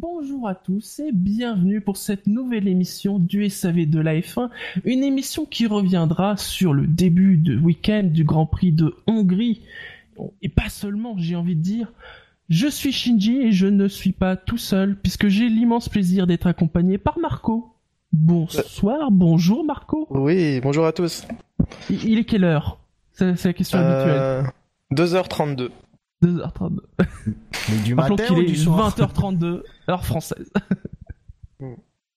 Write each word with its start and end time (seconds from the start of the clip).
Bonjour 0.00 0.46
à 0.46 0.54
tous 0.54 1.00
et 1.00 1.10
bienvenue 1.10 1.80
pour 1.80 1.96
cette 1.96 2.28
nouvelle 2.28 2.68
émission 2.68 3.18
du 3.18 3.50
SAV 3.50 3.86
de 3.86 3.98
la 3.98 4.14
F1, 4.14 4.48
une 4.84 5.02
émission 5.02 5.44
qui 5.44 5.66
reviendra 5.66 6.36
sur 6.36 6.72
le 6.72 6.86
début 6.86 7.36
de 7.36 7.58
week-end 7.58 8.04
du 8.04 8.22
Grand 8.22 8.46
Prix 8.46 8.70
de 8.70 8.94
Hongrie. 9.08 9.62
Et 10.40 10.48
pas 10.48 10.68
seulement, 10.68 11.16
j'ai 11.18 11.34
envie 11.34 11.56
de 11.56 11.62
dire. 11.62 11.92
Je 12.48 12.68
suis 12.68 12.92
Shinji 12.92 13.40
et 13.40 13.50
je 13.50 13.66
ne 13.66 13.88
suis 13.88 14.12
pas 14.12 14.36
tout 14.36 14.56
seul 14.56 14.94
puisque 14.94 15.26
j'ai 15.26 15.48
l'immense 15.48 15.88
plaisir 15.88 16.28
d'être 16.28 16.46
accompagné 16.46 16.96
par 16.96 17.18
Marco. 17.18 17.74
Bonsoir, 18.12 19.10
bonjour 19.10 19.64
Marco. 19.64 20.06
Oui, 20.10 20.60
bonjour 20.60 20.86
à 20.86 20.92
tous. 20.92 21.26
Il 21.90 22.20
est 22.20 22.24
quelle 22.24 22.44
heure? 22.44 22.78
C'est 23.14 23.34
c'est 23.34 23.48
la 23.48 23.52
question 23.52 23.78
habituelle. 23.80 24.16
Euh, 24.16 24.42
2h32. 24.92 25.70
2h32. 26.22 26.78
Mais 27.70 27.78
du 27.84 27.94
matin 27.94 28.16
qu'il 28.16 28.36
ou 28.36 28.40
est 28.40 28.44
du 28.46 28.56
soir? 28.56 28.90
20h32, 28.96 29.62
heure 29.88 30.04
française. 30.04 30.50
Mm. 31.60 31.74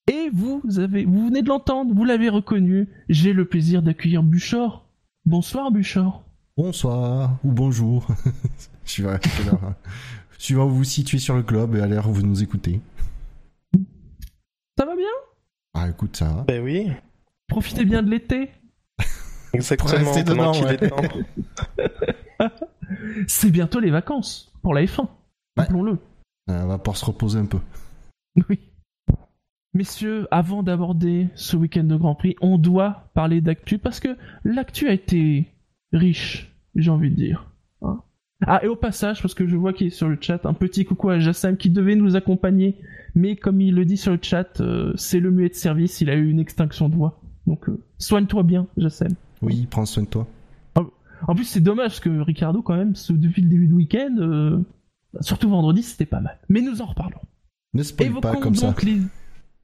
Et 0.08 0.30
vous, 0.32 0.62
avez, 0.78 1.04
vous 1.06 1.26
venez 1.26 1.42
de 1.42 1.50
l'entendre, 1.50 1.96
vous 1.96 2.06
l'avez 2.06 2.30
reconnu. 2.30 2.88
J'ai 3.10 3.34
le 3.34 3.46
plaisir 3.46 3.82
d'accueillir 3.82 4.22
Buchor. 4.22 4.86
Bonsoir 5.26 5.72
Buchor. 5.72 6.24
Bonsoir 6.58 7.38
ou 7.44 7.52
bonjour. 7.52 8.06
Suivant 8.86 9.14
hein. 9.14 9.76
Suivant 10.38 10.66
où 10.66 10.70
vous 10.70 10.76
vous 10.78 10.84
situez 10.84 11.18
sur 11.18 11.36
le 11.36 11.42
globe 11.42 11.76
et 11.76 11.82
à 11.82 11.88
l'heure 11.88 12.08
où 12.08 12.14
vous 12.14 12.22
nous 12.22 12.44
écoutez. 12.44 12.82
Ça 14.78 14.86
va 14.86 14.96
bien? 14.96 15.06
Ah 15.74 15.90
écoute 15.90 16.16
ça. 16.18 16.26
va. 16.26 16.44
Ben 16.44 16.64
oui, 16.64 16.92
Profitez 17.48 17.86
bien 17.86 18.04
de 18.04 18.10
l'été. 18.10 18.52
exactement. 19.54 20.24
pendant 20.24 20.52
qu'il 20.52 20.66
ouais. 20.66 20.76
est 20.76 20.88
temps. 20.88 21.02
C'est 23.28 23.52
bientôt 23.52 23.80
les 23.80 23.92
vacances 23.92 24.52
pour 24.62 24.74
la 24.74 24.84
F1. 24.84 25.02
Ouais. 25.02 25.08
Rappelons-le. 25.58 25.92
Euh, 26.50 26.64
On 26.64 26.68
va 26.68 26.78
pouvoir 26.78 26.98
se 26.98 27.06
reposer 27.06 27.40
un 27.40 27.46
peu. 27.46 27.60
Oui. 28.50 28.60
Messieurs, 29.74 30.28
avant 30.32 30.64
d'aborder 30.64 31.30
ce 31.36 31.56
week-end 31.56 31.86
de 31.86 31.96
Grand 31.96 32.16
Prix, 32.16 32.36
on 32.42 32.58
doit 32.58 33.10
parler 33.14 33.40
d'actu 33.40 33.78
parce 33.78 34.02
que 34.02 34.18
l'actu 34.44 34.90
a 34.90 34.94
été 34.94 35.48
riche, 35.94 36.54
j'ai 36.76 36.92
envie 36.92 37.10
de 37.10 37.16
dire. 37.16 37.50
Hein. 37.82 38.02
ah, 38.46 38.60
et 38.64 38.68
au 38.68 38.76
passage, 38.76 39.22
parce 39.22 39.34
que 39.34 39.48
je 39.48 39.56
vois 39.56 39.72
qu'il 39.72 39.88
est 39.88 39.92
sur 39.92 40.10
le 40.10 40.18
chat, 40.20 40.46
un 40.46 40.54
petit 40.54 40.84
coucou 40.84 41.10
à 41.10 41.20
Jassam 41.20 41.56
qui 41.56 41.70
devait 41.70 41.96
nous 41.96 42.18
accompagner, 42.18 42.76
mais 43.16 43.38
comme 43.38 43.62
il 43.62 43.74
le 43.74 43.86
dit 43.86 43.96
sur 43.96 44.12
le 44.12 44.20
chat, 44.22 44.60
euh, 44.60 44.92
c'est 44.98 45.22
le 45.22 45.32
muet 45.32 45.50
de 45.50 45.54
service, 45.54 46.02
il 46.02 46.10
a 46.10 46.16
eu 46.16 46.30
une 46.30 46.40
extinction 46.40 46.90
de 46.90 46.96
voix. 46.96 47.22
Donc, 47.48 47.70
euh, 47.70 47.82
soigne-toi 47.98 48.44
bien, 48.44 48.68
Jassam. 48.76 49.14
Oui, 49.42 49.68
prends 49.70 49.86
soin 49.86 50.04
de 50.04 50.10
toi. 50.10 50.28
En 51.28 51.36
plus, 51.36 51.46
c'est 51.46 51.62
dommage 51.62 51.88
parce 51.90 52.00
que 52.00 52.10
Ricardo, 52.22 52.62
quand 52.62 52.76
même, 52.76 52.96
ce- 52.96 53.14
depuis 53.14 53.42
le 53.42 53.50
début 53.50 53.68
du 53.68 53.74
week-end, 53.74 54.16
euh, 54.20 54.60
surtout 55.22 55.50
vendredi, 55.50 55.84
c'était 55.84 56.06
pas 56.06 56.20
mal. 56.22 56.40
Mais 56.50 56.62
nous 56.62 56.82
en 56.82 56.86
reparlons. 56.86 57.20
Ne 57.74 57.84
spoil 57.84 58.12
pas 58.22 58.36
comme 58.36 58.56
ça. 58.56 58.68
donc 58.68 58.84
les 58.84 59.00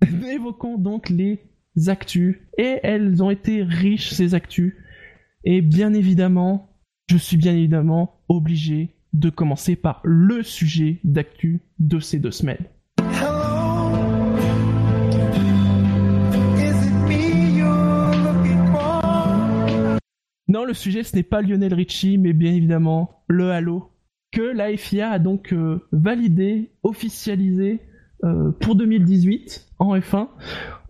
évoquons 0.32 0.78
donc 0.78 1.10
les 1.10 1.40
actus 1.88 2.38
et 2.58 2.80
elles 2.84 3.22
ont 3.24 3.30
été 3.30 3.64
riches 3.64 4.10
ces 4.12 4.34
actus 4.36 4.74
et 5.44 5.62
bien 5.62 5.94
évidemment 5.94 6.70
je 7.10 7.18
suis 7.18 7.38
bien 7.38 7.54
évidemment 7.54 8.20
obligé 8.30 8.96
de 9.14 9.30
commencer 9.30 9.76
par 9.76 10.02
le 10.04 10.44
sujet 10.44 11.00
d'actu 11.04 11.62
de 11.80 12.00
ces 12.00 12.20
deux 12.20 12.32
semaines. 12.32 12.66
Non, 20.48 20.64
le 20.64 20.74
sujet 20.74 21.04
ce 21.04 21.16
n'est 21.16 21.24
pas 21.24 21.42
Lionel 21.42 21.74
Richie, 21.74 22.18
mais 22.18 22.34
bien 22.34 22.54
évidemment 22.54 23.24
le 23.28 23.52
Halo 23.52 23.92
que 24.32 24.42
la 24.42 24.76
FIA 24.76 25.10
a 25.12 25.20
donc 25.20 25.54
euh, 25.54 25.80
validé, 25.92 26.72
officialisé 26.84 27.82
euh, 28.24 28.52
pour 28.52 28.76
2018 28.76 29.68
en 29.80 29.96
F1, 29.96 30.28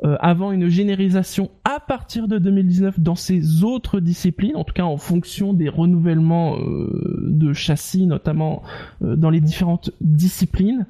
euh, 0.03 0.15
avant 0.19 0.51
une 0.51 0.67
généralisation 0.69 1.51
à 1.63 1.79
partir 1.79 2.27
de 2.27 2.37
2019 2.39 2.99
dans 2.99 3.15
ses 3.15 3.63
autres 3.63 3.99
disciplines, 3.99 4.55
en 4.55 4.63
tout 4.63 4.73
cas 4.73 4.83
en 4.83 4.97
fonction 4.97 5.53
des 5.53 5.69
renouvellements 5.69 6.57
de 6.59 7.53
châssis, 7.53 8.05
notamment 8.05 8.63
dans 9.01 9.29
les 9.29 9.41
différentes 9.41 9.91
disciplines. 10.01 10.85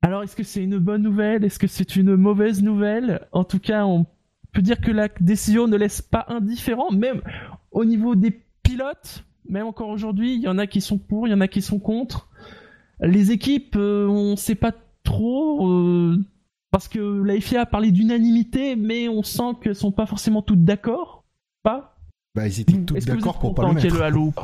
Alors, 0.00 0.22
est-ce 0.22 0.36
que 0.36 0.44
c'est 0.44 0.62
une 0.62 0.78
bonne 0.78 1.02
nouvelle? 1.02 1.44
Est-ce 1.44 1.58
que 1.58 1.66
c'est 1.66 1.96
une 1.96 2.14
mauvaise 2.14 2.62
nouvelle? 2.62 3.26
En 3.32 3.44
tout 3.44 3.58
cas, 3.58 3.84
on 3.84 4.06
peut 4.58 4.62
dire 4.62 4.80
que 4.80 4.90
la 4.90 5.06
décision 5.20 5.68
ne 5.68 5.76
laisse 5.76 6.02
pas 6.02 6.24
indifférent, 6.26 6.90
même 6.90 7.22
au 7.70 7.84
niveau 7.84 8.16
des 8.16 8.32
pilotes. 8.64 9.24
Même 9.48 9.66
encore 9.66 9.88
aujourd'hui, 9.88 10.34
il 10.34 10.40
y 10.42 10.48
en 10.48 10.58
a 10.58 10.66
qui 10.66 10.80
sont 10.80 10.98
pour, 10.98 11.28
il 11.28 11.30
y 11.30 11.34
en 11.34 11.40
a 11.40 11.46
qui 11.46 11.62
sont 11.62 11.78
contre. 11.78 12.28
Les 13.00 13.30
équipes, 13.30 13.76
euh, 13.76 14.08
on 14.08 14.34
sait 14.34 14.56
pas 14.56 14.72
trop, 15.04 15.70
euh, 15.70 16.18
parce 16.72 16.88
que 16.88 17.22
la 17.22 17.40
FIA 17.40 17.60
a 17.60 17.66
parlé 17.66 17.92
d'unanimité, 17.92 18.74
mais 18.74 19.08
on 19.08 19.22
sent 19.22 19.54
qu'elles 19.62 19.76
sont 19.76 19.92
pas 19.92 20.06
forcément 20.06 20.42
toutes 20.42 20.64
d'accord. 20.64 21.22
Pas 21.62 21.96
Bah 22.34 22.48
ils 22.48 22.60
étaient 22.60 22.78
toutes 22.78 23.06
d'accord 23.06 23.38
pour 23.38 23.54
pas 23.54 23.68
le 23.68 23.74
mettre. 23.74 23.94
le 23.94 24.02
halo 24.02 24.34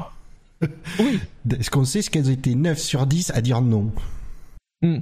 Oui. 1.01 1.19
Est-ce 1.59 1.73
qu'on 1.73 1.85
sait 1.85 2.03
ce 2.03 2.11
qu'elles 2.11 2.31
été 2.31 2.55
9 2.55 2.79
sur 2.79 3.07
10 3.07 3.33
à 3.35 3.41
dire 3.41 3.61
non? 3.63 3.91
Hmm. 4.81 4.99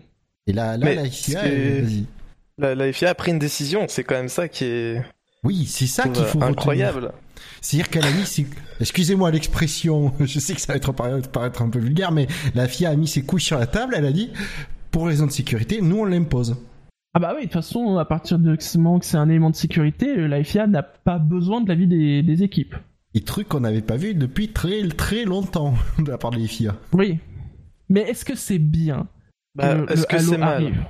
Et 0.46 0.54
là, 0.54 0.78
là 0.78 0.86
Mais 0.86 0.94
la 0.94 1.04
FIA, 1.04 1.44
elle-. 1.44 2.06
La, 2.58 2.74
la 2.74 2.92
FIA 2.92 3.10
a 3.10 3.14
pris 3.14 3.30
une 3.32 3.38
décision, 3.38 3.86
c'est 3.88 4.04
quand 4.04 4.14
même 4.14 4.28
ça 4.28 4.48
qui 4.48 4.64
est 4.64 5.02
Oui, 5.44 5.64
c'est 5.66 5.86
ça 5.86 6.04
qu'il 6.04 6.14
faut 6.24 6.38
retenir. 6.38 6.48
incroyable. 6.48 7.12
C'est-à-dire 7.60 7.88
qu'elle 7.90 8.04
a 8.04 8.10
mis 8.12 8.26
ses... 8.26 8.46
Excusez-moi 8.80 9.30
l'expression, 9.30 10.12
je 10.20 10.38
sais 10.38 10.54
que 10.54 10.60
ça 10.60 10.72
va 10.72 10.76
être 10.76 10.92
paraître, 10.92 11.30
paraître 11.30 11.62
un 11.62 11.70
peu 11.70 11.78
vulgaire, 11.78 12.12
mais 12.12 12.26
la 12.54 12.68
FIA 12.68 12.90
a 12.90 12.96
mis 12.96 13.08
ses 13.08 13.22
couilles 13.22 13.40
sur 13.40 13.58
la 13.58 13.66
table, 13.66 13.94
elle 13.96 14.04
a 14.06 14.12
dit, 14.12 14.30
pour 14.90 15.06
raison 15.06 15.26
de 15.26 15.32
sécurité, 15.32 15.80
nous 15.80 15.98
on 15.98 16.04
l'impose. 16.04 16.56
Ah 17.14 17.20
bah 17.20 17.32
oui, 17.34 17.42
de 17.42 17.46
toute 17.46 17.52
façon, 17.54 17.98
à 17.98 18.04
partir 18.04 18.38
de 18.38 18.56
ce 18.58 18.78
moment 18.78 18.98
que 18.98 19.04
c'est 19.04 19.16
un 19.18 19.28
élément 19.28 19.50
de 19.50 19.54
sécurité, 19.56 20.08
euh, 20.16 20.26
la 20.28 20.42
FIA 20.42 20.66
n'a 20.66 20.82
pas 20.82 21.18
besoin 21.18 21.60
de 21.60 21.68
l'avis 21.68 21.86
des, 21.86 22.22
des 22.22 22.42
équipes. 22.42 22.74
Et 23.14 23.20
truc 23.20 23.48
qu'on 23.48 23.60
n'avait 23.60 23.82
pas 23.82 23.96
vu 23.96 24.14
depuis 24.14 24.48
très 24.48 24.88
très 24.88 25.24
longtemps 25.24 25.74
de 25.98 26.10
la 26.10 26.16
part 26.18 26.30
des 26.30 26.46
FIA. 26.46 26.74
Oui. 26.92 27.18
Mais 27.90 28.00
est-ce 28.02 28.24
que 28.24 28.34
c'est 28.34 28.58
bien 28.58 29.08
Bah, 29.54 29.74
le- 29.74 29.92
Est-ce 29.92 30.06
que 30.06 30.16
Halo 30.16 30.30
c'est 30.32 30.38
mal 30.38 30.48
arrive? 30.54 30.84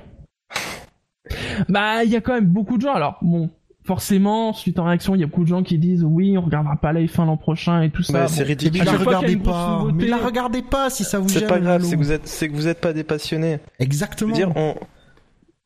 Bah, 1.69 2.03
il 2.03 2.09
y 2.11 2.15
a 2.15 2.21
quand 2.21 2.33
même 2.33 2.45
beaucoup 2.45 2.77
de 2.77 2.81
gens. 2.83 2.93
Alors, 2.93 3.17
bon, 3.21 3.49
forcément, 3.85 4.53
suite 4.53 4.79
en 4.79 4.85
réaction, 4.85 5.15
il 5.15 5.21
y 5.21 5.23
a 5.23 5.27
beaucoup 5.27 5.43
de 5.43 5.49
gens 5.49 5.63
qui 5.63 5.77
disent 5.77 6.03
oui, 6.03 6.37
on 6.37 6.41
regardera 6.41 6.75
pas 6.75 6.93
la 6.93 7.01
F1 7.01 7.25
l'an 7.25 7.37
prochain 7.37 7.81
et 7.81 7.89
tout 7.89 8.03
ça. 8.03 8.13
Bah, 8.13 8.21
Bon. 8.23 8.27
C'est 8.27 8.41
Mais 8.41 8.47
ridicule. 8.47 8.81
à 8.81 8.85
la 8.85 8.97
regardez 8.97 9.37
pas, 9.37 9.79
nouveauté- 9.81 9.93
mais 9.95 10.07
la 10.07 10.17
regardez 10.17 10.61
pas 10.61 10.89
si 10.89 11.03
ça 11.03 11.19
vous 11.19 11.29
C'est 11.29 11.39
gêne. 11.39 11.49
pas 11.49 11.59
grave, 11.59 11.83
c'est 11.83 11.95
que 11.95 12.01
vous 12.01 12.11
êtes, 12.11 12.27
c'est 12.27 12.49
que 12.49 12.53
vous 12.53 12.67
êtes 12.67 12.81
pas 12.81 12.93
des 12.93 13.03
passionnés. 13.03 13.59
Je 13.79 13.85
Exactement. 13.85 14.29
veux 14.31 14.35
dire, 14.35 14.51
on, 14.55 14.75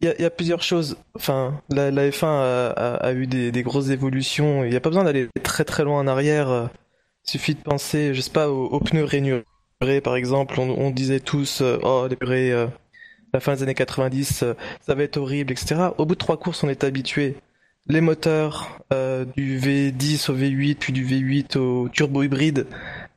il 0.01 0.07
y 0.07 0.11
a, 0.11 0.15
il 0.19 0.21
y 0.21 0.25
a 0.25 0.29
plusieurs 0.29 0.61
choses. 0.61 0.97
Enfin, 1.15 1.59
la, 1.69 1.89
la 1.91 2.09
F1 2.09 2.27
a, 2.27 2.67
a- 2.69 2.95
a 3.07 3.13
eu 3.13 3.25
des, 3.27 3.51
des 3.51 3.63
grosses 3.63 3.89
évolutions. 3.89 4.63
Il 4.63 4.69
n'y 4.69 4.75
a 4.75 4.79
pas 4.79 4.89
besoin 4.89 5.03
d'aller 5.03 5.27
très 5.43 5.63
très 5.63 5.83
loin 5.83 5.99
en 5.99 6.07
arrière. 6.07 6.69
Il 7.27 7.31
suffit 7.31 7.55
de 7.55 7.59
penser, 7.61 8.13
je 8.13 8.21
sais 8.21 8.29
pas, 8.31 8.49
aux, 8.49 8.65
aux 8.67 8.79
pneus 8.79 9.03
rainurés, 9.03 9.43
par 10.03 10.15
exemple. 10.15 10.59
On, 10.59 10.69
on 10.69 10.91
disait 10.91 11.19
tous, 11.19 11.61
euh, 11.61 11.77
oh, 11.83 12.05
les 12.09 12.15
purées, 12.15 12.51
euh, 12.53 12.67
la 13.37 13.41
fin 13.41 13.53
des 13.55 13.63
années 13.63 13.73
90, 13.75 14.43
euh, 14.43 14.53
ça 14.81 14.95
va 14.95 15.03
être 15.03 15.17
horrible, 15.17 15.51
etc. 15.51 15.75
Au 15.97 16.05
bout 16.05 16.15
de 16.15 16.19
trois 16.19 16.37
courses, 16.37 16.63
on 16.63 16.69
est 16.69 16.83
habitué. 16.83 17.35
Les 17.87 18.01
moteurs 18.01 18.79
euh, 18.91 19.25
du 19.37 19.59
V10 19.59 20.29
au 20.31 20.35
V8, 20.35 20.75
puis 20.75 20.91
du 20.93 21.05
V8 21.05 21.57
au 21.57 21.87
turbo 21.89 22.23
hybride, 22.23 22.67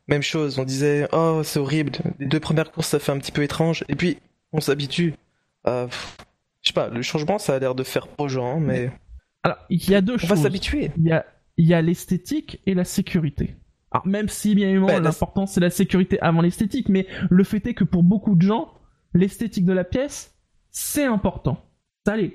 même 0.08 0.22
chose. 0.22 0.58
On 0.58 0.64
disait, 0.64 1.08
oh, 1.12 1.40
c'est 1.44 1.58
horrible. 1.58 1.92
Les 2.18 2.26
deux 2.26 2.38
premières 2.40 2.70
courses, 2.70 2.88
ça 2.88 2.98
fait 2.98 3.12
un 3.12 3.18
petit 3.18 3.32
peu 3.32 3.42
étrange. 3.42 3.84
Et 3.88 3.96
puis, 3.96 4.18
on 4.52 4.60
s'habitue. 4.60 5.14
Euh, 5.66 5.86
je 6.62 6.68
sais 6.68 6.72
pas, 6.74 6.88
le 6.88 7.02
changement, 7.02 7.38
ça 7.38 7.54
a 7.54 7.58
l'air 7.58 7.74
de 7.74 7.82
faire 7.82 8.06
aux 8.18 8.28
gens, 8.28 8.60
mais 8.60 8.90
Alors, 9.42 9.56
il 9.70 9.88
y 9.90 9.94
a 9.94 10.00
deux 10.00 10.14
on 10.14 10.18
choses. 10.18 10.30
va 10.30 10.36
s'habituer. 10.36 10.90
Il 10.98 11.04
y 11.06 11.12
a, 11.12 11.24
il 11.56 11.66
y 11.66 11.74
a 11.74 11.82
l'esthétique 11.82 12.60
et 12.66 12.74
la 12.74 12.84
sécurité. 12.84 13.56
Alors, 13.92 14.06
même 14.06 14.28
si, 14.28 14.54
bien 14.54 14.68
évidemment, 14.68 14.86
la- 14.88 15.00
l'important 15.00 15.46
c'est 15.46 15.60
la 15.60 15.70
sécurité 15.70 16.18
avant 16.20 16.42
l'esthétique, 16.42 16.88
mais 16.88 17.06
le 17.28 17.42
fait 17.44 17.66
est 17.66 17.74
que 17.74 17.82
pour 17.84 18.02
beaucoup 18.04 18.36
de 18.36 18.42
gens, 18.42 18.72
l'esthétique 19.14 19.64
de 19.64 19.72
la 19.72 19.84
pièce, 19.84 20.34
c'est 20.70 21.04
important. 21.04 21.62
Ça 22.06 22.16
l'est. 22.16 22.34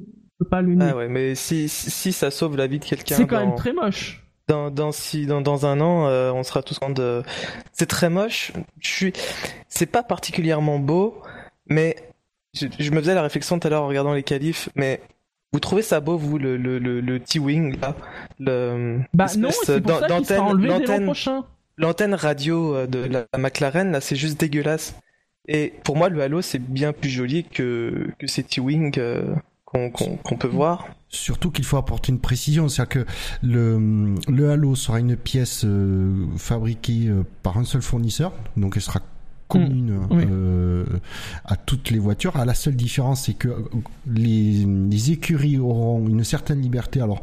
On 0.00 0.04
peut 0.44 0.48
pas 0.50 0.60
le 0.62 0.74
nier. 0.74 0.88
Ah 0.90 0.96
ouais, 0.96 1.08
mais 1.08 1.34
si, 1.34 1.68
si, 1.68 1.90
si 1.90 2.12
ça 2.12 2.30
sauve 2.30 2.56
la 2.56 2.66
vie 2.66 2.78
de 2.78 2.84
quelqu'un 2.84 3.16
c'est 3.16 3.26
quand 3.26 3.40
dans, 3.40 3.46
même 3.46 3.54
très 3.54 3.72
moche. 3.72 4.22
dans, 4.48 4.70
dans, 4.70 4.92
si, 4.92 5.26
dans, 5.26 5.40
dans 5.40 5.64
un 5.66 5.80
an, 5.80 6.06
euh, 6.08 6.30
on 6.32 6.42
sera 6.42 6.62
tous 6.62 6.78
en 6.82 6.90
de... 6.90 7.22
C'est 7.72 7.86
très 7.86 8.10
moche. 8.10 8.52
Je 8.80 8.88
suis... 8.88 9.12
C'est 9.68 9.86
pas 9.86 10.02
particulièrement 10.02 10.78
beau, 10.78 11.22
mais 11.68 11.96
je, 12.54 12.66
je 12.78 12.90
me 12.90 13.00
faisais 13.00 13.14
la 13.14 13.22
réflexion 13.22 13.58
tout 13.58 13.66
à 13.66 13.70
l'heure 13.70 13.82
en 13.82 13.88
regardant 13.88 14.12
les 14.12 14.22
qualifs, 14.22 14.68
mais 14.74 15.00
vous 15.52 15.60
trouvez 15.60 15.82
ça 15.82 16.00
beau, 16.00 16.18
vous, 16.18 16.38
le, 16.38 16.56
le, 16.58 16.78
le, 16.78 17.00
le 17.00 17.20
T-Wing, 17.20 17.80
là? 17.80 17.94
Le, 18.38 19.00
Bah 19.14 19.26
non, 19.38 19.48
c'est 19.50 19.80
pour 19.80 19.98
ça 19.98 20.06
qu'il 20.06 20.26
sera 20.26 20.42
enlevé. 20.42 20.68
L'antenne 21.78 22.14
radio 22.14 22.74
euh, 22.74 22.86
de 22.86 23.06
la 23.06 23.26
McLaren, 23.38 23.92
là, 23.92 24.00
c'est 24.00 24.16
juste 24.16 24.38
dégueulasse. 24.38 24.96
Et 25.48 25.72
pour 25.84 25.96
moi, 25.96 26.08
le 26.08 26.20
Halo, 26.22 26.42
c'est 26.42 26.58
bien 26.58 26.92
plus 26.92 27.10
joli 27.10 27.44
que, 27.44 28.08
que 28.18 28.26
ces 28.26 28.42
T-Wing 28.42 28.92
euh, 28.98 29.34
qu'on 29.64 30.36
peut 30.38 30.48
voir. 30.48 30.88
Surtout 31.08 31.50
qu'il 31.50 31.64
faut 31.64 31.76
apporter 31.76 32.12
une 32.12 32.20
précision, 32.20 32.68
c'est-à-dire 32.68 33.04
que 33.04 33.10
le, 33.42 34.14
le 34.28 34.50
Halo 34.50 34.74
sera 34.74 34.98
une 34.98 35.16
pièce 35.16 35.64
euh, 35.64 36.26
fabriquée 36.36 37.10
par 37.42 37.58
un 37.58 37.64
seul 37.64 37.82
fournisseur, 37.82 38.32
donc 38.56 38.72
elle 38.76 38.82
sera 38.82 39.00
commune 39.48 40.00
mm. 40.10 40.98
à 41.44 41.56
toutes 41.56 41.90
les 41.90 42.00
voitures. 42.00 42.36
À 42.36 42.44
la 42.44 42.54
seule 42.54 42.74
différence, 42.74 43.26
c'est 43.26 43.34
que 43.34 43.48
les, 44.06 44.64
les, 44.64 45.12
écuries 45.12 45.58
auront 45.58 46.08
une 46.08 46.24
certaine 46.24 46.60
liberté. 46.60 47.00
Alors, 47.00 47.22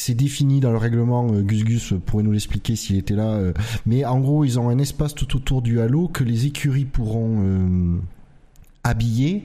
c'est 0.00 0.14
défini 0.14 0.60
dans 0.60 0.72
le 0.72 0.78
règlement. 0.78 1.28
Euh, 1.32 1.42
Gus 1.42 1.64
Gus 1.64 1.94
pourrait 2.06 2.22
nous 2.22 2.32
l'expliquer 2.32 2.76
s'il 2.76 2.96
était 2.96 3.14
là. 3.14 3.28
Euh, 3.28 3.52
mais 3.86 4.04
en 4.04 4.20
gros, 4.20 4.44
ils 4.44 4.58
ont 4.58 4.68
un 4.68 4.78
espace 4.78 5.14
tout 5.14 5.36
autour 5.36 5.62
du 5.62 5.80
halo 5.80 6.08
que 6.08 6.24
les 6.24 6.46
écuries 6.46 6.86
pourront 6.86 7.42
euh, 7.42 7.96
habiller 8.82 9.44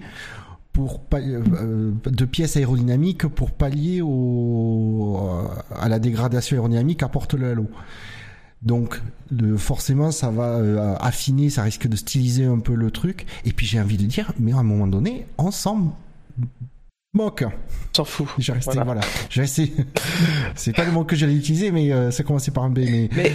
pour 0.71 1.01
de 1.11 2.25
pièces 2.25 2.57
aérodynamiques 2.57 3.27
pour 3.27 3.51
pallier 3.51 4.01
au, 4.01 5.17
à 5.73 5.87
la 5.87 5.99
dégradation 5.99 6.55
aérodynamique 6.57 6.99
qu'apporte 6.99 7.33
le 7.33 7.51
halo. 7.51 7.67
Donc 8.61 9.01
forcément 9.55 10.11
ça 10.11 10.31
va 10.31 10.97
affiner, 10.99 11.49
ça 11.49 11.63
risque 11.63 11.87
de 11.87 11.95
styliser 11.95 12.43
un 12.43 12.59
peu 12.59 12.75
le 12.75 12.91
truc. 12.91 13.25
Et 13.45 13.53
puis 13.53 13.65
j'ai 13.65 13.79
envie 13.79 13.95
de 13.95 14.05
dire, 14.05 14.33
mais 14.37 14.51
à 14.51 14.57
un 14.57 14.63
moment 14.63 14.87
donné, 14.87 15.27
ensemble 15.37 15.91
moque. 17.15 17.43
S'en 17.93 18.05
fout. 18.05 18.27
J'ai 18.37 18.53
resté, 18.53 18.79
voilà. 18.83 19.01
J'ai 19.29 19.41
resté. 19.41 19.73
c'est 20.55 20.75
pas 20.75 20.85
le 20.85 20.91
mot 20.91 21.03
que 21.03 21.15
j'allais 21.15 21.35
utiliser, 21.35 21.71
mais 21.71 21.91
euh, 21.91 22.11
ça 22.11 22.23
commençait 22.23 22.51
par 22.51 22.63
un 22.65 22.69
B. 22.69 22.79
Mais, 23.15 23.31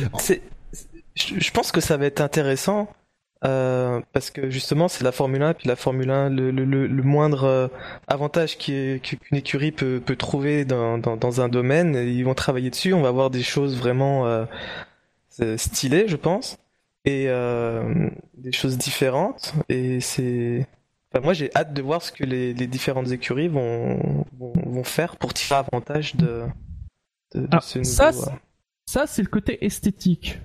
je 1.17 1.50
pense 1.50 1.73
que 1.73 1.81
ça 1.81 1.97
va 1.97 2.06
être 2.06 2.21
intéressant. 2.21 2.88
Euh, 3.43 4.03
parce 4.12 4.31
que 4.31 4.50
justement 4.50 4.87
c'est 4.87 5.03
la 5.03 5.12
Formule 5.12 5.41
1 5.41 5.55
puis 5.55 5.67
la 5.67 5.75
Formule 5.75 6.11
1 6.11 6.29
le, 6.29 6.50
le, 6.50 6.87
le 6.87 7.03
moindre 7.03 7.44
euh, 7.44 7.69
avantage 8.06 8.59
qu'une 8.59 9.00
écurie 9.32 9.73
peut, 9.73 9.99
peut 10.05 10.17
trouver 10.17 10.67
dans, 10.67 10.99
dans, 10.99 11.17
dans, 11.17 11.41
un 11.41 11.49
domaine 11.49 11.94
ils 11.94 12.23
vont 12.23 12.35
travailler 12.35 12.69
dessus 12.69 12.93
on 12.93 13.00
va 13.00 13.09
avoir 13.09 13.31
des 13.31 13.43
choses 13.43 13.79
vraiment 13.79 14.27
euh, 14.27 14.44
stylées 15.56 16.06
je 16.06 16.17
pense 16.17 16.59
et 17.06 17.29
des 18.37 18.53
choses 18.53 18.77
différentes 18.77 19.55
et 19.71 20.03
c'est 20.03 20.67
moi, 21.19 21.33
j'ai 21.33 21.51
hâte 21.57 21.73
de 21.75 21.83
voir 21.83 22.03
ce 22.03 22.12
que 22.12 22.25
les, 22.25 22.55
différentes 22.55 23.11
écuries 23.11 23.49
vont, 23.49 24.25
vont, 24.39 24.85
faire 24.85 25.17
pour 25.17 25.35
tirer 25.35 25.57
avantage 25.57 26.15
de, 26.15 26.45
de, 27.35 27.49
ce 27.61 27.79
nouveau... 27.79 27.91
Ça, 27.91 28.09
euh, 28.09 28.37
ça 28.87 29.07
c'est 29.07 29.23
le 29.23 29.29
côté 29.29 29.65
esthétique. 29.65 30.39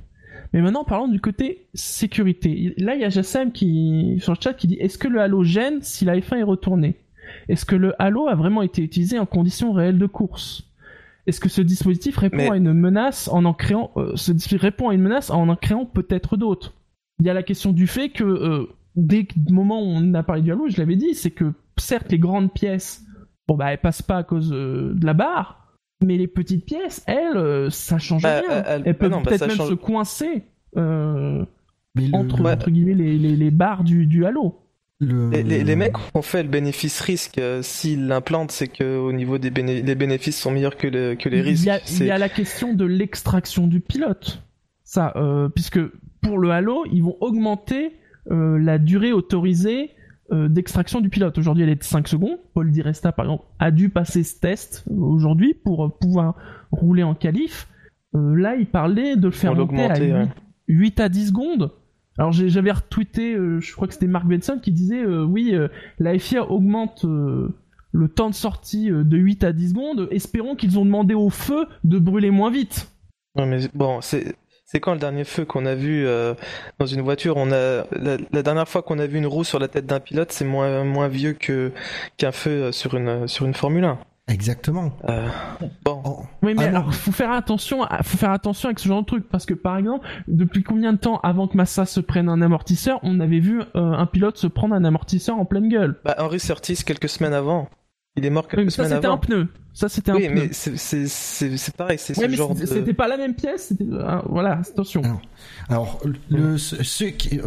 Mais 0.53 0.61
maintenant, 0.61 0.83
parlons 0.83 1.07
du 1.07 1.21
côté 1.21 1.67
sécurité. 1.73 2.73
Là, 2.77 2.95
il 2.95 3.01
y 3.01 3.03
a 3.03 3.09
Jassem 3.09 3.51
qui, 3.51 4.17
sur 4.21 4.33
le 4.33 4.37
chat 4.41 4.53
qui 4.53 4.67
dit 4.67 4.75
Est-ce 4.75 4.97
que 4.97 5.07
le 5.07 5.21
Halo 5.21 5.43
gêne 5.43 5.81
si 5.81 6.05
la 6.05 6.17
F1 6.17 6.37
est 6.37 6.43
retournée? 6.43 6.95
Est-ce 7.49 7.65
que 7.65 7.75
le 7.75 7.99
Halo 8.01 8.27
a 8.27 8.35
vraiment 8.35 8.61
été 8.61 8.81
utilisé 8.81 9.19
en 9.19 9.25
conditions 9.25 9.73
réelles 9.73 9.97
de 9.97 10.05
course? 10.05 10.63
Est-ce 11.27 11.39
que 11.39 11.49
ce 11.49 11.61
dispositif 11.61 12.17
répond 12.17 12.51
à 12.51 12.57
une 12.57 12.71
menace 12.73 13.27
en 13.29 13.45
en 13.45 13.53
créant, 13.53 13.91
euh, 13.97 14.15
ce 14.15 14.55
répond 14.55 14.89
à 14.89 14.93
une 14.93 15.01
menace 15.01 15.31
en 15.31 15.49
en 15.49 15.55
créant 15.55 15.85
peut-être 15.85 16.37
d'autres? 16.37 16.73
Il 17.19 17.25
y 17.25 17.29
a 17.29 17.33
la 17.33 17.43
question 17.43 17.71
du 17.71 17.87
fait 17.87 18.09
que 18.09 18.23
euh, 18.23 18.69
dès 18.95 19.27
le 19.35 19.53
moment 19.53 19.81
où 19.81 19.85
on 19.85 20.13
a 20.13 20.23
parlé 20.23 20.41
du 20.41 20.51
Halo, 20.51 20.67
je 20.69 20.77
l'avais 20.77 20.95
dit, 20.95 21.13
c'est 21.13 21.31
que 21.31 21.53
certes 21.77 22.11
les 22.11 22.19
grandes 22.19 22.53
pièces, 22.53 23.03
bon 23.47 23.55
bah 23.55 23.71
elles 23.71 23.79
passent 23.79 24.01
pas 24.01 24.17
à 24.17 24.23
cause 24.23 24.51
euh, 24.53 24.93
de 24.95 25.05
la 25.05 25.13
barre, 25.13 25.77
mais 26.01 26.17
les 26.17 26.27
petites 26.27 26.65
pièces, 26.65 27.03
elles, 27.07 27.37
euh, 27.37 27.69
ça 27.69 27.97
change 27.97 28.23
bah, 28.23 28.41
rien. 28.41 28.63
Elles, 28.85 28.97
peuvent 28.97 29.11
bah 29.11 29.21
peut-être 29.23 29.47
même 29.47 29.67
se 29.67 29.73
coincer 29.73 30.43
euh, 30.77 31.45
entre, 32.13 32.69
guillemets 32.69 32.93
les, 32.93 33.17
les, 33.17 33.51
barres 33.51 33.83
du, 33.83 34.05
du 34.07 34.25
Halo. 34.25 34.61
Les, 35.01 35.43
les, 35.43 35.75
mecs 35.75 35.95
ont 36.13 36.21
fait 36.21 36.43
le 36.43 36.49
bénéfice-risque. 36.49 37.41
S'ils 37.61 38.07
l'implantent, 38.07 38.51
c'est 38.51 38.69
que 38.69 38.97
au 38.97 39.11
niveau 39.11 39.37
des 39.37 39.49
les 39.49 39.95
bénéfices 39.95 40.39
sont 40.39 40.51
meilleurs 40.51 40.77
que, 40.77 41.15
que 41.15 41.29
les 41.29 41.41
risques. 41.41 41.69
Il 41.99 42.05
y, 42.05 42.11
a, 42.11 42.17
la 42.17 42.29
question 42.29 42.73
de 42.73 42.85
l'extraction 42.85 43.67
du 43.67 43.81
pilote. 43.81 44.41
Ça, 44.85 45.13
puisque 45.53 45.79
pour 46.21 46.37
le 46.37 46.51
Halo, 46.51 46.85
ils 46.91 47.03
vont 47.03 47.17
augmenter 47.19 47.91
euh, 48.31 48.57
la 48.57 48.79
durée 48.79 49.13
autorisée 49.13 49.91
euh, 50.31 50.47
d'extraction 50.47 51.01
du 51.01 51.09
pilote. 51.09 51.37
Aujourd'hui, 51.37 51.63
elle 51.63 51.69
est 51.69 51.75
de 51.75 51.83
5 51.83 52.07
secondes. 52.07 52.37
Paul 52.53 52.71
Di 52.71 52.81
Resta, 52.81 53.11
par 53.11 53.25
exemple, 53.25 53.45
a 53.59 53.71
dû 53.71 53.89
passer 53.89 54.23
ce 54.23 54.39
test 54.39 54.83
aujourd'hui 54.89 55.53
pour 55.53 55.97
pouvoir 55.99 56.35
rouler 56.71 57.03
en 57.03 57.13
qualif. 57.13 57.67
Euh, 58.15 58.35
là, 58.35 58.55
il 58.55 58.65
parlait 58.65 59.15
de 59.15 59.25
le 59.25 59.31
faire 59.31 59.55
monter 59.55 59.85
à 59.85 60.27
8, 60.67 60.99
à 60.99 61.09
10 61.09 61.27
secondes. 61.27 61.71
Alors 62.17 62.31
j'avais 62.31 62.71
retweeté, 62.71 63.35
je 63.35 63.73
crois 63.73 63.89
que 63.89 63.93
c'était 63.93 64.07
Mark 64.07 64.25
Benson 64.25 64.57
qui 64.63 64.71
disait 64.71 65.05
oui, 65.05 65.53
la 65.99 66.17
FIA 66.17 66.49
augmente 66.49 67.03
le 67.03 68.07
temps 68.07 68.29
de 68.29 68.35
sortie 68.35 68.89
de 68.89 69.17
8 69.17 69.43
à 69.43 69.51
10 69.51 69.69
secondes. 69.71 70.07
Espérons 70.11 70.55
qu'ils 70.55 70.79
ont 70.79 70.85
demandé 70.85 71.13
au 71.13 71.29
feu 71.29 71.65
de 71.83 71.99
brûler 71.99 72.31
moins 72.31 72.51
vite. 72.51 72.89
mais 73.35 73.67
bon, 73.73 73.99
c'est 73.99 74.33
c'est 74.65 74.79
quand 74.79 74.93
le 74.93 74.99
dernier 74.99 75.23
feu 75.23 75.45
qu'on 75.45 75.65
a 75.65 75.75
vu 75.75 76.05
euh, 76.05 76.33
dans 76.79 76.87
une 76.87 77.01
voiture? 77.01 77.37
On 77.37 77.51
a 77.51 77.85
la, 77.91 78.43
dernière 78.43 78.67
fois 78.67 78.81
qu'on 78.81 78.97
a 78.97 79.05
vu 79.05 79.19
une 79.19 79.27
roue 79.27 79.43
sur 79.43 79.59
la 79.59 79.67
tête 79.67 79.85
d'un 79.85 79.99
pilote, 79.99 80.31
c'est 80.31 80.43
moins 80.43 80.83
moins 80.83 81.07
vieux 81.07 81.33
que 81.33 81.71
qu'un 82.17 82.31
feu 82.31 82.49
euh, 82.49 82.71
sur 82.71 82.95
une 82.95 83.27
sur 83.27 83.45
une 83.45 83.53
Formule 83.53 83.85
1. 83.85 83.99
Exactement. 84.27 84.91
Euh, 85.07 85.27
bon. 85.83 86.01
Oh. 86.03 86.23
Oui, 86.41 86.55
mais 86.57 86.63
ah 86.65 86.69
alors, 86.69 86.93
faut 86.95 87.11
faire 87.11 87.31
attention, 87.31 87.85
faut 88.01 88.17
faire 88.17 88.31
attention 88.31 88.69
avec 88.69 88.79
ce 88.79 88.87
genre 88.87 89.01
de 89.01 89.05
truc 89.05 89.29
parce 89.29 89.45
que 89.45 89.53
par 89.53 89.77
exemple, 89.77 90.07
depuis 90.27 90.63
combien 90.63 90.93
de 90.93 90.97
temps 90.97 91.19
avant 91.19 91.47
que 91.47 91.55
Massa 91.55 91.85
se 91.85 91.99
prenne 91.99 92.27
un 92.27 92.41
amortisseur, 92.41 92.99
on 93.03 93.19
avait 93.19 93.39
vu 93.39 93.61
un 93.75 94.05
pilote 94.07 94.37
se 94.37 94.47
prendre 94.47 94.73
un 94.73 94.83
amortisseur 94.83 95.37
en 95.37 95.45
pleine 95.45 95.69
gueule? 95.69 95.99
Bah 96.03 96.15
Henry 96.17 96.39
Surtis 96.39 96.83
quelques 96.83 97.07
semaines 97.09 97.35
avant. 97.35 97.69
Il 98.15 98.25
est 98.25 98.31
mort 98.31 98.47
quelques 98.47 98.71
semaines 98.71 98.93
avant. 98.93 99.01
Ça 99.01 99.19
c'était 99.21 99.35
un 99.35 99.41
pneu. 99.43 99.47
Ça, 99.75 99.89
c'était 99.89 100.11
un 100.11 100.15
oui, 100.15 100.29
mais 100.29 100.49
c'est 100.53 101.75
pareil, 101.75 101.99
c'est 101.99 102.13
ce 102.13 102.29
genre 102.29 102.55
de... 102.55 102.65
C'était 102.65 102.93
pas 102.93 103.09
la 103.09 103.17
même 103.17 103.35
pièce, 103.35 103.73
euh, 103.81 104.21
voilà, 104.25 104.59
attention. 104.59 105.01
Alors, 105.67 106.01
le, 106.29 106.57
ce 106.57 107.03
qui... 107.03 107.41
Euh, 107.41 107.43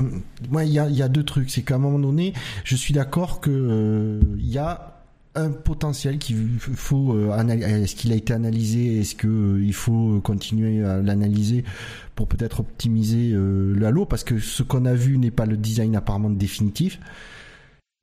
moi, 0.50 0.64
il 0.64 0.72
y 0.72 0.78
a, 0.78 0.90
y 0.90 1.00
a, 1.00 1.08
deux 1.08 1.25
trucs. 1.25 1.48
C'est 1.48 1.62
qu'à 1.62 1.76
un 1.76 1.78
moment 1.78 1.98
donné, 1.98 2.34
je 2.64 2.76
suis 2.76 2.92
d'accord 2.92 3.40
que 3.40 3.50
euh, 3.50 4.20
il 4.36 4.46
y 4.46 4.58
a 4.58 5.00
un 5.36 5.50
potentiel 5.50 6.18
qu'il 6.18 6.58
faut 6.58 7.16
analyser. 7.32 7.82
Est-ce 7.82 7.97
qu'il 7.97 8.12
a 8.12 8.16
été 8.16 8.35
analysé 8.35 9.00
Est-ce 9.00 9.14
que 9.14 9.58
il 9.62 9.73
faut 9.73 10.20
continuer 10.23 10.85
à 10.85 10.99
l'analyser 10.99 11.64
pour 12.14 12.28
peut-être 12.28 12.61
optimiser 12.61 13.30
le 13.32 13.87
halo 13.87 14.04
Parce 14.04 14.25
que 14.25 14.38
ce 14.38 14.62
qu'on 14.62 14.85
a 14.85 14.94
vu 14.94 15.16
n'est 15.16 15.30
pas 15.30 15.47
le 15.47 15.56
design 15.56 15.97
apparemment 15.97 16.28
définitif. 16.28 16.99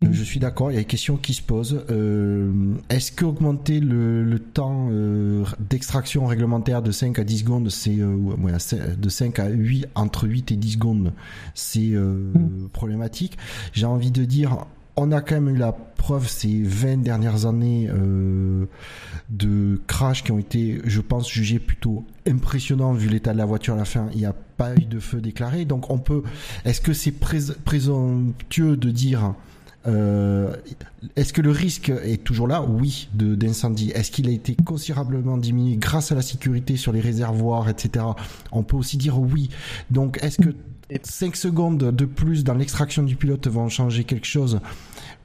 Euh, 0.05 0.13
je 0.13 0.23
suis 0.23 0.39
d'accord, 0.39 0.71
il 0.71 0.75
y 0.75 0.77
a 0.77 0.81
des 0.81 0.85
questions 0.85 1.17
qui 1.17 1.33
se 1.33 1.41
posent. 1.41 1.83
Euh, 1.89 2.51
est-ce 2.89 3.11
qu'augmenter 3.11 3.79
le, 3.79 4.23
le 4.23 4.39
temps 4.39 4.89
euh, 4.91 5.43
d'extraction 5.59 6.25
réglementaire 6.25 6.81
de 6.81 6.91
5 6.91 7.19
à 7.19 7.23
10 7.23 7.39
secondes, 7.39 7.69
c'est 7.69 7.97
de 7.97 9.09
5 9.09 9.39
à 9.39 9.47
8, 9.49 9.87
entre 9.95 10.27
8 10.27 10.51
et 10.51 10.55
10 10.55 10.71
secondes, 10.73 11.13
c'est 11.53 11.91
mm. 11.91 12.69
problématique? 12.71 13.37
J'ai 13.73 13.85
envie 13.85 14.11
de 14.11 14.25
dire, 14.25 14.65
on 14.95 15.11
a 15.11 15.21
quand 15.21 15.35
même 15.35 15.55
eu 15.55 15.57
la 15.57 15.71
preuve 15.71 16.27
ces 16.27 16.61
20 16.61 16.97
dernières 16.97 17.45
années 17.45 17.89
de 19.29 19.81
crash 19.87 20.23
qui 20.23 20.31
ont 20.31 20.39
été, 20.39 20.81
je 20.85 21.01
pense, 21.01 21.29
jugés 21.29 21.59
plutôt 21.59 22.05
impressionnants 22.27 22.93
vu 22.93 23.09
l'état 23.09 23.33
de 23.33 23.37
la 23.37 23.45
voiture 23.45 23.73
à 23.73 23.77
la 23.77 23.85
fin. 23.85 24.07
Il 24.13 24.19
n'y 24.19 24.25
a 24.25 24.35
pas 24.57 24.73
eu 24.75 24.85
de 24.85 24.99
feu 24.99 25.21
déclaré. 25.21 25.65
Donc 25.65 25.89
on 25.89 25.97
peut... 25.97 26.23
Est-ce 26.63 26.81
que 26.81 26.93
c'est 26.93 27.11
présomptueux 27.11 28.77
de 28.77 28.91
dire 28.91 29.33
euh, 29.87 30.55
est-ce 31.15 31.33
que 31.33 31.41
le 31.41 31.51
risque 31.51 31.89
est 31.89 32.23
toujours 32.23 32.47
là? 32.47 32.63
Oui, 32.63 33.09
d'incendie. 33.13 33.91
Est-ce 33.91 34.11
qu'il 34.11 34.27
a 34.27 34.31
été 34.31 34.55
considérablement 34.55 35.37
diminué 35.37 35.77
grâce 35.77 36.11
à 36.11 36.15
la 36.15 36.21
sécurité 36.21 36.77
sur 36.77 36.91
les 36.91 37.01
réservoirs, 37.01 37.69
etc. 37.69 38.05
On 38.51 38.63
peut 38.63 38.77
aussi 38.77 38.97
dire 38.97 39.19
oui. 39.19 39.49
Donc, 39.91 40.19
est-ce 40.21 40.37
que 40.41 40.55
5 41.03 41.35
secondes 41.35 41.77
de 41.77 42.05
plus 42.05 42.43
dans 42.43 42.53
l'extraction 42.53 43.03
du 43.03 43.15
pilote 43.15 43.47
vont 43.47 43.69
changer 43.69 44.03
quelque 44.03 44.27
chose 44.27 44.59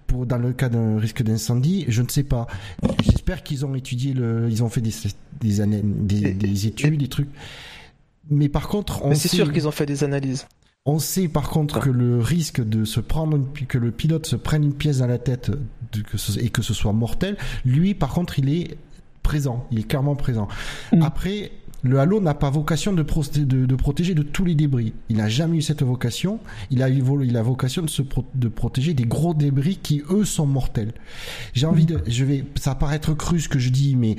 pour, 0.07 0.26
dans 0.26 0.38
le 0.38 0.52
cas 0.52 0.69
d'un 0.69 0.99
risque 0.99 1.23
d'incendie, 1.23 1.85
je 1.88 2.02
ne 2.02 2.09
sais 2.09 2.25
pas. 2.25 2.49
J'espère 3.05 3.45
qu'ils 3.45 3.64
ont 3.64 3.75
étudié 3.76 4.12
le, 4.12 4.49
ils 4.50 4.64
ont 4.64 4.69
fait 4.69 4.81
des, 4.81 4.93
des, 5.40 5.67
des, 5.69 6.33
des 6.33 6.67
études, 6.67 6.99
des 6.99 7.09
trucs. 7.09 7.29
Mais 8.29 8.49
par 8.49 8.69
contre, 8.69 9.05
on. 9.05 9.14
c'est 9.14 9.29
sûr 9.29 9.52
qu'ils 9.52 9.69
ont 9.69 9.73
fait 9.73 9.87
des 9.87 10.02
analyses. 10.02 10.47
On 10.87 10.99
sait 10.99 11.29
par 11.29 11.51
contre 11.51 11.81
que 11.81 11.91
le 11.91 12.21
risque 12.21 12.67
de 12.67 12.85
se 12.85 13.01
prendre 13.01 13.39
que 13.69 13.77
le 13.77 13.91
pilote 13.91 14.27
se 14.27 14.37
prenne 14.37 14.65
une 14.65 14.75
pièce 14.75 14.99
dans 14.99 15.07
la 15.07 15.19
tête 15.19 15.51
et 16.39 16.49
que 16.49 16.63
ce 16.63 16.75
soit 16.75 16.93
mortel, 16.93 17.37
lui 17.67 17.95
par 17.95 18.11
contre 18.11 18.39
il 18.39 18.49
est 18.49 18.79
présent, 19.23 19.67
il 19.71 19.81
est 19.81 19.83
clairement 19.83 20.17
présent. 20.17 20.49
Mm. 20.93 21.03
Après, 21.03 21.53
le 21.83 21.99
halo 21.99 22.21
n'a 22.21 22.35
pas 22.35 22.51
vocation 22.51 22.93
de, 22.93 23.03
de, 23.03 23.75
protéger 23.75 24.15
de 24.15 24.23
tous 24.23 24.45
les 24.45 24.55
débris. 24.55 24.93
Il 25.09 25.17
n'a 25.17 25.29
jamais 25.29 25.59
eu 25.59 25.63
cette 25.63 25.83
vocation. 25.83 26.41
Il 26.71 26.83
a, 26.83 26.89
il 26.89 27.37
a 27.37 27.43
vocation 27.43 27.83
de, 27.83 27.89
se 27.89 28.03
de 28.35 28.49
protéger 28.49 28.93
des 28.93 29.05
gros 29.05 29.35
débris 29.35 29.79
qui, 29.83 30.03
eux, 30.11 30.25
sont 30.25 30.47
mortels. 30.47 30.93
J'ai 31.55 31.67
envie 31.67 31.87
de... 31.87 32.03
Je 32.07 32.25
vais, 32.25 32.45
ça 32.57 32.75
paraître 32.75 33.15
cru 33.15 33.41
ce 33.41 33.49
que 33.49 33.59
je 33.59 33.71
dis, 33.71 33.97
mais 33.97 34.17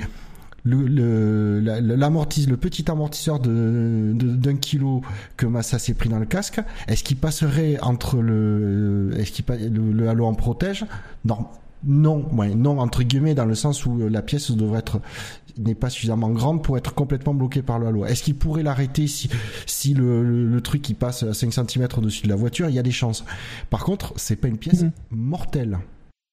le, 0.64 0.86
le, 0.86 1.60
le 1.60 2.56
petit 2.56 2.90
amortisseur 2.90 3.40
de, 3.40 4.12
d'un 4.14 4.56
kilo 4.56 5.02
que 5.36 5.46
Massa 5.46 5.78
s'est 5.78 5.94
pris 5.94 6.08
dans 6.08 6.18
le 6.18 6.26
casque, 6.26 6.60
est-ce 6.88 7.02
qu'il 7.02 7.16
passerait 7.16 7.78
entre 7.80 8.18
le, 8.18 9.10
est-ce 9.16 9.32
qu'il 9.32 9.44
le, 9.72 9.92
le 9.92 10.08
halo 10.08 10.26
en 10.26 10.34
protège? 10.34 10.84
Non, 11.24 11.46
non, 11.84 12.28
ouais, 12.36 12.54
non 12.54 12.78
entre 12.78 13.02
guillemets 13.02 13.34
dans 13.34 13.44
le 13.44 13.54
sens 13.54 13.86
où 13.86 14.08
la 14.08 14.22
pièce 14.22 14.50
devrait 14.52 14.78
être 14.78 15.00
n'est 15.58 15.74
pas 15.74 15.90
suffisamment 15.90 16.30
grande 16.30 16.62
pour 16.62 16.78
être 16.78 16.94
complètement 16.94 17.34
bloquée 17.34 17.62
par 17.62 17.78
le 17.78 17.88
halo. 17.88 18.06
Est-ce 18.06 18.22
qu'il 18.22 18.36
pourrait 18.36 18.62
l'arrêter 18.62 19.06
si, 19.06 19.28
si 19.66 19.92
le, 19.92 20.46
le, 20.48 20.60
truc 20.62 20.80
qui 20.80 20.94
passe 20.94 21.24
à 21.24 21.34
5 21.34 21.52
cm 21.52 21.88
au-dessus 21.98 22.22
de 22.22 22.28
la 22.28 22.36
voiture? 22.36 22.68
Il 22.68 22.74
y 22.74 22.78
a 22.78 22.82
des 22.82 22.90
chances. 22.90 23.24
Par 23.68 23.84
contre, 23.84 24.14
c'est 24.16 24.36
pas 24.36 24.48
une 24.48 24.56
pièce 24.56 24.82
mhm. 24.82 24.92
mortelle. 25.10 25.78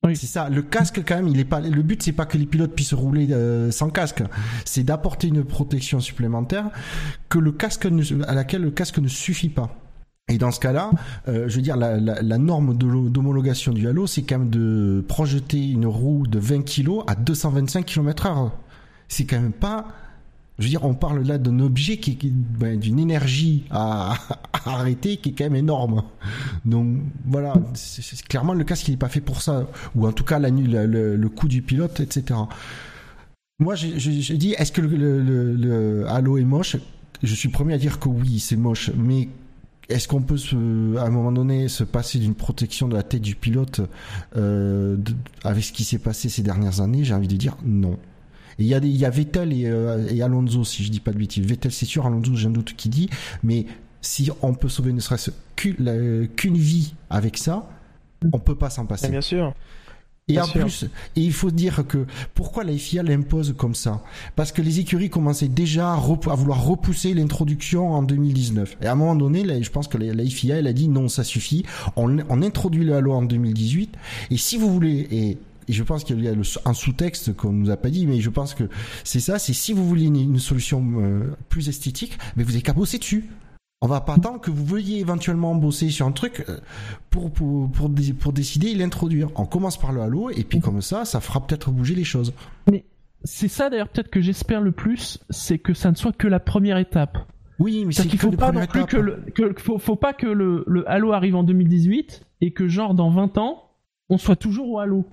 C'est 0.07 0.27
ça. 0.27 0.49
Le 0.49 0.61
casque, 0.61 1.03
quand 1.05 1.15
même, 1.15 1.27
il 1.27 1.39
est 1.39 1.45
pas. 1.45 1.59
Le 1.59 1.81
but, 1.83 2.01
c'est 2.01 2.13
pas 2.13 2.25
que 2.25 2.37
les 2.37 2.45
pilotes 2.45 2.73
puissent 2.73 2.93
rouler 2.93 3.27
euh, 3.31 3.69
sans 3.69 3.89
casque. 3.89 4.23
C'est 4.65 4.83
d'apporter 4.83 5.27
une 5.27 5.43
protection 5.43 5.99
supplémentaire 5.99 6.69
que 7.27 7.37
le 7.37 7.51
casque 7.51 7.87
à 8.27 8.33
laquelle 8.33 8.61
le 8.61 8.71
casque 8.71 8.99
ne 8.99 9.07
suffit 9.07 9.49
pas. 9.49 9.75
Et 10.29 10.37
dans 10.37 10.51
ce 10.51 10.59
cas-là, 10.59 10.91
euh, 11.27 11.49
je 11.49 11.55
veux 11.55 11.61
dire, 11.61 11.75
la, 11.75 11.97
la, 11.97 12.21
la 12.21 12.37
norme 12.37 12.77
d'homologation 12.77 13.73
du 13.73 13.87
halo, 13.87 14.07
c'est 14.07 14.21
quand 14.21 14.39
même 14.39 14.49
de 14.49 15.03
projeter 15.07 15.69
une 15.69 15.87
roue 15.87 16.27
de 16.27 16.39
20 16.39 16.61
kg 16.63 17.03
à 17.07 17.15
225 17.15 17.85
km/h 17.85 18.51
c'est 19.09 19.25
quand 19.25 19.41
même 19.41 19.51
pas 19.51 19.87
je 20.59 20.65
veux 20.65 20.69
dire, 20.69 20.83
on 20.83 20.93
parle 20.93 21.23
là 21.23 21.37
d'un 21.37 21.59
objet 21.59 21.97
qui, 21.97 22.17
ben, 22.31 22.77
d'une 22.79 22.99
énergie 22.99 23.63
à, 23.71 24.15
arrêter 24.65 25.17
qui 25.17 25.29
est 25.29 25.31
quand 25.31 25.45
même 25.45 25.55
énorme. 25.55 26.03
Donc 26.65 26.99
voilà, 27.25 27.53
c'est, 27.73 28.21
clairement 28.27 28.53
le 28.53 28.63
casque 28.63 28.87
il 28.87 28.91
n'est 28.91 28.97
pas 28.97 29.09
fait 29.09 29.21
pour 29.21 29.41
ça, 29.41 29.67
ou 29.95 30.05
en 30.05 30.11
tout 30.11 30.23
cas 30.23 30.39
le, 30.39 31.15
le 31.15 31.29
coût 31.29 31.47
du 31.47 31.61
pilote, 31.61 31.99
etc. 31.99 32.39
Moi, 33.59 33.75
je, 33.75 34.33
dis, 34.35 34.55
est-ce 34.57 34.71
que 34.71 34.79
le, 34.79 35.21
le, 35.21 36.07
Halo 36.07 36.37
est 36.37 36.45
moche? 36.45 36.77
Je 37.21 37.35
suis 37.35 37.49
premier 37.49 37.73
à 37.73 37.77
dire 37.77 37.99
que 37.99 38.07
oui, 38.07 38.39
c'est 38.39 38.55
moche, 38.55 38.89
mais 38.95 39.27
est-ce 39.89 40.07
qu'on 40.07 40.21
peut 40.21 40.37
se, 40.37 40.95
à 40.95 41.03
un 41.03 41.09
moment 41.09 41.33
donné 41.33 41.67
se 41.67 41.83
passer 41.83 42.19
d'une 42.19 42.35
protection 42.35 42.87
de 42.87 42.95
la 42.95 43.03
tête 43.03 43.21
du 43.21 43.35
pilote 43.35 43.81
euh, 44.37 44.95
avec 45.43 45.65
ce 45.65 45.73
qui 45.73 45.83
s'est 45.83 45.99
passé 45.99 46.29
ces 46.29 46.41
dernières 46.41 46.79
années? 46.79 47.03
J'ai 47.03 47.13
envie 47.13 47.27
de 47.27 47.35
dire 47.35 47.57
non 47.65 47.97
il 48.59 48.67
y 48.67 48.73
a 48.73 48.77
il 48.77 48.97
y 48.97 49.05
a 49.05 49.09
Vettel 49.09 49.51
euh, 49.53 50.07
et, 50.09 50.21
Alonso, 50.21 50.63
si 50.63 50.83
je 50.83 50.91
dis 50.91 50.99
pas 50.99 51.11
de 51.11 51.17
bêtises. 51.17 51.45
Vettel, 51.45 51.71
c'est 51.71 51.85
sûr, 51.85 52.05
Alonso, 52.05 52.35
j'ai 52.35 52.47
un 52.47 52.51
doute 52.51 52.73
qui 52.75 52.89
dit, 52.89 53.09
mais 53.43 53.65
si 54.01 54.29
on 54.41 54.53
peut 54.53 54.69
sauver 54.69 54.93
ne 54.93 54.99
serait-ce 54.99 55.31
qu'une 55.55 56.57
vie 56.57 56.93
avec 57.09 57.37
ça, 57.37 57.69
on 58.33 58.39
peut 58.39 58.55
pas 58.55 58.69
s'en 58.69 58.85
passer. 58.85 59.09
Bien 59.09 59.21
sûr. 59.21 59.53
Et 60.29 60.39
en 60.39 60.47
plus, 60.47 60.83
et 61.15 61.21
il 61.21 61.33
faut 61.33 61.49
dire 61.49 61.85
que 61.87 62.05
pourquoi 62.35 62.63
la 62.63 62.77
FIA 62.77 63.01
l'impose 63.01 63.55
comme 63.57 63.73
ça? 63.73 64.03
Parce 64.35 64.51
que 64.51 64.61
les 64.61 64.79
écuries 64.79 65.09
commençaient 65.09 65.47
déjà 65.47 65.93
à, 65.93 65.97
vouloir 65.97 66.63
repousser 66.63 67.15
l'introduction 67.15 67.93
en 67.93 68.03
2019. 68.03 68.77
Et 68.81 68.85
à 68.85 68.91
un 68.91 68.95
moment 68.95 69.15
donné, 69.15 69.43
là, 69.43 69.59
je 69.59 69.69
pense 69.71 69.87
que 69.87 69.97
la, 69.97 70.25
FIA 70.25 70.57
elle 70.57 70.67
a 70.67 70.73
dit 70.73 70.87
non, 70.87 71.07
ça 71.07 71.23
suffit. 71.23 71.65
On, 71.95 72.19
on 72.29 72.43
introduit 72.43 72.85
la 72.85 73.01
loi 73.01 73.15
en 73.15 73.23
2018. 73.23 73.95
Et 74.29 74.37
si 74.37 74.57
vous 74.57 74.71
voulez, 74.71 75.07
et 75.11 75.37
et 75.69 75.71
je 75.71 75.83
pense 75.83 76.03
qu'il 76.03 76.19
y 76.19 76.27
a 76.27 76.33
un 76.65 76.73
sous-texte 76.73 77.35
qu'on 77.35 77.51
nous 77.51 77.69
a 77.69 77.77
pas 77.77 77.91
dit, 77.91 78.07
mais 78.07 78.19
je 78.19 78.31
pense 78.31 78.55
que 78.55 78.63
c'est 79.03 79.19
ça, 79.19 79.37
c'est 79.37 79.53
si 79.53 79.71
vous 79.71 79.87
voulez 79.87 80.05
une, 80.05 80.39
solution 80.39 80.83
euh, 80.97 81.35
plus 81.47 81.69
esthétique, 81.69 82.17
mais 82.35 82.43
vous 82.43 82.49
n'avez 82.49 82.63
qu'à 82.63 82.73
bosser 82.73 82.97
dessus. 82.97 83.29
On 83.81 83.87
va 83.87 84.01
pas 84.01 84.15
attendre 84.15 84.41
que 84.41 84.49
vous 84.49 84.65
veuillez 84.65 84.99
éventuellement 84.99 85.53
bosser 85.53 85.91
sur 85.91 86.07
un 86.07 86.11
truc 86.11 86.43
euh, 86.49 86.57
pour, 87.11 87.31
pour, 87.31 87.71
pour, 87.71 87.91
pour 88.19 88.33
décider 88.33 88.69
et 88.69 88.75
l'introduire. 88.75 89.29
On 89.35 89.45
commence 89.45 89.77
par 89.77 89.91
le 89.91 90.01
halo, 90.01 90.31
et 90.31 90.43
puis 90.43 90.59
comme 90.59 90.81
ça, 90.81 91.05
ça 91.05 91.21
fera 91.21 91.45
peut-être 91.45 91.69
bouger 91.69 91.93
les 91.93 92.03
choses. 92.03 92.33
Mais 92.69 92.83
c'est 93.23 93.47
ça 93.47 93.69
d'ailleurs 93.69 93.89
peut-être 93.89 94.09
que 94.09 94.21
j'espère 94.21 94.61
le 94.61 94.71
plus, 94.71 95.19
c'est 95.29 95.59
que 95.59 95.75
ça 95.75 95.91
ne 95.91 95.95
soit 95.95 96.13
que 96.13 96.27
la 96.27 96.39
première 96.39 96.79
étape. 96.79 97.19
Oui, 97.59 97.85
mais 97.85 97.93
c'est 97.93 98.07
qu'il 98.07 98.17
faut 98.17 98.31
pas 98.31 98.51
non 98.51 98.65
plus 98.65 98.85
que 98.85 98.97
le, 98.97 99.23
faut, 99.59 99.77
faut, 99.77 99.97
pas 99.97 100.13
que 100.13 100.25
le, 100.25 100.63
le 100.65 100.89
Halo 100.89 101.11
arrive 101.11 101.35
en 101.35 101.43
2018 101.43 102.25
et 102.41 102.53
que 102.53 102.67
genre 102.67 102.95
dans 102.95 103.11
20 103.11 103.37
ans, 103.37 103.69
on 104.09 104.17
soit 104.17 104.35
toujours 104.35 104.71
au 104.71 104.79
Halo. 104.79 105.05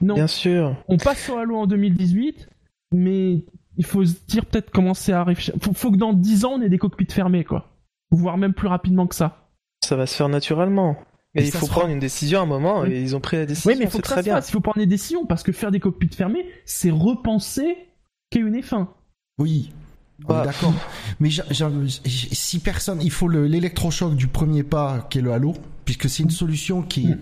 Non. 0.00 0.14
Bien 0.14 0.26
sûr. 0.26 0.76
On 0.88 0.96
passe 0.96 1.22
sur 1.22 1.38
Halo 1.38 1.56
en 1.56 1.66
2018, 1.66 2.48
mais 2.92 3.44
il 3.76 3.84
faut 3.84 4.04
se 4.04 4.14
dire 4.26 4.46
peut-être 4.46 4.70
commencer 4.70 5.12
à 5.12 5.24
réfléchir. 5.24 5.54
Faut, 5.60 5.72
faut 5.72 5.90
que 5.90 5.96
dans 5.96 6.12
10 6.12 6.44
ans 6.44 6.52
on 6.54 6.62
ait 6.62 6.68
des 6.68 6.78
cockpits 6.78 7.06
fermés, 7.10 7.44
quoi. 7.44 7.70
Voire 8.10 8.36
même 8.38 8.54
plus 8.54 8.68
rapidement 8.68 9.06
que 9.06 9.14
ça. 9.14 9.48
Ça 9.84 9.96
va 9.96 10.06
se 10.06 10.14
faire 10.14 10.28
naturellement. 10.28 10.96
Mais 11.34 11.46
il 11.46 11.50
faut 11.50 11.66
prendre 11.66 11.88
une 11.88 11.98
décision 11.98 12.40
à 12.40 12.42
un 12.42 12.46
moment 12.46 12.84
et 12.84 13.00
ils 13.00 13.16
ont 13.16 13.20
pris 13.20 13.38
la 13.38 13.46
décision. 13.46 13.70
Oui, 13.70 13.76
mais 13.78 13.86
il 13.86 13.90
faut 13.90 14.00
que 14.00 14.08
ça 14.08 14.22
se 14.22 14.28
fasse. 14.28 14.48
Il 14.48 14.52
faut 14.52 14.60
prendre 14.60 14.78
des 14.78 14.86
décisions 14.86 15.24
parce 15.24 15.42
que 15.42 15.50
faire 15.52 15.70
des 15.70 15.80
cockpits 15.80 16.14
fermés, 16.14 16.44
c'est 16.66 16.90
repenser 16.90 17.78
qu'il 18.30 18.42
y 18.42 18.44
a 18.44 18.48
une 18.48 18.60
F1. 18.60 18.86
Oui. 19.38 19.72
Bah, 20.18 20.44
d'accord. 20.44 20.74
Mais 21.20 21.30
si 21.30 22.58
personne, 22.58 23.00
il 23.02 23.10
faut 23.10 23.28
l'électrochoc 23.28 24.14
du 24.14 24.28
premier 24.28 24.62
pas 24.62 25.06
qui 25.10 25.18
est 25.18 25.22
le 25.22 25.32
halo, 25.32 25.54
puisque 25.84 26.08
c'est 26.08 26.22
une 26.22 26.30
solution 26.30 26.82
qui 26.82 27.08
est, 27.08 27.16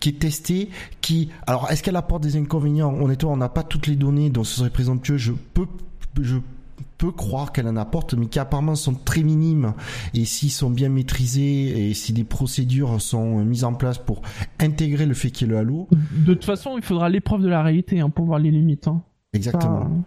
qui 0.00 0.10
est 0.10 0.18
testée, 0.18 0.70
qui, 1.00 1.30
alors 1.46 1.70
est-ce 1.70 1.82
qu'elle 1.82 1.96
apporte 1.96 2.22
des 2.22 2.36
inconvénients? 2.36 2.94
Honnêtement, 2.94 3.32
on 3.32 3.36
n'a 3.36 3.48
pas 3.48 3.62
toutes 3.62 3.86
les 3.86 3.96
données, 3.96 4.30
donc 4.30 4.46
ce 4.46 4.56
serait 4.56 4.70
présomptueux. 4.70 5.16
Je 5.16 5.32
peux, 5.32 5.66
je 6.20 6.36
peux 6.98 7.10
croire 7.10 7.52
qu'elle 7.52 7.66
en 7.66 7.76
apporte, 7.76 8.14
mais 8.14 8.26
qui 8.26 8.38
apparemment 8.38 8.74
sont 8.74 8.94
très 8.94 9.22
minimes. 9.22 9.74
Et 10.14 10.24
s'ils 10.24 10.50
sont 10.50 10.70
bien 10.70 10.88
maîtrisés 10.88 11.88
et 11.88 11.94
si 11.94 12.12
des 12.12 12.24
procédures 12.24 13.00
sont 13.00 13.44
mises 13.44 13.64
en 13.64 13.74
place 13.74 13.98
pour 13.98 14.22
intégrer 14.60 15.06
le 15.06 15.14
fait 15.14 15.30
qu'il 15.30 15.48
y 15.48 15.50
ait 15.50 15.54
le 15.54 15.58
halo. 15.58 15.88
De 15.90 16.34
toute 16.34 16.44
façon, 16.44 16.76
il 16.76 16.82
faudra 16.84 17.08
l'épreuve 17.08 17.42
de 17.42 17.48
la 17.48 17.62
réalité 17.62 18.00
hein, 18.00 18.10
pour 18.10 18.26
voir 18.26 18.38
les 18.38 18.50
limites. 18.50 18.88
Hein. 18.88 19.02
Exactement. 19.32 20.04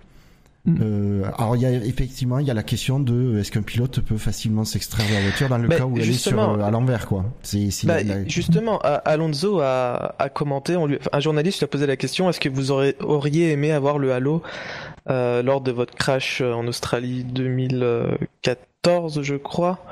Mm. 0.66 0.78
Euh, 0.82 1.24
alors 1.38 1.56
il 1.56 1.62
y 1.62 1.66
a 1.68 1.72
effectivement 1.72 2.40
il 2.40 2.48
y 2.48 2.52
a 2.52 2.56
la 2.56 2.64
question 2.64 3.00
de 3.00 3.38
est-ce 3.38 3.52
qu'un 3.52 3.62
pilote 3.62 4.00
peut 4.00 4.18
facilement 4.18 4.66
s'extraire 4.66 5.08
de 5.08 5.14
la 5.14 5.22
voiture 5.22 5.48
dans 5.48 5.60
le 5.60 5.68
cas 5.68 5.86
où 5.86 5.96
elle 5.98 6.10
est 6.10 6.14
sur, 6.14 6.40
à 6.40 6.72
l'envers 6.72 7.06
quoi. 7.06 7.26
C'est, 7.44 7.70
bah, 7.84 8.00
justement 8.26 8.80
Alonso 8.80 9.60
a, 9.60 10.16
a 10.18 10.30
commenté, 10.30 10.76
on 10.76 10.88
lui, 10.88 10.98
un 11.12 11.20
journaliste 11.20 11.60
lui 11.60 11.66
a 11.66 11.68
posé 11.68 11.86
la 11.86 11.98
question 11.98 12.30
est-ce 12.30 12.40
que 12.40 12.50
vous 12.50 12.72
aurez, 12.72 12.96
auriez 13.00 13.52
aimé 13.52 13.72
avoir 13.72 14.00
le 14.00 14.12
halo 14.12 14.42
euh, 15.08 15.44
lors 15.44 15.62
de 15.62 15.72
votre 15.72 15.94
crash 15.94 16.42
en 16.42 16.66
Australie 16.66 17.24
2014 17.24 19.22
je 19.22 19.36
crois. 19.36 19.86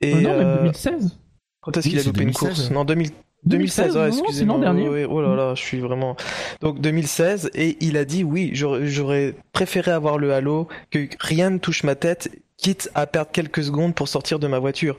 Et, 0.00 0.14
euh, 0.14 0.20
non, 0.20 0.38
mais 0.38 0.56
2016. 0.62 1.18
Quand 1.60 1.76
est-ce 1.76 1.88
qu'il 1.88 1.98
a 1.98 2.02
loupé 2.02 2.22
une 2.22 2.32
course? 2.32 2.70
Non 2.70 2.84
2000, 2.84 3.10
2016, 3.46 3.96
excusez-moi. 4.08 4.58
dernier. 4.58 5.04
oh 5.04 5.20
là 5.20 5.34
là, 5.34 5.54
je 5.54 5.62
suis 5.62 5.80
vraiment. 5.80 6.16
Donc 6.60 6.80
2016 6.80 7.50
et 7.54 7.76
il 7.80 7.96
a 7.96 8.04
dit 8.04 8.24
oui, 8.24 8.50
j'aurais 8.54 9.34
préféré 9.52 9.90
avoir 9.90 10.18
le 10.18 10.32
halo 10.32 10.68
que 10.90 11.06
rien 11.20 11.50
ne 11.50 11.58
touche 11.58 11.84
ma 11.84 11.94
tête, 11.94 12.30
quitte 12.56 12.90
à 12.94 13.06
perdre 13.06 13.30
quelques 13.30 13.64
secondes 13.64 13.94
pour 13.94 14.08
sortir 14.08 14.38
de 14.38 14.46
ma 14.46 14.58
voiture. 14.58 14.96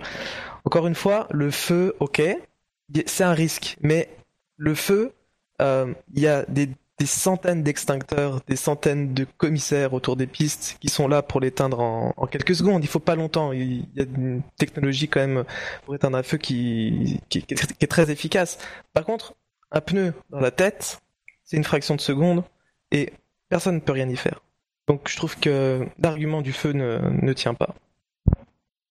Encore 0.64 0.88
une 0.88 0.96
fois, 0.96 1.28
le 1.32 1.52
feu, 1.52 1.96
ok, 2.00 2.22
c'est 3.06 3.24
un 3.24 3.34
risque, 3.34 3.78
mais 3.82 4.10
le 4.58 4.76
feu, 4.76 5.12
euh, 5.62 5.94
il 6.14 6.22
y 6.22 6.28
a 6.28 6.46
des 6.48 6.70
des 6.98 7.06
centaines 7.06 7.62
d'extincteurs, 7.64 8.40
des 8.48 8.56
centaines 8.56 9.14
de 9.14 9.26
commissaires 9.38 9.94
autour 9.94 10.16
des 10.16 10.28
pistes 10.28 10.78
qui 10.80 10.88
sont 10.88 11.08
là 11.08 11.22
pour 11.22 11.42
l'éteindre 11.42 11.80
en, 11.82 12.28
quelques 12.28 12.56
secondes. 12.56 12.84
Il 12.84 12.88
faut 12.88 13.00
pas 13.00 13.16
longtemps. 13.16 13.52
Il 13.52 13.86
y 13.96 14.02
a 14.02 14.04
une 14.04 14.42
technologie 14.58 15.10
quand 15.10 15.20
même 15.20 15.44
pour 15.84 15.96
éteindre 15.96 16.18
un 16.18 16.24
feu 16.24 16.38
qui, 16.38 17.20
est, 17.34 17.88
très 17.88 18.12
efficace. 18.12 18.58
Par 18.94 19.04
contre, 19.04 19.36
un 19.72 19.82
pneu 19.82 20.14
dans 20.30 20.40
la 20.40 20.52
tête, 20.52 21.02
c'est 21.44 21.58
une 21.58 21.66
fraction 21.66 21.96
de 21.96 22.02
seconde 22.02 22.44
et 22.92 23.12
personne 23.50 23.76
ne 23.76 23.82
peut 23.82 23.92
rien 23.92 24.08
y 24.08 24.16
faire. 24.16 24.42
Donc 24.88 25.10
je 25.10 25.18
trouve 25.18 25.38
que 25.38 25.86
l'argument 26.00 26.42
du 26.42 26.54
feu 26.54 26.72
ne 26.72 27.34
tient 27.34 27.56
pas. 27.56 27.76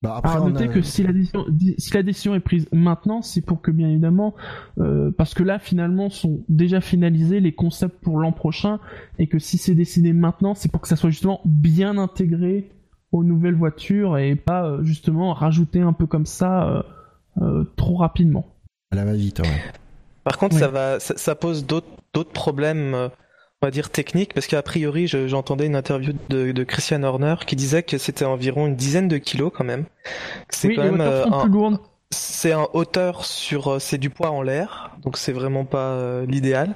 Bah 0.04 0.16
après, 0.16 0.38
noter 0.38 0.68
que 0.68 0.82
si 0.82 1.02
la, 1.02 1.14
décision, 1.14 1.46
si 1.78 1.94
la 1.94 2.02
décision 2.02 2.34
est 2.34 2.40
prise 2.40 2.68
maintenant, 2.72 3.22
c'est 3.22 3.40
pour 3.40 3.62
que 3.62 3.70
bien 3.70 3.88
évidemment, 3.88 4.34
euh, 4.78 5.10
parce 5.16 5.32
que 5.32 5.42
là 5.42 5.58
finalement 5.58 6.10
sont 6.10 6.44
déjà 6.50 6.82
finalisés 6.82 7.40
les 7.40 7.54
concepts 7.54 8.04
pour 8.04 8.18
l'an 8.18 8.30
prochain, 8.30 8.80
et 9.18 9.28
que 9.28 9.38
si 9.38 9.56
c'est 9.56 9.74
décidé 9.74 10.12
maintenant, 10.12 10.54
c'est 10.54 10.70
pour 10.70 10.82
que 10.82 10.88
ça 10.88 10.96
soit 10.96 11.08
justement 11.08 11.40
bien 11.46 11.96
intégré 11.96 12.70
aux 13.12 13.24
nouvelles 13.24 13.54
voitures 13.54 14.18
et 14.18 14.36
pas 14.36 14.66
euh, 14.66 14.82
justement 14.82 15.32
rajouter 15.32 15.80
un 15.80 15.94
peu 15.94 16.06
comme 16.06 16.26
ça 16.26 16.68
euh, 16.68 16.82
euh 17.40 17.64
trop 17.76 17.96
rapidement. 17.96 18.44
Elle 18.92 19.02
va 19.06 19.14
vite, 19.14 19.40
ouais. 19.40 19.62
Par 20.22 20.36
contre, 20.36 20.58
ça 20.58 20.68
va, 20.68 21.00
ça, 21.00 21.16
ça 21.16 21.34
pose 21.34 21.66
d'autres 21.66 22.32
problèmes 22.34 22.94
euh, 22.94 23.08
on 23.64 23.68
va 23.68 23.70
dire 23.70 23.88
technique, 23.88 24.34
parce 24.34 24.46
qu'a 24.46 24.62
priori, 24.62 25.06
j'entendais 25.06 25.64
une 25.64 25.74
interview 25.74 26.12
de, 26.28 26.64
Christian 26.64 27.02
Horner 27.02 27.36
qui 27.46 27.56
disait 27.56 27.82
que 27.82 27.96
c'était 27.96 28.26
environ 28.26 28.66
une 28.66 28.76
dizaine 28.76 29.08
de 29.08 29.16
kilos 29.16 29.50
quand 29.56 29.64
même. 29.64 29.86
C'est 30.50 30.74
quand 30.74 30.82
même 30.82 31.00
euh, 31.00 31.24
un, 31.24 31.80
c'est 32.10 32.52
en 32.52 32.68
hauteur 32.74 33.24
sur, 33.24 33.68
euh, 33.68 33.78
c'est 33.78 33.96
du 33.96 34.10
poids 34.10 34.30
en 34.30 34.42
l'air, 34.42 34.94
donc 35.02 35.16
c'est 35.16 35.32
vraiment 35.32 35.64
pas 35.64 35.92
euh, 35.92 36.26
l'idéal. 36.26 36.74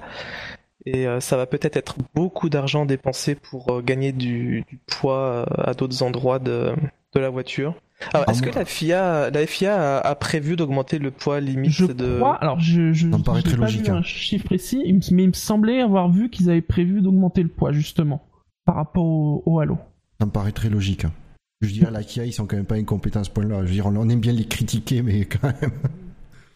et 0.87 1.07
ça 1.21 1.37
va 1.37 1.45
peut-être 1.45 1.77
être 1.77 1.97
beaucoup 2.15 2.49
d'argent 2.49 2.87
dépensé 2.87 3.35
pour 3.35 3.83
gagner 3.83 4.13
du, 4.13 4.65
du 4.67 4.79
poids 4.87 5.45
à 5.59 5.75
d'autres 5.75 6.03
endroits 6.03 6.39
de, 6.39 6.73
de 7.13 7.21
la 7.21 7.29
voiture. 7.29 7.75
Alors, 8.15 8.29
est-ce 8.31 8.43
que 8.43 8.51
la 8.51 8.65
FIA, 8.65 9.31
la 9.31 9.47
FIA 9.47 9.99
a, 9.99 10.07
a 10.09 10.15
prévu 10.15 10.55
d'augmenter 10.57 10.99
le 10.99 11.11
poids 11.11 11.41
limite 11.41 11.71
Je 11.73 11.87
de... 11.87 12.17
crois, 12.19 12.37
alors 12.37 12.61
je, 12.61 12.93
je, 12.93 13.11
Ça 13.11 13.19
me 13.19 13.23
paraît 13.25 13.41
j'ai 13.41 13.49
très 13.49 13.57
pas 13.57 13.63
logique, 13.65 13.85
vu 13.87 13.91
hein. 13.91 13.97
un 13.97 14.03
chiffre 14.03 14.45
précis, 14.45 14.83
mais 15.11 15.25
il 15.25 15.29
me 15.29 15.33
semblait 15.33 15.81
avoir 15.81 16.09
vu 16.09 16.31
qu'ils 16.31 16.49
avaient 16.49 16.61
prévu 16.63 17.01
d'augmenter 17.03 17.43
le 17.43 17.49
poids 17.49 17.73
justement 17.73 18.23
par 18.65 18.77
rapport 18.77 19.05
au, 19.05 19.43
au 19.47 19.59
Halo. 19.61 19.79
Ça 20.21 20.27
me 20.27 20.31
paraît 20.31 20.53
très 20.53 20.69
logique. 20.71 21.05
hein. 21.05 21.13
Je 21.61 21.71
dirais, 21.73 21.91
la 21.91 22.05
Kia, 22.05 22.25
ils 22.25 22.33
sont 22.33 22.47
quand 22.47 22.57
même 22.57 22.67
pas 22.67 22.77
incompétents 22.77 23.21
à 23.21 23.25
ce 23.25 23.31
point-là. 23.31 23.63
Je 23.63 23.67
veux 23.67 23.73
dire, 23.73 23.87
on 23.87 23.97
on 23.97 24.09
aime 24.09 24.21
bien 24.21 24.33
les 24.33 24.45
critiquer, 24.47 25.03
mais 25.03 25.25
quand 25.25 25.53
même. 25.61 25.73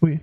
Oui. 0.00 0.20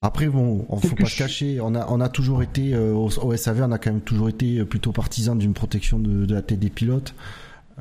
Après, 0.00 0.26
bon, 0.28 0.64
on 0.70 0.76
faut 0.78 0.94
pas 0.96 1.04
se 1.04 1.10
ch- 1.16 1.18
cacher. 1.18 1.60
On 1.60 1.74
a, 1.74 1.86
on 1.90 2.00
a 2.00 2.08
toujours 2.08 2.42
été, 2.42 2.72
euh, 2.74 2.92
au, 2.94 3.08
au 3.08 3.36
SAV, 3.36 3.62
on 3.68 3.72
a 3.72 3.78
quand 3.78 3.90
même 3.92 4.00
toujours 4.00 4.28
été 4.28 4.58
euh, 4.60 4.64
plutôt 4.64 4.92
partisan 4.92 5.34
d'une 5.36 5.52
protection 5.54 5.98
de, 5.98 6.24
de 6.24 6.34
la 6.34 6.40
tête 6.40 6.60
des 6.60 6.70
pilotes. 6.70 7.14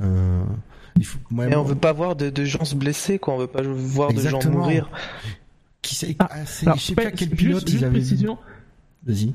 Euh, 0.01 0.43
il 0.97 1.05
faut, 1.05 1.19
Et 1.43 1.55
on 1.55 1.63
veut 1.63 1.75
pas 1.75 1.93
voir 1.93 2.15
de, 2.15 2.29
de 2.29 2.43
gens 2.45 2.65
se 2.65 2.75
blesser, 2.75 3.19
quoi. 3.19 3.33
On 3.35 3.37
veut 3.37 3.47
pas 3.47 3.61
voir 3.63 4.13
de 4.13 4.19
gens 4.21 4.39
mourir. 4.49 4.89
qui 5.81 5.95
sait, 5.95 6.15
Ah, 6.19 6.27
ah, 6.31 6.35
Alors, 6.63 6.77
je 6.77 6.81
sais 6.83 6.95
pas 6.95 7.11
quel 7.11 7.29
juste- 7.29 7.35
pilote 7.35 7.67
juste 7.67 7.79
ils 7.79 7.85
avaient 7.85 7.99
précision, 7.99 8.37
Vas-y. 9.05 9.33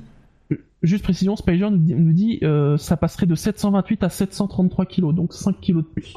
Juste 0.83 1.05
précision, 1.05 1.37
Spider 1.37 1.69
nous 1.71 2.13
dit, 2.13 2.41
euh, 2.43 2.77
ça 2.77 2.97
passerait 2.97 3.27
de 3.27 3.37
728 3.37 4.03
à 4.03 4.09
733 4.11 4.85
kilos, 4.87 5.15
donc 5.15 5.33
5 5.33 5.61
kilos 5.61 5.85
de 5.85 5.89
plus 5.89 6.15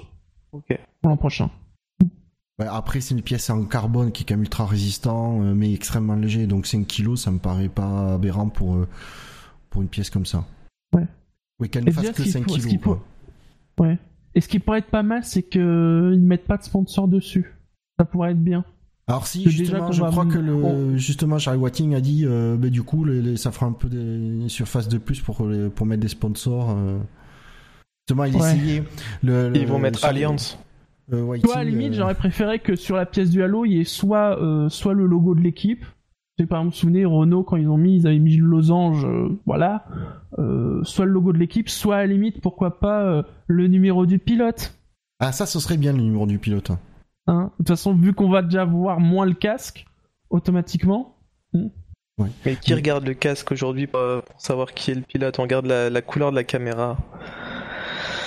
Ok. 0.51 0.77
pour 1.01 1.09
l'an 1.11 1.17
prochain. 1.17 1.51
Ouais, 2.57 2.65
après, 2.67 2.99
c'est 3.01 3.13
une 3.13 3.21
pièce 3.21 3.49
en 3.49 3.63
carbone 3.65 4.11
qui 4.11 4.23
est 4.23 4.25
quand 4.25 4.33
même 4.35 4.41
ultra 4.43 4.65
résistant, 4.65 5.41
euh, 5.43 5.53
mais 5.53 5.71
extrêmement 5.73 6.15
léger. 6.15 6.47
Donc 6.47 6.65
5 6.67 6.87
kilos, 6.87 7.21
ça 7.21 7.29
me 7.31 7.37
paraît 7.37 7.69
pas 7.69 8.13
aberrant 8.15 8.47
pour, 8.49 8.75
euh, 8.75 8.87
pour 9.69 9.81
une 9.83 9.87
pièce 9.89 10.09
comme 10.09 10.25
ça. 10.25 10.45
Ouais. 10.93 11.05
Oui, 11.59 11.69
qu'elle 11.69 11.83
ne 11.83 11.89
Et 11.89 11.93
fasse 11.93 12.09
que 12.11 12.17
ce 12.17 12.21
qu'il 12.23 12.31
5 12.31 12.43
faut- 12.49 12.57
ce 12.57 12.67
kilos. 12.67 12.81
faut- 12.83 12.95
quoi. 12.95 13.85
Ouais. 13.87 13.97
Et 14.35 14.41
ce 14.41 14.47
qui 14.47 14.59
pourrait 14.59 14.79
être 14.79 14.89
pas 14.91 15.03
mal, 15.03 15.23
c'est 15.23 15.43
que 15.43 16.11
ils 16.13 16.21
mettent 16.21 16.45
pas 16.45 16.57
de 16.57 16.63
sponsor 16.63 17.07
dessus. 17.07 17.55
Ça 17.97 18.05
pourrait 18.05 18.31
être 18.31 18.43
bien. 18.43 18.65
Alors 19.07 19.27
si, 19.27 19.47
justement, 19.49 19.91
je 19.91 20.03
crois 20.03 20.25
que 20.25 20.37
le, 20.39 20.53
on- 20.53 20.97
justement, 20.97 21.37
Charlie 21.37 21.59
Watting 21.59 21.93
a 21.95 22.01
dit, 22.01 22.23
euh, 22.25 22.57
bah, 22.57 22.69
du 22.69 22.81
coup, 22.83 23.05
les- 23.05 23.21
les- 23.21 23.37
ça 23.37 23.51
fera 23.51 23.67
un 23.67 23.71
peu 23.71 23.87
des 23.87 24.49
surfaces 24.49 24.87
de 24.89 24.97
plus 24.97 25.21
pour, 25.21 25.47
les- 25.47 25.69
pour 25.69 25.85
mettre 25.85 26.01
des 26.01 26.07
sponsors. 26.07 26.71
euh. 26.71 26.97
Justement, 28.07 28.25
il 28.25 28.35
Ouais. 28.35 28.55
essayait. 28.55 28.83
Le, 29.23 29.51
Ils 29.55 29.67
vont 29.67 29.77
le- 29.77 29.83
mettre 29.83 30.03
Alliance. 30.05 30.59
euh, 31.13 31.21
Whiting, 31.21 31.45
Toi, 31.45 31.55
à 31.59 31.63
la 31.63 31.69
limite, 31.69 31.93
euh, 31.93 31.97
j'aurais 31.97 32.15
préféré 32.15 32.59
que 32.59 32.75
sur 32.75 32.95
la 32.95 33.05
pièce 33.05 33.29
du 33.29 33.41
Halo, 33.43 33.63
il 33.65 33.73
y 33.73 33.79
ait 33.79 33.83
soit, 33.83 34.41
euh, 34.41 34.69
soit 34.69 34.93
le 34.93 35.05
logo 35.05 35.33
de 35.35 35.41
l'équipe. 35.41 35.85
C'est 36.37 36.45
par 36.47 36.59
exemple, 36.59 36.65
vous 36.65 36.75
vous 36.75 36.79
souvenez, 36.81 37.05
Renault, 37.05 37.43
quand 37.43 37.55
ils 37.55 37.69
ont 37.69 37.77
mis, 37.77 37.95
ils 37.95 38.07
avaient 38.07 38.19
mis 38.19 38.35
le 38.35 38.45
losange, 38.45 39.05
euh, 39.05 39.29
voilà. 39.45 39.85
Euh, 40.37 40.83
soit 40.83 41.05
le 41.05 41.11
logo 41.11 41.31
de 41.31 41.37
l'équipe, 41.37 41.69
soit 41.69 41.95
à 41.95 41.99
la 41.99 42.07
limite, 42.07 42.41
pourquoi 42.41 42.79
pas, 42.79 43.03
euh, 43.03 43.23
le 43.47 43.67
numéro 43.67 44.05
du 44.05 44.19
pilote. 44.19 44.77
Ah, 45.19 45.31
ça, 45.31 45.45
ce 45.45 45.59
serait 45.59 45.77
bien 45.77 45.93
le 45.93 46.01
numéro 46.01 46.25
du 46.25 46.37
pilote. 46.37 46.71
hein. 46.71 46.79
Hein. 47.27 47.51
De 47.53 47.57
toute 47.59 47.69
façon, 47.69 47.95
vu 47.95 48.13
qu'on 48.13 48.29
va 48.29 48.41
déjà 48.41 48.65
voir 48.65 48.99
moins 48.99 49.25
le 49.25 49.33
casque, 49.33 49.85
automatiquement. 50.29 51.15
Mais 52.45 52.55
qui 52.55 52.73
regarde 52.73 53.05
le 53.05 53.13
casque 53.13 53.51
aujourd'hui 53.51 53.87
pour, 53.87 54.01
pour 54.23 54.41
savoir 54.41 54.73
qui 54.73 54.91
est 54.91 54.95
le 54.95 55.01
pilote? 55.01 55.39
On 55.39 55.43
regarde 55.43 55.65
la, 55.65 55.89
la 55.89 56.01
couleur 56.01 56.31
de 56.31 56.35
la 56.35 56.43
caméra. 56.43 56.97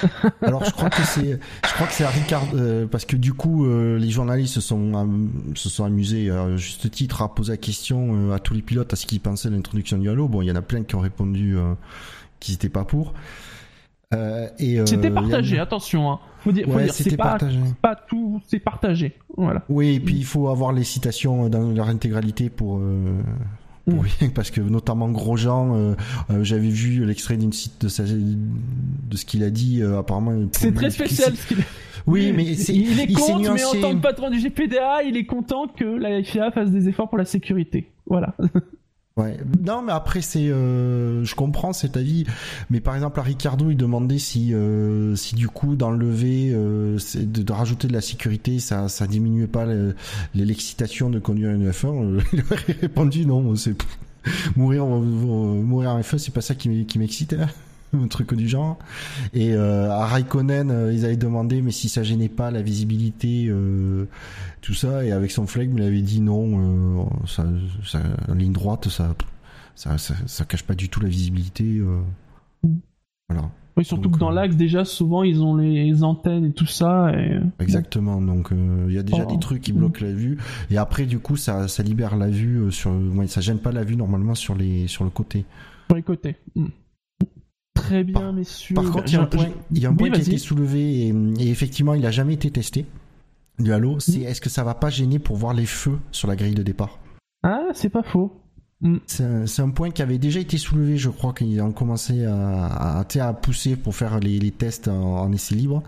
Alors 0.43 0.65
je 0.65 0.71
crois 0.71 0.91
que 0.91 1.03
c'est, 1.03 1.39
je 1.67 1.73
crois 1.75 1.87
que 1.87 1.93
c'est 1.93 2.05
à 2.05 2.09
Ricard, 2.11 2.43
euh, 2.55 2.87
parce 2.87 3.05
que 3.05 3.17
du 3.17 3.33
coup 3.33 3.67
euh, 3.67 3.99
les 3.99 4.11
journalistes 4.11 4.55
se 4.55 4.61
sont 4.61 4.95
am- 4.95 5.31
se 5.55 5.69
sont 5.69 5.85
amusés 5.85 6.31
à 6.31 6.57
juste 6.57 6.91
titre 6.91 7.23
à 7.23 7.35
poser 7.35 7.53
la 7.53 7.57
question 7.57 8.31
euh, 8.31 8.33
à 8.35 8.39
tous 8.39 8.55
les 8.55 8.63
pilotes 8.63 8.93
à 8.93 8.97
ce 8.97 9.07
qu'ils 9.07 9.21
pensaient 9.21 9.49
de 9.51 9.55
l'introduction 9.57 9.99
du 9.99 10.09
Halo. 10.09 10.29
Bon, 10.29 10.43
il 10.43 10.47
y 10.47 10.53
en 10.53 10.57
a 10.57 10.63
plein 10.63 10.83
qui 10.85 10.95
ont 10.95 11.01
répondu 11.01 11.57
euh, 11.57 11.75
qu'ils 12.41 12.55
étaient 12.55 12.69
pas 12.69 12.85
pour. 12.85 13.15
Euh, 14.15 14.49
et 14.59 14.81
euh, 14.81 14.87
C'était 14.87 15.11
partagé, 15.11 15.59
attention. 15.59 16.11
Hein. 16.11 16.19
Faut 16.41 16.51
dire, 16.53 16.67
Ouais, 16.69 16.89
c'était 16.89 17.17
pas, 17.17 17.25
partagé. 17.25 17.59
pas 17.83 17.95
tout, 17.95 18.41
c'est 18.47 18.59
partagé. 18.61 19.13
Voilà. 19.37 19.65
Oui, 19.69 19.97
et 19.97 20.01
puis 20.01 20.15
il 20.17 20.25
faut 20.25 20.49
avoir 20.49 20.73
les 20.73 20.85
citations 20.85 21.49
dans 21.51 21.71
leur 21.73 21.89
intégralité 21.89 22.49
pour. 22.49 22.81
Mm. 23.89 24.31
parce 24.35 24.51
que 24.51 24.61
notamment 24.61 25.09
Grosjean, 25.09 25.75
euh, 25.75 25.95
euh, 26.31 26.45
j'avais 26.45 26.69
vu 26.69 27.05
l'extrait 27.05 27.37
d'une 27.37 27.53
site 27.53 27.81
de, 27.81 27.89
sa, 27.89 28.05
de 28.05 29.17
ce 29.17 29.25
qu'il 29.25 29.43
a 29.43 29.51
dit. 29.51 29.83
euh, 29.83 29.99
apparemment, 29.99 30.49
C'est 30.53 30.75
très 30.75 30.91
spécial 30.91 31.35
ce 31.37 31.47
qu'il 31.49 31.59
Oui, 32.07 32.33
mais 32.33 32.55
c'est, 32.55 32.75
il 32.75 33.01
est 33.01 33.07
il 33.09 33.17
contre, 33.17 33.53
mais 33.53 33.65
en 33.65 33.81
tant 33.81 33.95
que 33.95 34.03
patron 34.03 34.31
du 34.31 34.41
GPDA, 34.41 35.03
il 35.05 35.17
est 35.17 35.27
content 35.27 35.69
que 35.69 35.85
la 35.85 36.23
FIA 36.23 36.51
fasse 36.51 36.71
des 36.71 36.89
efforts 36.89 37.09
pour 37.09 37.19
la 37.19 37.25
sécurité. 37.25 37.91
Voilà. 38.07 38.35
Ouais. 39.19 39.37
Non, 39.65 39.83
mais 39.83 39.93
après 39.93 40.21
c'est, 40.23 40.49
euh, 40.49 41.25
je 41.25 41.35
comprends 41.35 41.73
cet 41.73 41.97
avis. 41.97 42.25
Mais 42.71 42.81
par 42.81 42.95
exemple, 42.95 43.19
à 43.19 43.23
Ricardo, 43.25 43.69
il 43.71 43.77
demandait 43.77 44.19
si, 44.19 44.55
euh, 44.55 45.17
si 45.17 45.35
du 45.35 45.49
coup 45.49 45.75
d'enlever, 45.75 46.53
euh, 46.55 46.99
c'est- 46.99 47.31
de, 47.31 47.43
de 47.43 47.53
rajouter 47.53 47.89
de 47.89 47.93
la 47.93 48.01
sécurité, 48.01 48.61
ça, 48.61 48.89
ça 48.89 49.07
diminuait 49.09 49.49
pas 49.49 49.67
le- 49.67 49.97
le- 50.37 50.45
l'excitation 50.45 51.11
de 51.11 51.19
conduire 51.19 51.51
une 51.51 51.69
F1. 51.71 51.89
Euh, 51.89 52.21
Il 52.33 52.41
aurait 52.51 52.77
répondu 52.81 53.27
non, 53.27 53.55
c'est 53.57 53.75
mourir, 54.57 54.87
mourir 54.87 55.91
en 55.91 56.01
F1, 56.01 56.19
c'est 56.19 56.33
pas 56.33 56.41
ça 56.41 56.55
qui 56.55 56.69
m'excite. 56.99 57.35
Un 57.95 58.07
truc 58.09 58.35
du 58.35 58.49
genre. 58.49 58.79
Et 59.33 59.55
euh, 59.55 59.91
à 59.91 60.07
Raikkonen, 60.07 60.71
euh, 60.71 60.93
ils 60.93 61.05
avaient 61.05 61.17
demandé, 61.17 61.63
mais 61.63 61.71
si 61.71 61.89
ça 61.89 62.03
gênait 62.03 62.29
pas 62.29 62.51
la 62.51 62.61
visibilité, 62.61 63.47
euh, 63.49 64.05
tout 64.61 64.75
ça, 64.75 65.05
et 65.05 65.13
avec 65.13 65.31
son 65.31 65.47
flegme, 65.47 65.79
il 65.79 65.85
avait 65.85 66.03
dit 66.03 66.21
non, 66.21 67.09
ça, 67.27 67.45
ligne 68.35 68.53
droite, 68.53 68.89
ça, 68.89 69.15
ça, 69.75 69.97
ça, 69.97 70.15
ça 70.27 70.45
cache 70.45 70.65
pas 70.65 70.75
du 70.75 70.89
tout 70.89 71.01
la 71.01 71.09
visibilité. 71.09 71.81
Voilà, 73.29 73.51
Oui, 73.77 73.85
surtout 73.85 74.05
Donc, 74.05 74.15
que 74.15 74.19
dans 74.19 74.31
l'axe, 74.31 74.57
déjà, 74.57 74.85
souvent, 74.85 75.23
ils 75.23 75.43
ont 75.43 75.57
les 75.57 76.03
antennes 76.03 76.45
et 76.45 76.53
tout 76.53 76.67
ça. 76.67 77.11
Et... 77.15 77.41
exactement. 77.59 78.21
Donc 78.21 78.51
il 78.87 78.93
y 78.93 78.99
a 78.99 79.03
déjà 79.03 79.25
Oh. 79.27 79.33
des 79.33 79.39
trucs 79.39 79.63
qui 79.63 79.73
bloquent 79.73 80.05
la 80.05 80.13
vue, 80.13 80.37
et 80.71 80.77
après 80.77 81.07
du 81.07 81.19
coup 81.21 81.37
ça, 81.37 81.69
ça 81.69 81.83
libère 81.83 82.17
la 82.17 82.29
vue 82.29 82.71
sur, 82.71 82.91
ouais, 82.91 83.27
ça 83.29 83.41
gêne 83.41 83.59
pas 83.59 83.73
la 83.73 83.85
vue 83.85 83.97
normalement 83.97 84.35
sur 84.35 84.55
les, 84.55 84.89
sur 84.89 85.05
le 85.05 85.11
côté. 85.11 85.47
Sur 85.89 85.97
les 85.97 86.03
côtés. 86.03 86.37
Mm. 86.55 86.67
Très 87.89 88.05
bien, 88.05 88.21
Par- 88.21 88.33
messieurs. 88.33 88.75
Par 88.75 88.91
contre, 88.91 89.05
il 89.09 89.13
y 89.15 89.17
a 89.17 89.21
un 89.23 89.27
point, 89.27 89.49
il 89.73 89.79
y 89.83 89.87
a 89.87 89.89
un 89.89 89.93
Oui, 89.93 89.97
point 89.99 90.11
qui 90.11 90.19
a 90.21 90.23
été 90.23 90.39
soulevé 90.39 91.07
et, 91.09 91.15
et 91.41 91.49
effectivement 91.51 91.95
il 91.95 92.05
a 92.07 92.11
jamais 92.11 92.35
été 92.35 92.51
testé. 92.51 92.87
Du 93.59 93.73
Halo, 93.73 93.99
c'est 93.99 94.21
est-ce 94.21 94.41
que 94.41 94.49
ça 94.51 94.63
va 94.63 94.75
pas 94.75 94.89
gêner 94.91 95.19
pour 95.19 95.37
voir 95.37 95.53
les 95.55 95.67
feux 95.67 95.99
sur 96.13 96.29
la 96.29 96.37
grille 96.37 96.55
de 96.55 96.63
départ? 96.63 96.99
Ah, 97.43 97.63
c'est 97.75 97.89
pas 97.89 98.03
faux. 98.03 98.33
C'est 99.07 99.25
un, 99.25 99.47
c'est 99.47 99.63
un 99.63 99.71
point 99.71 99.91
qui 99.91 100.03
avait 100.03 100.19
déjà 100.19 100.39
été 100.39 100.57
soulevé, 100.57 100.97
je 100.99 101.09
crois 101.09 101.33
qu'ils 101.33 101.61
ont 101.61 101.73
commencé 101.73 102.25
à, 102.25 102.67
à, 102.67 103.05
à 103.29 103.33
pousser 103.33 103.75
pour 103.75 103.97
faire 103.97 104.21
les, 104.21 104.39
les 104.39 104.53
tests 104.53 104.87
en, 104.87 105.19
en 105.23 105.33
essai 105.33 105.57
libre, 105.57 105.83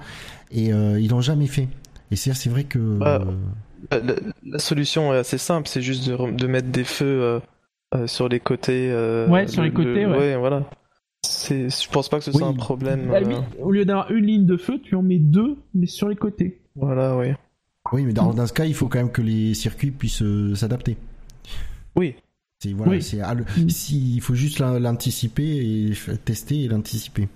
et 0.51 0.73
euh, 0.73 0.99
ils 0.99 1.11
l'ont 1.11 1.21
jamais 1.21 1.47
fait. 1.47 1.69
Et 2.11 2.17
c'est 2.17 2.49
vrai 2.49 2.65
que 2.65 2.79
Bah, 2.99 3.21
euh, 3.93 4.17
La, 4.45 4.59
solution 4.59 5.15
est 5.15 5.19
assez 5.19 5.39
simple, 5.39 5.69
c'est 5.69 5.83
juste 5.83 6.09
de, 6.11 6.47
mettre 6.49 6.69
des 6.69 6.83
feux 6.83 7.07
euh, 7.07 7.41
euh, 7.95 8.07
sur 8.09 8.29
les 8.29 8.41
côtés. 8.41 8.91
euh, 8.91 9.29
Ouais, 9.29 9.47
sur 9.47 9.63
le- 9.63 9.69
les 9.69 9.75
côtés, 9.75 10.03
le- 10.05 10.11
ouais. 10.11 10.37
voilà. 10.37 10.65
C'est, 11.23 11.69
je 11.69 11.89
pense 11.91 12.09
pas 12.09 12.19
que 12.19 12.25
ce 12.25 12.31
Oui. 12.31 12.39
soit 12.39 12.47
un 12.49 12.55
problème. 12.55 13.09
La 13.11 13.17
euh, 13.19 13.21
limite, 13.21 13.45
au 13.61 13.71
lieu 13.71 13.85
d'avoir 13.85 14.11
une 14.11 14.25
ligne 14.27 14.47
de 14.47 14.57
feu, 14.57 14.81
tu 14.83 14.95
en 14.95 15.03
mets 15.03 15.19
deux, 15.19 15.57
mais 15.75 15.87
sur 15.87 16.09
les 16.09 16.17
côtés. 16.17 16.61
Voilà, 16.77 17.17
oui. 17.17 17.29
oui, 17.93 18.05
mais 18.05 18.13
dans, 18.13 18.33
dans 18.33 18.47
ce 18.47 18.53
cas, 18.53 18.65
il 18.65 18.75
faut 18.75 18.89
quand 18.89 18.99
même 18.99 19.11
que 19.13 19.21
les 19.23 19.53
circuits 19.55 19.91
puissent 19.91 20.23
euh, 20.23 20.55
s'adapter. 20.55 20.97
Oui. 21.97 22.15
C'est 22.63 22.73
voilà, 22.73 22.93
Oui. 22.93 23.03
c'est 23.03 23.21
ah, 23.21 23.35
le- 23.35 23.45
Mm. 23.57 23.69
si, 23.69 24.15
il 24.17 24.21
faut 24.21 24.35
juste 24.35 24.59
l'an- 24.61 24.79
l'anticiper 24.79 25.43
et 25.89 25.93
tester 26.25 26.63
et 26.65 26.69
l'anticiper. 26.69 27.29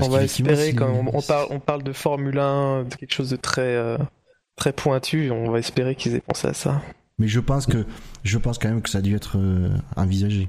On 0.00 0.08
va 0.08 0.24
espérer 0.24 0.70
si- 0.70 0.74
quand 0.76 0.90
on, 0.90 1.16
on 1.16 1.22
parle, 1.22 1.46
on 1.50 1.60
parle 1.60 1.82
de 1.82 1.92
Formule 1.92 2.38
1, 2.38 2.84
de 2.84 2.94
quelque 2.94 3.12
chose 3.14 3.30
de 3.30 3.36
très, 3.36 3.60
euh, 3.76 3.96
très 4.56 4.72
pointu. 4.72 5.30
On 5.30 5.50
va 5.50 5.58
espérer 5.60 5.94
qu'ils 5.94 6.14
aient 6.14 6.20
pensé 6.20 6.48
à 6.48 6.54
ça. 6.54 6.82
Mais 7.18 7.28
je 7.28 7.38
pense 7.40 7.66
que 7.66 7.84
je 8.24 8.38
pense 8.38 8.58
quand 8.58 8.68
même 8.68 8.82
que 8.82 8.90
ça 8.90 8.98
a 8.98 9.02
dû 9.02 9.14
être 9.14 9.36
euh, 9.38 9.68
envisagé. 9.96 10.48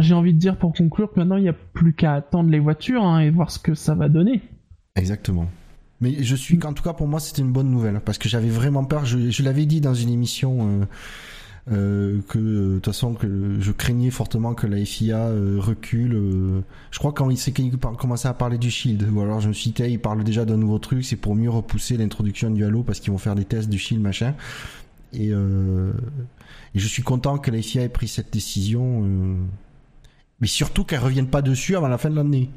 J'ai 0.00 0.14
envie 0.14 0.32
de 0.32 0.38
dire 0.38 0.56
pour 0.56 0.72
conclure 0.72 1.12
que 1.12 1.20
maintenant, 1.20 1.36
il 1.36 1.42
n'y 1.42 1.48
a 1.48 1.54
plus 1.72 1.94
qu'à 1.94 2.14
attendre 2.14 2.50
les 2.50 2.58
voitures 2.58 3.04
hein, 3.04 3.20
et 3.20 3.30
voir 3.30 3.50
ce 3.50 3.58
que 3.58 3.74
ça 3.74 3.94
va 3.94 4.08
donner. 4.08 4.42
Exactement. 4.96 5.46
Mais 6.00 6.22
je 6.22 6.36
suis, 6.36 6.58
en 6.64 6.72
tout 6.72 6.82
cas 6.82 6.92
pour 6.92 7.06
moi, 7.06 7.20
c'était 7.20 7.42
une 7.42 7.52
bonne 7.52 7.70
nouvelle 7.70 8.00
parce 8.00 8.18
que 8.18 8.28
j'avais 8.28 8.48
vraiment 8.48 8.84
peur. 8.84 9.04
Je, 9.04 9.42
l'avais 9.42 9.66
dit 9.66 9.80
dans 9.80 9.94
une 9.94 10.10
émission 10.10 10.58
euh, 10.60 10.84
euh, 11.72 12.20
que 12.28 12.38
de 12.38 12.74
toute 12.74 12.86
façon 12.86 13.14
que 13.14 13.56
je 13.60 13.72
craignais 13.72 14.10
fortement 14.10 14.54
que 14.54 14.66
la 14.66 14.84
FIA 14.84 15.18
euh, 15.18 15.56
recule. 15.58 16.62
je 16.90 16.98
crois 16.98 17.12
quand 17.12 17.30
il 17.30 17.38
s'est 17.38 17.54
commençait 17.98 18.28
à 18.28 18.34
parler 18.34 18.58
du 18.58 18.70
Shield, 18.70 19.08
ou 19.10 19.20
alors 19.20 19.40
je 19.40 19.48
me 19.48 19.52
suis 19.52 19.70
dit, 19.70 19.82
il 19.84 19.98
parle 20.00 20.24
déjà 20.24 20.44
d'un 20.44 20.56
nouveau 20.56 20.78
truc, 20.78 21.04
c'est 21.04 21.16
pour 21.16 21.34
mieux 21.34 21.50
repousser 21.50 21.96
l'introduction 21.96 22.50
du 22.50 22.64
Halo 22.64 22.82
parce 22.82 23.00
qu'ils 23.00 23.12
vont 23.12 23.18
faire 23.18 23.34
des 23.34 23.44
tests 23.44 23.68
du 23.68 23.78
Shield 23.78 24.02
machin. 24.02 24.34
Et, 25.14 25.32
je 26.74 26.88
suis 26.88 27.02
content 27.02 27.38
que 27.38 27.52
la 27.52 27.62
FIA 27.62 27.82
ait 27.82 27.88
pris 27.88 28.08
cette 28.08 28.32
décision, 28.32 29.38
mais 30.40 30.46
surtout 30.46 30.84
qu'elle 30.84 31.00
revienne 31.00 31.28
pas 31.28 31.42
dessus 31.42 31.76
avant 31.76 31.88
la 31.88 31.98
fin 31.98 32.10
de 32.10 32.16
l'année. 32.16 32.50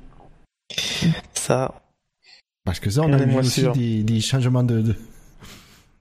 Ça, 1.33 1.81
Parce 2.65 2.79
que 2.79 2.89
ça, 2.89 3.01
on 3.03 3.13
a 3.13 3.17
vu 3.17 3.35
aussi 3.37 3.65
des, 3.73 4.03
des 4.03 4.19
changements 4.19 4.63
de, 4.63 4.81
de- 4.81 4.95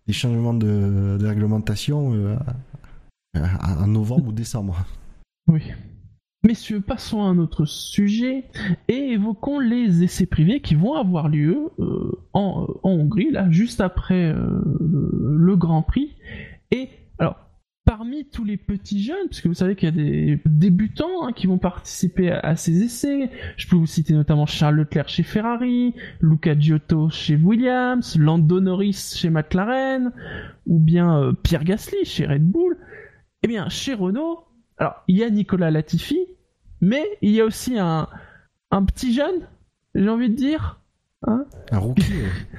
des 0.06 0.12
changements 0.12 0.54
de, 0.54 1.16
de 1.20 1.26
réglementation 1.26 2.12
euh, 2.14 2.36
en 3.34 3.86
novembre 3.86 4.28
ou 4.28 4.32
décembre. 4.32 4.84
Oui. 5.48 5.62
Messieurs, 6.44 6.80
passons 6.80 7.22
à 7.22 7.26
un 7.26 7.38
autre 7.38 7.64
sujet 7.64 8.44
et 8.88 8.94
évoquons 9.12 9.58
les 9.58 10.04
essais 10.04 10.26
privés 10.26 10.60
qui 10.60 10.76
vont 10.76 10.94
avoir 10.94 11.28
lieu 11.28 11.70
euh, 11.80 12.12
en, 12.34 12.68
Hongrie, 12.84 13.32
là, 13.32 13.50
juste 13.50 13.80
après 13.80 14.32
euh, 14.32 14.62
le, 14.80 15.56
Grand 15.56 15.82
Prix. 15.82 16.14
Et 16.70 16.88
parmi 17.87 18.25
tous 18.27 18.44
les 18.44 18.57
petits 18.57 19.01
jeunes, 19.01 19.29
puisque 19.29 19.46
vous 19.46 19.55
savez 19.55 19.77
qu'il 19.77 19.88
y 19.88 19.92
a 19.92 19.94
des 19.94 20.40
débutants 20.44 21.25
hein, 21.25 21.33
qui 21.33 21.46
vont 21.46 21.57
participer 21.57 22.33
à, 22.33 22.57
ces 22.57 22.83
essais, 22.83 23.31
je 23.57 23.68
peux 23.68 23.77
vous 23.77 23.87
citer 23.87 24.12
notamment 24.12 24.44
Charles 24.44 24.75
Leclerc 24.75 25.09
chez 25.09 25.22
Ferrari, 25.22 25.94
Luca 26.20 26.59
Giotto 26.59 27.09
chez 27.11 27.37
Williams, 27.37 28.18
Lando 28.18 28.61
Norris 28.61 29.14
chez 29.16 29.31
McLaren, 29.31 30.12
ou 30.66 30.81
bien 30.81 31.22
euh, 31.22 31.33
Pierre 31.33 31.62
Gasly 31.62 32.05
chez 32.05 32.27
Red 32.27 32.42
Bull. 32.42 32.77
Eh 33.44 33.49
bien, 33.49 33.68
chez 33.68 33.94
Renault, 33.94 34.44
alors 34.79 35.05
il 35.07 35.16
y 35.16 35.22
a 35.22 35.31
Nicolas 35.31 35.70
Latifi, 35.70 36.18
mais 36.81 37.05
il 37.22 37.31
y 37.31 37.40
a 37.40 37.44
aussi 37.44 37.79
un, 37.79 38.09
un 38.72 38.85
petit 38.85 39.14
jeune, 39.14 39.46
j'ai 39.94 40.09
envie 40.09 40.29
de 40.29 40.35
dire. 40.35 40.81
Hein 41.25 41.44
un 41.70 41.79
rookie. 41.79 42.12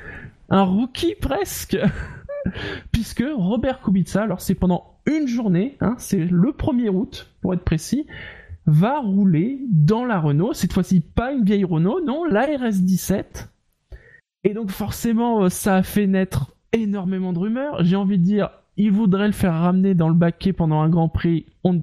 un 0.49 0.63
rookie 0.63 1.15
presque. 1.15 1.77
Puisque 2.93 3.25
Robert 3.35 3.81
Kubica, 3.81 4.23
alors 4.23 4.39
c'est 4.39 4.55
pendant 4.55 4.96
une 5.07 5.27
journée, 5.27 5.77
hein, 5.81 5.95
c'est 5.97 6.25
le 6.25 6.51
1er 6.51 6.89
août 6.89 7.33
pour 7.41 7.53
être 7.53 7.63
précis, 7.63 8.05
va 8.65 8.99
rouler 8.99 9.59
dans 9.69 10.05
la 10.05 10.19
Renault. 10.19 10.53
Cette 10.53 10.73
fois-ci, 10.73 10.99
pas 10.99 11.31
une 11.31 11.43
vieille 11.43 11.63
Renault, 11.63 12.01
non, 12.05 12.25
la 12.25 12.45
RS17. 12.45 13.47
Et 14.43 14.53
donc 14.53 14.69
forcément, 14.69 15.43
euh, 15.43 15.49
ça 15.49 15.77
a 15.77 15.83
fait 15.83 16.07
naître 16.07 16.53
énormément 16.73 17.33
de 17.33 17.39
rumeurs. 17.39 17.83
J'ai 17.83 17.95
envie 17.95 18.17
de 18.17 18.23
dire, 18.23 18.49
il 18.75 18.91
voudrait 18.91 19.27
le 19.27 19.33
faire 19.33 19.53
ramener 19.53 19.95
dans 19.95 20.09
le 20.09 20.15
baquet 20.15 20.53
pendant 20.53 20.81
un 20.81 20.89
Grand 20.89 21.09
Prix. 21.09 21.45
On 21.63 21.81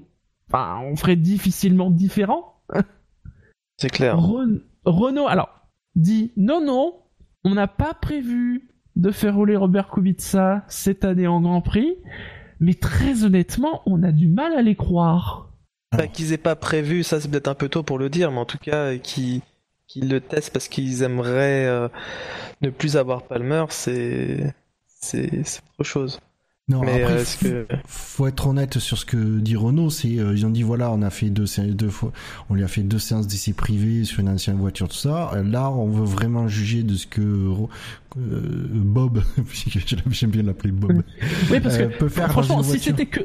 on 0.52 0.96
ferait 0.96 1.16
difficilement 1.16 1.90
différent. 1.90 2.60
C'est 3.76 3.90
clair. 3.90 4.18
Renault, 4.84 5.26
alors, 5.26 5.66
dit 5.96 6.32
non, 6.36 6.64
non, 6.64 6.94
on 7.44 7.54
n'a 7.54 7.66
pas 7.66 7.94
prévu 7.94 8.68
de 8.96 9.10
faire 9.10 9.34
rouler 9.34 9.56
Robert 9.56 9.90
Kubica 9.90 10.64
cette 10.68 11.04
année 11.04 11.26
en 11.26 11.40
Grand 11.40 11.60
Prix, 11.60 11.96
mais 12.64 12.74
très 12.74 13.24
honnêtement, 13.24 13.82
on 13.86 14.02
a 14.02 14.10
du 14.10 14.26
mal 14.26 14.54
à 14.54 14.62
les 14.62 14.74
croire. 14.74 15.50
Bah, 15.96 16.08
qu'ils 16.08 16.32
aient 16.32 16.38
pas 16.38 16.56
prévu, 16.56 17.04
ça 17.04 17.20
c'est 17.20 17.30
peut-être 17.30 17.48
un 17.48 17.54
peu 17.54 17.68
tôt 17.68 17.82
pour 17.82 17.98
le 17.98 18.08
dire, 18.08 18.32
mais 18.32 18.38
en 18.38 18.44
tout 18.44 18.58
cas, 18.58 18.96
qu'ils 18.96 19.42
le 19.96 20.20
testent 20.20 20.52
parce 20.52 20.68
qu'ils 20.68 21.02
aimeraient 21.02 21.66
euh, 21.66 21.88
ne 22.62 22.70
plus 22.70 22.96
avoir 22.96 23.22
Palmer, 23.22 23.66
c'est 23.68 24.54
c'est 24.86 25.60
autre 25.78 25.88
chose. 25.88 26.20
Non, 26.66 26.80
mais 26.80 27.02
après, 27.02 27.22
faut 27.86 28.26
être 28.26 28.46
honnête 28.46 28.78
sur 28.78 28.96
ce 28.96 29.04
que 29.04 29.38
dit 29.38 29.54
Renault. 29.54 29.90
C'est 29.90 30.18
euh, 30.18 30.32
ils 30.34 30.46
ont 30.46 30.50
dit 30.50 30.62
voilà, 30.62 30.90
on 30.92 31.02
a 31.02 31.10
fait 31.10 31.28
deux, 31.28 31.44
deux 31.68 31.90
fois, 31.90 32.10
on 32.48 32.54
lui 32.54 32.64
a 32.64 32.68
fait 32.68 32.82
deux 32.82 32.98
séances 32.98 33.26
d'essai 33.26 33.52
privés 33.52 34.04
sur 34.04 34.20
une 34.20 34.30
ancienne 34.30 34.56
voiture, 34.56 34.88
tout 34.88 34.96
ça. 34.96 35.32
Là, 35.44 35.70
on 35.70 35.88
veut 35.88 36.06
vraiment 36.06 36.48
juger 36.48 36.82
de 36.82 36.94
ce 36.94 37.06
que 37.06 37.20
euh, 37.20 37.68
Bob, 38.16 39.22
j'aime 40.10 40.30
bien 40.30 40.42
l'appeler 40.42 40.72
Bob, 40.72 41.02
oui, 41.50 41.60
parce 41.60 41.76
euh, 41.76 41.88
que 41.88 41.98
peut 41.98 42.08
faire. 42.08 42.30
Franchement, 42.32 42.62
si 42.62 42.78
c'était 42.78 43.06
que 43.06 43.20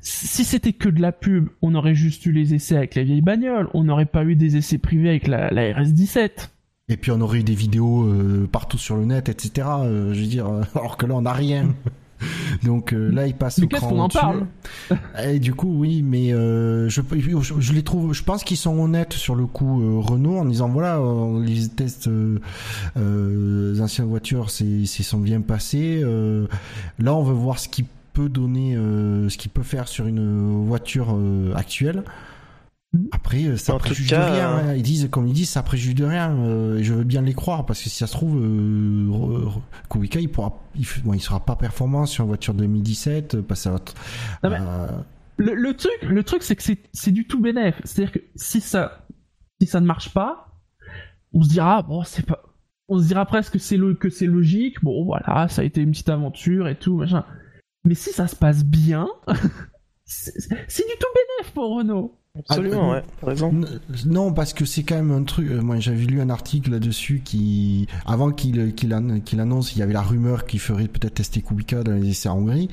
si 0.00 0.44
c'était 0.44 0.72
que 0.72 0.88
de 0.88 1.02
la 1.02 1.10
pub, 1.10 1.48
on 1.62 1.74
aurait 1.74 1.96
juste 1.96 2.24
eu 2.26 2.30
les 2.30 2.54
essais 2.54 2.76
avec 2.76 2.94
la 2.94 3.02
vieille 3.02 3.20
bagnole. 3.20 3.68
On 3.74 3.82
n'aurait 3.82 4.06
pas 4.06 4.22
eu 4.22 4.36
des 4.36 4.56
essais 4.56 4.78
privés 4.78 5.08
avec 5.08 5.26
la, 5.26 5.50
la 5.50 5.72
RS17. 5.72 6.50
Et 6.88 6.96
puis 6.96 7.10
on 7.10 7.20
aurait 7.20 7.40
eu 7.40 7.42
des 7.42 7.56
vidéos 7.56 8.08
partout 8.52 8.78
sur 8.78 8.96
le 8.96 9.06
net, 9.06 9.28
etc. 9.28 9.66
je 9.82 10.20
veux 10.20 10.26
dire, 10.26 10.46
alors 10.76 10.96
que 10.96 11.06
là 11.06 11.16
on 11.16 11.22
n'a 11.22 11.32
rien. 11.32 11.74
Donc 12.64 12.92
euh, 12.92 13.10
là, 13.10 13.26
il 13.26 13.34
passe 13.34 13.58
au 13.58 13.66
cran 13.66 13.98
en 13.98 14.08
parle 14.08 14.46
Et 15.24 15.38
du 15.38 15.54
coup, 15.54 15.72
oui, 15.78 16.02
mais 16.02 16.32
euh, 16.32 16.88
je, 16.88 17.00
je, 17.58 17.72
les 17.72 17.82
trouve. 17.82 18.12
Je 18.12 18.22
pense 18.22 18.44
qu'ils 18.44 18.56
sont 18.56 18.78
honnêtes 18.78 19.12
sur 19.12 19.34
le 19.34 19.46
coup 19.46 19.82
euh, 19.82 19.98
Renault 20.00 20.38
en 20.38 20.44
disant 20.44 20.68
voilà, 20.68 21.00
les 21.44 21.68
tests 21.68 22.08
anciennes 22.96 24.08
voitures, 24.08 24.50
c'est 24.50 24.86
sont 24.86 25.18
bien 25.18 25.40
passés. 25.40 26.02
là, 26.98 27.14
on 27.14 27.22
veut 27.22 27.34
voir 27.34 27.58
ce 27.58 27.68
qu'il 27.68 27.86
peut 28.12 28.28
donner, 28.28 28.74
ce 28.74 29.36
qu'il 29.36 29.50
peut 29.50 29.62
faire 29.62 29.88
sur 29.88 30.06
une 30.06 30.66
voiture 30.66 31.16
actuelle. 31.54 32.02
Après, 33.12 33.44
euh, 33.44 33.56
ça 33.56 33.74
préjuge 33.74 34.10
de 34.10 34.16
rien. 34.16 34.50
Hein. 34.50 34.74
Ils 34.74 34.82
disent, 34.82 35.08
comme 35.10 35.26
ils 35.26 35.32
disent, 35.32 35.50
ça 35.50 35.62
préjuge 35.62 35.94
de 35.94 36.04
rien. 36.04 36.30
Euh, 36.32 36.78
je 36.82 36.94
veux 36.94 37.04
bien 37.04 37.22
les 37.22 37.34
croire 37.34 37.66
parce 37.66 37.82
que 37.82 37.88
si 37.88 37.96
ça 37.96 38.06
se 38.06 38.12
trouve, 38.12 38.38
euh, 38.42 39.48
Kubica, 39.90 40.20
il 40.20 40.30
pourra, 40.30 40.62
il, 40.74 40.86
il, 41.12 41.20
sera 41.20 41.44
pas 41.44 41.56
performant 41.56 42.06
sur 42.06 42.24
une 42.24 42.28
voiture 42.28 42.54
2017. 42.54 43.40
Parce 43.42 43.68
le, 45.38 45.54
le, 45.54 45.76
truc, 45.76 45.92
le 46.02 46.22
truc, 46.22 46.42
c'est 46.42 46.56
que 46.56 46.62
c'est 46.92 47.10
du 47.10 47.26
tout 47.26 47.40
bénéf. 47.40 47.80
C'est-à-dire 47.84 48.12
que 48.12 48.20
si 48.34 48.60
ça, 48.60 49.06
si 49.60 49.66
ça 49.66 49.80
ne 49.80 49.86
marche 49.86 50.12
pas, 50.12 50.60
on 51.32 51.42
se 51.42 51.48
dira, 51.48 51.82
bon, 51.82 52.02
c'est 52.04 52.24
pas, 52.24 52.42
on 52.88 52.98
se 52.98 53.06
dira 53.06 53.26
presque 53.26 53.54
que 53.54 53.58
c'est 53.58 53.76
le, 53.76 53.94
que 53.94 54.08
c'est 54.08 54.26
logique. 54.26 54.82
Bon, 54.82 55.04
voilà, 55.04 55.48
ça 55.48 55.62
a 55.62 55.64
été 55.64 55.80
une 55.80 55.90
petite 55.90 56.08
aventure 56.08 56.68
et 56.68 56.78
tout, 56.78 56.96
machin. 56.96 57.24
Mais 57.84 57.94
si 57.94 58.10
ça 58.10 58.26
se 58.26 58.36
passe 58.36 58.64
bien, 58.64 59.08
c'est 60.04 60.86
du 60.86 60.94
tout 60.98 61.06
bénéf 61.14 61.52
pour 61.52 61.76
Renault. 61.76 62.18
Absolument, 62.38 62.92
ah, 62.92 62.96
ouais, 62.96 63.02
raison. 63.22 63.52
Non, 64.04 64.32
parce 64.32 64.52
que 64.52 64.64
c'est 64.64 64.82
quand 64.82 64.96
même 64.96 65.10
un 65.10 65.22
truc. 65.22 65.50
Euh, 65.50 65.62
moi, 65.62 65.78
j'avais 65.78 66.04
lu 66.04 66.20
un 66.20 66.30
article 66.30 66.70
là-dessus 66.70 67.22
qui, 67.24 67.86
avant 68.04 68.30
qu'il 68.30 68.74
qu'il 68.74 68.92
annonce, 68.92 69.74
il 69.74 69.78
y 69.78 69.82
avait 69.82 69.92
la 69.92 70.02
rumeur 70.02 70.46
qu'il 70.46 70.60
ferait 70.60 70.88
peut-être 70.88 71.14
tester 71.14 71.40
Kubica 71.40 71.82
dans 71.82 71.92
les 71.92 72.10
essais 72.10 72.28
en 72.28 72.38
Hongrie. 72.38 72.68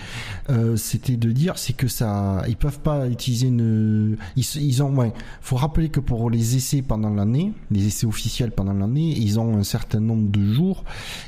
Euh, 0.50 0.76
C'était 0.76 1.18
de 1.18 1.32
dire, 1.32 1.58
c'est 1.58 1.74
que 1.74 1.88
ça, 1.88 2.44
ils 2.48 2.58
peuvent 2.58 2.80
pas 2.80 3.08
utiliser 3.08 3.48
une. 3.48 4.18
Ils, 4.36 4.46
ils 4.58 4.84
ont, 4.84 4.94
ouais. 4.96 5.14
Faut 5.42 5.56
rappeler 5.56 5.90
que 5.90 6.00
pour 6.00 6.30
les 6.30 6.56
essais 6.56 6.82
pendant 6.82 7.10
l'année, 7.10 7.54
les 7.72 7.88
essais 7.88 8.06
officiels 8.06 8.52
pendant 8.52 8.74
l'année, 8.74 9.14
ils 9.18 9.40
ont 9.40 9.58
un 9.58 9.64
certain 9.64 10.00
nombre 10.00 10.30
de 10.30 10.54
jours 10.54 10.84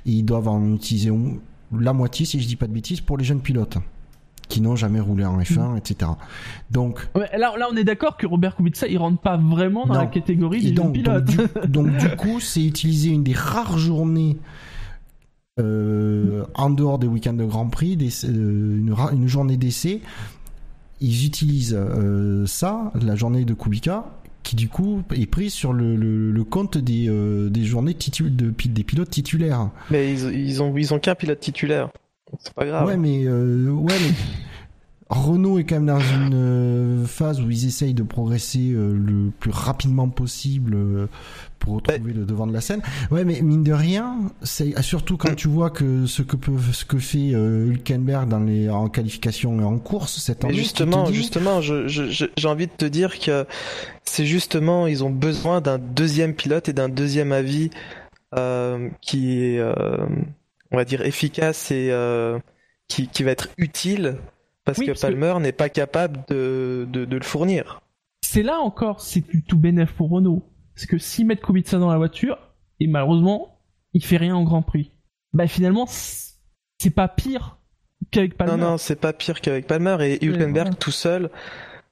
et 0.05 0.11
ils 0.11 0.23
doivent 0.23 0.47
en 0.49 0.73
utiliser 0.75 1.11
la 1.71 1.93
moitié, 1.93 2.25
si 2.25 2.39
je 2.39 2.47
dis 2.47 2.55
pas 2.55 2.67
de 2.67 2.73
bêtises, 2.73 3.01
pour 3.01 3.17
les 3.17 3.23
jeunes 3.23 3.41
pilotes 3.41 3.77
qui 4.55 4.61
n'ont 4.61 4.77
jamais 4.77 5.01
roulé 5.01 5.25
en 5.25 5.37
F1, 5.37 5.73
mm. 5.73 5.77
etc. 5.77 6.11
Donc 6.71 7.09
là, 7.13 7.57
là, 7.57 7.67
on 7.69 7.75
est 7.75 7.83
d'accord 7.83 8.15
que 8.15 8.25
Robert 8.25 8.55
Kubica, 8.55 8.87
il 8.87 8.97
rentre 8.97 9.19
pas 9.19 9.35
vraiment 9.35 9.85
dans 9.85 9.95
la 9.95 10.05
catégorie 10.05 10.63
des 10.63 10.71
donc, 10.71 10.93
pilotes. 10.93 11.67
Donc 11.67 11.91
du, 11.97 12.07
coup, 12.15 12.39
c'est 12.39 12.63
utiliser 12.63 13.09
une 13.09 13.23
des 13.25 13.33
rares 13.33 13.77
journées 13.77 14.37
euh, 15.59 16.45
en 16.53 16.69
dehors 16.69 16.99
des 16.99 17.07
week-ends 17.07 17.33
de 17.33 17.43
Grand 17.43 17.67
Prix, 17.67 17.97
des, 17.97 18.07
euh, 18.23 18.77
une, 18.77 18.95
une, 19.11 19.27
journée 19.27 19.57
d'essai. 19.57 19.99
Ils 21.01 21.25
utilisent 21.25 21.75
euh, 21.77 22.45
ça, 22.45 22.93
la 23.01 23.15
journée 23.15 23.43
de 23.43 23.53
Kubica, 23.53 24.05
qui 24.43 24.55
du 24.55 24.69
coup 24.69 25.01
est 25.13 25.25
prise 25.25 25.51
sur 25.51 25.73
le, 25.73 25.97
le, 25.97 26.43
compte 26.45 26.77
des, 26.77 27.09
euh, 27.09 27.49
des 27.49 27.65
journées 27.65 27.93
de, 27.93 28.51
des 28.51 28.83
pilotes 28.85 29.09
titulaires. 29.09 29.69
Mais 29.91 30.13
ils, 30.13 30.47
ils 30.47 30.63
ont 30.63 30.73
ils 30.77 30.93
ont 30.93 30.99
qu'un 30.99 31.15
pilote 31.15 31.41
titulaire. 31.41 31.89
C'est 32.39 32.53
pas 32.53 32.65
grave. 32.65 32.87
Ouais, 32.87 32.97
mais, 32.97 33.23
euh, 33.25 33.69
ouais, 33.69 33.93
mais 34.01 34.13
Renault 35.09 35.59
est 35.59 35.65
quand 35.65 35.75
même 35.75 35.85
dans 35.85 35.99
une 35.99 36.33
euh, 36.33 37.05
phase 37.05 37.39
où 37.39 37.49
ils 37.51 37.67
essayent 37.67 37.93
de 37.93 38.03
progresser 38.03 38.71
euh, 38.71 38.91
le 38.91 39.29
plus 39.39 39.51
rapidement 39.51 40.09
possible 40.09 40.75
pour 41.59 41.75
retrouver 41.75 42.13
le 42.13 42.25
devant 42.25 42.47
de 42.47 42.53
la 42.53 42.61
scène. 42.61 42.81
Ouais, 43.11 43.23
mais 43.23 43.41
mine 43.41 43.63
de 43.63 43.71
rien, 43.71 44.17
c'est 44.41 44.81
surtout 44.81 45.17
quand 45.17 45.33
mm. 45.33 45.35
tu 45.35 45.47
vois 45.47 45.69
que 45.69 46.07
ce 46.07 46.23
que 46.23 46.35
peut, 46.35 46.53
ce 46.73 46.85
que 46.85 46.97
fait 46.97 47.29
Hülkenberg 47.29 48.27
dans 48.27 48.39
les 48.39 48.67
en 48.69 48.89
qualification 48.89 49.59
et 49.61 49.63
en 49.63 49.77
course 49.77 50.17
cette 50.17 50.43
année. 50.43 50.55
Justement, 50.55 51.05
justement, 51.11 51.61
j'ai 51.61 51.87
je, 51.87 52.47
envie 52.47 52.67
de 52.67 52.73
te 52.75 52.85
dire 52.85 53.19
que 53.19 53.45
c'est 54.03 54.25
justement 54.25 54.87
ils 54.87 55.03
ont 55.03 55.11
besoin 55.11 55.61
d'un 55.61 55.77
deuxième 55.77 56.33
pilote 56.33 56.67
et 56.67 56.73
d'un 56.73 56.89
deuxième 56.89 57.31
avis 57.31 57.69
qui 59.01 59.39
est 59.39 59.61
on 60.71 60.77
va 60.77 60.85
dire 60.85 61.01
efficace 61.01 61.71
et 61.71 61.89
euh, 61.91 62.39
qui, 62.87 63.23
va 63.23 63.31
être 63.31 63.49
utile 63.57 64.17
parce 64.63 64.79
que 64.79 64.99
Palmer 64.99 65.35
n'est 65.39 65.51
pas 65.51 65.69
capable 65.69 66.23
de, 66.27 66.87
le 66.93 67.21
fournir. 67.21 67.81
C'est 68.21 68.43
là 68.43 68.59
encore, 68.59 69.01
c'est 69.01 69.21
du 69.21 69.43
tout 69.43 69.57
bénéf 69.57 69.93
pour 69.93 70.09
Renault. 70.09 70.43
C'est 70.75 70.87
que 70.87 70.97
s'ils 70.97 71.25
mettent 71.25 71.41
Kubica 71.41 71.77
dans 71.77 71.89
la 71.89 71.97
voiture, 71.97 72.37
et 72.79 72.87
malheureusement, 72.87 73.59
il 73.93 74.03
fait 74.03 74.17
rien 74.17 74.35
en 74.35 74.43
Grand 74.43 74.61
Prix. 74.61 74.91
Bah 75.31 75.47
finalement, 75.47 75.85
c'est 75.87 76.89
pas 76.93 77.07
pire 77.07 77.59
qu'avec 78.11 78.35
Palmer. 78.35 78.57
Non, 78.57 78.71
non, 78.71 78.77
c'est 78.77 78.99
pas 78.99 79.13
pire 79.13 79.39
qu'avec 79.39 79.67
Palmer. 79.67 79.97
Et 80.01 80.25
Hülkenberg 80.25 80.77
tout 80.77 80.91
seul, 80.91 81.29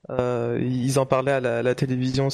euh, 0.10 0.60
ils 0.62 1.00
en 1.00 1.06
parlaient 1.06 1.32
à 1.32 1.62
la, 1.62 1.76
télévision 1.76 2.28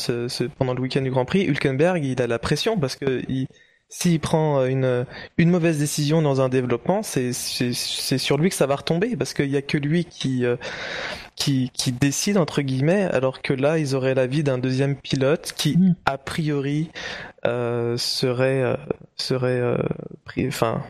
pendant 0.57 0.73
le 0.73 0.81
week-end 0.81 1.01
du 1.01 1.11
Grand 1.11 1.25
Prix. 1.25 1.45
Hülkenberg, 1.45 2.03
il 2.03 2.21
a 2.21 2.27
la 2.27 2.39
pression 2.39 2.79
parce 2.79 2.95
que 2.95 3.21
il, 3.27 3.47
s'il 3.89 4.19
prend 4.19 4.65
une, 4.65 5.05
une 5.37 5.49
mauvaise 5.49 5.79
décision 5.79 6.21
dans 6.21 6.41
un 6.41 6.49
développement, 6.49 7.01
c'est 7.01 7.33
sur 7.33 8.37
lui 8.37 8.49
que 8.49 8.55
ça 8.55 8.67
va 8.67 8.75
retomber 8.75 9.15
parce 9.15 9.33
qu'il 9.33 9.49
y 9.49 9.57
a 9.57 9.63
que 9.63 9.77
lui 9.77 10.05
qui, 10.05 10.45
euh, 10.45 10.57
qui, 11.35 11.71
qui 11.73 11.91
décide 11.91 12.37
entre 12.37 12.61
guillemets, 12.61 13.03
alors 13.03 13.41
que 13.41 13.53
là 13.53 13.79
ils 13.79 13.95
auraient 13.95 14.13
l'avis 14.13 14.43
d'un 14.43 14.59
deuxième 14.59 14.95
pilote 14.95 15.53
qui 15.57 15.75
mm. 15.77 15.95
a 16.05 16.17
priori 16.19 16.91
euh, 17.45 17.97
serait 17.97 18.61
euh, 18.61 18.75
serait 19.15 19.59
euh, 19.59 19.77
enfin 20.47 20.83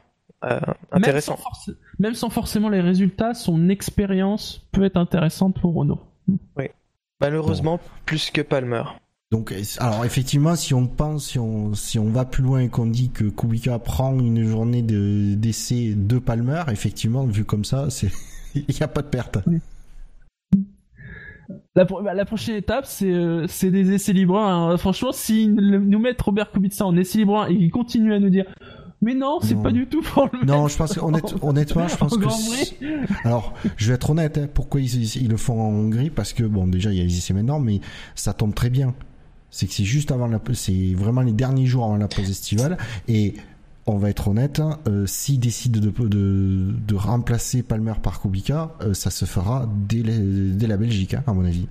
intéressant. 0.91 1.33
Même 1.33 1.41
sans, 1.53 1.71
même 1.99 2.13
sans, 2.15 2.29
forcément 2.29 2.69
les 2.69 2.81
résultats, 2.81 3.33
son 3.33 3.69
expérience 3.69 4.67
peut 4.71 4.83
être 4.83 4.97
intéressante 4.97 5.59
pour 5.59 5.75
Renault. 5.75 6.01
Oui. 6.57 6.65
Malheureusement, 7.21 7.79
plus 8.05 8.31
que 8.31 8.41
Palmer. 8.41 8.83
Donc, 9.31 9.53
alors 9.77 10.05
effectivement, 10.05 10.55
si 10.55 10.73
on 10.73 10.87
pense, 10.87 11.27
si 11.27 11.39
on, 11.39 11.75
si 11.75 11.99
on 11.99 12.09
va 12.09 12.25
plus 12.25 12.41
loin 12.41 12.61
et 12.61 12.69
qu'on 12.69 12.87
dit 12.87 13.11
que 13.11 13.25
Kubica 13.25 13.77
prend 13.77 14.17
une 14.19 14.43
journée 14.43 14.81
de 14.81 15.35
d'essai 15.35 15.93
de 15.95 16.17
Palmer, 16.17 16.63
effectivement, 16.71 17.25
vu 17.25 17.45
comme 17.45 17.63
ça, 17.63 17.91
c'est 17.91 18.11
il 18.55 18.65
n'y 18.67 18.81
a 18.81 18.87
pas 18.87 19.03
de 19.03 19.07
perte. 19.07 19.37
La, 21.75 21.85
bah, 21.85 22.13
la, 22.15 22.25
prochaine 22.25 22.55
étape, 22.55 22.85
c'est 22.87 23.11
euh, 23.11 23.45
des 23.61 23.91
essais 23.93 24.13
libres. 24.13 24.39
Hein. 24.39 24.75
Franchement, 24.77 25.11
s'ils 25.11 25.53
nous 25.53 25.99
mettent 25.99 26.21
Robert 26.21 26.51
Kubica 26.51 26.83
en 26.83 26.97
essai 26.97 27.19
libre 27.19 27.45
et 27.49 27.53
ils 27.53 27.69
continuent 27.69 28.13
à 28.13 28.19
nous 28.19 28.29
dire 28.29 28.45
mais 29.01 29.13
non, 29.13 29.39
c'est 29.41 29.55
pas 29.55 29.71
du 29.71 29.87
tout 29.87 30.01
pour 30.01 30.27
le 30.33 30.45
Non, 30.45 30.67
je 30.67 30.75
pense 30.75 30.97
honnêtement, 31.41 31.87
je 31.87 31.95
pense 31.95 32.17
que 32.17 33.25
alors, 33.25 33.53
je 33.77 33.87
vais 33.87 33.93
être 33.93 34.09
honnête. 34.09 34.37
Hein, 34.37 34.49
pourquoi 34.53 34.81
ils, 34.81 35.29
le 35.29 35.37
font 35.37 35.61
en 35.61 35.69
Hongrie? 35.69 36.09
Parce 36.09 36.33
que 36.33 36.43
bon, 36.43 36.67
déjà 36.67 36.91
il 36.91 36.97
y 36.97 37.01
a 37.01 37.03
les 37.03 37.17
essais 37.17 37.33
maintenant, 37.33 37.59
mais 37.59 37.79
ça 38.15 38.33
tombe 38.33 38.53
très 38.53 38.69
bien. 38.69 38.93
C'est 39.51 39.67
que 39.67 39.73
c'est 39.73 39.83
juste 39.83 40.11
avant 40.11 40.27
la, 40.27 40.39
c'est 40.53 40.93
vraiment 40.93 41.21
les 41.21 41.31
derniers 41.31 41.65
jours 41.65 41.85
avant 41.85 41.97
la 41.97 42.07
pause 42.07 42.29
estivale 42.29 42.77
et 43.07 43.35
on 43.85 43.97
va 43.97 44.09
être 44.11 44.27
honnête, 44.27 44.59
hein, 44.59 44.79
euh, 44.87 45.07
s'ils 45.07 45.39
décident 45.39 45.79
de, 45.79 45.89
de, 45.89 46.71
de, 46.71 46.95
remplacer 46.95 47.63
Palmer 47.63 47.93
par 48.03 48.21
Kubica, 48.21 48.75
euh, 48.81 48.93
ça 48.93 49.09
se 49.09 49.25
fera 49.25 49.67
dès, 49.87 50.03
dès 50.03 50.67
la 50.67 50.77
Belgique, 50.77 51.15
hein, 51.15 51.23
à 51.25 51.33
mon 51.33 51.43
avis. 51.43 51.67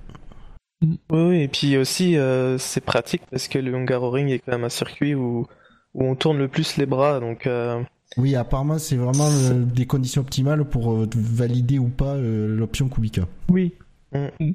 Oui, 0.81 0.97
oui, 1.09 1.41
et 1.41 1.47
puis 1.47 1.77
aussi 1.77 2.17
euh, 2.17 2.57
c'est 2.57 2.81
pratique 2.81 3.21
parce 3.31 3.47
que 3.47 3.57
le 3.57 3.73
Hungaroring 3.73 4.27
est 4.27 4.39
quand 4.39 4.51
même 4.51 4.65
un 4.65 4.69
circuit 4.69 5.15
où 5.15 5.47
où 5.93 6.03
on 6.03 6.15
tourne 6.15 6.37
le 6.37 6.47
plus 6.47 6.77
les 6.77 6.85
bras. 6.85 7.19
Donc, 7.19 7.47
euh... 7.47 7.81
Oui, 8.17 8.35
apparemment, 8.35 8.79
c'est 8.79 8.95
vraiment 8.95 9.29
des 9.53 9.85
conditions 9.85 10.21
optimales 10.21 10.65
pour 10.65 10.93
euh, 10.93 11.07
valider 11.15 11.77
ou 11.77 11.89
pas 11.89 12.15
euh, 12.15 12.55
l'option 12.55 12.89
Kubica. 12.89 13.23
Oui. 13.49 13.73
Mm. 14.11 14.29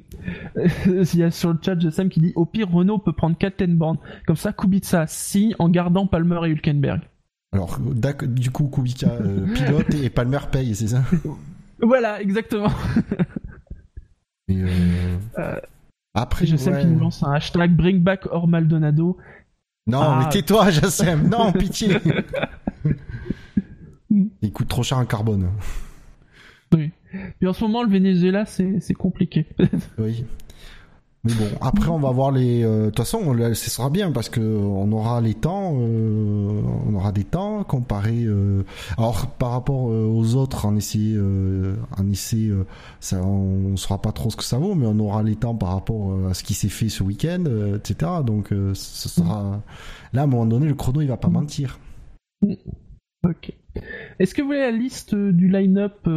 Il 0.85 1.15
y 1.15 1.23
a 1.23 1.31
sur 1.31 1.53
le 1.53 1.59
chat 1.61 1.79
Sam 1.89 2.09
qui 2.09 2.19
dit 2.19 2.33
au 2.35 2.45
pire 2.45 2.69
Renault 2.69 2.97
peut 2.97 3.13
prendre 3.13 3.37
Kaltenborn 3.37 3.97
comme 4.27 4.35
ça 4.35 4.51
Kubica 4.51 5.07
signe 5.07 5.55
en 5.59 5.69
gardant 5.69 6.07
Palmer 6.07 6.39
et 6.45 6.49
Hülkenberg. 6.49 7.01
Alors 7.53 7.79
du 7.79 8.51
coup 8.51 8.67
Kubica 8.67 9.07
euh, 9.07 9.45
pilote 9.53 9.93
et 9.93 10.09
Palmer 10.09 10.39
paye 10.51 10.75
c'est 10.75 10.87
ça? 10.87 11.03
Voilà 11.81 12.21
exactement. 12.21 12.71
Après 16.13 16.45
je 16.45 16.55
sais 16.57 16.77
qu'il 16.79 16.97
lance 16.97 17.23
un 17.23 17.31
hashtag 17.31 17.75
Bring 17.75 18.01
Back 18.01 18.27
or 18.29 18.47
Maldonado 18.47 19.17
non, 19.87 20.17
mais 20.17 20.23
ah. 20.25 20.29
tais-toi, 20.31 20.71
Jassem. 20.71 21.29
Non, 21.29 21.51
pitié. 21.51 21.97
Il 24.41 24.51
coûte 24.51 24.67
trop 24.67 24.83
cher 24.83 24.97
en 24.97 25.05
carbone. 25.05 25.51
Oui. 26.73 26.91
Puis 27.39 27.47
en 27.47 27.53
ce 27.53 27.63
moment, 27.63 27.83
le 27.83 27.89
Venezuela, 27.89 28.45
c'est 28.45 28.93
compliqué. 28.93 29.45
oui. 29.97 30.25
Mais 31.25 31.33
bon, 31.33 31.47
après 31.59 31.89
on 31.89 31.97
va 31.97 32.11
voir 32.11 32.31
les. 32.31 32.63
Euh, 32.63 32.81
de 32.81 32.85
toute 32.91 32.99
façon, 32.99 33.35
ce 33.35 33.69
sera 33.71 33.89
bien 33.89 34.11
parce 34.11 34.29
que 34.29 34.39
on 34.39 34.91
aura 34.91 35.21
les 35.21 35.33
temps, 35.33 35.73
euh, 35.75 36.61
on 36.87 36.93
aura 36.93 37.11
des 37.11 37.23
temps 37.23 37.63
comparé. 37.63 38.25
Euh, 38.25 38.63
alors 38.95 39.25
par 39.25 39.49
rapport 39.49 39.85
aux 39.85 40.35
autres, 40.35 40.67
en 40.67 40.75
essai, 40.75 41.15
en 41.97 42.11
essai, 42.11 42.51
ça, 42.99 43.23
on, 43.23 43.71
ne 43.71 43.75
saura 43.75 43.99
pas 43.99 44.11
trop 44.11 44.29
ce 44.29 44.35
que 44.35 44.43
ça 44.43 44.59
vaut, 44.59 44.75
mais 44.75 44.85
on 44.85 44.99
aura 44.99 45.23
les 45.23 45.35
temps 45.35 45.55
par 45.55 45.69
rapport 45.69 46.15
à 46.29 46.35
ce 46.35 46.43
qui 46.43 46.53
s'est 46.53 46.69
fait 46.69 46.89
ce 46.89 47.01
week-end, 47.01 47.43
etc. 47.75 48.11
Donc 48.23 48.49
ce 48.49 49.09
sera 49.09 49.63
là 50.13 50.21
à 50.21 50.23
un 50.25 50.27
moment 50.27 50.45
donné, 50.45 50.67
le 50.67 50.75
chrono 50.75 51.01
il 51.01 51.07
va 51.07 51.17
pas 51.17 51.29
mentir. 51.29 51.79
Ok. 53.29 53.51
Est-ce 54.19 54.33
que 54.33 54.41
vous 54.41 54.47
voulez 54.47 54.59
la 54.59 54.71
liste 54.71 55.15
du 55.15 55.49
line-up 55.49 56.07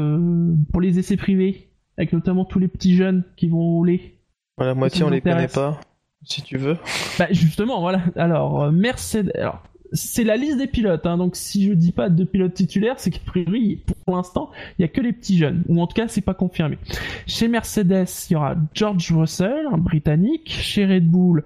pour 0.72 0.80
les 0.80 0.98
essais 0.98 1.16
privés, 1.16 1.68
avec 1.96 2.12
notamment 2.12 2.44
tous 2.44 2.58
les 2.58 2.68
petits 2.68 2.94
jeunes 2.94 3.24
qui 3.36 3.48
vont 3.48 3.58
rouler? 3.58 4.18
La 4.58 4.74
moitié, 4.74 5.04
on 5.04 5.10
les 5.10 5.20
connaît 5.20 5.48
pas, 5.48 5.80
si 6.22 6.42
tu 6.42 6.58
veux. 6.58 6.76
Bah 7.18 7.26
justement, 7.30 7.80
voilà. 7.80 8.02
Alors, 8.16 8.64
euh, 8.64 8.70
Mercedes. 8.72 9.32
Alors, 9.36 9.62
c'est 9.92 10.24
la 10.24 10.36
liste 10.36 10.58
des 10.58 10.66
pilotes, 10.66 11.06
hein. 11.06 11.16
donc 11.16 11.34
si 11.34 11.66
je 11.66 11.72
dis 11.72 11.92
pas 11.92 12.10
de 12.10 12.24
pilotes 12.24 12.54
titulaires, 12.54 12.96
c'est 12.98 13.10
qu'a 13.10 13.20
priori, 13.24 13.84
pour 14.04 14.16
l'instant, 14.16 14.50
il 14.78 14.82
y 14.82 14.84
a 14.84 14.88
que 14.88 15.00
les 15.00 15.12
petits 15.12 15.38
jeunes, 15.38 15.64
ou 15.68 15.80
en 15.80 15.86
tout 15.86 15.94
cas, 15.94 16.08
c'est 16.08 16.20
pas 16.20 16.34
confirmé. 16.34 16.78
Chez 17.26 17.48
Mercedes, 17.48 18.06
il 18.28 18.34
y 18.34 18.36
aura 18.36 18.54
George 18.74 19.10
Russell, 19.12 19.66
un 19.72 19.78
britannique. 19.78 20.50
Chez 20.50 20.84
Red 20.84 21.08
Bull, 21.08 21.44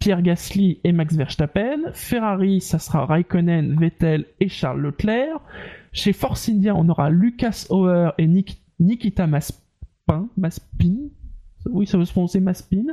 Pierre 0.00 0.22
Gasly 0.22 0.80
et 0.82 0.92
Max 0.92 1.14
Verstappen. 1.14 1.92
Ferrari, 1.92 2.60
ça 2.60 2.78
sera 2.78 3.06
Raikkonen, 3.06 3.78
Vettel 3.78 4.26
et 4.40 4.48
Charles 4.48 4.80
Leclerc. 4.80 5.40
Chez 5.92 6.12
Force 6.12 6.48
India, 6.48 6.74
on 6.74 6.88
aura 6.88 7.10
Lucas 7.10 7.66
Hauer 7.70 8.12
et 8.18 8.26
Nikita 8.78 9.26
Maspin, 9.26 10.28
Maspin, 10.36 11.10
oui, 11.68 11.86
ça 11.86 11.98
veut 11.98 12.04
se 12.04 12.12
prononcer 12.12 12.40
Maspin. 12.40 12.84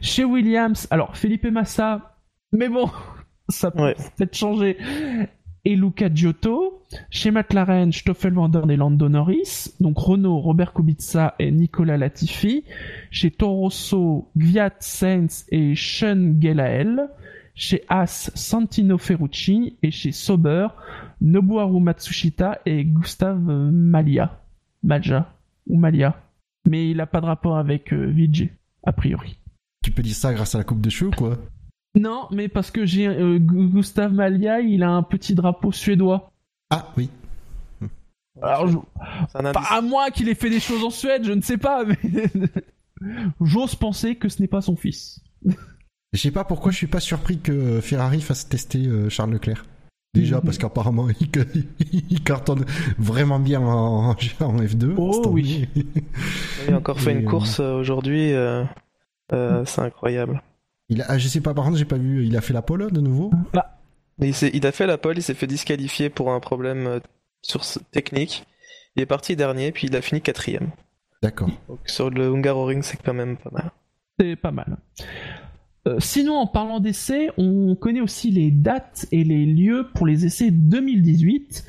Chez 0.00 0.24
Williams, 0.24 0.86
alors 0.90 1.16
Felipe 1.16 1.46
Massa, 1.46 2.16
mais 2.52 2.68
bon, 2.68 2.90
ça 3.48 3.70
peut 3.70 3.94
peut-être 4.16 4.36
changer. 4.36 4.78
Et 5.64 5.76
Luca 5.76 6.12
Giotto. 6.12 6.77
Chez 7.10 7.30
McLaren, 7.30 7.92
Stoffel 7.92 8.32
Van 8.32 8.50
et 8.50 8.76
Lando 8.76 9.08
Norris. 9.08 9.74
Donc 9.80 9.98
Renault, 9.98 10.38
Robert 10.38 10.72
Kubica 10.72 11.34
et 11.38 11.50
Nicolas 11.50 11.96
Latifi. 11.96 12.64
Chez 13.10 13.30
Toro 13.30 13.60
Rosso, 13.60 14.30
Gviat 14.36 14.76
Sainz 14.80 15.46
et 15.50 15.74
Sean 15.74 16.36
Gelael. 16.40 17.08
Chez 17.54 17.84
As, 17.88 18.30
Santino 18.34 18.98
Ferrucci. 18.98 19.76
Et 19.82 19.90
chez 19.90 20.12
Sauber, 20.12 20.68
Nobuharu 21.20 21.80
Matsushita 21.80 22.60
et 22.64 22.84
Gustav 22.84 23.38
Malia. 23.38 24.40
Malja. 24.82 25.34
Ou 25.66 25.76
Malia 25.76 26.22
mais 26.68 26.90
il 26.90 26.98
n'a 26.98 27.06
pas 27.06 27.20
de 27.20 27.26
rapport 27.26 27.56
avec 27.56 27.92
euh, 27.92 28.12
a 28.84 28.92
priori. 28.92 29.38
Tu 29.82 29.90
peux 29.90 30.02
dire 30.02 30.14
ça 30.14 30.32
grâce 30.32 30.54
à 30.54 30.58
la 30.58 30.64
coupe 30.64 30.80
de 30.80 30.90
cheveux, 30.90 31.10
quoi? 31.10 31.38
Non, 31.94 32.28
mais 32.30 32.48
parce 32.48 32.70
que 32.70 32.84
j'ai 32.84 33.08
euh, 33.08 33.38
Gustav 33.38 34.12
Malia, 34.12 34.60
il 34.60 34.82
a 34.82 34.90
un 34.90 35.02
petit 35.02 35.34
drapeau 35.34 35.72
suédois. 35.72 36.32
Ah 36.70 36.92
oui. 36.96 37.10
Alors, 38.40 38.84
pas 39.32 39.64
à 39.70 39.80
moi 39.80 40.10
qu'il 40.10 40.28
ait 40.28 40.34
fait 40.34 40.50
des 40.50 40.60
choses 40.60 40.84
en 40.84 40.90
Suède, 40.90 41.24
je 41.24 41.32
ne 41.32 41.40
sais 41.40 41.58
pas, 41.58 41.84
mais 41.84 41.98
j'ose 43.40 43.74
penser 43.74 44.14
que 44.14 44.28
ce 44.28 44.40
n'est 44.40 44.48
pas 44.48 44.60
son 44.60 44.76
fils. 44.76 45.20
Je 46.12 46.20
sais 46.20 46.30
pas 46.30 46.44
pourquoi 46.44 46.70
je 46.70 46.76
suis 46.76 46.86
pas 46.86 47.00
surpris 47.00 47.40
que 47.40 47.80
Ferrari 47.80 48.20
fasse 48.20 48.48
tester 48.48 48.86
euh, 48.86 49.08
Charles 49.08 49.32
Leclerc. 49.32 49.64
Déjà 50.14 50.36
mhm. 50.36 50.42
parce 50.42 50.58
qu'apparemment 50.58 51.08
il, 51.20 52.22
cartonne 52.22 52.64
vraiment 52.98 53.38
bien 53.38 53.60
en, 53.60 54.14
F2. 54.14 54.94
Oh 54.96 55.22
oui. 55.30 55.68
il 56.66 56.74
a 56.74 56.78
encore 56.78 56.98
fait 56.98 57.12
une 57.12 57.24
course 57.24 57.60
euh, 57.60 57.74
aujourd'hui, 57.74 58.32
euh, 58.32 58.64
euh, 59.32 59.64
c'est 59.66 59.82
incroyable. 59.82 60.42
Il 60.88 61.02
a, 61.02 61.18
je 61.18 61.28
sais 61.28 61.42
pas 61.42 61.52
par 61.52 61.66
contre 61.66 61.76
j'ai 61.76 61.84
pas 61.84 61.98
vu, 61.98 62.26
il 62.26 62.36
a 62.36 62.40
fait 62.40 62.54
la 62.54 62.62
pole 62.62 62.90
de 62.90 63.00
nouveau? 63.02 63.30
Il, 64.20 64.34
il, 64.52 64.66
a 64.66 64.72
fait 64.72 64.86
la 64.86 64.98
pole, 64.98 65.18
il 65.18 65.22
s'est 65.22 65.34
fait 65.34 65.46
disqualifier 65.46 66.10
pour 66.10 66.32
un 66.32 66.40
problème 66.40 67.00
sur 67.42 67.62
technique. 67.92 68.44
Il 68.96 69.02
est 69.02 69.06
parti 69.06 69.36
dernier 69.36 69.72
puis 69.72 69.86
il 69.86 69.96
a 69.96 70.02
fini 70.02 70.20
quatrième. 70.20 70.70
D'accord. 71.22 71.50
Sur 71.84 72.10
le 72.10 72.28
Hungaroring 72.28 72.82
c'est 72.82 73.00
quand 73.02 73.14
même 73.14 73.36
pas 73.36 73.50
mal. 73.50 73.70
C'est 74.18 74.36
pas 74.36 74.50
mal. 74.50 74.76
Euh, 75.86 76.00
sinon, 76.00 76.34
en 76.34 76.46
parlant 76.46 76.80
d'essais, 76.80 77.30
on 77.38 77.74
connaît 77.74 78.00
aussi 78.00 78.30
les 78.30 78.50
dates 78.50 79.06
et 79.12 79.24
les 79.24 79.46
lieux 79.46 79.88
pour 79.94 80.06
les 80.06 80.26
essais 80.26 80.50
2018. 80.50 81.64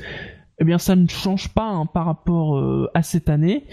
Eh 0.60 0.66
bien, 0.66 0.78
ça 0.78 0.96
ne 0.96 1.08
change 1.08 1.50
pas 1.50 1.68
hein, 1.68 1.86
par 1.86 2.06
rapport 2.06 2.58
euh, 2.58 2.90
à 2.94 3.02
cette 3.02 3.30
année. 3.30 3.66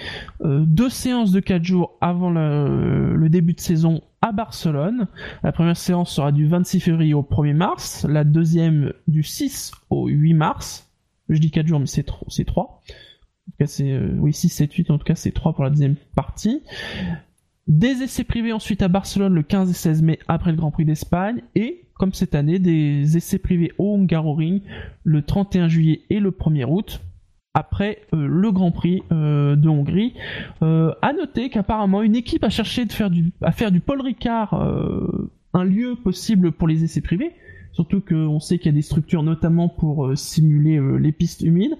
Euh, 0.43 0.65
deux 0.67 0.89
séances 0.89 1.33
de 1.33 1.41
4 1.41 1.65
jours 1.65 1.97
avant 2.01 2.31
le, 2.31 3.29
début 3.29 3.55
de 3.55 3.61
saison 3.61 4.03
à 4.23 4.31
Barcelone. 4.31 5.09
La 5.43 5.51
première 5.51 5.77
séance 5.77 6.13
sera 6.13 6.31
du 6.31 6.47
26 6.47 6.81
février 6.81 7.15
au 7.15 7.23
1er 7.23 7.55
mars. 7.55 8.07
La 8.09 8.23
deuxième 8.23 8.93
du 9.09 9.25
6 9.25 9.73
au 9.91 10.07
8 10.07 10.35
mars. 10.35 10.89
Je 11.29 11.39
dis 11.39 11.51
4 11.51 11.67
jours, 11.67 11.81
mais 11.81 11.87
c'est 11.87 12.05
3. 12.05 12.23
En 12.29 13.51
tout 13.51 13.57
cas, 13.59 13.67
c'est, 13.67 13.99
oui, 13.99 14.33
6, 14.33 14.49
7, 14.49 14.73
8, 14.73 14.91
en 14.91 14.99
tout 14.99 15.05
cas, 15.05 15.17
c'est 15.17 15.33
3 15.33 15.55
pour 15.55 15.65
la 15.65 15.71
deuxième 15.71 15.97
partie. 16.15 16.63
Des 17.67 18.03
essais 18.03 18.23
privés 18.23 18.53
ensuite 18.53 18.83
à 18.83 18.89
Barcelone 18.89 19.35
le 19.35 19.43
15 19.43 19.71
et 19.71 19.75
16 19.75 20.03
mai 20.03 20.19
après 20.29 20.53
le 20.53 20.57
Grand 20.57 20.71
Prix 20.71 20.85
d'Espagne 20.85 21.43
et 21.57 21.83
comme 21.95 22.13
cette 22.13 22.37
année 22.37 22.61
des 22.61 23.17
essais 23.17 23.39
privés 23.39 23.73
au 23.79 23.97
Hungaroring 23.97 24.61
le 25.03 25.23
31 25.23 25.67
juillet 25.67 26.03
et 26.09 26.21
le 26.21 26.31
1er 26.31 26.65
août 26.65 27.01
après 27.55 28.03
euh, 28.13 28.29
le 28.29 28.53
Grand 28.53 28.71
Prix 28.71 29.03
euh, 29.11 29.57
de 29.57 29.69
Hongrie. 29.69 30.15
Euh, 30.63 30.93
à 31.03 31.13
noter 31.13 31.51
qu'apparemment 31.51 32.03
une 32.03 32.15
équipe 32.15 32.45
a 32.45 32.51
cherché 32.51 32.87
faire 32.87 33.11
du, 33.11 33.33
à 33.43 33.51
faire 33.51 33.73
du 33.73 33.81
Paul 33.81 34.01
Ricard 34.01 34.55
un 35.53 35.65
lieu 35.65 35.97
possible 35.97 36.53
pour 36.53 36.69
les 36.69 36.85
essais 36.85 37.01
privés, 37.01 37.33
surtout 37.73 38.01
qu'on 38.01 38.39
sait 38.39 38.59
qu'il 38.59 38.67
y 38.67 38.75
a 38.75 38.77
des 38.77 38.83
structures 38.83 39.25
notamment 39.25 39.69
pour 39.69 40.17
simuler 40.17 40.79
les 41.01 41.13
pistes 41.13 41.41
humides. 41.43 41.77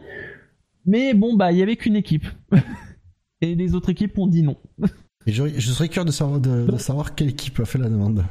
Mais 0.85 1.15
bon 1.15 1.37
bah 1.37 1.53
il 1.53 1.59
y 1.59 1.63
avait 1.63 1.77
qu'une 1.77 1.97
équipe 1.97 2.27
et 3.41 3.55
les 3.55 3.75
autres 3.77 3.91
équipes 3.91 4.19
ont 4.19 4.27
dit 4.27 4.43
non. 4.43 4.57
je, 5.33 5.71
serais 5.71 5.89
curieux 5.89 6.07
de 6.07 6.13
savoir, 6.13 6.41
de, 6.41 6.77
savoir 6.77 7.15
quelle 7.15 7.29
équipe 7.29 7.59
a 7.61 7.65
fait 7.65 7.79
la 7.79 7.89
demande. 7.89 8.25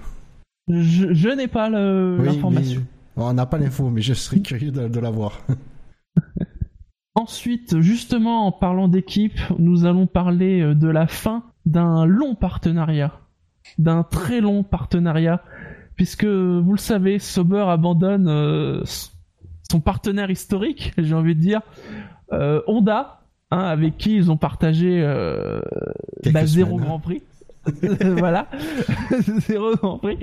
Je, 0.68 1.36
n'ai 1.36 1.48
pas 1.48 1.70
l'information. 1.70 2.84
on 3.18 3.34
n'a 3.34 3.46
pas 3.46 3.58
l'info, 3.58 3.90
mais 3.90 4.02
je 4.02 4.14
serais 4.14 4.40
curieux 4.40 4.72
de, 4.72 4.88
de 4.88 5.00
la 5.00 5.10
voir. 5.10 5.42
Ensuite, 7.16 7.80
justement, 7.80 8.48
en 8.48 8.52
parlant 8.52 8.88
d'équipe, 8.88 9.40
nous 9.58 9.86
allons 9.86 10.08
parler 10.08 10.62
euh, 10.62 10.76
de 10.76 10.90
la 10.90 11.08
fin 11.08 11.44
d'un 11.66 12.06
long 12.06 12.36
partenariat 12.36 13.14
d'un 13.78 14.04
très 14.04 14.42
long 14.42 14.64
partenariat, 14.64 15.42
puisque 15.96 16.26
vous 16.26 16.72
le 16.72 16.78
savez, 16.78 17.20
Sauber 17.20 17.66
abandonne 17.68 18.28
euh, 18.28 18.84
son 19.70 19.80
partenaire 19.80 20.30
historique, 20.30 20.94
j'ai 20.98 21.14
envie 21.14 21.36
de 21.36 21.42
dire, 21.42 21.62
euh, 22.32 22.62
Honda, 22.68 23.25
hein, 23.52 23.60
avec 23.60 23.98
qui 23.98 24.16
ils 24.16 24.32
ont 24.32 24.38
partagé 24.38 25.02
euh, 25.04 25.62
bah, 26.32 26.46
zéro 26.46 26.78
Grand 26.78 27.00
Prix. 27.00 27.22
voilà, 28.18 28.48
zéro 29.48 29.76
Grand 29.76 29.98
Prix. 29.98 30.18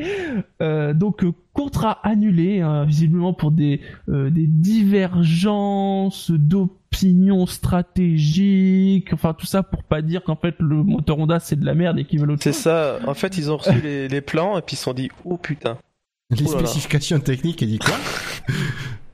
Euh, 0.61 0.95
donc 0.95 1.25
euh, 1.25 1.33
contrat 1.53 1.99
annulé, 2.05 2.61
hein, 2.61 2.85
visiblement 2.85 3.33
pour 3.33 3.51
des 3.51 3.81
euh, 4.09 4.31
des 4.31 4.47
divergences 4.47 6.31
d'opinion 6.31 7.47
stratégiques, 7.47 9.13
enfin 9.13 9.35
tout 9.35 9.47
ça 9.47 9.65
pour 9.65 9.83
pas 9.83 10.03
dire 10.03 10.23
qu'en 10.23 10.37
fait 10.37 10.55
le 10.61 10.85
moteur 10.85 11.19
Honda 11.19 11.41
c'est 11.41 11.59
de 11.59 11.65
la 11.67 11.75
merde 11.75 11.99
et 11.99 12.05
qu'ils 12.05 12.21
veulent 12.21 12.31
autre 12.31 12.43
C'est 12.45 12.53
ça. 12.53 12.99
En 13.09 13.15
fait, 13.15 13.37
ils 13.39 13.51
ont 13.51 13.57
reçu 13.57 13.81
les, 13.83 14.07
les 14.07 14.21
plans 14.21 14.57
et 14.57 14.63
puis 14.63 14.75
ils 14.75 14.79
se 14.79 14.85
sont 14.85 14.95
dit 14.95 15.11
oh 15.25 15.37
putain. 15.37 15.79
Les 16.31 16.47
Oh 16.47 16.53
là 16.55 16.61
là. 16.61 16.67
spécifications 16.67 17.19
techniques, 17.21 17.61
il 17.63 17.69
dit 17.69 17.79
quoi? 17.79 17.95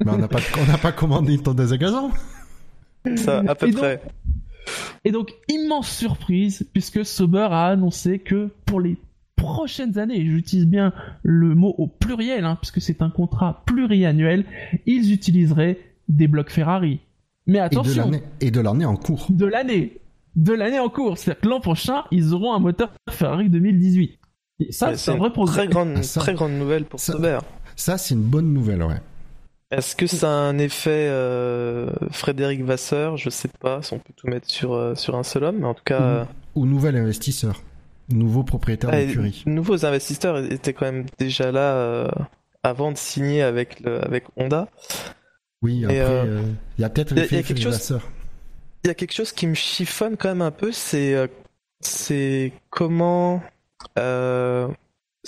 Mais 0.04 0.12
on 0.12 0.18
n'a 0.18 0.28
pas, 0.28 0.38
on 0.60 0.70
n'a 0.70 0.78
pas 0.78 0.92
commandé 0.92 1.34
une 1.34 1.42
tondeuse 1.42 1.72
à 1.72 1.78
gazon. 1.78 2.10
Ça, 3.16 3.42
à 3.46 3.54
peu 3.54 3.68
Et 3.68 3.70
donc- 3.70 3.80
près. 3.80 4.02
Et 5.04 5.12
donc, 5.12 5.32
immense 5.48 5.88
surprise, 5.88 6.68
puisque 6.72 7.04
Sauber 7.04 7.48
a 7.50 7.66
annoncé 7.68 8.18
que 8.18 8.50
pour 8.66 8.80
les 8.80 8.96
prochaines 9.36 9.98
années, 9.98 10.18
et 10.20 10.26
j'utilise 10.26 10.66
bien 10.66 10.92
le 11.22 11.54
mot 11.54 11.74
au 11.78 11.86
pluriel, 11.86 12.44
hein, 12.44 12.56
puisque 12.60 12.80
c'est 12.80 13.00
un 13.00 13.08
contrat 13.08 13.62
pluriannuel, 13.66 14.44
ils 14.84 15.12
utiliseraient 15.12 15.78
des 16.08 16.28
blocs 16.28 16.50
Ferrari. 16.50 17.00
Mais 17.46 17.60
attention, 17.60 18.04
l'année, 18.04 18.22
et 18.40 18.50
de 18.50 18.60
l'année 18.60 18.84
en 18.84 18.96
cours. 18.96 19.26
de 19.30 19.46
l'année, 19.46 20.00
de 20.36 20.52
l'année 20.52 20.80
en 20.80 20.90
cours, 20.90 21.16
c'est-à-dire 21.16 21.40
que 21.40 21.48
l'an 21.48 21.60
prochain, 21.60 22.04
ils 22.10 22.34
auront 22.34 22.52
un 22.52 22.58
moteur 22.58 22.92
Ferrari 23.08 23.48
2018. 23.48 24.18
Et 24.60 24.72
ça, 24.72 24.94
c'est 24.96 25.12
un 25.12 25.16
vrai 25.16 25.32
progrès. 25.32 25.54
très 25.66 25.68
grande, 25.68 25.94
Ah, 25.96 26.02
ça- 26.02 26.20
très 26.20 26.34
grande 26.34 26.52
nouvelle 26.52 26.84
pour 26.84 27.00
ça- 27.00 27.12
Sauber. 27.12 27.38
Ça, 27.76 27.96
c'est 27.96 28.14
une 28.14 28.22
bonne 28.24 28.52
nouvelle, 28.52 28.82
ouais. 28.82 29.00
Est-ce 29.70 29.94
que 29.96 30.06
ça 30.06 30.28
a 30.30 30.32
un 30.32 30.56
effet 30.58 31.08
euh, 31.10 31.90
Frédéric 32.10 32.62
Vasseur? 32.62 33.16
Je 33.18 33.28
sais 33.28 33.48
pas 33.60 33.82
si 33.82 33.92
on 33.92 33.98
peut 33.98 34.14
tout 34.16 34.26
mettre 34.26 34.48
sur, 34.50 34.72
euh, 34.72 34.94
sur 34.94 35.14
un 35.16 35.22
seul 35.22 35.44
homme, 35.44 35.58
mais 35.58 35.66
en 35.66 35.74
tout 35.74 35.84
cas, 35.84 36.00
Mhm. 36.00 36.06
euh, 36.06 36.24
Ou 36.54 36.66
nouvel 36.66 36.96
investisseur. 36.96 37.62
Nouveau 38.10 38.42
propriétaire 38.42 38.88
ah, 38.90 38.96
d'écurie. 39.04 39.42
nouveaux 39.44 39.84
investisseurs 39.84 40.38
étaient 40.50 40.72
quand 40.72 40.86
même 40.86 41.04
déjà 41.18 41.52
là 41.52 41.74
euh, 41.74 42.08
avant 42.62 42.90
de 42.92 42.96
signer 42.96 43.42
avec, 43.42 43.80
le, 43.80 44.02
avec 44.02 44.24
Honda. 44.36 44.68
Oui, 45.60 45.84
après, 45.84 45.98
euh, 46.00 46.40
il 46.78 46.80
y 46.82 46.84
a 46.84 46.88
peut-être 46.88 47.12
l'effet 47.14 47.42
chose- 47.44 47.74
Vasseur. 47.74 48.08
Il 48.84 48.88
y 48.88 48.90
a 48.90 48.94
quelque 48.94 49.12
chose 49.12 49.32
qui 49.32 49.46
me 49.46 49.54
chiffonne 49.54 50.16
quand 50.16 50.28
même 50.30 50.40
un 50.40 50.50
peu, 50.52 50.72
c'est 50.72 51.28
c'est 51.80 52.52
comment 52.70 53.42
euh, 53.98 54.68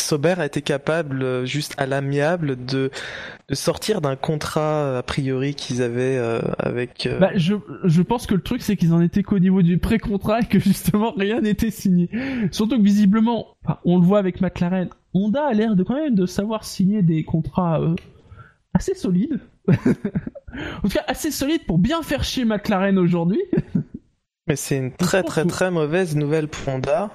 Sauber 0.01 0.35
a 0.39 0.47
été 0.47 0.63
capable, 0.63 1.23
euh, 1.23 1.45
juste 1.45 1.75
à 1.79 1.87
l'amiable, 1.87 2.57
de, 2.65 2.91
de 3.49 3.55
sortir 3.55 4.01
d'un 4.01 4.17
contrat 4.17 4.99
a 4.99 5.03
priori 5.03 5.55
qu'ils 5.55 5.83
avaient 5.83 6.17
euh, 6.17 6.41
avec. 6.59 7.07
euh, 7.07 7.19
Bah, 7.19 7.31
je, 7.37 7.55
je 7.85 8.03
pense 8.03 8.27
que 8.27 8.35
le 8.35 8.43
truc, 8.43 8.63
c'est 8.63 8.77
qu'ils 8.77 8.93
en 8.93 9.01
étaient 9.01 9.23
qu'au 9.23 9.39
niveau 9.39 9.63
du 9.63 9.79
pré-contrat 9.79 10.41
et 10.41 10.45
que 10.47 10.59
justement 10.59 11.13
rien 11.17 11.41
n'était 11.41 11.71
signé. 11.71 12.09
Surtout 12.51 12.79
que 12.79 12.83
visiblement, 12.83 13.47
on 13.85 13.99
le 13.99 14.05
voit 14.05 14.19
avec 14.19 14.41
McLaren, 14.41 14.89
Honda 15.15 15.47
a 15.47 15.53
l'air 15.53 15.77
de 15.77 15.83
quand 15.83 15.95
même 15.95 16.15
de 16.15 16.27
savoir 16.27 16.65
signer 16.65 17.03
des 17.03 17.25
contrats 17.25 17.81
euh, 17.81 17.95
assez 18.75 18.95
solides. 18.95 19.41
en 19.69 19.75
tout 20.83 20.89
cas, 20.95 21.05
assez 21.07 21.31
solides 21.31 21.65
pour 21.67 21.79
bien 21.79 22.03
faire 22.03 22.25
chier 22.25 22.45
McLaren 22.45 22.99
aujourd'hui. 22.99 23.41
Mais 24.47 24.57
c'est 24.57 24.77
une 24.79 24.93
très 24.93 25.23
très 25.23 25.45
très 25.45 25.71
mauvaise 25.71 26.17
nouvelle 26.17 26.49
pour 26.49 26.75
Honda. 26.75 27.11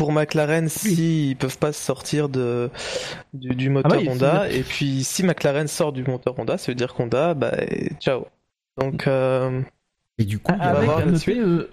Pour 0.00 0.12
McLaren, 0.12 0.70
s'ils 0.70 1.36
peuvent 1.36 1.58
pas 1.58 1.72
sortir 1.74 2.30
de, 2.30 2.70
du, 3.34 3.50
du 3.54 3.68
moteur 3.68 4.02
bah 4.02 4.10
Honda, 4.10 4.50
et 4.50 4.62
puis 4.62 5.04
si 5.04 5.22
McLaren 5.22 5.66
sort 5.68 5.92
du 5.92 6.04
moteur 6.04 6.38
Honda, 6.38 6.56
ça 6.56 6.72
veut 6.72 6.74
dire 6.74 6.94
qu'Honda, 6.94 7.34
bah, 7.34 7.52
ciao. 8.00 8.24
Donc, 8.80 9.06
euh, 9.06 9.60
Et 10.16 10.24
du 10.24 10.38
coup, 10.38 10.52
il 10.56 10.58
y 10.58 10.62
a, 10.62 10.72
va 10.72 10.94
avec 10.94 11.12
noter, 11.12 11.38
euh, 11.38 11.68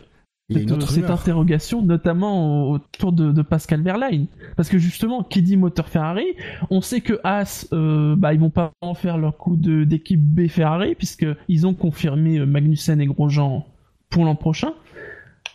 il 0.50 0.58
y 0.58 0.60
a 0.60 0.63
une 0.63 0.68
cette, 0.68 0.78
autre 0.78 0.90
cette 0.90 1.04
rumeur. 1.06 1.22
interrogation, 1.22 1.82
notamment 1.82 2.70
autour 2.70 3.13
de, 3.13 3.32
de 3.32 3.42
Pascal 3.44 3.82
Verlaine. 3.82 4.26
Parce 4.58 4.68
que 4.68 4.78
justement, 4.78 5.24
qui 5.24 5.42
dit 5.42 5.56
moteur 5.56 5.88
Ferrari, 5.88 6.26
on 6.70 6.82
sait 6.82 7.00
que 7.00 7.22
Haas, 7.24 7.70
euh, 7.72 8.16
bah, 8.18 8.34
ils 8.34 8.42
vont 8.42 8.50
pas 8.50 8.74
en 8.82 8.94
faire 8.94 9.18
leur 9.18 9.38
coup 9.38 9.56
de- 9.56 9.86
d'équipe 9.86 10.20
B 10.22 10.50
Ferrari, 10.50 10.96
puisqu'ils 10.96 11.66
ont 11.66 11.74
confirmé 11.74 12.40
euh, 12.40 12.46
Magnussen 12.46 13.00
et 13.00 13.06
Grosjean 13.06 13.66
pour 14.10 14.26
l'an 14.26 14.36
prochain. 14.36 14.74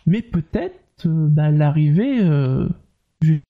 Mais 0.07 0.23
peut-être 0.23 0.75
euh, 1.05 1.27
bah, 1.29 1.51
l'arrivée, 1.51 2.19
euh, 2.21 2.67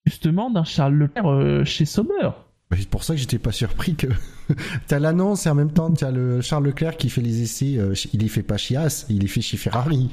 justement, 0.05 0.49
d'un 0.51 0.63
Charles 0.63 0.95
Leclerc 0.95 1.27
euh, 1.27 1.63
chez 1.65 1.85
Sauber. 1.85 2.29
Bah, 2.69 2.77
C'est 2.79 2.89
pour 2.89 3.03
ça 3.03 3.13
que 3.13 3.19
j'étais 3.19 3.39
pas 3.39 3.51
surpris 3.51 3.95
que 3.95 4.07
t'as 4.87 4.99
l'annonce 4.99 5.45
et 5.45 5.49
en 5.49 5.55
même 5.55 5.71
temps 5.71 5.91
t'as 5.91 6.11
le 6.11 6.41
Charles 6.41 6.65
Leclerc 6.65 6.97
qui 6.97 7.09
fait 7.09 7.21
les 7.21 7.41
essais. 7.41 7.77
euh, 7.77 7.93
il 8.13 8.19
les 8.21 8.27
fait 8.27 8.43
pas 8.43 8.57
chez 8.57 8.75
As, 8.77 9.05
il 9.09 9.19
les 9.19 9.27
fait 9.27 9.41
chez 9.41 9.57
Ferrari. 9.57 10.09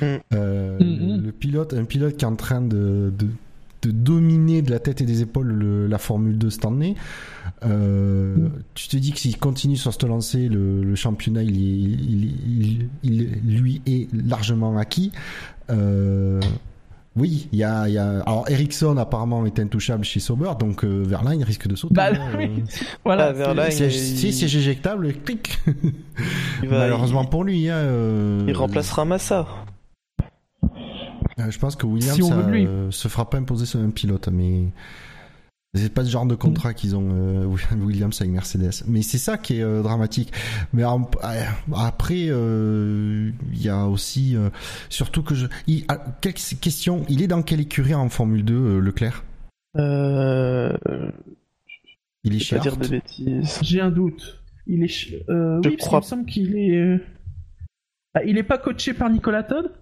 Mm. 0.00 0.04
Euh, 0.34 0.78
Mm, 0.78 1.16
mm. 1.16 1.22
Le 1.24 1.32
pilote, 1.32 1.72
un 1.74 1.84
pilote 1.84 2.16
qui 2.16 2.24
est 2.24 2.28
en 2.28 2.36
train 2.36 2.60
de, 2.60 3.12
de, 3.16 3.28
de 3.86 3.90
dominer 3.92 4.62
de 4.62 4.70
la 4.70 4.78
tête 4.78 5.00
et 5.00 5.04
des 5.04 5.22
épaules 5.22 5.48
le- 5.48 5.86
la 5.86 5.98
Formule 5.98 6.38
2 6.38 6.50
cette 6.50 6.64
année. 6.64 6.94
Euh. 7.64 8.48
Tu 8.74 8.88
te 8.88 8.96
dis 8.96 9.12
que 9.12 9.18
s'il 9.18 9.38
continue 9.38 9.76
sur 9.76 9.92
ce 9.92 10.06
lancé, 10.06 10.48
le, 10.48 10.82
le 10.82 10.94
championnat 10.94 11.42
il, 11.42 11.56
est- 11.56 11.58
il, 11.62 12.88
il- 13.02 13.28
il 13.44 13.56
lui 13.60 13.82
est 13.86 14.08
largement 14.12 14.76
acquis. 14.78 15.12
Euh, 15.70 16.40
oui, 17.16 17.48
il 17.52 17.58
y 17.60 17.64
a, 17.64 17.86
il 17.88 17.94
y 17.94 17.98
a. 17.98 18.20
Alors 18.26 18.44
Ericsson 18.48 18.96
apparemment 18.96 19.46
est 19.46 19.60
intouchable 19.60 20.04
chez 20.04 20.18
Sauber, 20.18 20.50
donc 20.58 20.84
euh, 20.84 21.04
Verlaine 21.06 21.42
risque 21.44 21.68
de 21.68 21.76
sauter. 21.76 21.94
Bah 21.94 22.08
hein, 22.12 22.18
oui, 22.38 22.44
euh. 22.58 22.84
Voilà. 23.04 23.26
Ah, 23.26 23.32
Verlaine, 23.32 23.70
C'est- 23.70 23.86
il- 23.86 24.16
Si 24.18 24.32
c'est 24.32 24.46
éjectable, 24.46 25.12
clic. 25.24 25.58
Malheureusement 26.68 27.24
pour 27.24 27.44
lui, 27.44 27.68
hein, 27.68 27.74
euh, 27.76 28.44
il 28.48 28.56
remplacera 28.56 29.04
Massa. 29.04 29.46
Euh, 31.38 31.50
je 31.50 31.58
pense 31.58 31.76
que 31.76 31.86
Williams 31.86 32.16
Si 32.16 32.22
on 32.22 32.30
veut 32.34 32.44
de 32.44 32.50
lui. 32.50 32.66
euh, 32.66 32.90
se 32.90 33.08
fera 33.08 33.28
pas 33.28 33.38
imposer 33.38 33.66
sur 33.66 33.80
un 33.80 33.90
pilote, 33.90 34.28
mais 34.32 34.64
c'est 35.76 35.92
pas 35.92 36.04
ce 36.04 36.10
genre 36.10 36.26
de 36.26 36.36
contrat 36.36 36.70
Mm. 36.70 36.74
qu'ils 36.74 36.94
ont 36.96 37.08
euh, 37.12 37.44
Williams 37.76 38.16
avec 38.20 38.32
Mercedes. 38.32 38.84
Mais 38.86 39.02
c'est 39.02 39.18
ça 39.18 39.36
qui 39.38 39.58
est 39.58 39.62
euh, 39.62 39.82
dramatique. 39.82 40.32
Mais 40.72 40.84
en- 40.84 41.10
après, 41.74 42.26
euh, 42.28 43.30
il 43.52 43.60
y 43.62 43.68
a 43.68 43.86
aussi, 43.86 44.36
euh, 44.36 44.50
surtout 44.88 45.22
que 45.24 45.34
je, 45.34 45.46
il, 45.66 45.84
ah, 45.88 45.98
quelle 46.20 46.34
question, 46.34 47.04
il 47.08 47.22
est 47.22 47.26
dans 47.26 47.42
quelle 47.42 47.60
écurie 47.60 47.94
en 47.94 48.08
Formule 48.08 48.44
2, 48.44 48.54
euh, 48.54 48.78
Leclerc? 48.80 49.24
Euh, 49.76 50.72
Il 52.22 52.36
est 52.36 52.38
je 52.38 52.44
chez 52.44 52.54
vais 52.56 52.58
pas 52.60 52.68
dire 52.68 52.76
de 52.76 52.86
bêtises. 52.88 53.58
J'ai 53.62 53.80
un 53.80 53.90
doute. 53.90 54.40
Il 54.68 54.82
est, 54.84 55.24
euh, 55.28 55.60
oui, 55.64 55.76
parce 55.76 55.76
crois- 55.88 56.00
qu'il 56.00 56.06
me 56.06 56.08
semble 56.10 56.26
qu'il 56.26 56.56
est. 56.56 57.00
ah, 58.14 58.22
il 58.24 58.38
est 58.38 58.44
pas 58.44 58.56
coaché 58.58 58.94
par 58.94 59.10
Nicolas 59.10 59.42
Todd? 59.42 59.72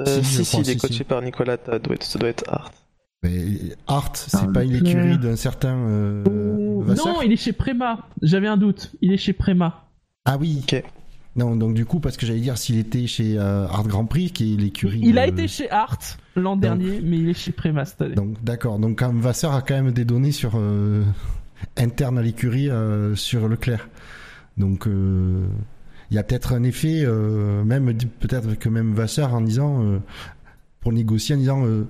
Euh, 0.00 0.22
Si, 0.22 0.44
si, 0.44 0.50
crois, 0.50 0.60
il 0.64 0.70
est 0.70 0.76
coaché 0.76 0.94
si. 0.94 1.04
par 1.04 1.22
Nicolas 1.22 1.56
ça 2.00 2.18
doit 2.18 2.28
être 2.28 2.44
Hart. 2.48 2.74
Mais 3.22 3.40
Art, 3.86 4.10
c'est 4.16 4.36
Ah, 4.36 4.48
pas 4.52 4.64
une 4.64 4.72
Leclerc. 4.72 4.98
écurie 4.98 5.18
d'un 5.18 5.36
certain 5.36 5.76
euh, 5.76 6.24
Non, 6.24 7.22
il 7.22 7.32
est 7.32 7.36
chez 7.36 7.52
Prema. 7.52 8.06
J'avais 8.20 8.48
un 8.48 8.56
doute. 8.56 8.92
Il 9.00 9.12
est 9.12 9.16
chez 9.16 9.32
Prema. 9.32 9.84
Ah 10.24 10.36
oui. 10.38 10.60
Ok. 10.62 10.82
Non, 11.36 11.56
donc 11.56 11.74
du 11.74 11.84
coup, 11.84 11.98
parce 12.00 12.16
que 12.16 12.26
j'allais 12.26 12.40
dire 12.40 12.58
s'il 12.58 12.78
était 12.78 13.06
chez 13.06 13.36
euh, 13.38 13.66
Art 13.66 13.88
Grand 13.88 14.04
Prix, 14.04 14.30
qui 14.30 14.54
est 14.54 14.56
l'écurie. 14.56 15.00
Il 15.02 15.18
a 15.18 15.26
été 15.26 15.48
chez 15.48 15.68
Hart 15.70 16.18
l'an 16.36 16.56
dernier, 16.56 17.00
mais 17.02 17.18
il 17.18 17.28
est 17.28 17.34
chez 17.34 17.50
Prema 17.50 17.84
cette 17.84 18.02
année. 18.02 18.14
Donc 18.14 18.42
d'accord. 18.44 18.78
Donc 18.78 18.98
quand 19.00 19.12
Vasseur 19.14 19.52
a 19.54 19.62
quand 19.62 19.74
même 19.74 19.92
des 19.92 20.04
données 20.04 20.32
sur 20.32 20.52
euh, 20.56 21.02
internes 21.76 22.18
à 22.18 22.22
l'écurie 22.22 22.70
euh, 22.70 23.16
sur 23.16 23.48
Leclerc. 23.48 23.88
Donc 24.58 24.86
euh, 24.86 25.44
il 26.10 26.16
y 26.16 26.18
a 26.18 26.22
peut-être 26.22 26.52
un 26.52 26.62
effet, 26.62 27.02
euh, 27.04 27.64
même 27.64 27.92
peut-être 28.20 28.54
que 28.54 28.68
même 28.68 28.94
Vasseur 28.94 29.34
en 29.34 29.40
disant 29.40 29.82
euh, 29.82 29.98
pour 30.80 30.92
négocier 30.92 31.34
en 31.34 31.38
disant 31.38 31.66
euh, 31.66 31.86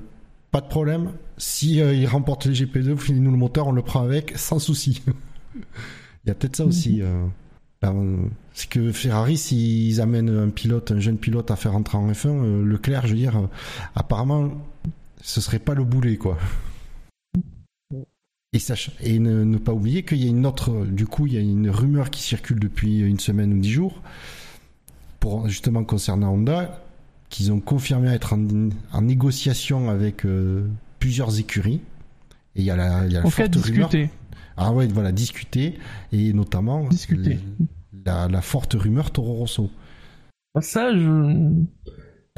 pas 0.50 0.60
de 0.60 0.68
problème. 0.68 1.10
Si 1.36 1.76
il 1.78 2.06
remporte 2.06 2.46
les 2.46 2.54
GP2, 2.54 2.92
vous 2.92 2.98
finissez 2.98 3.24
nous 3.24 3.32
le 3.32 3.36
moteur, 3.36 3.66
on 3.66 3.72
le 3.72 3.82
prend 3.82 4.02
avec 4.02 4.32
sans 4.36 4.58
souci. 4.60 5.02
Il 6.24 6.28
y 6.28 6.30
a 6.30 6.34
peut-être 6.34 6.56
ça 6.56 6.64
aussi. 6.64 7.02
euh, 7.02 8.16
c'est 8.54 8.68
que 8.70 8.92
Ferrari, 8.92 9.36
s'ils 9.36 10.00
amènent 10.00 10.30
un 10.30 10.48
pilote, 10.48 10.92
un 10.92 11.00
jeune 11.00 11.18
pilote 11.18 11.50
à 11.50 11.56
faire 11.56 11.74
entrer 11.74 11.98
en 11.98 12.10
F1, 12.10 12.28
euh, 12.28 12.64
Leclerc, 12.64 13.06
je 13.06 13.12
veux 13.12 13.18
dire, 13.18 13.48
apparemment, 13.94 14.50
ce 15.22 15.40
serait 15.40 15.58
pas 15.58 15.74
le 15.74 15.84
boulet, 15.84 16.16
quoi. 16.16 16.38
Et, 18.54 18.58
sach- 18.60 18.90
et 19.02 19.18
ne, 19.18 19.44
ne 19.44 19.58
pas 19.58 19.72
oublier 19.72 20.04
qu'il 20.04 20.18
y 20.22 20.26
a 20.26 20.30
une 20.30 20.46
autre, 20.46 20.86
du 20.86 21.06
coup, 21.06 21.26
il 21.26 21.34
y 21.34 21.36
a 21.36 21.40
une 21.40 21.68
rumeur 21.68 22.08
qui 22.10 22.22
circule 22.22 22.58
depuis 22.60 23.00
une 23.00 23.18
semaine 23.18 23.52
ou 23.52 23.58
dix 23.58 23.70
jours, 23.72 24.00
pour 25.20 25.48
justement 25.48 25.84
concernant 25.84 26.32
Honda, 26.32 26.80
qu'ils 27.30 27.50
ont 27.52 27.60
confirmé 27.60 28.08
être 28.08 28.32
en, 28.32 28.46
en 28.92 29.02
négociation 29.02 29.90
avec 29.90 30.24
euh, 30.24 30.66
plusieurs 31.00 31.38
écuries. 31.40 31.80
Et 32.56 32.60
il 32.60 32.64
y 32.64 32.70
a 32.70 32.76
la, 32.76 33.06
il 33.06 33.12
y 33.12 33.16
a 33.16 33.20
la 33.20 33.26
En 33.26 33.30
fait, 33.30 33.52
forte 33.52 33.66
rumeur. 33.66 33.88
discuter. 33.88 34.10
Ah 34.56 34.72
ouais, 34.72 34.86
voilà, 34.86 35.10
discuter 35.10 35.76
et 36.12 36.32
notamment 36.32 36.86
Discuter. 36.88 37.40
la, 38.06 38.28
la 38.28 38.40
forte 38.40 38.74
rumeur 38.74 39.10
Toro 39.10 39.34
Rosso. 39.34 39.68
Ça, 40.60 40.94
je. 40.96 41.50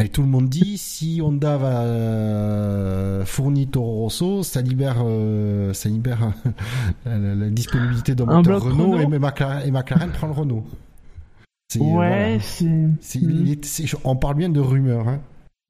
Et 0.02 0.10
tout 0.10 0.20
le 0.20 0.28
monde 0.28 0.50
dit 0.50 0.76
si 0.76 1.22
Honda 1.22 1.56
va 1.56 1.80
euh, 1.84 3.24
fournir 3.24 3.68
Toro 3.70 4.02
Rosso, 4.02 4.42
ça 4.42 4.60
libère, 4.60 4.96
euh, 5.02 5.72
ça 5.72 5.88
libère 5.88 6.32
la, 7.06 7.16
la- 7.18 7.34
la 7.34 7.48
disponibilité 7.48 8.14
d'un 8.14 8.28
Un 8.28 8.36
moteur 8.38 8.62
Renault 8.62 8.90
Renault. 8.92 9.14
et 9.14 9.18
McLaren, 9.18 9.66
et 9.66 9.70
McLaren 9.70 10.10
prend 10.12 10.26
le 10.26 10.34
Renault. 10.34 10.64
Ouais, 11.78 12.38
voilà. 12.38 12.38
c'est. 13.62 13.84
On 14.04 14.16
parle 14.16 14.34
bien 14.36 14.50
de 14.50 14.60
rumeurs, 14.60 15.08
hein. 15.08 15.20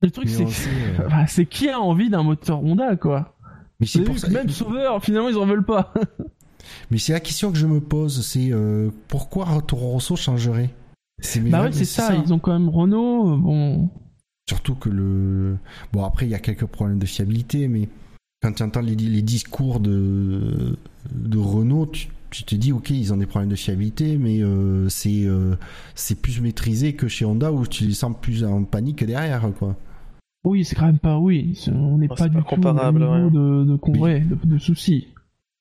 Le 0.02 0.10
truc, 0.10 0.28
c'est 0.28 0.42
euh, 1.00 1.08
Bah, 1.08 1.26
c'est 1.28 1.46
qui 1.46 1.68
a 1.68 1.78
envie 1.80 2.10
d'un 2.10 2.24
moteur 2.24 2.62
Honda, 2.64 2.96
quoi? 2.96 3.36
Mais 3.78 3.86
c'est 3.86 4.02
pour 4.02 4.18
ça. 4.18 4.28
Même 4.28 4.48
Sauveur, 4.48 5.02
finalement, 5.04 5.28
ils 5.28 5.36
en 5.36 5.46
veulent 5.46 5.64
pas. 5.64 5.94
Mais 6.90 6.98
c'est 6.98 7.12
la 7.12 7.20
question 7.20 7.52
que 7.52 7.58
je 7.58 7.66
me 7.68 7.80
pose, 7.80 8.26
c'est 8.26 8.48
euh, 8.50 8.90
pourquoi 9.06 9.46
Toro 9.68 9.90
Rosso 9.92 10.16
changerait? 10.16 10.70
C'est 11.20 11.38
bah 11.40 11.62
ouais, 11.62 11.72
c'est 11.72 11.84
ça, 11.84 12.12
Ils 12.16 12.34
ont 12.34 12.40
quand 12.40 12.52
même 12.52 12.68
Renault. 12.68 13.36
Bon. 13.38 13.88
Surtout 14.48 14.74
que 14.76 14.88
le. 14.88 15.56
Bon, 15.92 16.04
après, 16.04 16.26
il 16.26 16.30
y 16.30 16.34
a 16.34 16.38
quelques 16.38 16.66
problèmes 16.66 16.98
de 16.98 17.06
fiabilité, 17.06 17.66
mais 17.66 17.88
quand 18.42 18.52
tu 18.52 18.62
entends 18.62 18.80
les, 18.80 18.94
les 18.94 19.22
discours 19.22 19.80
de, 19.80 20.76
de 21.12 21.38
Renault, 21.38 21.86
tu, 21.86 22.08
tu 22.30 22.44
te 22.44 22.54
dis, 22.54 22.70
ok, 22.72 22.90
ils 22.90 23.12
ont 23.12 23.16
des 23.16 23.26
problèmes 23.26 23.50
de 23.50 23.56
fiabilité, 23.56 24.16
mais 24.18 24.40
euh, 24.42 24.88
c'est 24.88 25.24
euh, 25.24 25.56
c'est 25.96 26.20
plus 26.20 26.40
maîtrisé 26.40 26.92
que 26.92 27.08
chez 27.08 27.24
Honda 27.24 27.50
où 27.52 27.66
tu 27.66 27.84
les 27.86 27.94
sens 27.94 28.14
plus 28.20 28.44
en 28.44 28.62
panique 28.62 29.02
derrière, 29.04 29.50
quoi. 29.58 29.74
Oui, 30.44 30.64
c'est 30.64 30.76
quand 30.76 30.86
même 30.86 31.00
pas. 31.00 31.18
Oui, 31.18 31.58
on 31.74 31.98
n'est 31.98 32.06
Oh, 32.08 32.14
pas 32.14 32.28
du 32.28 32.36
pas 32.36 32.42
tout 32.42 32.46
comparable, 32.54 33.02
au 33.02 33.16
niveau 33.16 33.30
de, 33.30 33.64
de, 33.72 33.76
con- 33.76 33.92
Oui. 33.94 33.98
ouais, 33.98 34.20
de, 34.20 34.36
de 34.44 34.58
soucis. 34.58 35.08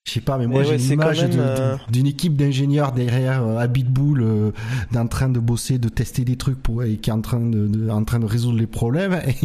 Je 0.06 0.12
sais 0.12 0.22
pas, 0.22 0.38
mais 0.38 0.46
moi 0.46 0.62
j'ai 0.64 0.74
ouais, 0.74 0.78
c'est 0.78 0.90
l'image 0.92 1.26
euh, 1.36 1.78
d'une 1.90 2.06
équipe 2.06 2.36
d'ingénieurs 2.38 2.92
derrière 2.92 3.44
euh, 3.44 3.58
à 3.58 3.66
Bitbull 3.66 4.22
euh, 4.22 4.52
en 4.96 5.08
train 5.08 5.30
de 5.30 5.40
bosser, 5.40 5.80
de 5.80 5.90
tester 5.90 6.24
des 6.24 6.36
trucs 6.38 6.62
pour 6.62 6.84
et 6.84 6.98
qui 6.98 7.10
est 7.10 7.14
en 7.14 7.22
train 7.22 7.40
de, 7.40 7.66
de- 7.68 7.90
en 7.90 8.04
train 8.04 8.20
de 8.20 8.26
résoudre 8.28 8.60
les 8.60 8.68
problèmes 8.68 9.20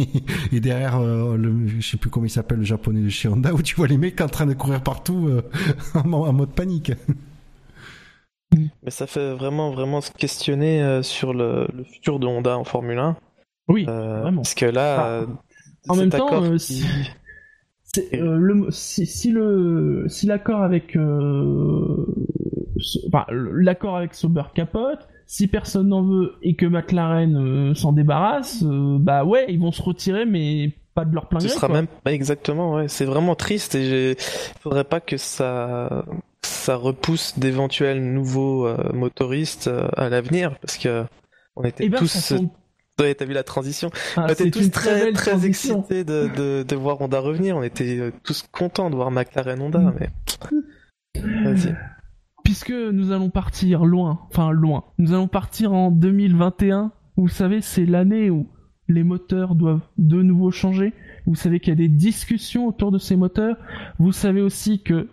et, 0.51 0.55
et 0.55 0.59
derrière 0.59 0.99
euh, 0.99 1.35
le 1.35 1.67
je 1.79 1.87
sais 1.87 1.97
plus 1.97 2.11
comment 2.11 2.27
il 2.27 2.29
s'appelle 2.29 2.59
le 2.59 2.63
japonais 2.63 3.01
de 3.01 3.09
chez 3.09 3.27
Honda 3.27 3.53
où 3.55 3.61
tu 3.63 3.75
vois 3.75 3.87
les 3.87 3.97
mecs 3.97 4.21
en 4.21 4.27
train 4.27 4.45
de 4.45 4.53
courir 4.53 4.83
partout 4.83 5.27
euh, 5.29 5.41
en, 5.95 6.07
mo- 6.07 6.25
en 6.27 6.33
mode 6.33 6.51
panique. 6.51 6.91
Mais 8.83 8.91
ça 8.91 9.07
fait 9.07 9.33
vraiment, 9.33 9.71
vraiment 9.71 10.01
se 10.01 10.11
questionner 10.11 10.83
euh, 10.83 11.01
sur 11.03 11.33
le, 11.33 11.67
le 11.75 11.83
futur 11.85 12.19
de 12.19 12.27
Honda 12.27 12.57
en 12.57 12.65
Formule 12.65 12.99
1. 12.99 13.15
Oui, 13.69 13.85
Euh, 13.87 14.21
vraiment. 14.21 14.41
Parce 14.41 14.53
que 14.55 14.65
là, 14.65 14.97
Ah. 14.99 15.07
euh, 15.07 15.25
En 15.87 15.95
même 15.95 16.09
temps, 16.09 16.43
euh, 16.43 16.57
qui- 16.57 16.81
si- 16.81 16.85
euh, 18.13 18.37
le, 18.37 18.71
si, 18.71 19.05
si 19.05 19.31
le 19.31 20.05
si 20.07 20.25
l'accord 20.27 20.61
avec 20.63 20.95
euh, 20.95 22.05
ce- 22.79 22.99
enfin, 23.07 23.25
l'accord 23.31 23.97
avec 23.97 24.13
Sauber 24.13 24.43
capote, 24.53 25.07
si 25.25 25.47
personne 25.47 25.89
n'en 25.89 26.03
veut 26.03 26.33
et 26.41 26.55
que 26.55 26.65
McLaren 26.65 27.35
euh, 27.35 27.73
s'en 27.75 27.93
débarrasse, 27.93 28.63
euh, 28.63 28.97
bah 28.99 29.23
ouais, 29.25 29.45
ils 29.49 29.59
vont 29.59 29.71
se 29.71 29.81
retirer, 29.81 30.25
mais 30.25 30.71
pas 30.93 31.05
de 31.05 31.13
leur 31.13 31.27
plein 31.27 31.39
Ce 31.39 31.47
gré. 31.47 31.55
sera 31.55 31.67
quoi. 31.67 31.75
même 31.77 31.87
pas 31.87 32.13
exactement, 32.13 32.73
ouais. 32.75 32.87
C'est 32.87 33.05
vraiment 33.05 33.35
triste 33.35 33.75
et 33.75 33.83
j'ai... 33.85 34.15
faudrait 34.61 34.83
pas 34.83 34.99
que 34.99 35.17
ça, 35.17 36.05
ça 36.41 36.75
repousse 36.75 37.39
d'éventuels 37.39 38.03
nouveaux 38.13 38.67
motoristes 38.93 39.69
à 39.95 40.09
l'avenir 40.09 40.57
parce 40.59 40.77
que 40.77 41.03
on 41.55 41.63
était 41.63 41.85
Eh 41.85 41.89
ben, 41.89 41.97
tous. 41.97 42.33
Ouais, 42.99 43.15
t'as 43.15 43.25
vu 43.25 43.33
la 43.33 43.43
transition 43.43 43.89
ah, 44.15 44.25
On 44.27 44.31
était 44.31 44.51
tous 44.51 44.69
très, 44.69 45.11
très 45.13 45.45
excités 45.45 46.03
de, 46.03 46.29
de, 46.35 46.63
de 46.63 46.75
voir 46.75 47.01
Honda 47.01 47.19
revenir. 47.19 47.57
On 47.57 47.63
était 47.63 47.97
euh, 47.97 48.11
tous 48.23 48.43
contents 48.51 48.89
de 48.89 48.95
voir 48.95 49.09
McLaren 49.11 49.59
Honda, 49.61 49.79
Mm. 49.79 49.93
mais. 49.99 50.09
Vas-y. 51.43 51.75
Puisque 52.43 52.71
nous 52.71 53.11
allons 53.11 53.29
partir 53.29 53.85
loin, 53.85 54.19
enfin 54.29 54.51
loin, 54.51 54.85
nous 54.97 55.13
allons 55.13 55.27
partir 55.27 55.73
en 55.73 55.91
2021. 55.91 56.91
Vous 57.17 57.27
savez, 57.27 57.61
c'est 57.61 57.85
l'année 57.85 58.29
où 58.29 58.49
les 58.87 59.03
moteurs 59.03 59.55
doivent 59.55 59.81
de 59.97 60.21
nouveau 60.21 60.51
changer. 60.51 60.93
Vous 61.27 61.35
savez 61.35 61.59
qu'il 61.59 61.69
y 61.69 61.73
a 61.73 61.75
des 61.75 61.87
discussions 61.87 62.67
autour 62.67 62.91
de 62.91 62.97
ces 62.97 63.15
moteurs. 63.15 63.57
Vous 63.99 64.11
savez 64.11 64.41
aussi 64.41 64.81
que, 64.81 65.07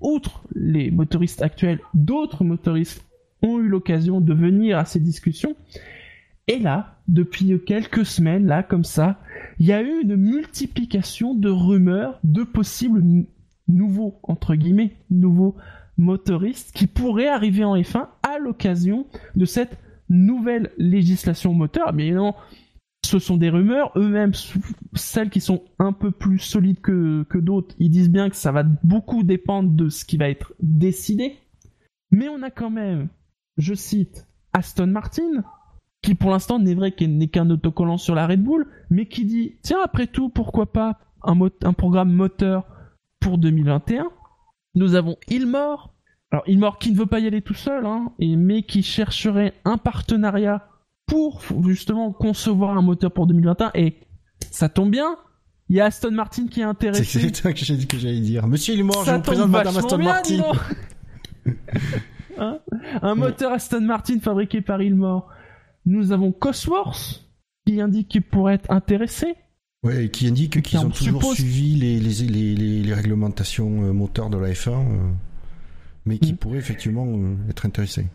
outre 0.00 0.42
les 0.54 0.90
motoristes 0.90 1.40
actuels, 1.42 1.78
d'autres 1.94 2.44
motoristes 2.44 3.04
ont 3.42 3.58
eu 3.58 3.68
l'occasion 3.68 4.20
de 4.20 4.34
venir 4.34 4.76
à 4.78 4.84
ces 4.84 5.00
discussions. 5.00 5.54
Et 6.48 6.58
là, 6.58 6.96
depuis 7.08 7.60
quelques 7.64 8.04
semaines, 8.04 8.46
là, 8.46 8.62
comme 8.62 8.84
ça, 8.84 9.18
il 9.58 9.66
y 9.66 9.72
a 9.72 9.82
eu 9.82 10.02
une 10.02 10.16
multiplication 10.16 11.34
de 11.34 11.48
rumeurs 11.48 12.18
de 12.24 12.42
possibles 12.42 13.26
nouveaux, 13.68 14.18
entre 14.24 14.54
guillemets, 14.54 14.96
nouveaux 15.10 15.56
motoristes 15.98 16.74
qui 16.74 16.86
pourraient 16.86 17.28
arriver 17.28 17.64
en 17.64 17.76
F1 17.76 18.08
à 18.22 18.38
l'occasion 18.38 19.06
de 19.36 19.44
cette 19.44 19.78
nouvelle 20.08 20.70
législation 20.78 21.52
moteur. 21.54 21.92
Bien 21.92 22.06
évidemment, 22.06 22.36
ce 23.04 23.18
sont 23.18 23.36
des 23.36 23.50
rumeurs, 23.50 23.92
eux-mêmes, 23.96 24.32
celles 24.94 25.30
qui 25.30 25.40
sont 25.40 25.62
un 25.78 25.92
peu 25.92 26.10
plus 26.10 26.38
solides 26.38 26.80
que, 26.80 27.24
que 27.24 27.38
d'autres, 27.38 27.74
ils 27.78 27.90
disent 27.90 28.10
bien 28.10 28.30
que 28.30 28.36
ça 28.36 28.52
va 28.52 28.62
beaucoup 28.62 29.22
dépendre 29.22 29.70
de 29.70 29.88
ce 29.88 30.04
qui 30.04 30.16
va 30.16 30.28
être 30.28 30.54
décidé. 30.60 31.36
Mais 32.10 32.28
on 32.28 32.42
a 32.42 32.50
quand 32.50 32.70
même, 32.70 33.08
je 33.56 33.74
cite, 33.74 34.26
Aston 34.52 34.88
Martin, 34.88 35.44
qui 36.02 36.14
pour 36.14 36.30
l'instant 36.30 36.58
n'est 36.58 36.74
vrai 36.74 36.92
qu'il 36.92 37.16
n'est 37.16 37.28
qu'un 37.28 37.48
autocollant 37.50 37.96
sur 37.96 38.14
la 38.14 38.26
Red 38.26 38.42
Bull, 38.42 38.66
mais 38.90 39.06
qui 39.06 39.24
dit, 39.24 39.56
tiens, 39.62 39.78
après 39.84 40.06
tout, 40.06 40.28
pourquoi 40.28 40.72
pas 40.72 40.98
un, 41.22 41.38
un 41.62 41.72
programme 41.72 42.12
moteur 42.12 42.66
pour 43.20 43.38
2021 43.38 44.08
nous 44.74 44.94
avons 44.94 45.16
Ilmore. 45.28 45.94
Alors 46.30 46.44
Ilmore 46.46 46.78
qui 46.78 46.92
ne 46.92 46.96
veut 46.96 47.06
pas 47.06 47.20
y 47.20 47.26
aller 47.26 47.42
tout 47.42 47.54
seul, 47.54 47.84
hein, 47.84 48.12
et, 48.18 48.36
mais 48.36 48.62
qui 48.62 48.82
chercherait 48.82 49.54
un 49.64 49.76
partenariat 49.76 50.66
pour 51.06 51.42
justement 51.66 52.12
concevoir 52.12 52.76
un 52.76 52.82
moteur 52.82 53.12
pour 53.12 53.26
2021. 53.26 53.70
Et 53.74 53.96
ça 54.50 54.68
tombe 54.68 54.90
bien, 54.90 55.16
il 55.68 55.76
y 55.76 55.80
a 55.80 55.86
Aston 55.86 56.12
Martin 56.12 56.46
qui 56.46 56.60
est 56.60 56.64
intéressé. 56.64 57.04
c'est 57.04 57.36
ça 57.36 57.52
que 57.52 57.58
j'ai 57.58 57.76
dit 57.76 57.86
que 57.86 57.98
j'allais 57.98 58.20
dire. 58.20 58.46
Monsieur 58.46 58.74
Ilmore, 58.74 59.04
je 59.04 59.12
vous 59.12 59.20
présente 59.20 59.50
Madame 59.50 59.76
Aston 59.76 59.98
bien, 59.98 60.06
Martin. 60.06 60.42
Hein? 62.38 62.60
Un 63.02 63.14
moteur 63.14 63.52
Aston 63.52 63.82
Martin 63.82 64.18
fabriqué 64.18 64.62
par 64.62 64.80
Ilmore. 64.80 65.28
Nous 65.86 66.12
avons 66.12 66.32
Cosworth 66.32 67.24
qui 67.66 67.80
indique 67.80 68.08
qu'il 68.08 68.22
pourrait 68.22 68.54
être 68.54 68.70
intéressé. 68.70 69.34
Ouais, 69.84 70.04
et 70.04 70.08
qui 70.10 70.28
indique 70.28 70.62
qu'ils 70.62 70.78
on 70.78 70.86
ont 70.86 70.90
toujours 70.90 71.20
suppose- 71.22 71.34
suivi 71.36 71.74
les, 71.74 71.98
les, 71.98 72.26
les, 72.26 72.54
les, 72.54 72.82
les 72.82 72.94
réglementations 72.94 73.82
euh, 73.84 73.92
moteurs 73.92 74.30
de 74.30 74.38
la 74.38 74.50
F1, 74.52 74.70
euh, 74.70 75.10
mais 76.06 76.18
qui 76.18 76.32
Mm. 76.34 76.36
pourraient 76.36 76.58
effectivement 76.58 77.06
euh, 77.08 77.34
être 77.50 77.66
intéressés. 77.66 78.06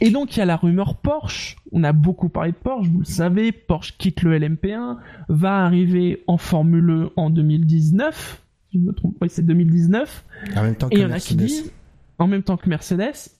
Et 0.00 0.10
donc 0.10 0.34
il 0.34 0.40
y 0.40 0.42
a 0.42 0.44
la 0.44 0.56
rumeur 0.56 0.96
Porsche. 0.96 1.56
On 1.70 1.84
a 1.84 1.92
beaucoup 1.92 2.28
parlé 2.28 2.50
de 2.50 2.56
Porsche, 2.56 2.88
vous 2.88 3.00
le 3.00 3.04
savez. 3.04 3.52
Porsche 3.52 3.94
quitte 3.96 4.22
le 4.22 4.36
LMP1, 4.36 4.96
va 5.28 5.64
arriver 5.64 6.24
en 6.26 6.36
Formule 6.36 7.10
1 7.16 7.22
en 7.22 7.30
2019. 7.30 8.42
Si 8.72 8.78
je 8.80 8.84
me 8.84 8.92
trompe 8.92 9.16
pas, 9.20 9.28
c'est 9.28 9.46
2019. 9.46 10.24
En 10.56 10.62
même 10.62 10.74
temps 10.74 10.88
que 10.88 10.94
Et 10.94 10.98
il 10.98 11.02
y 11.02 11.04
en 11.04 11.10
a 11.12 11.20
qui 11.20 11.36
Mercedes. 11.36 11.46
disent, 11.46 11.72
en 12.18 12.26
même 12.26 12.42
temps 12.42 12.56
que 12.56 12.68
Mercedes, 12.68 13.30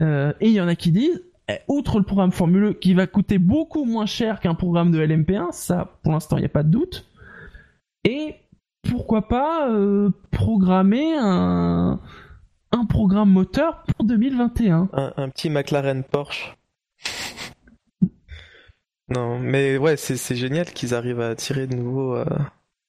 et 0.00 0.34
il 0.48 0.52
y 0.52 0.60
en 0.60 0.68
a 0.68 0.74
qui 0.74 0.90
disent, 0.92 1.22
outre 1.68 1.98
le 1.98 2.04
programme 2.04 2.32
Formule 2.32 2.64
1 2.64 2.72
qui 2.74 2.94
va 2.94 3.06
coûter 3.06 3.38
beaucoup 3.38 3.84
moins 3.84 4.06
cher 4.06 4.40
qu'un 4.40 4.54
programme 4.54 4.90
de 4.90 5.04
LMP1, 5.04 5.52
ça 5.52 5.98
pour 6.02 6.12
l'instant 6.12 6.36
il 6.36 6.40
n'y 6.40 6.46
a 6.46 6.50
pas 6.50 6.62
de 6.62 6.70
doute. 6.70 7.06
Et 8.04 8.36
pourquoi 8.90 9.28
pas 9.28 9.68
euh, 9.70 10.10
programmer 10.30 11.14
un, 11.18 12.00
un 12.72 12.84
programme 12.86 13.30
moteur 13.30 13.82
pour 13.84 14.04
2021 14.06 14.88
Un, 14.92 15.12
un 15.16 15.28
petit 15.28 15.50
McLaren 15.50 16.02
Porsche. 16.04 16.56
Non, 19.08 19.38
mais 19.38 19.76
ouais, 19.76 19.96
c'est 19.96 20.34
génial 20.36 20.66
qu'ils 20.66 20.94
arrivent 20.94 21.20
à 21.20 21.28
attirer 21.30 21.66
de 21.66 21.74
nouveau. 21.76 22.14
euh, 22.16 22.24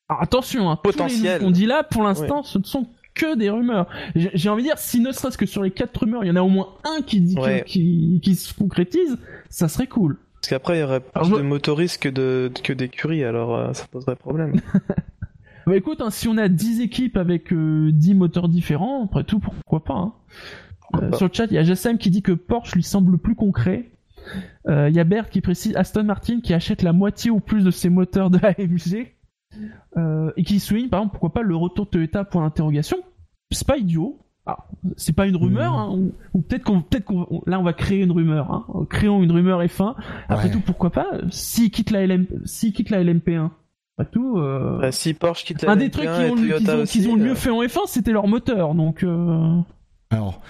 Alors 0.08 0.22
attention, 0.22 0.70
hein, 0.70 0.78
tous 0.82 0.92
les 0.92 0.94
Potentiel. 0.98 1.42
qu'on 1.42 1.52
dit 1.52 1.66
là, 1.66 1.84
pour 1.84 2.04
l'instant, 2.04 2.42
ce 2.44 2.58
ne 2.58 2.64
sont 2.64 2.88
que 3.16 3.36
des 3.36 3.50
rumeurs. 3.50 3.88
J'ai 4.16 4.50
envie 4.50 4.62
de 4.64 4.68
dire, 4.68 4.78
si 4.78 5.00
ne 5.00 5.12
serait-ce 5.12 5.38
que 5.38 5.46
sur 5.46 5.64
les 5.64 5.72
quatre 5.72 5.98
rumeurs, 6.02 6.24
il 6.24 6.28
y 6.28 6.32
en 6.32 6.36
a 6.36 6.42
au 6.42 6.50
moins 6.50 6.70
un 6.84 7.02
qui 7.02 7.22
dit 7.22 7.38
Ouais. 7.40 7.64
qui, 7.66 8.20
qui 8.24 8.36
se 8.36 8.54
concrétise, 8.54 9.18
ça 9.50 9.68
serait 9.68 9.88
cool. 9.88 10.18
Parce 10.42 10.50
qu'après, 10.50 10.78
il 10.78 10.82
y 10.82 10.84
aurait 10.84 11.00
plus 11.00 11.10
Alors, 11.16 11.30
je- 11.30 11.36
de 11.38 11.42
motoristes 11.42 12.02
que 12.04 12.10
de 12.10 12.52
que 12.64 12.72
d'écuries, 12.74 13.24
alors 13.24 13.56
euh, 13.56 13.74
ça 13.74 13.86
poserait 13.92 14.16
problème. 14.16 14.54
Bah 15.68 15.76
écoute, 15.76 16.00
hein, 16.02 16.12
si 16.12 16.28
on 16.28 16.38
a 16.38 16.48
10 16.48 16.82
équipes 16.82 17.18
avec 17.18 17.52
euh, 17.52 17.90
10 17.92 18.14
moteurs 18.14 18.50
différents, 18.50 19.04
après 19.06 19.24
tout, 19.24 19.40
pourquoi 19.40 19.84
pas. 19.84 19.96
hein. 19.96 20.14
Euh, 21.02 21.10
pas. 21.10 21.18
sur 21.18 21.26
le 21.28 21.34
chat, 21.34 21.46
il 21.46 21.54
y 21.54 21.58
a 21.58 21.64
Jassem 21.64 21.98
qui 21.98 22.12
dit 22.12 22.22
que 22.22 22.34
Porsche 22.34 22.76
lui 22.76 22.84
semble 22.84 23.18
plus 23.18 23.34
concret. 23.34 23.90
Euh, 24.68 24.90
Il 24.90 24.96
y 24.96 25.00
a 25.00 25.04
Bert 25.04 25.30
qui 25.32 25.42
précise 25.42 25.76
Aston 25.76 26.04
Martin 26.04 26.40
qui 26.40 26.54
achète 26.54 26.84
la 26.84 26.94
moitié 26.94 27.32
ou 27.32 27.40
plus 27.40 27.64
de 27.64 27.72
ses 27.72 27.90
moteurs 27.90 28.30
de 28.30 28.38
AMG. 28.46 29.12
Euh, 29.98 30.32
et 30.38 30.44
qui 30.44 30.60
souligne, 30.60 30.90
par 30.90 31.00
exemple, 31.00 31.14
pourquoi 31.14 31.34
pas 31.34 31.42
le 31.42 31.56
retour 31.56 31.86
de 31.86 31.90
Toyota 31.92 32.24
point 32.26 32.44
d'interrogation. 32.44 32.98
C'est 33.52 33.68
pas 33.68 33.78
idiot. 33.78 34.20
Alors, 34.48 34.68
c'est 34.98 35.16
pas 35.16 35.26
une 35.26 35.36
rumeur, 35.38 35.74
Mhm. 35.74 35.80
hein, 35.80 35.90
ou, 35.92 36.12
ou 36.38 36.42
peut-être 36.42 36.64
qu'on, 36.64 36.82
peut-être 36.82 37.06
qu'on, 37.06 37.26
on- 37.32 37.42
là 37.48 37.60
on 37.60 37.64
va 37.64 37.74
créer 37.74 38.02
une 38.04 38.12
rumeur. 38.12 38.52
Hein. 38.52 38.66
Créons 38.90 39.24
une 39.24 39.32
rumeur 39.32 39.60
F1. 39.64 39.96
Après 40.30 40.46
Ouais. 40.48 40.52
tout, 40.52 40.60
pourquoi 40.60 40.92
pas 40.92 41.08
S'il 41.32 41.72
quitte 41.72 41.90
la 41.92 42.06
LM, 42.06 42.28
s'il 42.46 42.72
quitte 42.74 42.92
la 42.92 43.04
LMP1, 43.04 43.50
après 43.98 44.12
tout. 44.12 44.38
Euh... 44.38 44.80
Bah, 44.82 44.92
si 44.92 45.14
Porsche 45.16 45.46
quitte 45.46 45.64
la 45.64 45.72
Un 45.72 45.76
des 45.78 45.88
LMP1 45.88 45.92
trucs 45.92 46.06
et 46.06 46.10
qu'ils 46.10 46.32
ont, 46.32 46.36
Toyota 46.36 46.60
qu'ils 46.60 46.70
ont- 46.70 46.82
aussi, 46.84 47.00
qu'ils 47.00 47.10
ont 47.10 47.16
le 47.16 47.24
mieux 47.24 47.32
euh, 47.32 47.36
fait 47.36 47.50
en 47.50 47.62
F1, 47.64 47.80
c'était 47.88 48.12
leur 48.12 48.28
moteur. 48.28 48.76
Donc, 48.76 49.04
euh... 49.04 49.60
Alors, 50.12 50.42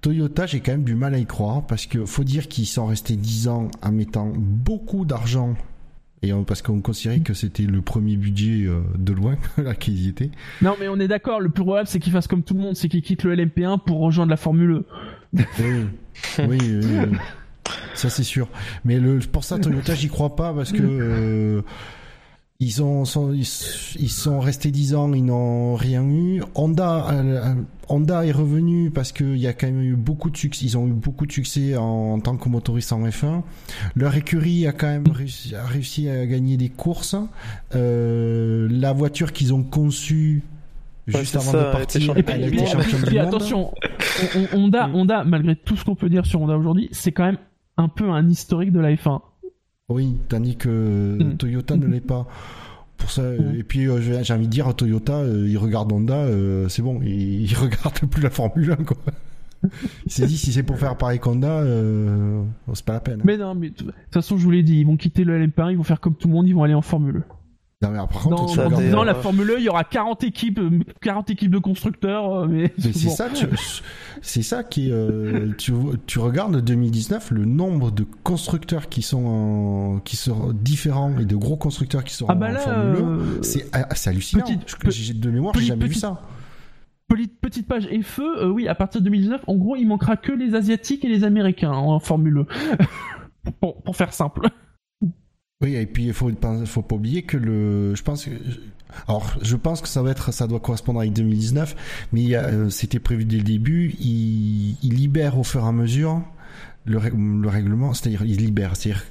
Toyota, 0.00 0.46
j'ai 0.46 0.60
quand 0.60 0.72
même 0.72 0.84
du 0.84 0.94
mal 0.94 1.14
à 1.14 1.18
y 1.18 1.26
croire 1.26 1.66
parce 1.66 1.86
que 1.86 2.04
faut 2.06 2.24
dire 2.24 2.46
qu'ils 2.46 2.66
sont 2.66 2.86
restés 2.86 3.16
10 3.16 3.48
ans 3.48 3.68
en 3.82 3.90
mettant 3.92 4.32
beaucoup 4.36 5.04
d'argent 5.04 5.54
Et 6.22 6.32
parce 6.46 6.60
qu'on 6.60 6.82
considérait 6.82 7.20
que 7.20 7.32
c'était 7.32 7.62
le 7.62 7.80
premier 7.80 8.16
budget 8.16 8.66
euh, 8.66 8.82
de 8.98 9.12
loin 9.12 9.36
là 9.56 9.74
qu'ils 9.74 10.04
y 10.04 10.08
étaient. 10.08 10.30
Non, 10.60 10.76
mais 10.78 10.86
on 10.88 11.00
est 11.00 11.08
d'accord. 11.08 11.40
Le 11.40 11.48
plus 11.48 11.64
probable, 11.64 11.88
c'est 11.88 11.98
qu'ils 11.98 12.12
fassent 12.12 12.26
comme 12.26 12.42
tout 12.42 12.54
le 12.54 12.60
monde, 12.60 12.76
c'est 12.76 12.88
qu'ils 12.88 13.02
quittent 13.02 13.24
le 13.24 13.34
LMP1 13.34 13.78
pour 13.84 14.00
rejoindre 14.00 14.30
la 14.30 14.36
Formule 14.36 14.70
E. 14.70 14.84
Oui, 15.32 15.44
oui, 16.38 16.46
oui, 16.48 16.58
oui. 16.60 17.18
ça 17.94 18.10
c'est 18.10 18.22
sûr. 18.22 18.48
Mais 18.84 18.98
le, 18.98 19.18
pour 19.20 19.44
ça, 19.44 19.58
Toyota, 19.58 19.94
j'y 19.94 20.08
crois 20.08 20.36
pas 20.36 20.52
parce 20.52 20.72
que 20.72 20.82
euh, 20.82 21.62
ils 22.60 22.82
ont 22.82 23.06
sont, 23.06 23.32
ils, 23.32 23.46
sont 23.46 24.38
restés 24.38 24.70
10 24.70 24.94
ans, 24.94 25.12
ils 25.14 25.24
n'ont 25.24 25.76
rien 25.76 26.04
eu. 26.04 26.42
Honda, 26.54 27.06
euh, 27.10 27.54
Honda 27.88 28.26
est 28.26 28.32
revenu 28.32 28.90
parce 28.90 29.12
qu'il 29.12 29.38
y 29.38 29.46
a 29.46 29.54
quand 29.54 29.66
même 29.66 29.80
eu 29.80 29.96
beaucoup 29.96 30.28
de 30.28 30.36
succès. 30.36 30.66
Ils 30.66 30.76
ont 30.76 30.86
eu 30.86 30.92
beaucoup 30.92 31.24
de 31.24 31.32
succès 31.32 31.74
en, 31.78 32.20
tant 32.20 32.36
que 32.36 32.50
motoriste 32.50 32.92
en 32.92 33.02
F1. 33.06 33.42
Leur 33.96 34.14
écurie 34.14 34.66
a 34.66 34.72
quand 34.72 34.88
même 34.88 35.08
réussi, 35.10 35.54
a 35.54 35.64
réussi 35.64 36.10
à 36.10 36.26
gagner 36.26 36.58
des 36.58 36.68
courses. 36.68 37.16
Euh, 37.74 38.68
la 38.70 38.92
voiture 38.92 39.32
qu'ils 39.32 39.54
ont 39.54 39.62
conçue 39.62 40.42
juste 41.06 41.36
avant 41.36 41.52
de 41.52 41.72
partir. 41.72 42.14
Et 42.18 42.22
puis, 42.22 43.18
attention, 43.18 43.72
Honda, 44.52 44.90
Honda, 44.92 45.24
malgré 45.24 45.56
tout 45.56 45.76
ce 45.76 45.84
qu'on 45.86 45.94
peut 45.94 46.10
dire 46.10 46.26
sur 46.26 46.42
Honda 46.42 46.58
aujourd'hui, 46.58 46.90
c'est 46.92 47.12
quand 47.12 47.24
même 47.24 47.38
un 47.78 47.88
peu 47.88 48.10
un 48.10 48.28
historique 48.28 48.72
de 48.72 48.80
la 48.80 48.92
F1. 48.92 49.20
Oui, 49.90 50.16
tandis 50.28 50.56
que 50.56 51.18
mm. 51.20 51.36
Toyota 51.36 51.76
ne 51.76 51.86
l'est 51.86 52.00
pas. 52.00 52.26
Pour 52.96 53.10
ça, 53.10 53.22
mm. 53.22 53.56
et 53.58 53.62
puis 53.62 53.88
euh, 53.88 54.22
j'ai 54.22 54.32
envie 54.32 54.46
de 54.46 54.50
dire 54.52 54.74
Toyota, 54.74 55.14
euh, 55.14 55.46
il 55.48 55.58
regarde 55.58 55.92
Honda, 55.92 56.14
euh, 56.14 56.68
c'est 56.68 56.82
bon, 56.82 57.00
il, 57.02 57.42
il, 57.42 57.54
regarde 57.58 57.98
plus 58.10 58.22
la 58.22 58.30
Formule 58.30 58.72
1 58.72 58.84
quoi. 58.84 58.96
il 60.06 60.12
s'est 60.12 60.26
dit 60.26 60.38
si 60.38 60.52
c'est 60.52 60.62
pour 60.62 60.78
faire 60.78 60.96
pareil 60.96 61.18
qu'Honda, 61.18 61.64
c'est 62.72 62.84
pas 62.84 62.92
la 62.94 63.00
peine. 63.00 63.20
Mais 63.24 63.36
non, 63.36 63.54
mais 63.54 63.70
de 63.70 63.74
toute 63.74 63.94
façon 64.12 64.36
je 64.36 64.44
vous 64.44 64.50
l'ai 64.50 64.62
dit, 64.62 64.80
ils 64.80 64.86
vont 64.86 64.96
quitter 64.96 65.24
le 65.24 65.38
LMP1, 65.38 65.72
ils 65.72 65.76
vont 65.76 65.82
faire 65.82 66.00
comme 66.00 66.14
tout 66.14 66.28
le 66.28 66.34
monde, 66.34 66.46
ils 66.46 66.54
vont 66.54 66.62
aller 66.62 66.74
en 66.74 66.82
Formule 66.82 67.24
1. 67.28 67.39
Non, 67.82 67.92
mais 67.92 68.90
dans, 68.90 69.04
la 69.04 69.14
Formule 69.14 69.52
1, 69.52 69.58
il 69.58 69.64
y 69.64 69.68
aura 69.70 69.84
40 69.84 70.22
équipes, 70.24 70.60
40 71.00 71.30
équipes 71.30 71.50
de 71.50 71.58
constructeurs, 71.58 72.40
euh, 72.40 72.46
mais, 72.46 72.74
c'est 72.78 72.92
ça, 72.92 73.28
c'est 74.20 74.42
ça 74.42 74.62
qui, 74.64 74.90
euh, 74.92 75.52
tu, 75.56 75.72
tu 76.06 76.18
regardes 76.18 76.60
2019, 76.60 77.30
le 77.30 77.46
nombre 77.46 77.90
de 77.90 78.04
constructeurs 78.22 78.90
qui 78.90 79.00
sont 79.00 80.02
qui 80.04 80.16
sont 80.16 80.52
différents 80.52 81.18
et 81.18 81.24
de 81.24 81.36
gros 81.36 81.56
constructeurs 81.56 82.04
qui 82.04 82.12
sont 82.12 82.26
ah 82.28 82.34
bah 82.34 82.50
en 82.50 82.58
Formule 82.58 83.02
1, 83.02 83.08
euh, 83.08 83.38
c'est 83.40 84.08
hallucinant. 84.08 84.44
Petite, 84.44 85.18
de 85.18 85.30
mémoire, 85.30 85.54
j'ai 85.54 85.64
jamais 85.64 85.86
vu 85.86 85.94
ça. 85.94 86.20
Petite 87.08 87.66
page 87.66 87.88
et 87.90 88.02
feu, 88.02 88.46
oui, 88.50 88.68
à 88.68 88.74
partir 88.74 89.00
de 89.00 89.06
2019, 89.06 89.40
en 89.46 89.56
gros, 89.56 89.76
il 89.76 89.86
manquera 89.86 90.18
que 90.18 90.32
les 90.32 90.54
Asiatiques 90.54 91.02
et 91.06 91.08
les 91.08 91.24
Américains 91.24 91.72
en 91.72 91.98
Formule 91.98 92.44
1. 92.76 93.50
pour, 93.60 93.82
pour 93.82 93.96
faire 93.96 94.12
simple. 94.12 94.50
Oui, 95.62 95.74
et 95.74 95.84
puis 95.84 96.06
il 96.06 96.14
faut, 96.14 96.30
faut 96.64 96.82
pas 96.82 96.94
oublier 96.96 97.22
que 97.22 97.36
le, 97.36 97.94
je 97.94 98.02
pense 98.02 98.26
alors 99.06 99.36
je 99.42 99.56
pense 99.56 99.82
que 99.82 99.88
ça 99.88 100.02
va 100.02 100.10
être, 100.10 100.32
ça 100.32 100.46
doit 100.46 100.58
correspondre 100.58 101.00
avec 101.00 101.12
2019, 101.12 101.76
mais 102.12 102.34
euh, 102.34 102.70
c'était 102.70 102.98
prévu 102.98 103.26
dès 103.26 103.36
le 103.36 103.42
début. 103.42 103.94
Il, 104.00 104.76
il, 104.82 104.94
libère 104.94 105.38
au 105.38 105.44
fur 105.44 105.62
et 105.62 105.68
à 105.68 105.72
mesure 105.72 106.22
le, 106.86 106.98
le 106.98 107.48
règlement, 107.48 107.92
c'est-à-dire 107.92 108.22
il 108.24 108.38
libère, 108.38 108.74
c'est-à-dire 108.74 109.04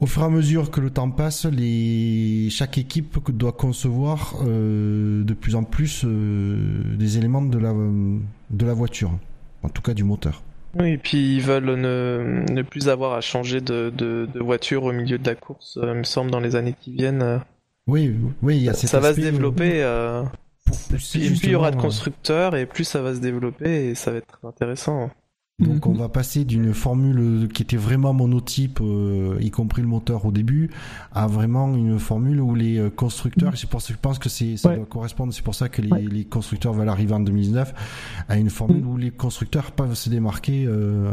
au 0.00 0.06
fur 0.06 0.22
et 0.22 0.24
à 0.24 0.30
mesure 0.30 0.70
que 0.70 0.80
le 0.80 0.90
temps 0.90 1.10
passe, 1.10 1.44
les, 1.44 2.48
chaque 2.50 2.78
équipe 2.78 3.18
doit 3.30 3.52
concevoir 3.52 4.36
euh, 4.46 5.24
de 5.24 5.34
plus 5.34 5.56
en 5.56 5.64
plus 5.64 6.04
euh, 6.06 6.96
des 6.96 7.18
éléments 7.18 7.42
de 7.42 7.58
la, 7.58 7.74
de 7.74 8.66
la 8.66 8.72
voiture, 8.74 9.12
en 9.62 9.68
tout 9.68 9.82
cas 9.82 9.92
du 9.92 10.04
moteur. 10.04 10.42
Oui, 10.74 10.92
et 10.92 10.98
puis 10.98 11.36
ils 11.36 11.42
veulent 11.42 11.64
ne, 11.64 12.44
ne 12.50 12.62
plus 12.62 12.88
avoir 12.88 13.14
à 13.14 13.20
changer 13.20 13.60
de, 13.60 13.90
de, 13.94 14.28
de, 14.32 14.40
voiture 14.40 14.84
au 14.84 14.92
milieu 14.92 15.18
de 15.18 15.26
la 15.26 15.34
course, 15.34 15.78
euh, 15.82 15.92
il 15.92 15.98
me 15.98 16.04
semble, 16.04 16.30
dans 16.30 16.40
les 16.40 16.56
années 16.56 16.74
qui 16.78 16.92
viennent. 16.92 17.22
Euh. 17.22 17.38
Oui, 17.86 18.14
oui, 18.42 18.56
il 18.56 18.62
y 18.64 18.68
a 18.68 18.74
Ça, 18.74 18.86
ça 18.86 19.00
va 19.00 19.14
se 19.14 19.20
développer. 19.20 19.82
Euh, 19.82 20.22
plus, 20.90 21.14
il 21.14 21.50
y 21.50 21.54
aura 21.54 21.70
de 21.70 21.80
constructeurs 21.80 22.54
et 22.54 22.66
plus 22.66 22.84
ça 22.84 23.00
va 23.00 23.14
se 23.14 23.20
développer 23.20 23.88
et 23.88 23.94
ça 23.94 24.10
va 24.10 24.18
être 24.18 24.26
très 24.26 24.46
intéressant. 24.46 25.10
Donc 25.58 25.86
on 25.86 25.92
mhm. 25.92 25.98
va 25.98 26.08
passer 26.08 26.44
d'une 26.44 26.72
formule 26.72 27.48
qui 27.52 27.62
était 27.62 27.76
vraiment 27.76 28.12
monotype, 28.12 28.78
euh, 28.80 29.36
y 29.40 29.50
compris 29.50 29.82
le 29.82 29.88
moteur 29.88 30.24
au 30.24 30.30
début, 30.30 30.70
à 31.12 31.26
vraiment 31.26 31.74
une 31.74 31.98
formule 31.98 32.40
où 32.40 32.54
les 32.54 32.78
euh, 32.78 32.90
constructeurs, 32.90 33.56
c'est 33.56 33.68
pour 33.68 33.82
ça 33.82 33.92
je 33.92 33.98
pense 33.98 34.20
que 34.20 34.28
c'est 34.28 34.56
ça 34.56 34.76
doit 34.76 34.86
correspondre, 34.86 35.32
c'est 35.32 35.42
pour 35.42 35.56
ça 35.56 35.68
que 35.68 35.82
les, 35.82 36.02
les, 36.02 36.24
constructeurs 36.24 36.74
veulent 36.74 36.88
arriver 36.88 37.12
en 37.12 37.20
2019 37.20 37.74
à 38.28 38.36
une 38.36 38.50
formule 38.50 38.84
mhm. 38.84 38.88
où 38.88 38.96
les 38.98 39.10
constructeurs 39.10 39.72
peuvent 39.72 39.94
se 39.94 40.08
démarquer. 40.08 40.64
Euh... 40.64 41.12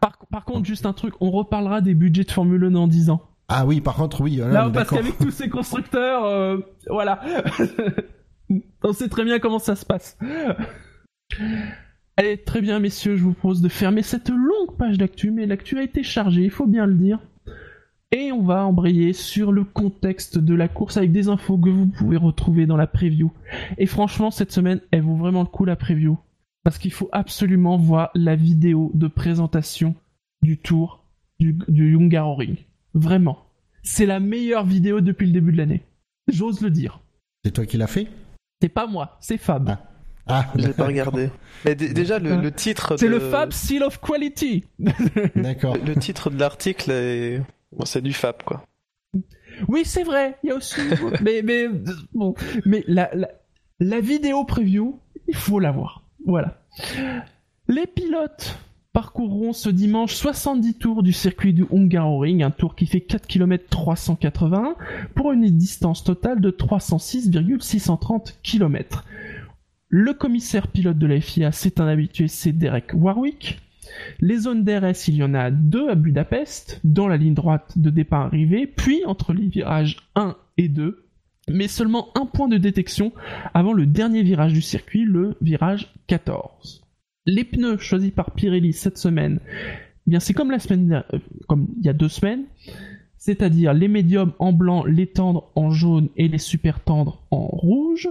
Par, 0.00 0.18
par, 0.30 0.44
contre, 0.44 0.66
juste 0.66 0.84
un 0.84 0.92
truc, 0.92 1.14
on 1.20 1.30
reparlera 1.30 1.80
des 1.80 1.94
budgets 1.94 2.24
de 2.24 2.30
Formule 2.30 2.64
1 2.64 2.72
dans 2.72 2.86
10 2.86 3.08
ans. 3.08 3.22
Ah 3.48 3.64
oui, 3.64 3.80
par 3.80 3.94
contre, 3.94 4.20
oui. 4.20 4.36
Là, 4.36 4.68
parce 4.68 4.90
qu'avec 4.90 5.16
tous 5.16 5.30
ces 5.30 5.48
constructeurs, 5.48 6.26
euh, 6.26 6.58
voilà, 6.90 7.22
on 8.82 8.92
sait 8.92 9.08
très 9.08 9.24
bien 9.24 9.38
comment 9.38 9.58
ça 9.58 9.74
se 9.74 9.86
passe. 9.86 10.18
Allez, 12.16 12.38
très 12.38 12.60
bien, 12.60 12.78
messieurs, 12.78 13.16
je 13.16 13.24
vous 13.24 13.32
propose 13.32 13.60
de 13.60 13.68
fermer 13.68 14.02
cette 14.02 14.28
longue 14.28 14.76
page 14.78 14.98
d'actu, 14.98 15.32
mais 15.32 15.46
l'actu 15.46 15.78
a 15.78 15.82
été 15.82 16.02
chargée, 16.04 16.44
il 16.44 16.50
faut 16.50 16.66
bien 16.66 16.86
le 16.86 16.94
dire. 16.94 17.18
Et 18.12 18.30
on 18.30 18.42
va 18.42 18.64
embrayer 18.64 19.12
sur 19.12 19.50
le 19.50 19.64
contexte 19.64 20.38
de 20.38 20.54
la 20.54 20.68
course 20.68 20.96
avec 20.96 21.10
des 21.10 21.28
infos 21.28 21.58
que 21.58 21.70
vous 21.70 21.86
pouvez 21.86 22.16
retrouver 22.16 22.66
dans 22.66 22.76
la 22.76 22.86
preview. 22.86 23.32
Et 23.78 23.86
franchement, 23.86 24.30
cette 24.30 24.52
semaine, 24.52 24.80
elle 24.92 25.02
vaut 25.02 25.16
vraiment 25.16 25.40
le 25.40 25.48
coup 25.48 25.64
la 25.64 25.74
preview. 25.74 26.16
Parce 26.62 26.78
qu'il 26.78 26.92
faut 26.92 27.08
absolument 27.10 27.76
voir 27.76 28.10
la 28.14 28.36
vidéo 28.36 28.92
de 28.94 29.08
présentation 29.08 29.96
du 30.42 30.58
tour 30.58 31.04
du, 31.40 31.58
du 31.66 31.96
Ring. 31.96 32.58
Vraiment. 32.94 33.38
C'est 33.82 34.06
la 34.06 34.20
meilleure 34.20 34.64
vidéo 34.64 35.00
depuis 35.00 35.26
le 35.26 35.32
début 35.32 35.50
de 35.50 35.58
l'année. 35.58 35.82
J'ose 36.28 36.60
le 36.60 36.70
dire. 36.70 37.00
C'est 37.44 37.50
toi 37.50 37.66
qui 37.66 37.76
l'as 37.76 37.88
fait? 37.88 38.06
C'est 38.62 38.68
pas 38.68 38.86
moi, 38.86 39.18
c'est 39.20 39.36
Fab. 39.36 39.70
Ah. 39.70 39.93
Ah, 40.26 40.46
je 40.56 40.66
l'ai 40.66 40.72
pas 40.72 40.86
regardé. 40.86 41.30
Mais 41.64 41.74
déjà 41.74 42.18
le, 42.18 42.36
le 42.36 42.52
titre. 42.52 42.96
C'est 42.96 43.08
le 43.08 43.20
Fab 43.20 43.52
Seal 43.52 43.82
of 43.82 44.00
Quality. 44.00 44.64
D'accord. 45.36 45.76
Le, 45.76 45.94
titre 45.96 46.30
de 46.30 46.38
l'article 46.38 46.90
est, 46.90 47.42
bon, 47.72 47.84
c'est 47.84 48.02
du 48.02 48.12
Fab 48.12 48.42
quoi. 48.42 48.64
Oui, 49.68 49.82
c'est 49.84 50.02
vrai. 50.02 50.36
Il 50.42 50.48
y 50.48 50.52
a 50.52 50.56
aussi. 50.56 50.80
mais 51.22 51.42
mais 51.42 51.68
bon, 52.12 52.34
mais 52.64 52.82
la, 52.88 53.10
la 53.14 53.28
la 53.80 54.00
vidéo 54.00 54.44
preview, 54.44 55.00
il 55.28 55.36
faut 55.36 55.58
la 55.58 55.72
voir. 55.72 56.04
Voilà. 56.26 56.58
Les 57.68 57.86
pilotes 57.86 58.58
parcourront 58.92 59.52
ce 59.52 59.68
dimanche 59.68 60.14
70 60.14 60.74
tours 60.74 61.02
du 61.02 61.12
circuit 61.12 61.52
du 61.52 61.66
Hungaroring, 61.72 62.44
un 62.44 62.52
tour 62.52 62.76
qui 62.76 62.86
fait 62.86 63.00
4 63.00 63.26
km 63.26 63.64
381 63.68 64.76
pour 65.16 65.32
une 65.32 65.50
distance 65.50 66.04
totale 66.04 66.40
de 66.40 66.50
306,630 66.50 68.38
km. 68.42 69.04
Le 69.96 70.12
commissaire 70.12 70.66
pilote 70.66 70.98
de 70.98 71.06
la 71.06 71.20
FIA, 71.20 71.52
c'est 71.52 71.78
un 71.78 71.86
habitué, 71.86 72.26
c'est 72.26 72.50
Derek 72.50 72.90
Warwick. 72.94 73.60
Les 74.18 74.38
zones 74.38 74.64
DRS, 74.64 75.06
il 75.06 75.14
y 75.14 75.22
en 75.22 75.34
a 75.34 75.52
deux 75.52 75.88
à 75.88 75.94
Budapest, 75.94 76.80
dans 76.82 77.06
la 77.06 77.16
ligne 77.16 77.34
droite 77.34 77.78
de 77.78 77.90
départ-arrivée, 77.90 78.66
puis 78.66 79.04
entre 79.06 79.32
les 79.32 79.46
virages 79.46 79.98
1 80.16 80.34
et 80.58 80.66
2, 80.66 81.06
mais 81.48 81.68
seulement 81.68 82.08
un 82.16 82.26
point 82.26 82.48
de 82.48 82.56
détection 82.56 83.12
avant 83.54 83.72
le 83.72 83.86
dernier 83.86 84.24
virage 84.24 84.52
du 84.52 84.62
circuit, 84.62 85.04
le 85.04 85.36
virage 85.40 85.94
14. 86.08 86.82
Les 87.26 87.44
pneus 87.44 87.78
choisis 87.78 88.10
par 88.10 88.32
Pirelli 88.32 88.72
cette 88.72 88.98
semaine, 88.98 89.38
eh 89.46 90.10
bien 90.10 90.18
c'est 90.18 90.36
euh, 90.36 91.02
comme 91.46 91.68
il 91.78 91.86
y 91.86 91.88
a 91.88 91.92
deux 91.92 92.08
semaines, 92.08 92.46
c'est-à-dire 93.16 93.72
les 93.72 93.86
médiums 93.86 94.32
en 94.40 94.52
blanc, 94.52 94.84
les 94.84 95.06
tendres 95.06 95.52
en 95.54 95.70
jaune 95.70 96.08
et 96.16 96.26
les 96.26 96.38
super 96.38 96.80
tendres 96.80 97.22
en 97.30 97.46
rouge 97.46 98.08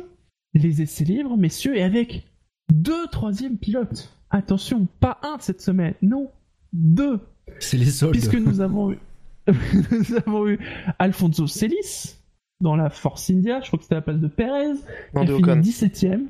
les 0.54 0.82
essais 0.82 1.04
libres, 1.04 1.38
messieurs, 1.38 1.76
et 1.76 1.84
avec 1.84 2.28
deux 2.72 3.08
troisièmes 3.08 3.58
pilotes. 3.58 4.16
Attention, 4.30 4.88
pas 5.00 5.20
un 5.24 5.38
cette 5.40 5.62
semaine, 5.62 5.94
non, 6.02 6.32
deux. 6.72 7.20
C'est 7.60 7.78
les 7.78 7.86
soldes. 7.86 8.14
Puisque 8.14 8.36
nous 8.36 8.62
avons 8.62 8.92
eu, 8.92 9.00
nous 9.48 10.16
avons 10.26 10.48
eu 10.48 10.60
Alfonso 11.00 11.48
Celis 11.48 12.18
dans 12.62 12.76
la 12.76 12.90
Force 12.90 13.30
India, 13.30 13.60
je 13.62 13.68
crois 13.68 13.78
que 13.78 13.84
c'était 13.84 13.96
la 13.96 14.02
place 14.02 14.20
de 14.20 14.28
Perez, 14.28 14.76
qui 15.14 15.20
a 15.20 15.26
fini 15.26 15.42
17ème. 15.42 16.26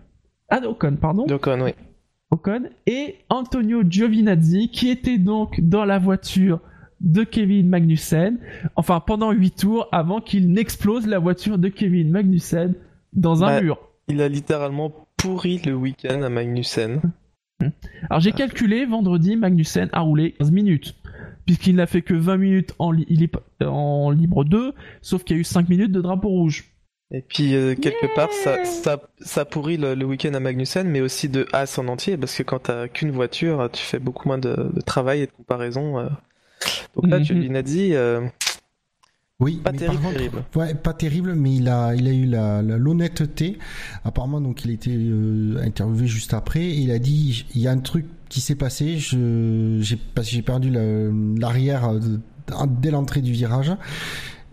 Ah, 0.50 0.60
Ocon, 0.66 0.98
pardon. 1.00 1.26
Ocon, 1.30 1.62
oui. 1.62 1.72
Ocon. 2.32 2.64
Et 2.88 3.16
Antonio 3.30 3.84
Giovinazzi, 3.88 4.70
qui 4.70 4.90
était 4.90 5.20
donc 5.20 5.62
dans 5.62 5.86
la 5.86 6.00
voiture 6.00 6.60
de 7.02 7.24
Kevin 7.24 7.70
Magnussen, 7.70 8.40
enfin 8.76 9.00
pendant 9.00 9.32
8 9.32 9.52
tours 9.52 9.88
avant 9.92 10.22
qu'il 10.22 10.52
n'explose 10.52 11.06
la 11.06 11.20
voiture 11.20 11.58
de 11.58 11.68
Kevin 11.68 12.10
Magnussen 12.10 12.76
dans 13.12 13.44
un 13.44 13.48
bah, 13.48 13.62
mur. 13.62 13.80
Il 14.08 14.22
a 14.22 14.28
littéralement 14.28 15.08
pourri 15.18 15.62
le 15.66 15.74
week-end 15.74 16.22
à 16.22 16.30
Magnussen. 16.30 17.02
Alors 18.10 18.20
j'ai 18.20 18.34
calculé, 18.34 18.86
vendredi, 18.86 19.38
Magnussen 19.38 19.90
a 19.94 20.02
roulé 20.02 20.34
15 20.34 20.52
minutes. 20.52 20.96
Puisqu'il 21.46 21.76
n'a 21.76 21.88
fait 21.88 22.02
que 22.02 22.14
20 22.14 22.38
minutes 22.38 22.76
en, 22.80 22.94
en 23.62 24.12
libre 24.12 24.44
2, 24.46 24.74
sauf 25.02 25.24
qu'il 25.24 25.36
y 25.36 25.40
a 25.40 25.42
eu 25.42 25.46
5 25.46 25.70
minutes 25.70 25.92
de 25.92 26.02
drapeau 26.02 26.30
rouge. 26.30 26.74
Et 27.12 27.22
puis 27.22 27.56
euh, 27.56 27.76
quelque 27.76 28.14
part, 28.16 28.32
ça, 28.32 28.66
ça, 28.66 29.00
ça 29.20 29.46
pourrit 29.46 29.78
le, 29.78 30.04
week-end 30.04 30.34
à 30.34 30.40
Magnussen, 30.40 30.88
mais 30.90 31.02
aussi 31.02 31.30
de 31.30 31.46
As 31.54 31.78
en 31.78 31.88
entier, 31.88 32.18
parce 32.18 32.36
que 32.36 32.44
quand 32.44 32.60
t'as 32.60 32.88
qu'une 32.88 33.12
voiture, 33.12 33.70
tu 33.72 33.84
fais 33.84 34.00
beaucoup 34.00 34.28
moins 34.28 34.40
de, 34.40 34.72
travail 34.86 35.22
et 35.22 35.26
de 35.28 35.32
comparaison. 35.32 36.00
Euh. 36.00 36.10
Donc 36.96 37.08
là, 37.08 37.20
tu 37.20 37.34
-hmm. 37.34 37.62
dit, 37.62 37.94
Oui, 39.44 39.60
Pas 39.64 39.72
mais 39.72 39.78
terrible, 39.80 39.96
par 40.02 40.04
contre, 40.12 40.18
terrible. 40.18 40.44
ouais, 40.56 40.74
pas 40.74 40.94
terrible, 40.94 41.36
mais 41.36 41.56
il 41.56 41.68
a, 41.68 41.94
il 41.96 42.08
a 42.08 42.12
eu 42.14 42.78
l'honnêteté. 42.78 43.58
Apparemment, 44.06 44.42
donc, 44.42 44.64
il 44.66 44.72
a 44.72 44.74
été 44.74 44.96
euh, 44.96 45.58
interviewé 45.64 46.08
juste 46.08 46.34
après. 46.34 46.62
Et 46.64 46.78
il 46.80 46.92
a 46.92 47.00
dit, 47.00 47.46
il 47.54 47.62
y 47.62 47.68
a 47.68 47.72
un 47.72 47.78
truc 47.80 48.06
qui 48.30 48.42
s'est 48.42 48.56
passé. 48.56 48.98
Je, 48.98 49.78
j'ai, 49.82 50.00
j'ai 50.22 50.42
perdu 50.42 50.70
la- 50.70 51.10
l'arrière 51.40 51.90
euh, 51.90 52.00
dès 52.82 52.92
l'entrée 52.92 53.22
du 53.22 53.32
virage. 53.34 53.72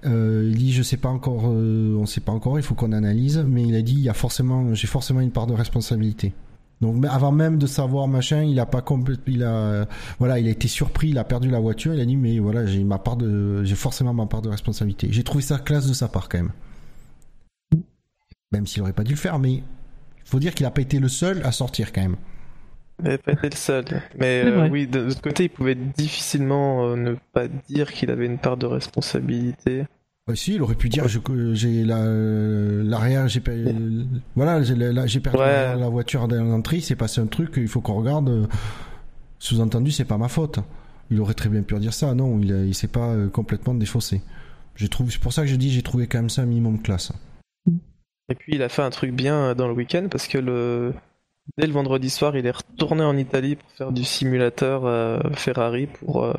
Euh, 0.06 0.48
il 0.50 0.56
dit, 0.58 0.72
je 0.72 0.82
sais 0.82 0.96
pas 0.96 1.10
encore, 1.10 1.44
euh, 1.46 1.96
on 1.98 2.06
sait 2.06 2.20
pas 2.20 2.32
encore. 2.32 2.58
Il 2.58 2.62
faut 2.62 2.74
qu'on 2.74 2.92
analyse. 2.92 3.44
Mais 3.46 3.62
il 3.62 3.74
a 3.76 3.82
dit, 3.82 3.92
il 3.94 4.00
y 4.00 4.08
a 4.08 4.14
forcément, 4.14 4.74
j'ai 4.74 4.86
forcément 4.86 5.20
une 5.20 5.30
part 5.30 5.46
de 5.46 5.54
responsabilité. 5.54 6.32
Donc, 6.80 7.04
avant 7.04 7.30
même 7.30 7.58
de 7.58 7.66
savoir 7.66 8.08
machin, 8.08 8.42
il 8.42 8.58
a 8.58 8.66
pas 8.66 8.82
il 9.26 9.44
a, 9.44 9.86
voilà, 10.18 10.38
il 10.38 10.46
a 10.46 10.50
été 10.50 10.66
surpris, 10.66 11.10
il 11.10 11.18
a 11.18 11.24
perdu 11.24 11.50
la 11.50 11.60
voiture, 11.60 11.92
il 11.92 12.00
a 12.00 12.06
dit 12.06 12.16
mais 12.16 12.38
voilà, 12.38 12.64
j'ai 12.64 12.84
ma 12.84 12.98
part 12.98 13.16
de 13.16 13.62
j'ai 13.64 13.74
forcément 13.74 14.14
ma 14.14 14.26
part 14.26 14.40
de 14.40 14.48
responsabilité. 14.48 15.08
J'ai 15.10 15.22
trouvé 15.22 15.42
ça 15.42 15.58
classe 15.58 15.86
de 15.86 15.92
sa 15.92 16.08
part 16.08 16.28
quand 16.28 16.38
même. 16.38 16.52
Même 18.52 18.66
s'il 18.66 18.82
aurait 18.82 18.94
pas 18.94 19.04
dû 19.04 19.12
le 19.12 19.18
faire 19.18 19.38
mais 19.38 19.52
il 19.52 19.62
faut 20.24 20.38
dire 20.38 20.54
qu'il 20.54 20.64
a 20.66 20.70
pas 20.70 20.80
été 20.80 20.98
le 20.98 21.08
seul 21.08 21.42
à 21.44 21.52
sortir 21.52 21.92
quand 21.92 22.02
même. 22.02 22.16
Il 23.00 23.04
n'avait 23.04 23.18
pas 23.18 23.32
été 23.32 23.48
le 23.50 23.56
seul. 23.56 23.84
Mais 24.18 24.44
euh, 24.44 24.68
oui, 24.68 24.86
de 24.86 25.00
l'autre 25.00 25.22
côté, 25.22 25.44
il 25.44 25.48
pouvait 25.48 25.74
difficilement 25.74 26.86
euh, 26.86 26.96
ne 26.96 27.14
pas 27.32 27.48
dire 27.48 27.92
qu'il 27.92 28.10
avait 28.10 28.26
une 28.26 28.38
part 28.38 28.56
de 28.56 28.66
responsabilité. 28.66 29.86
Ouais, 30.30 30.36
si, 30.36 30.54
il 30.54 30.62
aurait 30.62 30.74
pu 30.76 30.88
dire 30.88 31.08
je- 31.08 31.18
que 31.18 31.54
j'ai 31.54 31.84
la 31.84 32.04
l'arrière, 32.04 33.28
j'ai 33.28 33.42
voilà, 34.36 34.62
j'ai 34.62 35.20
perdu 35.20 35.38
Ouais. 35.38 35.76
la, 35.76 35.88
voiture 35.88 36.28
dans 36.28 36.42
l'entrée, 36.42 36.76
il 36.76 36.82
s'est 36.82 36.96
passé 36.96 37.20
un 37.20 37.26
truc, 37.26 37.54
il 37.56 37.68
faut 37.68 37.80
qu'on 37.80 37.94
regarde. 37.94 38.48
Sous-entendu, 39.38 39.90
c'est 39.90 40.04
pas 40.04 40.18
ma 40.18 40.28
faute. 40.28 40.58
Il 41.10 41.20
aurait 41.20 41.34
très 41.34 41.48
bien 41.48 41.62
pu 41.62 41.74
dire 41.78 41.94
ça. 41.94 42.14
Non, 42.14 42.38
il, 42.38 42.50
il 42.68 42.74
s'est 42.74 42.88
pas 42.88 43.08
euh, 43.08 43.28
complètement 43.28 43.74
défaussé. 43.74 44.22
J'ai 44.76 44.88
trouvé, 44.88 45.10
c'est 45.10 45.20
pour 45.20 45.32
ça 45.32 45.42
que 45.42 45.48
je 45.48 45.56
dis, 45.56 45.70
j'ai 45.70 45.82
trouvé 45.82 46.06
quand 46.06 46.18
même 46.18 46.30
ça 46.30 46.42
un 46.42 46.46
minimum 46.46 46.80
classe. 46.80 47.12
Et 48.28 48.34
puis 48.36 48.54
il 48.54 48.62
a 48.62 48.68
fait 48.68 48.82
un 48.82 48.90
truc 48.90 49.12
bien 49.12 49.34
euh, 49.36 49.54
dans 49.54 49.66
le 49.66 49.74
week-end 49.74 50.06
parce 50.10 50.28
que 50.28 50.38
le 50.38 50.94
dès 51.58 51.66
le 51.66 51.72
vendredi 51.72 52.10
soir, 52.10 52.36
il 52.36 52.46
est 52.46 52.50
retourné 52.52 53.02
en 53.02 53.16
Italie 53.16 53.56
pour 53.56 53.70
faire 53.72 53.92
du 53.92 54.04
simulateur 54.04 54.84
euh, 54.86 55.18
Ferrari 55.34 55.86
pour 55.86 56.22
euh, 56.24 56.34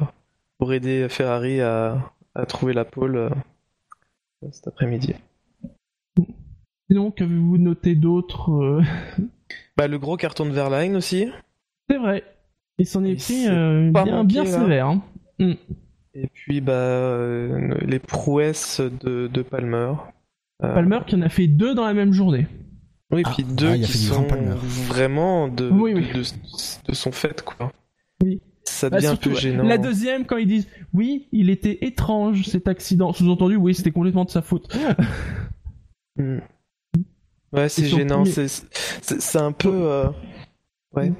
pour 0.58 0.72
aider 0.74 1.08
Ferrari 1.10 1.60
à, 1.60 2.14
à 2.36 2.46
trouver 2.46 2.74
la 2.74 2.86
pole 2.86 3.18
euh, 3.18 3.30
cet 4.52 4.68
après-midi. 4.68 5.14
Sinon, 6.90 7.12
qu'avez-vous 7.12 7.58
noté 7.58 7.96
d'autres 7.96 8.52
euh, 8.52 8.82
Bah 9.78 9.88
le 9.88 9.98
gros 10.00 10.18
carton 10.18 10.46
de 10.46 10.52
Verline 10.52 10.96
aussi. 10.96 11.28
C'est 11.90 11.98
vrai. 11.98 12.24
Il 12.78 12.86
s'en 12.86 13.04
est 13.04 13.16
pris 13.16 13.48
euh, 13.48 13.92
bien, 13.92 14.06
manqué, 14.06 14.26
bien 14.28 14.46
sévère. 14.46 14.88
hein. 14.88 15.04
Mm. 15.40 15.54
Et 16.14 16.28
puis 16.28 16.60
bah 16.62 16.74
euh, 16.74 17.78
les 17.86 18.00
prouesses 18.00 18.82
de, 18.82 19.28
de 19.28 19.42
Palmer. 19.42 19.94
Euh, 20.64 20.74
Palmer 20.74 21.00
qui 21.08 21.16
en 21.16 21.22
a 21.22 21.30
fait 21.30 21.48
deux 21.48 21.74
dans 21.74 21.86
la 21.86 21.94
même 21.94 22.12
journée. 22.14 22.48
Oui, 23.12 23.24
Ah, 23.26 23.32
puis 23.34 23.44
deux 23.44 23.72
ah, 23.72 23.78
qui 23.78 23.98
sont 23.98 24.28
vraiment 24.88 25.48
de, 25.48 25.70
Oui, 25.70 25.94
de, 25.94 26.00
oui. 26.00 26.08
de- 26.14 26.88
de 26.90 26.94
son 26.94 27.12
fait 27.12 27.42
quoi. 27.44 27.72
Oui. 28.24 28.42
Ça 28.82 28.90
Bah, 28.90 28.98
devient 28.98 29.08
un 29.08 29.16
peu 29.16 29.36
gênant. 29.36 29.64
La 29.64 29.78
deuxième, 29.78 30.26
quand 30.26 30.38
ils 30.38 30.48
disent 30.48 30.68
oui, 30.94 31.28
il 31.32 31.50
était 31.52 31.78
étrange 31.86 32.44
cet 32.48 32.68
accident. 32.68 33.14
Sous-entendu, 33.14 33.56
oui, 33.58 33.76
c'était 33.76 33.92
complètement 33.92 34.26
de 34.26 34.30
sa 34.32 34.42
faute. 34.42 34.76
Hmm. 36.18 36.40
Ouais, 37.54 37.70
c'est 37.70 37.86
gênant. 37.86 38.24
premier- 38.24 38.48
C'est 39.02 39.38
un 39.40 39.52
peu. 39.54 39.70
euh, 39.72 40.08
Ouais. 40.94 41.14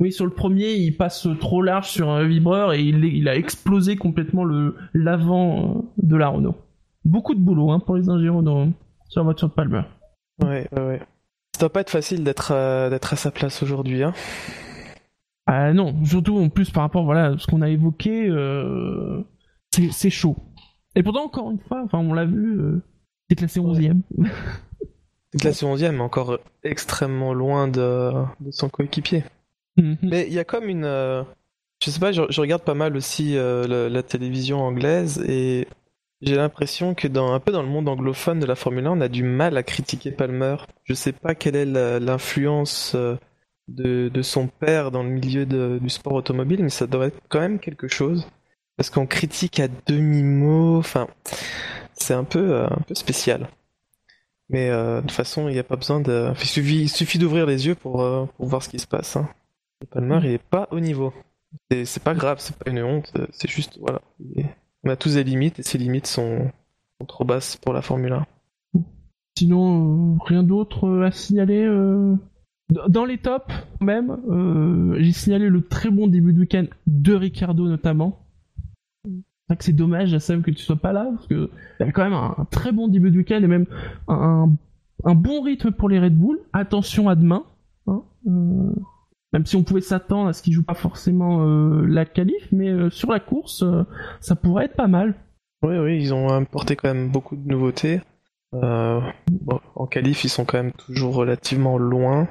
Oui, 0.00 0.10
sur 0.12 0.24
le 0.24 0.32
premier, 0.32 0.72
il 0.72 0.96
passe 0.96 1.28
trop 1.40 1.62
large 1.62 1.88
sur 1.90 2.10
un 2.10 2.24
vibreur 2.26 2.72
et 2.72 2.82
il, 2.82 3.04
il 3.04 3.28
a 3.28 3.36
explosé 3.36 3.94
complètement 3.94 4.42
le 4.42 4.74
l'avant 4.94 5.76
euh, 5.76 5.82
de 6.02 6.16
la 6.16 6.26
Renault. 6.28 6.56
Beaucoup 7.04 7.34
de 7.36 7.40
boulot 7.40 7.70
hein, 7.70 7.78
pour 7.78 7.96
les 7.96 8.08
ingénieurs 8.08 8.34
Renault 8.36 8.68
sur 9.08 9.20
la 9.20 9.24
voiture 9.26 9.48
de 9.48 9.54
Palmer. 9.54 9.82
Ouais, 10.42 10.66
ouais, 10.72 10.82
ouais. 10.82 11.00
Ça 11.54 11.60
doit 11.60 11.72
pas 11.72 11.82
être 11.82 11.90
facile 11.90 12.24
d'être 12.24 12.50
à, 12.50 12.90
d'être 12.90 13.12
à 13.12 13.16
sa 13.16 13.30
place 13.30 13.62
aujourd'hui. 13.62 14.02
Hein. 14.02 14.12
Ah 15.46 15.72
non, 15.72 16.04
surtout 16.04 16.38
en 16.38 16.48
plus 16.48 16.70
par 16.70 16.84
rapport 16.84 17.04
voilà, 17.04 17.26
à 17.32 17.38
ce 17.38 17.46
qu'on 17.46 17.62
a 17.62 17.68
évoqué, 17.68 18.28
euh, 18.28 19.22
c'est 19.74 19.90
c'est 19.90 20.10
chaud. 20.10 20.36
Et 20.94 21.02
pourtant, 21.02 21.24
encore 21.24 21.50
une 21.50 21.58
fois, 21.58 21.82
enfin, 21.84 21.98
on 21.98 22.12
l'a 22.12 22.24
vu, 22.24 22.58
euh, 22.60 22.82
c'est 23.28 23.36
classé 23.36 23.60
11ème. 23.60 24.02
C'est 25.32 25.40
classé 25.40 25.64
11 25.64 25.82
mais 25.82 26.00
encore 26.00 26.38
extrêmement 26.62 27.32
loin 27.34 27.66
de, 27.68 28.12
de 28.40 28.50
son 28.50 28.68
coéquipier. 28.68 29.24
Mhm. 29.76 29.96
Mais 30.02 30.26
il 30.26 30.32
y 30.34 30.38
a 30.38 30.44
comme 30.44 30.68
une. 30.68 30.84
euh, 30.84 31.22
Je 31.82 31.90
sais 31.90 31.98
pas, 32.00 32.12
je, 32.12 32.22
je 32.28 32.40
regarde 32.40 32.62
pas 32.62 32.74
mal 32.74 32.96
aussi 32.96 33.34
la, 33.34 33.88
la 33.88 34.02
télévision 34.02 34.60
anglaise 34.62 35.18
et 35.26 35.66
j'ai 36.20 36.36
l'impression 36.36 36.94
que 36.94 37.08
dans 37.08 37.32
un 37.32 37.40
peu 37.40 37.50
dans 37.50 37.62
le 37.62 37.68
monde 37.68 37.88
anglophone 37.88 38.38
de 38.38 38.46
la 38.46 38.54
Formule 38.54 38.86
1, 38.86 38.90
on 38.92 39.00
a 39.00 39.08
du 39.08 39.24
mal 39.24 39.56
à 39.56 39.62
critiquer 39.62 40.12
Palmer. 40.12 40.56
Je 40.84 40.94
sais 40.94 41.12
pas 41.12 41.34
quelle 41.34 41.56
est 41.56 41.98
l'influence 42.00 42.94
de, 43.72 44.22
son 44.22 44.46
père 44.48 44.90
dans 44.90 45.02
le 45.02 45.10
milieu 45.10 45.46
du 45.46 45.90
sport 45.90 46.14
automobile, 46.14 46.62
mais 46.62 46.70
ça 46.70 46.86
doit 46.86 47.06
être 47.06 47.20
quand 47.28 47.40
même 47.40 47.58
quelque 47.58 47.88
chose. 47.88 48.26
Parce 48.76 48.90
qu'on 48.90 49.06
critique 49.06 49.60
à 49.60 49.68
demi-mot, 49.86 50.78
enfin, 50.78 51.06
c'est 51.92 52.14
un 52.14 52.24
peu, 52.24 52.54
euh, 52.54 52.66
un 52.66 52.80
peu 52.86 52.94
spécial. 52.94 53.48
Mais 54.48 54.70
euh, 54.70 54.96
de 54.96 55.00
toute 55.02 55.12
façon, 55.12 55.48
il 55.48 55.52
n'y 55.52 55.58
a 55.58 55.64
pas 55.64 55.76
besoin 55.76 56.00
de. 56.00 56.32
Il 56.40 56.46
suffit, 56.46 56.88
suffit 56.88 57.18
d'ouvrir 57.18 57.46
les 57.46 57.66
yeux 57.66 57.74
pour, 57.74 58.02
euh, 58.02 58.26
pour 58.36 58.46
voir 58.46 58.62
ce 58.62 58.68
qui 58.68 58.78
se 58.78 58.86
passe. 58.86 59.16
Hein. 59.16 59.28
Et 59.82 59.86
Palmer, 59.86 60.20
il 60.24 60.30
est 60.32 60.42
pas 60.42 60.68
au 60.70 60.80
niveau. 60.80 61.12
C'est 61.70 62.02
pas 62.02 62.14
grave, 62.14 62.38
c'est 62.40 62.56
pas 62.56 62.70
une 62.70 62.82
honte, 62.82 63.12
c'est 63.30 63.50
juste, 63.50 63.78
voilà. 63.78 64.00
On 64.84 64.88
a 64.88 64.96
tous 64.96 65.14
des 65.14 65.24
limites 65.24 65.58
et 65.58 65.62
ces 65.62 65.76
limites 65.76 66.06
sont, 66.06 66.50
sont 66.98 67.06
trop 67.06 67.24
basses 67.24 67.56
pour 67.56 67.74
la 67.74 67.82
Formule 67.82 68.14
1. 68.14 68.26
Sinon, 69.36 70.16
rien 70.18 70.42
d'autre 70.42 71.02
à 71.02 71.12
signaler. 71.12 71.66
Dans 72.88 73.04
les 73.04 73.18
tops, 73.18 73.52
même, 73.80 74.16
euh, 74.30 74.96
j'ai 74.98 75.12
signalé 75.12 75.48
le 75.48 75.62
très 75.62 75.90
bon 75.90 76.06
début 76.06 76.32
de 76.32 76.40
week-end 76.40 76.64
de 76.86 77.14
Ricardo 77.14 77.68
notamment. 77.68 78.18
C'est 79.60 79.74
dommage, 79.74 80.16
Sam, 80.16 80.40
que 80.40 80.50
tu 80.50 80.62
sois 80.62 80.76
pas 80.76 80.94
là, 80.94 81.10
parce 81.14 81.26
que 81.26 81.34
il 81.34 81.80
y 81.80 81.82
avait 81.82 81.92
quand 81.92 82.04
même 82.04 82.14
un, 82.14 82.46
très 82.50 82.72
bon 82.72 82.88
début 82.88 83.10
de 83.10 83.18
week-end 83.18 83.42
et 83.42 83.46
même 83.46 83.66
un, 84.08 84.48
bon 85.04 85.42
rythme 85.42 85.72
pour 85.72 85.90
les 85.90 86.00
Red 86.00 86.16
Bull. 86.16 86.38
Attention 86.54 87.10
à 87.10 87.16
demain. 87.16 87.44
hein, 87.86 88.02
euh, 88.28 88.72
même 89.34 89.44
si 89.44 89.56
on 89.56 89.62
pouvait 89.62 89.82
s'attendre 89.82 90.28
à 90.28 90.32
ce 90.32 90.42
qu'ils 90.42 90.54
jouent 90.54 90.62
pas 90.62 90.72
forcément 90.74 91.46
euh, 91.46 91.84
la 91.86 92.06
qualif, 92.06 92.48
mais 92.50 92.88
sur 92.88 93.10
la 93.10 93.20
course, 93.20 93.62
ça 94.20 94.36
pourrait 94.36 94.66
être 94.66 94.76
pas 94.76 94.88
mal. 94.88 95.14
Oui, 95.62 95.76
oui, 95.76 95.98
ils 96.00 96.14
ont 96.14 96.28
apporté 96.28 96.74
quand 96.74 96.88
même 96.88 97.10
beaucoup 97.10 97.36
de 97.36 97.46
nouveautés. 97.46 98.00
En 98.52 99.86
qualif, 99.90 100.24
ils 100.24 100.30
sont 100.30 100.46
quand 100.46 100.62
même 100.62 100.72
toujours 100.72 101.14
relativement 101.14 101.76
loin. 101.76 102.28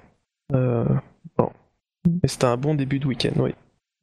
Euh, 0.54 0.86
bon. 1.38 1.49
Mais 2.06 2.28
c'était 2.28 2.45
un 2.45 2.58
bon 2.58 2.76
début 2.76 2.99
de 2.99 3.08
week-end, 3.08 3.34
oui. 3.38 3.52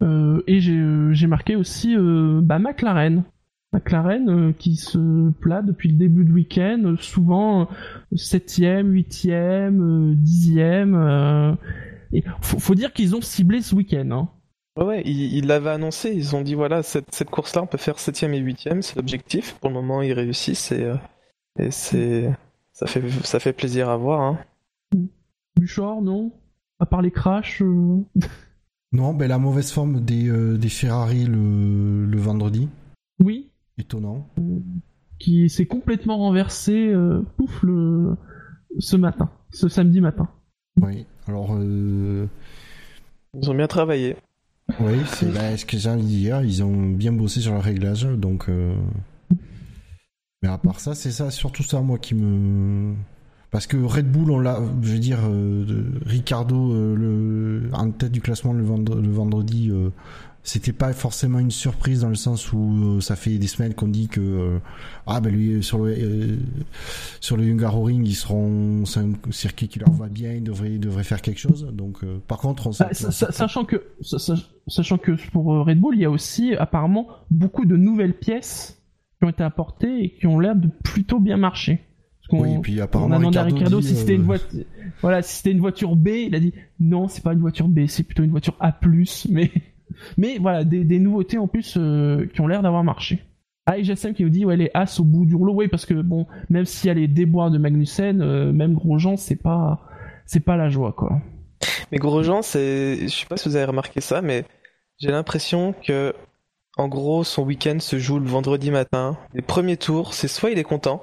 Euh, 0.03 0.43
et 0.47 0.61
j'ai 0.61 0.77
euh, 0.77 1.13
j'ai 1.13 1.27
marqué 1.27 1.57
aussi 1.57 1.97
bah, 1.97 2.59
McLaren. 2.59 3.25
McLaren 3.73 4.55
qui 4.55 4.77
se 4.77 5.31
plat 5.31 5.61
depuis 5.61 5.91
le 5.91 5.97
début 5.97 6.25
de 6.25 6.33
week-end, 6.33 6.95
souvent 7.01 7.69
7ème, 8.15 8.91
8ème, 8.91 10.15
10ème. 10.15 11.57
Et 12.13 12.25
faut, 12.41 12.59
faut 12.59 12.75
dire 12.75 12.95
qu'ils 12.95 13.15
ont 13.15 13.21
ciblé 13.21 13.61
ce 13.61 13.75
week-end. 13.75 14.11
Hein. 14.11 14.29
Ouais, 14.83 15.03
ils 15.05 15.47
l'avaient 15.47 15.71
annoncé, 15.71 16.13
ils 16.15 16.35
ont 16.35 16.41
dit 16.41 16.55
voilà, 16.55 16.83
cette, 16.83 17.13
cette 17.13 17.29
course-là, 17.29 17.63
on 17.63 17.67
peut 17.67 17.79
faire 17.79 17.97
7ème 17.97 18.33
et 18.33 18.41
8ème, 18.41 18.81
c'est 18.81 18.97
l'objectif. 18.97 19.55
Pour 19.61 19.69
le 19.69 19.75
moment, 19.75 20.01
ils 20.01 20.13
réussissent 20.13 20.73
et, 20.73 20.95
et 21.59 21.71
c'est. 21.71 22.31
Ça 22.79 22.87
fait, 22.87 23.03
ça 23.25 23.41
fait 23.41 23.53
plaisir 23.53 23.89
à 23.89 23.97
voir. 23.97 24.21
Hein. 24.21 24.39
Buchor, 25.59 26.03
non? 26.03 26.33
À 26.79 26.87
part 26.87 27.03
les 27.03 27.11
crashs 27.11 27.61
euh, 27.63 27.99
Non, 28.93 29.13
ben 29.15 29.29
la 29.29 29.39
mauvaise 29.39 29.73
forme 29.73 30.01
des, 30.01 30.29
euh, 30.29 30.57
des 30.57 30.69
Ferrari 30.69 31.25
le, 31.25 32.07
le 32.07 32.19
vendredi. 32.19 32.69
Oui, 33.21 33.51
Étonnant. 33.79 34.27
qui 35.19 35.49
s'est 35.51 35.67
complètement 35.67 36.19
renversé, 36.19 36.89
euh, 36.89 37.23
pouf, 37.37 37.63
le... 37.63 38.17
ce 38.79 38.97
matin, 38.97 39.31
ce 39.51 39.69
samedi 39.69 40.01
matin. 40.01 40.29
Oui. 40.81 41.07
Alors, 41.27 41.57
euh, 41.59 42.27
Ils 43.35 43.51
ont 43.51 43.55
bien 43.55 43.67
travaillé. 43.67 44.17
oui, 44.81 44.99
c'est 45.07 45.33
ben, 45.33 45.57
ce 45.57 45.65
que 45.67 45.77
j'ai 45.77 45.91
envie 45.91 46.03
de 46.05 46.09
dire. 46.09 46.43
Ils 46.43 46.63
ont 46.63 46.91
bien 46.91 47.13
bossé 47.13 47.41
sur 47.41 47.53
le 47.53 47.59
réglage, 47.59 48.05
donc. 48.05 48.49
euh, 48.49 48.75
Mais 50.43 50.49
à 50.49 50.59
part 50.59 50.79
ça, 50.81 50.95
c'est 50.95 51.11
ça, 51.11 51.31
surtout 51.33 51.63
ça, 51.65 51.81
moi, 51.81 51.99
qui 51.99 52.15
me. 52.15 52.95
Parce 53.51 53.67
que 53.67 53.77
Red 53.79 54.11
Bull, 54.13 54.31
on 54.31 54.39
l'a, 54.41 54.61
je 54.83 54.93
veux 54.93 54.99
dire, 54.99 55.21
euh, 55.25 55.65
Ricardo 56.05 56.73
euh, 56.75 56.95
le, 56.95 57.71
en 57.73 57.91
tête 57.91 58.13
du 58.13 58.21
classement 58.21 58.53
le, 58.53 58.63
vendre- 58.63 58.97
le 59.01 59.11
vendredi, 59.11 59.71
euh, 59.71 59.89
c'était 60.43 60.73
pas 60.73 60.93
forcément 60.93 61.39
une 61.39 61.51
surprise 61.51 62.01
dans 62.03 62.09
le 62.11 62.15
sens 62.15 62.53
où 62.53 63.01
ça 63.01 63.17
fait 63.17 63.37
des 63.39 63.47
semaines 63.47 63.75
qu'on 63.75 63.89
dit 63.89 64.09
que 64.09 64.59
ah 65.07 65.21
ben 65.21 65.31
lui 65.31 65.63
sur 65.63 65.79
le 65.79 66.39
sur 67.21 67.37
le 67.37 67.45
Hungaroring 67.45 68.07
ils 68.07 68.15
seront 68.15 68.87
c'est 68.87 69.01
un 69.01 69.13
circuit 69.31 69.69
qui 69.69 69.79
leur 69.79 69.91
va 69.91 70.09
bien, 70.09 70.33
ils 70.33 70.43
devraient 70.43 70.73
ils 70.73 70.81
devraient 70.81 71.05
faire 71.05 71.21
quelque 71.21 71.41
chose. 71.41 71.67
Donc 71.75 71.99
par 72.29 72.39
contre 72.39 72.69
on 72.69 72.71
Bah, 72.71 72.89
sa- 72.93 73.11
sa- 73.11 73.31
sachant 73.33 73.65
que 73.67 73.83
sa- 74.01 74.19
sa- 74.19 74.37
sachant 74.69 74.97
que 74.97 75.13
pour 75.33 75.47
Red 75.67 75.81
Bull, 75.81 75.97
il 75.97 76.01
y 76.03 76.07
a 76.07 76.11
aussi 76.11 76.55
apparemment 76.55 77.09
beaucoup 77.31 77.67
de 77.67 77.77
nouvelles 77.77 78.17
pièces 78.17 78.81
qui 79.19 79.27
ont 79.27 79.31
été 79.31 79.43
apportés 79.43 80.03
et 80.05 80.15
qui 80.15 80.27
ont 80.29 80.39
l'air 80.39 80.57
de 80.57 80.69
plutôt 80.83 81.19
bien 81.21 81.37
marcher. 81.37 81.85
Oui, 82.31 82.55
et 82.55 82.59
puis 82.59 82.81
on 82.81 82.85
apparemment, 82.85 83.15
a 83.15 83.19
demandé 83.19 83.39
à 83.39 83.43
Ricardo 83.45 83.65
Ricardo 83.65 83.81
dit, 83.81 83.89
si 83.89 83.97
c'était 83.97 84.15
une 84.15 84.23
euh, 84.23 84.25
voiture, 84.25 84.61
voilà, 85.01 85.23
si 85.23 85.37
c'était 85.37 85.53
une 85.53 85.61
voiture 85.61 85.97
B, 85.97 86.09
il 86.09 86.35
a 86.35 86.41
dit 86.41 86.53
non, 86.79 87.09
c'est 87.09 87.23
pas 87.23 87.33
une 87.33 87.41
voiture 87.41 87.69
B, 87.69 87.87
c'est 87.87 88.03
plutôt 88.03 88.23
une 88.23 88.31
voiture 88.31 88.57
A+, 88.61 88.79
mais, 89.31 89.51
mais 90.19 90.39
voilà, 90.39 90.65
des, 90.65 90.85
des 90.85 90.99
nouveautés 90.99 91.39
en 91.39 91.47
plus 91.47 91.77
euh, 91.77 92.27
qui 92.33 92.41
ont 92.41 92.47
l'air 92.47 92.63
d'avoir 92.63 92.85
marché. 92.85 93.23
Ah, 93.71 93.77
et 93.77 93.85
GSM 93.85 94.15
qui 94.15 94.25
nous 94.25 94.31
dit, 94.31 94.47
ouais, 94.47 94.57
les 94.57 94.71
As 94.73 94.99
au 94.99 95.05
bout 95.05 95.27
du 95.27 95.35
rouleau, 95.35 95.53
oui, 95.53 95.69
parce 95.69 95.85
que 95.85 95.93
bon, 95.93 96.27
même 96.49 96.65
s'il 96.65 96.89
y 96.89 96.91
a 96.91 96.95
les 96.95 97.07
déboires 97.07 97.51
de 97.51 97.59
Magnussen, 97.59 98.23
euh, 98.23 98.51
même 98.51 98.73
Grosjean, 98.73 99.19
c'est 99.19 99.37
pas, 99.37 99.81
c'est 100.25 100.41
pas 100.41 100.57
la 100.57 100.71
joie, 100.71 100.93
quoi. 100.93 101.21
Mais 101.93 101.99
Grosjean, 101.99 102.41
c'est, 102.41 102.97
je 103.03 103.09
sais 103.09 103.27
pas 103.27 103.37
si 103.37 103.47
vous 103.47 103.57
avez 103.57 103.67
remarqué 103.67 104.01
ça, 104.01 104.23
mais 104.23 104.47
j'ai 104.99 105.11
l'impression 105.11 105.75
que, 105.87 106.15
en 106.79 106.89
gros, 106.89 107.25
son 107.25 107.43
week-end 107.45 107.79
se 107.79 107.99
joue 107.99 108.19
le 108.19 108.27
vendredi 108.27 108.71
matin. 108.71 109.19
Les 109.35 109.43
premiers 109.43 109.77
tours, 109.77 110.15
c'est 110.15 110.29
soit 110.29 110.51
il 110.51 110.59
est 110.59 110.65
content, 110.65 111.03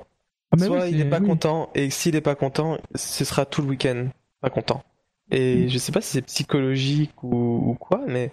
Ah, 0.55 0.59
mais 0.59 0.65
soit 0.67 0.83
oui, 0.85 0.89
il 0.91 0.97
c'est- 0.99 1.05
est 1.05 1.09
pas 1.09 1.19
oui. 1.19 1.27
content, 1.27 1.69
et 1.75 1.89
s'il 1.89 2.15
est 2.15 2.21
pas 2.21 2.35
content, 2.35 2.77
ce 2.95 3.23
sera 3.25 3.45
tout 3.45 3.61
le 3.61 3.67
week-end 3.69 4.07
pas 4.41 4.49
content. 4.49 4.83
Et 5.31 5.65
Mm. 5.65 5.69
je 5.69 5.77
sais 5.77 5.91
pas 5.91 6.01
si 6.01 6.11
c'est 6.11 6.21
psychologique 6.21 7.23
ou, 7.23 7.71
ou 7.71 7.73
quoi, 7.75 8.01
mais 8.07 8.31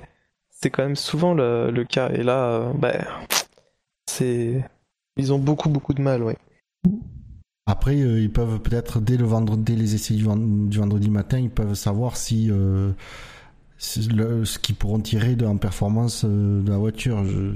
c'est 0.50 0.70
quand 0.70 0.82
même 0.82 0.96
souvent 0.96 1.34
le, 1.34 1.70
le 1.70 1.84
cas. 1.84 2.10
Et 2.10 2.22
là, 2.22 2.44
euh, 2.48 2.72
bah, 2.74 2.92
c'est, 4.06 4.62
ils 5.16 5.32
ont 5.32 5.38
beaucoup 5.38 5.68
beaucoup 5.68 5.94
de 5.94 6.02
mal, 6.02 6.22
ouais. 6.22 6.36
Après, 7.66 7.94
euh, 8.00 8.20
ils 8.20 8.30
peuvent 8.32 8.60
peut-être 8.60 9.00
dès 9.00 9.16
le 9.16 9.24
vendredi, 9.24 9.62
dès 9.62 9.76
les 9.76 9.94
essais 9.94 10.14
du, 10.14 10.24
vend- 10.24 10.36
du 10.36 10.78
vendredi 10.78 11.10
matin, 11.10 11.38
ils 11.38 11.50
peuvent 11.50 11.74
savoir 11.74 12.16
si, 12.16 12.48
euh, 12.50 12.90
si 13.78 14.00
le- 14.08 14.44
ce 14.44 14.58
qu'ils 14.58 14.74
pourront 14.74 14.98
tirer 15.00 15.36
de, 15.36 15.46
en 15.46 15.56
performance 15.56 16.24
euh, 16.24 16.60
de 16.62 16.70
la 16.70 16.76
voiture. 16.76 17.24
Je- 17.24 17.54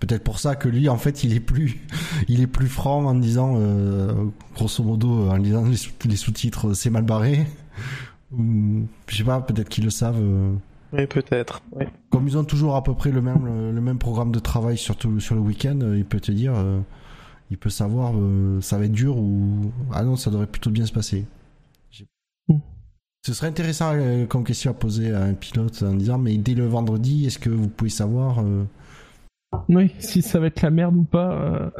Peut-être 0.00 0.24
pour 0.24 0.38
ça 0.40 0.56
que 0.56 0.68
lui, 0.68 0.88
en 0.88 0.96
fait, 0.96 1.24
il 1.24 1.34
est 1.34 1.40
plus, 1.40 1.78
il 2.28 2.40
est 2.40 2.46
plus 2.46 2.68
franc 2.68 3.04
en 3.04 3.14
disant, 3.14 3.54
euh, 3.58 4.12
grosso 4.54 4.82
modo, 4.82 5.28
en 5.30 5.36
lisant 5.36 5.64
les, 5.64 5.76
sous- 5.76 5.92
les 6.06 6.16
sous-titres, 6.16 6.72
c'est 6.74 6.90
mal 6.90 7.04
barré. 7.04 7.46
Ou, 8.32 8.86
je 9.08 9.16
sais 9.16 9.24
pas, 9.24 9.40
peut-être 9.40 9.68
qu'ils 9.68 9.84
le 9.84 9.90
savent. 9.90 10.18
euh. 10.20 10.52
Oui, 10.92 11.06
peut-être. 11.06 11.62
Comme 12.10 12.26
ils 12.26 12.36
ont 12.38 12.44
toujours 12.44 12.74
à 12.76 12.82
peu 12.82 12.94
près 12.94 13.10
le 13.12 13.20
même, 13.20 13.44
le, 13.72 13.80
même 13.80 13.98
programme 13.98 14.32
de 14.32 14.38
travail, 14.40 14.76
surtout 14.76 15.20
sur 15.20 15.34
le 15.36 15.40
week-end, 15.40 15.78
euh, 15.82 15.96
il 15.98 16.04
peut 16.04 16.18
te 16.18 16.32
dire, 16.32 16.52
euh, 16.56 16.80
il 17.50 17.58
peut 17.58 17.70
savoir, 17.70 18.12
euh, 18.16 18.60
ça 18.60 18.78
va 18.78 18.86
être 18.86 18.92
dur 18.92 19.16
ou 19.16 19.70
ah 19.92 20.02
non, 20.02 20.16
ça 20.16 20.30
devrait 20.30 20.46
plutôt 20.48 20.70
bien 20.70 20.86
se 20.86 20.92
passer. 20.92 21.26
Ce 23.26 23.34
serait 23.34 23.48
intéressant 23.48 23.92
euh, 23.94 24.24
comme 24.24 24.44
question 24.44 24.70
à 24.70 24.74
poser 24.74 25.12
à 25.12 25.22
un 25.22 25.34
pilote 25.34 25.82
en 25.82 25.92
disant, 25.94 26.16
mais 26.16 26.38
dès 26.38 26.54
le 26.54 26.66
vendredi, 26.66 27.26
est-ce 27.26 27.38
que 27.38 27.50
vous 27.50 27.68
pouvez 27.68 27.90
savoir 27.90 28.40
euh, 28.40 28.64
Oui, 29.68 29.92
si 29.98 30.22
ça 30.22 30.38
va 30.38 30.46
être 30.46 30.62
la 30.62 30.70
merde 30.70 30.96
ou 30.96 31.02
pas. 31.04 31.32
euh, 31.32 31.70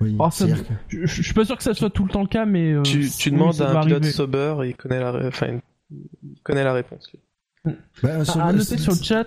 oui, 0.00 0.16
Oh, 0.18 0.30
ça 0.30 0.46
Je, 0.88 1.06
je 1.06 1.22
suis 1.22 1.34
pas 1.34 1.44
sûr 1.44 1.56
que 1.56 1.62
ça 1.62 1.74
soit 1.74 1.90
tout 1.90 2.04
le 2.04 2.10
temps 2.10 2.22
le 2.22 2.28
cas, 2.28 2.44
mais. 2.44 2.72
euh, 2.72 2.82
Tu, 2.82 3.00
oui, 3.00 3.30
demandes 3.30 3.60
à 3.60 3.70
un 3.70 3.80
pilote 3.82 4.02
arriver. 4.02 4.10
sober, 4.10 4.56
il 4.64 4.74
connaît 4.76 4.98
la, 5.00 5.26
enfin, 5.26 5.60
il 5.90 6.40
connaît 6.42 6.64
la 6.64 6.72
réponse. 6.72 7.10
lui. 7.12 7.74
Ben, 8.02 8.24
sur- 8.24 8.40
À 8.40 8.52
noter 8.52 8.78
sur 8.78 8.92
le 8.94 9.02
chat, 9.02 9.26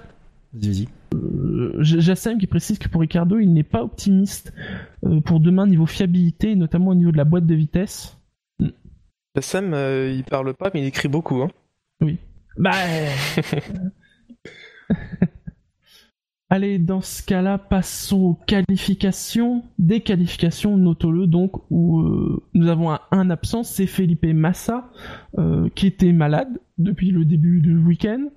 Vas-y, 0.54 0.88
euh, 1.14 1.78
Jassem 1.82 2.38
qui 2.38 2.48
précise 2.48 2.78
que 2.78 2.90
pour 2.90 3.00
Ricardo, 3.02 3.40
il 3.40 3.54
n'est 3.54 3.64
pas 3.64 3.84
optimiste 3.84 4.52
euh, 5.06 5.22
pour 5.22 5.40
demain 5.40 5.66
niveau 5.66 5.86
fiabilité, 5.86 6.56
notamment 6.56 6.92
au 6.92 6.96
niveau 6.96 7.12
de 7.14 7.18
la 7.18 7.24
boîte 7.26 7.46
de 7.46 7.56
vitesse. 7.56 8.18
Euh, 9.56 10.14
il 10.14 10.24
parle 10.26 10.54
pas, 10.54 10.72
mais 10.74 10.82
il 10.82 10.86
écrit 10.88 11.08
beaucoup. 11.08 11.42
Hein. 11.42 11.50
Bah. 12.58 12.72
Allez, 16.54 16.80
dans 16.80 17.00
ce 17.00 17.24
cas-là, 17.24 17.58
passons 17.58 18.18
aux 18.18 18.34
qualifications. 18.46 19.64
Des 19.80 20.02
qualifications, 20.02 20.76
notons-le 20.76 21.26
donc, 21.26 21.54
où 21.70 22.02
euh, 22.02 22.44
nous 22.54 22.68
avons 22.68 22.92
un, 23.10 23.30
absent, 23.30 23.64
c'est 23.64 23.88
Felipe 23.88 24.26
Massa, 24.26 24.92
euh, 25.38 25.70
qui 25.76 25.88
était 25.88 26.12
malade 26.12 26.60
depuis 26.78 27.12
le 27.12 27.24
début 27.24 27.62
du 27.62 27.78
week-end, 27.78 28.28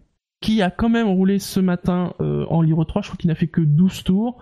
qui 0.40 0.62
a 0.62 0.70
quand 0.70 0.88
même 0.88 1.08
roulé 1.08 1.40
ce 1.40 1.58
matin 1.58 2.14
euh, 2.20 2.46
en 2.50 2.62
Libre 2.62 2.84
3, 2.84 3.02
je 3.02 3.08
crois 3.08 3.16
qu'il 3.16 3.26
n'a 3.26 3.34
fait 3.34 3.48
que 3.48 3.60
12 3.60 4.04
tours, 4.04 4.38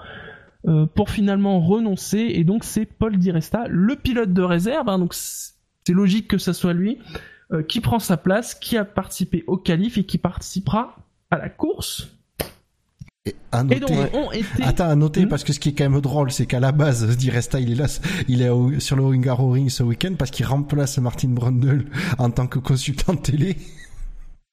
pour 0.94 1.08
finalement 1.08 1.58
renoncer, 1.58 2.18
et 2.18 2.44
donc 2.44 2.64
c'est 2.64 2.84
Paul 2.84 3.16
Di 3.16 3.30
Resta, 3.30 3.64
le 3.68 3.96
pilote 3.96 4.34
de 4.34 4.42
réserve, 4.42 4.88
hein, 4.90 4.98
donc 4.98 5.12
c'est 5.14 5.92
logique 5.92 6.28
que 6.28 6.38
ça 6.38 6.52
soit 6.52 6.74
lui, 6.74 6.98
qui 7.68 7.80
prend 7.80 7.98
sa 7.98 8.16
place, 8.16 8.54
qui 8.54 8.76
a 8.76 8.84
participé 8.84 9.42
au 9.46 9.56
qualif 9.56 9.98
et 9.98 10.04
qui 10.04 10.18
participera 10.18 10.98
à 11.30 11.38
la 11.38 11.48
course. 11.48 12.21
Et 13.24 13.36
à 13.52 13.60
Et 13.60 13.78
donc 13.78 13.90
noter, 13.90 14.16
ont 14.16 14.32
été... 14.32 14.62
Attends, 14.64 14.88
à 14.88 14.94
noter, 14.96 15.24
Hmm. 15.24 15.28
parce 15.28 15.44
que 15.44 15.52
ce 15.52 15.60
qui 15.60 15.68
est 15.68 15.72
quand 15.74 15.88
même 15.88 16.00
drôle, 16.00 16.32
c'est 16.32 16.46
qu'à 16.46 16.58
la 16.58 16.72
base, 16.72 17.06
Di 17.16 17.30
Resta, 17.30 17.60
il 17.60 17.70
est 17.70 17.74
là, 17.76 17.86
il 18.28 18.42
est 18.42 18.48
au- 18.48 18.80
sur 18.80 18.96
le 18.96 19.04
Ring 19.06 19.24
Ring 19.28 19.70
ce 19.70 19.84
week-end 19.84 20.14
parce 20.18 20.32
qu'il 20.32 20.44
remplace 20.46 20.98
Martin 20.98 21.28
Brundle 21.28 21.84
en 22.18 22.30
tant 22.30 22.48
que 22.48 22.58
consultant 22.58 23.14
télé. 23.14 23.56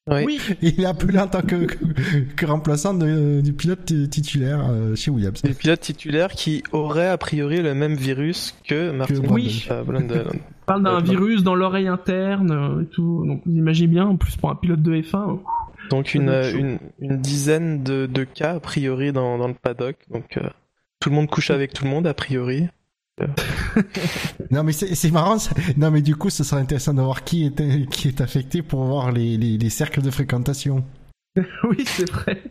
Oui. 0.07 0.39
Il 0.63 0.81
est 0.81 0.85
appelé 0.85 1.19
en 1.19 1.27
tant 1.27 1.41
que, 1.41 1.65
que, 1.65 1.77
que 2.35 2.45
remplaçant 2.45 2.93
de- 2.95 3.41
du 3.41 3.53
pilote 3.53 3.85
titulaire 4.09 4.67
euh, 4.69 4.95
chez 4.95 5.11
Williams. 5.11 5.39
Le 5.43 5.53
pilote 5.53 5.79
titulaire 5.81 6.29
qui 6.31 6.63
aurait 6.71 7.09
a 7.09 7.17
priori 7.17 7.61
le 7.61 7.73
même 7.75 7.93
virus 7.95 8.55
que 8.67 8.91
Martin 8.91 9.15
Brundle. 9.15 9.33
Oui. 9.33 9.67
euh, 9.69 9.83
Brundle. 9.83 10.25
on 10.33 10.65
parle 10.65 10.83
d'un 10.83 10.97
Euh, 10.97 11.01
virus 11.01 11.43
dans 11.43 11.53
l'oreille 11.55 11.87
interne 11.87 12.81
et 12.83 12.85
tout. 12.87 13.23
Donc 13.27 13.41
vous 13.45 13.51
imaginez 13.55 13.87
bien, 13.87 14.05
en 14.05 14.15
plus 14.15 14.35
pour 14.35 14.49
un 14.49 14.55
pilote 14.55 14.81
de 14.81 14.93
F1. 14.95 15.15
euh, 15.15 15.33
Donc 15.89 16.13
une, 16.13 16.29
euh, 16.29 16.51
une, 16.53 16.79
une 16.99 17.17
dizaine 17.17 17.83
de, 17.83 18.05
de 18.05 18.23
cas 18.23 18.55
a 18.55 18.59
priori 18.59 19.11
dans, 19.11 19.37
dans 19.37 19.47
le 19.47 19.53
paddock. 19.53 19.97
Donc 20.09 20.37
euh, 20.37 20.49
tout 20.99 21.09
le 21.09 21.15
monde 21.15 21.29
couche 21.29 21.51
avec 21.51 21.73
tout 21.73 21.83
le 21.85 21.89
monde 21.89 22.07
a 22.07 22.13
priori. 22.13 22.67
Non 24.51 24.63
mais 24.63 24.71
c'est 24.71 24.95
c'est 24.95 25.11
marrant. 25.11 25.37
ça. 25.39 25.51
Non 25.77 25.91
mais 25.91 26.01
du 26.01 26.15
coup, 26.15 26.29
ce 26.29 26.43
serait 26.43 26.61
intéressant 26.61 26.93
de 26.93 27.01
voir 27.01 27.23
qui 27.23 27.45
est 27.45 27.89
qui 27.89 28.07
est 28.07 28.21
affecté 28.21 28.61
pour 28.61 28.83
voir 28.85 29.11
les, 29.11 29.37
les, 29.37 29.57
les 29.57 29.69
cercles 29.69 30.01
de 30.01 30.09
fréquentation. 30.09 30.85
oui, 31.35 31.83
c'est 31.85 32.09
vrai. 32.09 32.41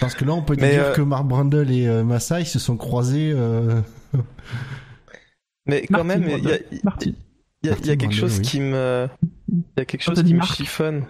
Parce 0.00 0.14
que 0.14 0.24
là, 0.24 0.32
on 0.32 0.42
peut 0.42 0.56
Mais, 0.60 0.72
dire 0.72 0.84
euh, 0.86 0.94
que 0.94 1.02
Mark 1.02 1.26
Brundle 1.26 1.70
et 1.70 1.86
euh, 1.88 2.04
Massa, 2.04 2.40
ils 2.40 2.46
se 2.46 2.58
sont 2.58 2.76
croisés. 2.76 3.32
euh, 3.34 3.80
Mais 5.66 5.86
quand 5.86 6.04
Martin 6.04 6.20
même, 6.20 6.38
il 6.38 6.44
y 6.44 6.52
a, 6.52 7.74
y 7.74 7.90
y 7.90 7.96
quelque 7.98 8.14
chose 8.14 8.36
oui. 8.38 8.42
qui 8.42 8.60
me, 8.60 9.08
il 9.48 9.62
y 9.76 9.80
a 9.80 9.84
quelque 9.84 10.02
chose 10.02 10.22
qui 10.22 10.34
me 10.34 10.42
chiffonne. 10.42 11.04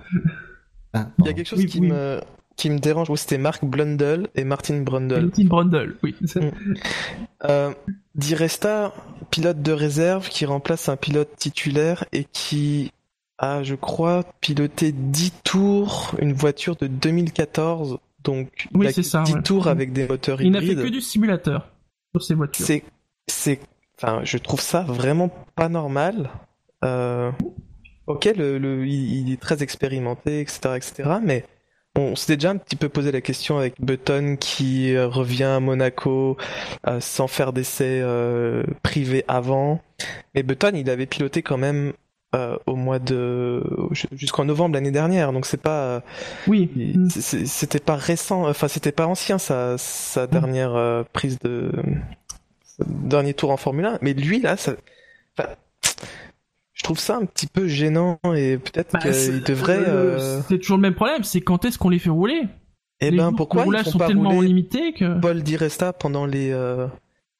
Ah, 0.94 1.08
Il 1.18 1.26
y 1.26 1.28
a 1.28 1.32
quelque 1.32 1.46
chose 1.46 1.58
Oui, 1.60 1.66
qui 1.66 1.80
oui. 1.80 1.88
me, 1.88 2.20
qui 2.56 2.70
me 2.70 2.78
dérange. 2.78 3.10
Oui, 3.10 3.18
c'était 3.18 3.38
Mark 3.38 3.64
Blundell 3.64 4.28
et 4.34 4.44
Martin 4.44 4.80
Brundle. 4.80 5.26
Martin 5.26 5.44
Brundle, 5.44 5.96
oui. 6.02 6.14
Mm. 6.20 6.40
Euh, 7.44 7.72
Di 8.14 8.34
Resta, 8.34 8.92
pilote 9.30 9.62
de 9.62 9.72
réserve 9.72 10.28
qui 10.28 10.44
remplace 10.44 10.88
un 10.88 10.96
pilote 10.96 11.30
titulaire 11.36 12.04
et 12.12 12.24
qui 12.24 12.90
a, 13.38 13.62
je 13.62 13.76
crois, 13.76 14.24
piloté 14.40 14.90
10 14.92 15.32
tours 15.44 16.14
une 16.18 16.32
voiture 16.32 16.74
de 16.76 16.88
2014. 16.88 17.98
Donc, 18.24 18.66
Oui, 18.74 18.86
il 18.86 18.88
a 18.88 18.92
c'est 18.92 19.04
ça, 19.04 19.22
10 19.22 19.34
ouais. 19.34 19.42
tours 19.42 19.68
avec 19.68 19.92
des 19.92 20.08
moteurs 20.08 20.42
Il 20.42 20.50
n'a 20.50 20.60
fait 20.60 20.66
hybrides. 20.72 20.86
que 20.86 20.92
du 20.92 21.00
simulateur 21.00 21.68
sur 22.12 22.22
ses 22.24 22.34
voitures. 22.34 22.66
C'est, 22.66 22.82
c'est, 23.28 23.60
enfin, 23.96 24.20
je 24.24 24.38
trouve 24.38 24.60
ça 24.60 24.80
vraiment 24.82 25.30
pas 25.54 25.68
normal. 25.68 26.30
Euh, 26.84 27.30
ok, 28.08 28.24
le, 28.36 28.58
le- 28.58 28.86
il, 28.86 29.32
est 29.32 29.40
très 29.40 29.62
expérimenté, 29.62 30.40
etc., 30.40 30.60
etc., 30.76 31.10
mais 31.22 31.44
on 31.96 32.16
s'était 32.16 32.36
déjà 32.36 32.50
un 32.50 32.56
petit 32.56 32.76
peu 32.76 32.88
posé 32.88 33.12
la 33.12 33.20
question 33.20 33.58
avec 33.58 33.74
Button 33.80 34.36
qui 34.38 34.94
euh, 34.94 35.08
revient 35.08 35.44
à 35.44 35.60
Monaco 35.60 36.36
euh, 36.86 37.00
sans 37.00 37.26
faire 37.28 37.52
d'essai 37.52 38.00
euh, 38.02 38.62
privé 38.82 39.24
avant. 39.28 39.80
Mais 40.34 40.42
Button, 40.42 40.72
il 40.74 40.88
avait 40.90 41.06
piloté 41.06 41.42
quand 41.42 41.56
même 41.58 41.92
euh, 42.34 42.56
au 42.66 42.76
mois 42.76 42.98
de 42.98 43.62
jusqu'en 44.12 44.44
novembre 44.44 44.74
l'année 44.74 44.90
dernière, 44.90 45.32
donc 45.32 45.46
c'est 45.46 45.60
pas 45.62 45.82
euh, 45.84 46.00
Oui. 46.46 46.70
Mm. 46.74 47.08
C'était 47.10 47.80
pas 47.80 47.96
récent, 47.96 48.48
enfin 48.48 48.68
c'était 48.68 48.92
pas 48.92 49.06
ancien 49.06 49.38
sa, 49.38 49.76
sa 49.78 50.26
dernière 50.26 50.74
euh, 50.74 51.02
prise 51.12 51.38
de 51.40 51.72
dernier 52.86 53.34
tour 53.34 53.50
en 53.50 53.56
Formule 53.56 53.86
1, 53.86 53.98
mais 54.02 54.12
lui 54.14 54.40
là, 54.40 54.56
ça, 54.56 54.72
trouve 56.88 56.98
ça 56.98 57.16
un 57.16 57.24
petit 57.26 57.46
peu 57.46 57.66
gênant 57.68 58.18
et 58.34 58.58
peut-être 58.58 58.92
Bah, 58.94 59.12
c'est- 59.12 59.30
qu'il 59.32 59.42
devrait. 59.44 59.80
le- 59.80 59.86
euh, 59.88 60.40
C'est 60.48 60.58
toujours 60.58 60.76
le 60.78 60.82
même 60.82 60.94
problème, 60.94 61.22
c'est 61.24 61.40
quand 61.40 61.64
est-ce 61.64 61.78
qu'on 61.78 61.90
les 61.90 61.98
fait 61.98 62.10
rouler? 62.10 62.42
Eh 63.00 63.10
Les 63.10 63.16
ben 63.16 63.32
pourquoi 63.32 63.60
de 63.62 63.66
roulage 63.66 63.82
ils 63.82 63.84
font 63.84 63.90
sont 63.92 63.98
pas 63.98 64.06
tellement 64.08 64.40
limités 64.40 64.92
que... 64.92 65.20
Paul 65.20 65.42
Di 65.42 65.56
Resta 65.56 65.92
pendant 65.92 66.26
les 66.26 66.50
euh, 66.50 66.86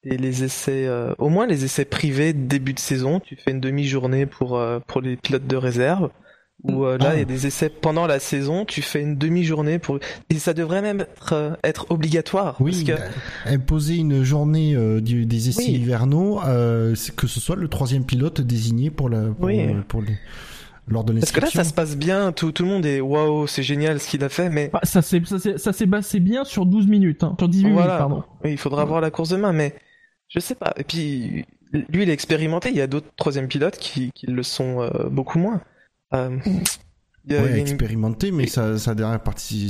les, 0.05 0.15
les 0.17 0.43
essais, 0.45 0.85
euh, 0.87 1.13
au 1.17 1.27
moins 1.27 1.45
les 1.47 1.65
essais 1.65 1.83
privés 1.83 2.31
de 2.31 2.47
début 2.47 2.73
de 2.73 2.79
saison, 2.79 3.19
tu 3.19 3.35
fais 3.35 3.51
une 3.51 3.59
demi-journée 3.59 4.25
pour 4.25 4.57
euh, 4.57 4.79
pour 4.87 5.01
les 5.01 5.17
pilotes 5.17 5.47
de 5.47 5.55
réserve. 5.57 6.09
Ou 6.63 6.83
euh, 6.85 6.97
là, 6.97 7.11
Ah. 7.11 7.15
il 7.15 7.19
y 7.19 7.21
a 7.21 7.25
des 7.25 7.47
essais 7.47 7.69
pendant 7.69 8.05
la 8.05 8.19
saison, 8.19 8.65
tu 8.65 8.81
fais 8.81 9.01
une 9.01 9.15
demi-journée 9.17 9.79
pour 9.79 9.99
et 10.29 10.35
ça 10.39 10.53
devrait 10.53 10.81
même 10.81 11.01
être, 11.01 11.33
euh, 11.33 11.51
être 11.63 11.85
obligatoire. 11.89 12.57
Oui, 12.59 12.71
parce 12.71 12.83
que 12.83 12.91
bah, 13.03 13.09
imposer 13.53 13.95
une 13.95 14.23
journée 14.23 14.75
euh, 14.75 14.99
du- 14.99 15.25
des 15.25 15.47
essais 15.49 15.63
Oui. 15.63 15.75
hivernaux, 15.77 16.41
euh, 16.45 16.95
c'est 16.95 17.15
que 17.15 17.27
ce 17.27 17.39
soit 17.39 17.55
le 17.55 17.69
troisième 17.69 18.03
pilote 18.03 18.41
désigné 18.41 18.89
pour 18.89 19.07
la 19.07 19.21
pour, 19.29 19.45
Oui. 19.45 19.61
euh, 19.61 19.81
pour 19.87 20.01
les- 20.01 20.17
lors 20.89 21.03
de 21.05 21.13
Parce 21.13 21.31
que 21.31 21.39
là, 21.39 21.47
ça 21.47 21.63
se 21.63 21.73
passe 21.73 21.95
bien, 21.95 22.31
tout, 22.33 22.51
tout 22.51 22.63
le 22.63 22.69
monde 22.69 22.85
est 22.85 22.99
waouh, 22.99 23.45
c'est 23.47 23.63
génial 23.63 23.99
ce 24.01 24.09
qu'il 24.09 24.23
a 24.23 24.29
fait, 24.29 24.49
mais 24.49 24.69
Bah, 24.73 24.81
ça 24.83 25.01
s'est 25.01 25.21
ça 25.23 25.39
s'est- 25.39 25.57
ça 25.59 25.71
s'est 25.71 25.87
passé 25.87 26.19
bien 26.19 26.43
sur 26.43 26.65
12 26.65 26.87
minutes, 26.87 27.23
hein, 27.23 27.35
sur 27.39 27.47
18 27.47 27.71
Voilà. 27.71 27.87
minutes, 27.87 27.99
pardon. 27.99 28.23
oui, 28.43 28.51
il 28.51 28.57
faudra 28.57 28.83
voir 28.85 28.99
la 28.99 29.11
course 29.11 29.29
demain. 29.29 29.53
Mais 29.53 29.75
je 30.27 30.39
sais 30.39 30.55
pas. 30.55 30.73
Et 30.77 30.83
puis, 30.83 31.45
lui, 31.71 32.03
il 32.03 32.09
est 32.09 32.13
expérimenté. 32.13 32.69
Il 32.69 32.75
y 32.75 32.81
a 32.81 32.87
d'autres 32.87 33.07
troisième 33.15 33.47
pilotes 33.47 33.77
qui, 33.77 34.11
qui 34.13 34.25
le 34.25 34.41
sont 34.43 34.81
euh, 34.81 35.07
beaucoup 35.09 35.37
moins. 35.39 35.61
Euh, 36.13 36.37
il 36.45 36.53
y 36.53 36.55
a- 36.55 36.61
il 37.25 37.33
y 37.33 37.37
a 37.37 37.43
Ouais, 37.43 37.51
une- 37.51 37.57
expérimenté, 37.59 38.31
mais 38.31 38.47
sa, 38.47 38.77
sa, 38.77 38.95
dernière 38.95 39.21
parti- 39.21 39.69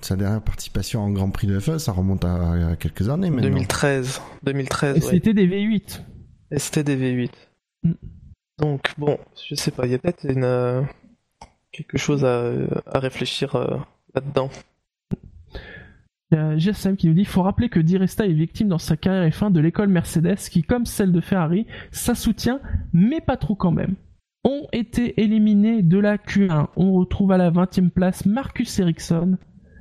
sa 0.00 0.16
dernière 0.16 0.42
participation 0.42 1.00
en 1.02 1.10
Grand 1.10 1.30
Prix 1.30 1.46
de 1.46 1.58
F1, 1.60 1.78
ça 1.78 1.92
remonte 1.92 2.24
à, 2.24 2.70
à 2.70 2.76
quelques 2.76 3.08
années 3.08 3.30
maintenant. 3.30 3.48
2013. 3.50 4.20
2013, 4.42 4.96
Et 4.96 5.00
ouais. 5.04 5.10
c'était 5.12 5.34
des 5.34 5.46
V8. 5.46 6.02
Et 6.50 6.58
c'était 6.58 6.82
des 6.84 6.96
V8. 6.96 7.30
Mm. 7.84 7.92
Donc, 8.58 8.92
bon, 8.98 9.18
je 9.48 9.54
sais 9.54 9.70
pas. 9.70 9.84
Il 9.86 9.92
y 9.92 9.94
a 9.94 9.98
peut-être 9.98 10.24
une, 10.24 10.42
euh, 10.44 10.82
quelque 11.72 11.98
chose 11.98 12.24
à, 12.24 12.50
à 12.86 12.98
réfléchir 12.98 13.54
euh, 13.54 13.76
là-dedans. 14.14 14.50
Il 16.32 16.38
y 16.38 16.40
a 16.40 16.56
GSM 16.58 16.96
qui 16.96 17.06
nous 17.06 17.14
dit 17.14 17.24
faut 17.24 17.42
rappeler 17.42 17.68
que 17.68 17.78
Di 17.78 17.98
Resta 17.98 18.26
est 18.26 18.32
victime 18.32 18.66
dans 18.68 18.78
sa 18.78 18.96
carrière 18.96 19.30
F1 19.30 19.52
de 19.52 19.60
l'école 19.60 19.88
Mercedes 19.88 20.38
qui, 20.50 20.64
comme 20.64 20.84
celle 20.86 21.12
de 21.12 21.20
Ferrari, 21.20 21.66
ça 21.92 22.16
soutient, 22.16 22.60
mais 22.92 23.20
pas 23.20 23.36
trop 23.36 23.54
quand 23.54 23.70
même. 23.70 23.94
Ont 24.48 24.68
été 24.72 25.20
éliminés 25.20 25.82
de 25.82 25.98
la 25.98 26.18
Q1. 26.18 26.68
On 26.76 26.92
retrouve 26.92 27.32
à 27.32 27.36
la 27.36 27.50
20e 27.50 27.90
place 27.90 28.26
Marcus 28.26 28.78
Ericsson. 28.78 29.38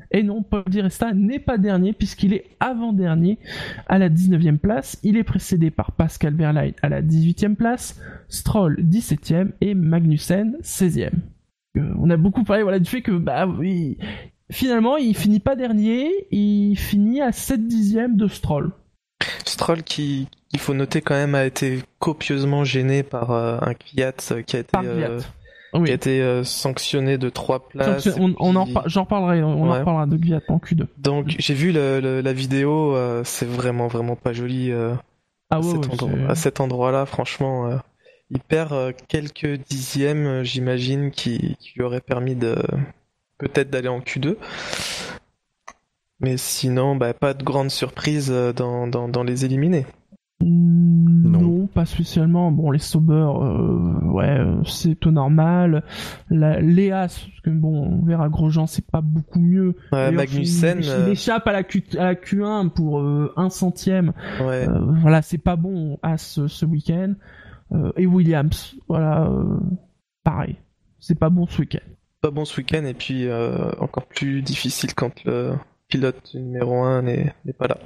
Et 0.10 0.24
non, 0.24 0.42
Paul 0.42 0.64
Di 0.68 0.82
Resta 0.82 1.14
n'est 1.14 1.38
pas 1.38 1.60
dernier 1.60 1.94
puisqu'il 1.94 2.34
est 2.34 2.46
avant-dernier 2.60 3.38
à 3.86 4.00
la 4.00 4.10
19e 4.10 4.58
place. 4.58 5.00
Il 5.04 5.18
est 5.18 5.24
précédé 5.24 5.70
par 5.70 5.92
Pascal 5.92 6.34
Wehrlein 6.34 6.72
à 6.82 6.90
la 6.90 7.04
18e 7.04 7.54
place, 7.56 8.02
Stroll 8.28 8.82
17e 8.82 9.52
et 9.62 9.76
Magnussen 9.76 10.58
16e. 10.64 11.12
Euh, 11.78 11.94
on 12.00 12.10
a 12.10 12.18
beaucoup 12.18 12.44
parlé 12.44 12.64
voilà, 12.64 12.80
du 12.80 12.90
fait 12.90 13.04
que 13.04 13.12
bah 13.12 13.46
oui, 13.46 14.00
finalement 14.50 14.98
il 14.98 15.16
finit 15.16 15.40
pas 15.40 15.56
dernier, 15.56 16.10
il 16.32 16.76
finit 16.76 17.22
à 17.22 17.32
7 17.32 17.68
dixièmes 17.68 18.18
de 18.18 18.28
Stroll. 18.28 18.72
Stroll 19.46 19.84
qui, 19.84 20.28
il 20.56 20.60
faut 20.60 20.74
noter 20.74 21.02
quand 21.02 21.16
même, 21.16 21.36
a 21.36 21.46
été 21.46 21.82
copieusement 22.00 22.64
gêné 22.64 23.04
par 23.04 23.32
euh, 23.32 23.58
un 23.62 23.74
Kvyat 23.74 24.14
qui 24.48 24.56
a 24.56 24.60
été, 24.60 24.78
euh, 24.84 25.20
qui 25.84 25.92
a 25.92 25.94
été 25.94 26.22
euh, 26.22 26.44
sanctionné 26.44 27.18
de 27.18 27.30
trois 27.30 27.68
places. 27.68 28.08
Donc, 28.08 28.36
on, 28.40 28.52
on 28.52 28.56
en 28.56 28.66
j'en 28.86 29.04
reparlerai, 29.04 29.44
on 29.44 29.70
en 29.70 29.74
reparlera 29.80 30.06
de 30.06 30.16
Kvyat 30.18 30.42
en 30.48 30.58
Q2. 30.58 30.88
Donc 30.98 31.36
j'ai 31.38 31.54
vu 31.54 31.72
le- 31.72 32.00
le- 32.00 32.22
la 32.22 32.34
vidéo, 32.34 32.96
euh, 32.96 33.22
c'est 33.26 33.46
vraiment 33.48 33.88
vraiment 33.88 34.16
pas 34.16 34.32
joli 34.34 34.72
euh, 34.72 34.94
Ah 35.50 35.58
à, 35.58 35.60
ouais, 35.60 35.66
cet 35.66 35.86
ouais, 35.88 35.92
endroit- 35.94 36.10
c'est- 36.26 36.32
à 36.32 36.36
cet 36.36 36.60
endroit-là. 36.62 37.06
Franchement, 37.06 37.68
euh, 37.68 37.76
il 38.32 38.40
perd 38.40 38.96
quelques 39.08 39.58
dixièmes, 39.70 40.44
j'imagine, 40.44 41.12
qui, 41.12 41.58
qui 41.60 41.74
lui 41.76 41.84
auraient 41.84 42.02
permis 42.02 42.36
de 42.36 42.56
peut-être 43.38 43.70
d'aller 43.70 43.90
en 43.90 44.00
Q2. 44.00 44.38
Mais 46.22 46.38
sinon, 46.38 46.96
bah, 46.96 47.14
pas 47.14 47.34
de 47.34 47.44
grande 47.44 47.70
surprise 47.70 48.34
dans, 48.56 48.88
dans, 48.88 49.10
dans 49.10 49.24
les 49.24 49.44
éliminés. 49.44 49.86
Mm, 50.42 51.32
Non. 51.32 51.40
Non. 51.42 51.68
pas 51.68 51.86
spécialement. 51.86 52.52
Bon, 52.52 52.72
les 52.72 52.80
Sauber, 52.80 53.14
euh, 53.14 54.00
ouais, 54.12 54.38
euh, 54.40 54.64
c'est 54.66 54.96
tout 54.96 55.12
normal. 55.12 55.84
La, 56.30 56.60
Léa, 56.60 57.02
parce 57.02 57.28
que 57.44 57.50
bon, 57.50 57.88
on 58.02 58.06
verra 58.06 58.30
Grosjean, 58.30 58.68
c'est 58.68 58.86
pas 58.86 59.02
beaucoup 59.02 59.40
mieux. 59.40 59.76
Ouais, 59.92 60.12
Magnussen, 60.12 60.80
il, 60.80 60.86
il 60.86 60.90
euh, 60.90 61.12
échappe 61.12 61.48
à 61.48 61.52
la, 61.52 61.64
Q, 61.64 61.84
à 61.98 62.04
la 62.04 62.16
Q1 62.16 62.70
pour 62.70 63.00
euh, 63.00 63.34
un 63.38 63.50
centième. 63.50 64.14
ouais, 64.42 64.68
Euh, 64.68 64.80
voilà, 65.02 65.22
c'est 65.22 65.38
pas 65.38 65.56
bon 65.56 65.98
à 66.04 66.18
ce, 66.18 66.48
ce 66.48 66.66
week-end. 66.66 67.14
Et 67.98 68.06
Williams, 68.06 68.76
voilà, 68.88 69.28
pareil. 70.24 70.56
C'est 71.00 71.18
pas 71.18 71.30
bon 71.30 71.46
ce 71.48 71.62
week-end. 71.62 71.80
pas 72.22 72.30
bon 72.32 72.46
ce 72.46 72.56
week-end 72.58 72.86
et 72.86 72.94
puis 72.94 73.28
encore 73.80 74.06
plus 74.06 74.42
difficile 74.44 74.94
quand 74.94 75.24
le 75.26 75.54
pilote 75.90 76.32
numéro 76.36 76.84
1 76.84 77.02
n'est 77.02 77.34
n'est 77.44 77.54
pas 77.54 77.68
là. 77.68 77.78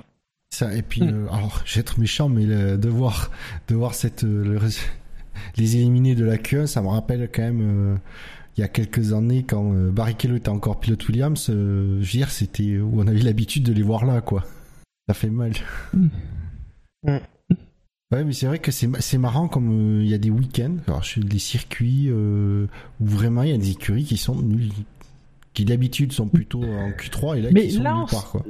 Ça, 0.52 0.74
et 0.76 0.82
puis, 0.82 1.02
Mm. 1.04 1.10
euh, 1.10 1.32
alors, 1.32 1.62
je 1.66 1.76
vais 1.76 1.82
être 1.82 2.00
méchant, 2.00 2.28
mais 2.28 2.46
le- 2.46 2.78
de 2.78 2.90
voir, 2.90 3.32
de 3.68 3.76
voir 3.76 3.94
cette, 3.94 4.24
euh, 4.24 4.44
le 4.44 4.60
les 5.58 5.78
éliminés 5.78 6.16
de 6.16 6.26
la 6.26 6.38
Q1, 6.38 6.66
ça 6.66 6.82
me 6.82 6.88
rappelle 6.88 7.30
quand 7.34 7.42
même, 7.44 7.62
euh, 7.62 7.96
il 8.58 8.62
y 8.62 8.64
a 8.64 8.68
quelques 8.68 9.14
années, 9.14 9.44
quand 9.44 9.74
euh, 9.74 9.90
Barrichello 9.92 10.36
était 10.36 10.50
encore 10.50 10.80
pilote 10.80 11.08
Williams, 11.08 11.48
euh, 11.50 11.98
je 12.02 12.06
veux 12.06 12.18
dire, 12.20 12.30
c'était 12.32 12.78
où 12.80 13.00
on 13.00 13.08
avait 13.08 13.22
l'habitude 13.22 13.64
de 13.64 13.72
les 13.72 13.84
voir 13.84 14.06
là, 14.06 14.22
quoi. 14.22 14.44
Ça 15.08 15.14
fait 15.14 15.30
mal. 15.30 15.54
Mm. 15.94 16.08
Mm. 17.04 17.18
Ouais, 18.12 18.24
mais 18.24 18.34
c'est 18.34 18.48
vrai 18.48 18.58
que 18.60 18.72
c'est 18.72 18.88
ma- 18.88 19.02
c'est 19.02 19.20
marrant 19.20 19.48
comme 19.48 20.00
euh, 20.00 20.04
il 20.04 20.10
y 20.10 20.16
a 20.16 20.18
des 20.18 20.32
week-ends, 20.32 20.78
alors 20.88 21.06
sur 21.06 21.24
des 21.24 21.38
circuits 21.40 22.08
euh, 22.10 22.66
où 23.00 23.06
vraiment 23.06 23.44
il 23.44 23.52
y 23.52 23.54
a 23.54 23.58
des 23.58 23.70
écuries 23.72 24.04
qui 24.04 24.18
sont 24.18 24.42
nulles, 24.42 24.72
qui 25.54 25.64
d'habitude 25.64 26.12
sont 26.12 26.28
plutôt 26.28 26.64
en 26.64 26.90
Q3 26.90 27.38
et 27.38 27.42
là 27.44 27.50
Mais 27.54 27.68
qui 27.68 27.76
sont 27.76 27.84
là, 27.84 27.94
nulle 27.96 28.08
part, 28.10 28.32
quoi. 28.32 28.44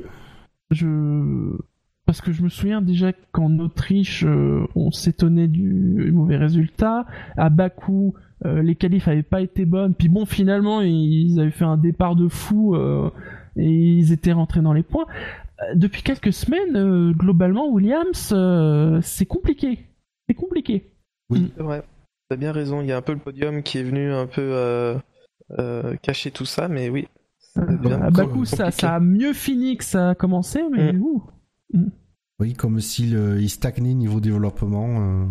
Je 0.71 1.57
parce 2.09 2.21
que 2.21 2.31
je 2.31 2.41
me 2.41 2.49
souviens 2.49 2.81
déjà 2.81 3.13
qu'en 3.31 3.59
Autriche, 3.59 4.23
euh, 4.25 4.65
on 4.73 4.89
s'étonnait 4.89 5.47
du 5.47 6.11
mauvais 6.11 6.37
résultat. 6.37 7.05
À 7.37 7.51
Bakou, 7.51 8.15
euh, 8.45 8.63
les 8.63 8.73
qualifs 8.73 9.07
avaient 9.07 9.21
pas 9.21 9.41
été 9.41 9.63
bonnes. 9.63 9.93
Puis 9.93 10.09
bon, 10.09 10.25
finalement, 10.25 10.81
ils 10.81 11.39
avaient 11.39 11.51
fait 11.51 11.65
un 11.65 11.77
départ 11.77 12.15
de 12.15 12.27
fou 12.27 12.73
euh, 12.73 13.11
et 13.57 13.69
ils 13.69 14.11
étaient 14.11 14.31
rentrés 14.31 14.61
dans 14.61 14.73
les 14.73 14.81
points. 14.81 15.05
Depuis 15.75 16.01
quelques 16.01 16.33
semaines, 16.33 16.75
euh, 16.75 17.11
globalement, 17.11 17.69
Williams, 17.69 18.31
euh, 18.35 18.99
c'est 19.03 19.27
compliqué. 19.27 19.77
C'est 20.27 20.33
compliqué. 20.33 20.89
C'est 21.31 21.61
vrai, 21.61 21.83
t'as 22.27 22.37
bien 22.37 22.51
raison, 22.51 22.81
il 22.81 22.87
y 22.87 22.91
a 22.91 22.97
un 22.97 23.03
peu 23.03 23.13
le 23.13 23.19
podium 23.19 23.61
qui 23.61 23.77
est 23.77 23.83
venu 23.83 24.11
un 24.11 24.25
peu 24.25 24.41
euh, 24.41 24.95
euh, 25.59 25.95
cacher 26.01 26.31
tout 26.31 26.45
ça, 26.45 26.69
mais 26.69 26.89
oui. 26.89 27.07
à 27.55 28.09
Bakou, 28.09 28.45
ça 28.45 28.71
a 28.81 28.99
mieux 28.99 29.33
fini 29.33 29.77
que 29.77 29.83
ça 29.83 30.09
a 30.09 30.15
commencé, 30.15 30.63
mais 30.71 30.91
Mm. 30.91 31.01
ouh. 31.03 31.23
Oui, 32.39 32.53
comme 32.53 32.79
s'il 32.79 33.15
euh, 33.15 33.45
stagnait 33.47 33.93
niveau 33.93 34.19
développement. 34.19 35.01
euh. 35.01 35.25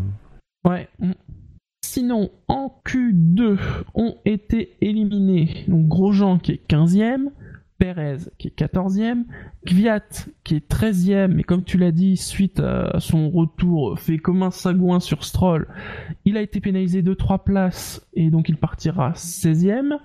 Ouais. 0.69 0.89
mm. 0.99 1.13
Sinon, 1.85 2.31
en 2.49 2.83
Q2, 2.85 3.59
ont 3.95 4.17
été 4.25 4.77
éliminés 4.83 5.65
donc 5.69 5.89
Grosjean 5.89 6.39
qui 6.39 6.53
est 6.53 6.71
15e, 6.71 7.31
Perez 7.79 8.19
qui 8.37 8.49
est 8.49 8.59
14e, 8.59 9.25
Kvyat 9.65 10.03
qui 10.45 10.57
est 10.57 10.71
13e, 10.71 11.29
mais 11.29 11.45
comme 11.45 11.65
tu 11.65 11.79
l'as 11.79 11.93
dit, 11.93 12.17
suite 12.17 12.61
à 12.61 13.01
son 13.01 13.31
retour 13.31 13.99
fait 13.99 14.19
comme 14.19 14.43
un 14.43 14.51
sagouin 14.51 15.01
sur 15.01 15.25
Stroll, 15.25 15.67
il 16.25 16.37
a 16.37 16.43
été 16.43 16.61
pénalisé 16.61 17.03
de 17.03 17.15
3 17.15 17.45
places 17.45 18.07
et 18.13 18.31
donc 18.31 18.49
il 18.49 18.59
partira 18.59 19.13
16e. 19.13 19.99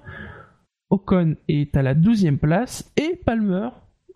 Ocon 0.90 1.36
est 1.48 1.76
à 1.76 1.82
la 1.82 1.96
12e 1.96 2.38
place 2.38 2.92
et 2.96 3.20
Palmer, 3.26 3.70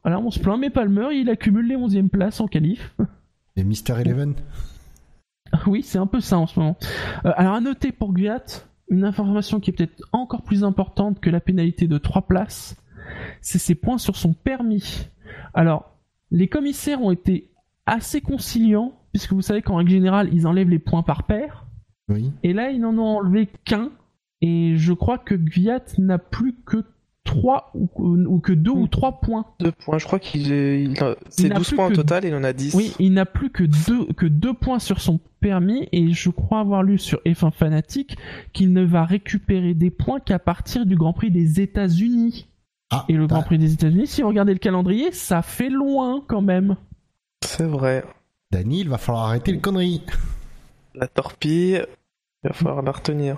alors 0.04 0.26
on 0.26 0.32
se 0.32 0.40
plaint, 0.40 0.60
mais 0.60 0.70
Palmer 0.70 1.10
il 1.14 1.30
accumule 1.30 1.68
les 1.68 1.76
11e 1.76 2.10
places 2.10 2.40
en 2.40 2.48
qualif. 2.48 2.96
Et 3.56 3.64
Mister 3.64 3.94
Eleven 4.00 4.36
Oui, 5.66 5.82
c'est 5.84 5.98
un 5.98 6.08
peu 6.08 6.20
ça 6.20 6.38
en 6.38 6.48
ce 6.48 6.60
moment. 6.60 6.78
Euh, 7.26 7.32
alors 7.36 7.56
à 7.56 7.62
noter 7.62 7.92
pour 7.92 8.14
Guyat, 8.14 8.44
une 8.90 9.04
information 9.04 9.60
qui 9.60 9.72
est 9.72 9.74
peut-être 9.74 10.02
encore 10.12 10.44
plus 10.44 10.64
importante 10.64 11.20
que 11.20 11.30
la 11.30 11.40
pénalité 11.40 11.88
de 11.88 11.98
3 11.98 12.28
places, 12.28 12.78
c'est 13.42 13.58
ses 13.60 13.76
points 13.76 13.98
sur 13.98 14.16
son 14.16 14.34
permis. 14.34 15.08
Alors, 15.54 15.98
les 16.32 16.48
commissaires 16.48 17.02
ont 17.02 17.12
été 17.12 17.52
assez 17.86 18.22
conciliants, 18.22 18.94
puisque 19.12 19.34
vous 19.34 19.42
savez 19.42 19.62
qu'en 19.62 19.76
règle 19.78 19.92
générale, 19.92 20.30
ils 20.34 20.46
enlèvent 20.48 20.70
les 20.70 20.80
points 20.80 21.04
par 21.04 21.24
paire, 21.24 21.66
Oui. 22.10 22.32
et 22.44 22.54
là, 22.54 22.70
ils 22.70 22.80
n'en 22.82 22.98
ont 22.98 23.18
enlevé 23.18 23.50
qu'un, 23.66 23.92
et 24.42 24.76
je 24.76 24.94
crois 24.94 25.18
que 25.18 25.36
Guyat 25.36 25.84
n'a 25.98 26.18
plus 26.20 26.56
que 26.66 26.84
3 27.28 27.72
ou, 27.76 27.88
ou 27.98 28.40
que 28.40 28.54
2 28.54 28.72
ou 28.72 28.88
3 28.88 29.20
points. 29.22 29.46
Deux 29.60 29.72
points, 29.72 30.00
je 30.00 30.06
crois 30.06 30.18
qu'il 30.20 30.52
est... 30.52 30.90
c'est 31.30 31.50
n'a 31.50 31.56
12 31.56 31.68
plus 31.68 31.76
points 31.76 31.86
au 31.86 31.90
que- 31.90 31.96
total, 31.96 32.26
il 32.26 32.34
en 32.34 32.44
a 32.44 32.54
10. 32.54 32.74
Oui, 32.74 32.94
il 32.98 33.14
n'a 33.14 33.26
plus 33.26 33.52
que 33.52 33.64
deux, 33.64 34.06
que 34.14 34.26
deux 34.26 34.54
points 34.54 34.80
sur 34.80 35.00
son 35.00 35.20
permis 35.40 35.88
et 35.92 36.14
je 36.14 36.30
crois 36.32 36.60
avoir 36.62 36.82
lu 36.82 36.98
sur 36.98 37.20
F1 37.26 37.52
Fanatic 37.52 38.18
qu'il 38.54 38.74
ne 38.74 38.84
va 38.84 39.06
récupérer 39.06 39.76
des 39.76 39.92
points 39.92 40.20
qu'à 40.20 40.40
partir 40.40 40.86
du 40.88 40.96
Grand 40.96 41.14
Prix 41.14 41.30
des 41.30 41.62
États-Unis. 41.62 42.48
Ah, 42.90 43.06
Et 43.10 43.14
le 43.14 43.28
bah, 43.28 43.36
Grand 43.36 43.44
Prix 43.44 43.58
des 43.60 43.74
États-Unis, 43.74 44.08
si 44.08 44.22
vous 44.22 44.30
regardez 44.30 44.54
le 44.54 44.60
calendrier, 44.60 45.12
ça 45.12 45.42
fait 45.44 45.70
loin 45.70 46.24
quand 46.28 46.42
même. 46.42 46.78
C'est 47.46 47.66
vrai. 47.68 48.04
Dany, 48.52 48.80
il 48.82 48.90
va 48.90 48.98
falloir 48.98 49.26
arrêter 49.26 49.52
les 49.52 49.60
conneries. 49.60 50.02
La 50.96 51.08
torpille, 51.08 51.84
il 52.44 52.48
va 52.48 52.54
falloir 52.54 52.82
la 52.82 52.92
retenir. 52.92 53.38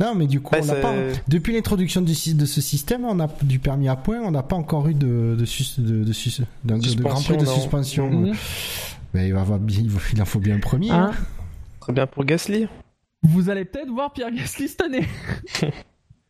Non, 0.00 0.14
mais 0.16 0.26
du 0.26 0.40
coup, 0.40 0.54
on 0.58 0.62
c'est- 0.62 0.80
pas. 0.80 0.92
Depuis 1.28 1.52
l'introduction 1.52 2.02
de 2.02 2.08
ce 2.12 2.60
système, 2.60 3.04
on 3.04 3.20
a 3.20 3.28
du 3.42 3.60
permis 3.60 3.88
à 3.88 3.94
points, 3.96 4.20
on 4.20 4.32
n'a 4.32 4.42
pas 4.42 4.56
encore 4.56 4.88
eu 4.88 4.94
de 4.94 5.36
de, 5.38 5.44
sus- 5.44 5.80
de, 5.80 6.02
de, 6.02 6.12
sus- 6.12 6.42
de 6.64 7.02
Grand 7.02 7.22
Prix 7.22 7.36
de 7.36 7.44
suspension. 7.44 8.10
Mhm. 8.10 8.34
Mais 9.14 9.28
il, 9.28 9.32
va 9.34 9.42
avoir 9.42 9.60
bien- 9.60 9.78
il 9.80 9.88
va- 9.90 10.00
il 10.12 10.20
en 10.20 10.24
faut 10.24 10.40
bien 10.40 10.56
un 10.56 10.60
premier. 10.60 10.90
Hein 10.90 11.10
hein. 11.12 11.16
Très 11.80 11.92
bien 11.92 12.06
pour 12.08 12.24
Gasly. 12.24 12.66
Vous 13.22 13.50
allez 13.50 13.64
peut-être 13.64 13.90
voir 13.90 14.12
Pierre 14.12 14.32
Gasly 14.32 14.66
cette 14.68 14.80
année. 14.82 15.06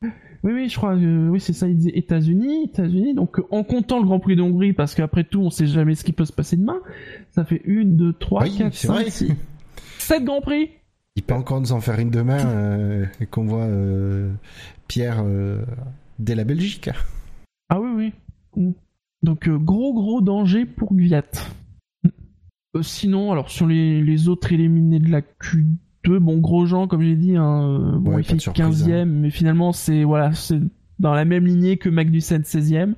oui, 0.03 0.11
oui, 0.53 0.69
je 0.69 0.77
crois 0.77 0.95
que 0.95 1.29
oui, 1.31 1.41
c'est 1.41 1.55
ça, 1.55 1.67
il 1.67 1.77
disait 1.77 1.93
États-Unis, 1.97 2.65
États-Unis. 2.65 3.15
Donc, 3.15 3.39
euh, 3.39 3.45
en 3.51 3.65
comptant 3.65 3.99
le 3.99 4.05
Grand 4.05 4.21
Prix 4.21 4.37
d'Hongrie, 4.37 4.75
parce 4.75 4.95
qu'après 4.95 5.25
tout, 5.25 5.41
on 5.41 5.49
sait 5.51 5.67
jamais 5.67 5.95
ce 5.95 6.05
qui 6.05 6.13
peut 6.13 6.27
se 6.27 6.33
passer 6.33 6.57
demain, 6.57 6.81
ça 7.35 7.45
fait 7.47 7.63
une, 7.65 7.97
deux, 7.97 8.13
trois, 8.13 8.43
Oui, 8.43 8.55
quatre, 8.59 8.75
cinq, 8.75 8.89
vrai. 8.93 9.11
six, 9.11 9.33
sept 9.99 10.23
Grands 10.23 10.43
Prix. 10.43 10.69
Il 11.17 11.23
peut 11.23 11.35
encore 11.35 11.61
nous 11.61 11.73
en 11.73 11.81
faire 11.81 11.99
une 12.01 12.11
demain 12.11 12.45
euh, 12.45 13.07
et 13.21 13.27
qu'on 13.27 13.45
voit 13.45 13.63
euh, 13.67 14.33
Pierre 14.89 15.23
euh, 15.25 15.63
dès 16.19 16.35
la 16.35 16.43
Belgique. 16.45 16.91
Ah 17.69 17.81
oui, 17.81 17.91
oui. 17.95 18.13
Mm. 18.63 18.73
Donc, 19.23 19.49
euh, 19.49 19.57
gros, 19.57 19.95
gros 19.95 20.21
danger 20.21 20.67
pour. 20.67 20.93
Euh, 20.93 22.83
sinon, 22.83 23.31
alors 23.31 23.49
sur 23.49 23.67
les, 23.69 24.03
les 24.03 24.29
autres 24.29 24.53
éliminés 24.53 24.99
de 24.99 25.09
la 25.09 25.21
Q2, 25.21 26.19
bon, 26.19 26.39
Grosjean, 26.39 26.89
comme 26.89 27.03
j'ai 27.03 27.15
dit, 27.17 27.37
hein, 27.37 27.97
bon, 28.01 28.15
Ouais, 28.15 28.23
il 28.23 28.25
fait 28.25 28.35
de 28.35 28.41
surprise, 28.41 28.85
15ème, 28.85 29.05
mais 29.05 29.31
finalement, 29.31 29.73
c'est 29.73 30.03
voilà, 30.03 30.33
c'est 30.33 30.59
dans 30.99 31.15
la 31.15 31.25
même 31.25 31.47
lignée 31.47 31.77
que 31.77 31.89
Magnussen 31.89 32.43
16ème. 32.43 32.95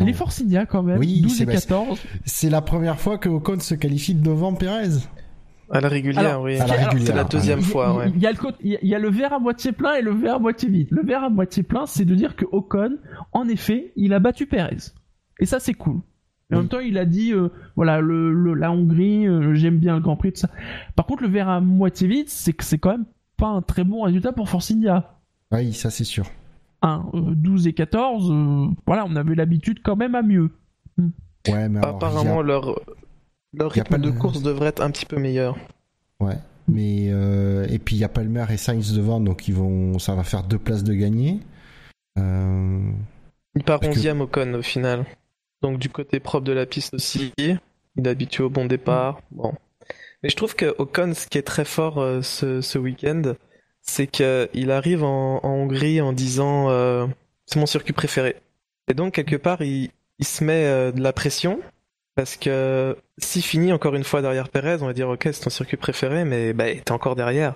Les 0.00 0.12
Oh. 0.12 0.16
Force 0.16 0.40
India, 0.42 0.66
quand 0.66 0.82
même, 0.82 0.98
Oui, 0.98 1.22
12 1.22 1.34
c'est- 1.34 1.42
et 1.44 1.46
bah, 1.46 1.52
14. 1.54 1.98
C'est 2.26 2.50
la 2.50 2.60
première 2.60 3.00
fois 3.00 3.16
que 3.18 3.28
Ocon 3.30 3.58
se 3.58 3.74
qualifie 3.74 4.14
devant 4.14 4.52
Perez. 4.54 4.98
À 5.72 5.80
la 5.80 5.88
régulière, 5.88 6.24
Alors, 6.26 6.42
oui. 6.42 6.58
à 6.58 6.66
la 6.66 6.90
C'est 6.98 7.14
la 7.14 7.24
deuxième 7.24 7.60
fois, 7.62 7.90
il- 7.92 7.98
ouais. 7.98 8.12
Il 8.16 8.20
y, 8.22 8.26
a 8.26 8.32
le 8.32 8.36
côté- 8.36 8.58
il 8.62 8.70
y 8.72 8.76
a- 8.76 8.78
il 8.82 8.88
y 8.88 8.94
a 8.94 8.98
le 8.98 9.08
verre 9.10 9.32
à 9.32 9.38
moitié 9.38 9.72
plein 9.72 9.94
et 9.94 10.02
le 10.02 10.10
verre 10.12 10.36
à 10.36 10.38
moitié 10.38 10.68
vide. 10.68 10.88
Le 10.90 11.02
verre 11.02 11.22
à 11.24 11.30
moitié 11.30 11.62
plein, 11.62 11.86
c'est 11.86 12.04
de 12.04 12.14
dire 12.14 12.34
que 12.36 12.44
Ocon, 12.50 12.98
en 13.32 13.46
effet, 13.48 13.92
il 13.96 14.12
a 14.12 14.18
battu 14.18 14.46
Perez. 14.46 14.76
Et 15.38 15.46
ça, 15.46 15.60
c'est 15.60 15.74
cool. 15.74 16.00
Et 16.50 16.56
en 16.56 16.58
même 16.58 16.68
temps, 16.68 16.80
il 16.80 16.98
a 16.98 17.04
dit, 17.04 17.32
euh, 17.32 17.48
voilà, 17.76 18.00
le, 18.00 18.32
le- 18.32 18.54
la 18.54 18.72
Hongrie, 18.72 19.28
euh, 19.28 19.54
j'aime 19.54 19.78
bien 19.78 19.94
le 19.94 20.00
Grand 20.00 20.16
Prix, 20.16 20.32
tout 20.32 20.40
ça. 20.40 20.50
Par 20.96 21.06
contre, 21.06 21.22
le 21.22 21.28
verre 21.28 21.48
à 21.48 21.60
moitié 21.60 22.08
vide, 22.08 22.28
c'est 22.28 22.52
que 22.52 22.64
c'est 22.64 22.78
quand 22.78 22.90
même 22.90 23.04
pas 23.36 23.46
un 23.46 23.62
très 23.62 23.84
bon 23.84 24.02
résultat 24.02 24.32
pour 24.32 24.48
Force 24.48 24.72
India. 24.72 25.14
Oui, 25.52 25.72
ça 25.72 25.90
c'est 25.90 26.02
sûr. 26.04 26.26
1, 26.82 27.04
12 27.14 27.68
et 27.68 27.72
14, 27.72 28.30
euh, 28.32 28.66
voilà, 28.86 29.04
on 29.08 29.14
avait 29.14 29.36
l'habitude 29.36 29.78
quand 29.84 29.94
même 29.96 30.16
à 30.16 30.22
mieux. 30.22 30.50
Ouais, 31.48 31.68
mais 31.68 31.78
alors, 31.78 31.94
Apparemment, 31.96 32.42
leur, 32.42 32.80
leur 33.52 33.72
rythme 33.72 33.98
de 33.98 34.10
course 34.10 34.42
devrait 34.42 34.68
être 34.68 34.82
un 34.82 34.90
petit 34.90 35.06
peu 35.06 35.16
meilleur. 35.18 35.56
ouais. 36.20 36.36
Mais 36.68 37.08
euh, 37.10 37.66
et 37.68 37.80
puis 37.80 37.96
il 37.96 37.98
y 37.98 38.04
a 38.04 38.08
Palmer 38.08 38.44
et 38.50 38.56
Sainz 38.56 38.92
devant, 38.92 39.18
donc 39.18 39.48
ils 39.48 39.54
vont, 39.54 39.98
ça 39.98 40.14
va 40.14 40.22
faire 40.22 40.44
deux 40.44 40.58
places 40.58 40.84
de 40.84 40.94
gagner. 40.94 41.40
Euh, 42.18 42.78
Il 43.56 43.64
part 43.64 43.80
Parce 43.80 43.94
que- 43.96 44.00
11ème 44.00 44.20
Ocon 44.20 44.54
au 44.54 44.62
final. 44.62 45.04
Donc 45.62 45.78
du 45.78 45.88
côté 45.88 46.20
propre 46.20 46.44
de 46.44 46.52
la 46.52 46.66
piste 46.66 46.94
aussi. 46.94 47.32
Il 47.38 47.58
est 47.96 48.08
habitué 48.08 48.44
au 48.44 48.50
bon 48.50 48.66
départ. 48.66 49.20
Bon. 49.32 49.52
Mais 50.22 50.28
je 50.28 50.36
trouve 50.36 50.54
que 50.54 50.74
Ocon, 50.78 51.12
ce 51.14 51.26
qui 51.26 51.38
est 51.38 51.42
très 51.42 51.64
fort 51.64 51.98
euh, 51.98 52.22
ce, 52.22 52.60
ce 52.60 52.78
week-end, 52.78 53.22
c'est 53.82 54.06
qu'il 54.06 54.70
arrive 54.70 55.02
en, 55.02 55.40
en 55.44 55.48
Hongrie 55.48 56.00
en 56.00 56.12
disant 56.12 56.68
c'est 57.46 57.58
mon 57.58 57.66
circuit 57.66 57.94
préféré. 57.94 58.36
Et 58.86 58.94
donc 58.94 59.14
quelque 59.14 59.36
part, 59.36 59.62
il, 59.62 59.90
il 60.20 60.24
se 60.26 60.44
met 60.44 60.92
de 60.92 61.00
la 61.02 61.12
pression. 61.12 61.58
Parce 62.14 62.36
que 62.36 62.96
s'il 63.18 63.42
finit 63.42 63.72
encore 63.72 63.94
une 63.94 64.04
fois 64.04 64.22
derrière 64.22 64.48
Perez, 64.48 64.78
on 64.82 64.86
va 64.86 64.92
dire 64.92 65.08
ok 65.08 65.28
c'est 65.32 65.42
ton 65.42 65.50
circuit 65.50 65.76
préféré, 65.76 66.24
mais 66.24 66.52
bah, 66.52 66.66
t'es 66.74 66.92
encore 66.92 67.16
derrière. 67.16 67.54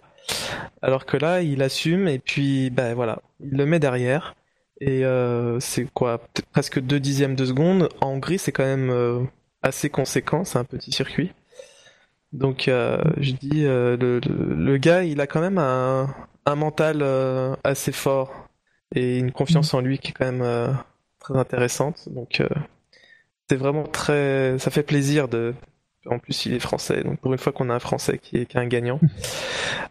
Alors 0.83 1.07
que 1.07 1.17
là, 1.17 1.43
il 1.43 1.63
assume 1.63 2.09
et 2.09 2.19
puis 2.19 2.71
bah 2.71 2.95
voilà, 2.95 3.21
il 3.41 3.57
le 3.57 3.67
met 3.67 3.79
derrière. 3.79 4.35
Et 4.81 5.05
euh, 5.05 5.61
c'est 5.61 5.87
quoi 5.93 6.19
peut-être 6.19 6.49
presque 6.51 6.81
deux 6.81 7.01
dixièmes 7.01 7.37
de 7.37 7.45
seconde. 7.45 7.89
En 8.01 8.09
Hongrie, 8.11 8.39
c'est 8.39 8.53
quand 8.53 8.65
même 8.65 8.91
euh, 8.91 9.21
assez 9.63 9.91
conséquent, 9.91 10.45
c'est 10.45 10.59
un 10.59 10.65
petit 10.65 10.93
circuit. 10.93 11.33
Donc 12.33 12.69
euh, 12.69 12.99
je 13.19 13.33
dis, 13.33 13.65
euh, 13.65 13.97
le, 13.97 14.21
le, 14.21 14.77
gars, 14.79 15.05
il 15.05 15.21
a 15.21 15.27
quand 15.27 15.41
même 15.41 15.59
un, 15.59 16.15
un 16.47 16.55
mental 16.57 17.03
assez 17.65 17.93
fort 17.93 18.49
et 18.95 19.19
une 19.19 19.33
confiance 19.33 19.75
en 19.75 19.81
lui 19.81 19.99
qui 19.99 20.11
est 20.11 20.15
quand 20.15 20.31
même 20.31 20.75
très 21.25 21.37
intéressante. 21.39 22.09
Donc 22.11 22.41
euh, 22.41 22.49
c'est 23.49 23.57
vraiment 23.57 23.85
très, 23.85 24.57
ça 24.59 24.71
fait 24.71 24.83
plaisir 24.83 25.29
de. 25.29 25.55
En 26.07 26.19
plus, 26.19 26.45
il 26.45 26.53
est 26.53 26.59
français, 26.61 27.03
donc 27.03 27.19
pour 27.21 27.33
une 27.33 27.39
fois 27.39 27.51
qu'on 27.53 27.71
a 27.71 27.75
un 27.75 27.79
français 27.79 28.19
qui 28.19 28.37
est, 28.37 28.45
qui 28.47 28.59
est 28.59 28.61
un 28.61 28.67
gagnant, 28.67 29.01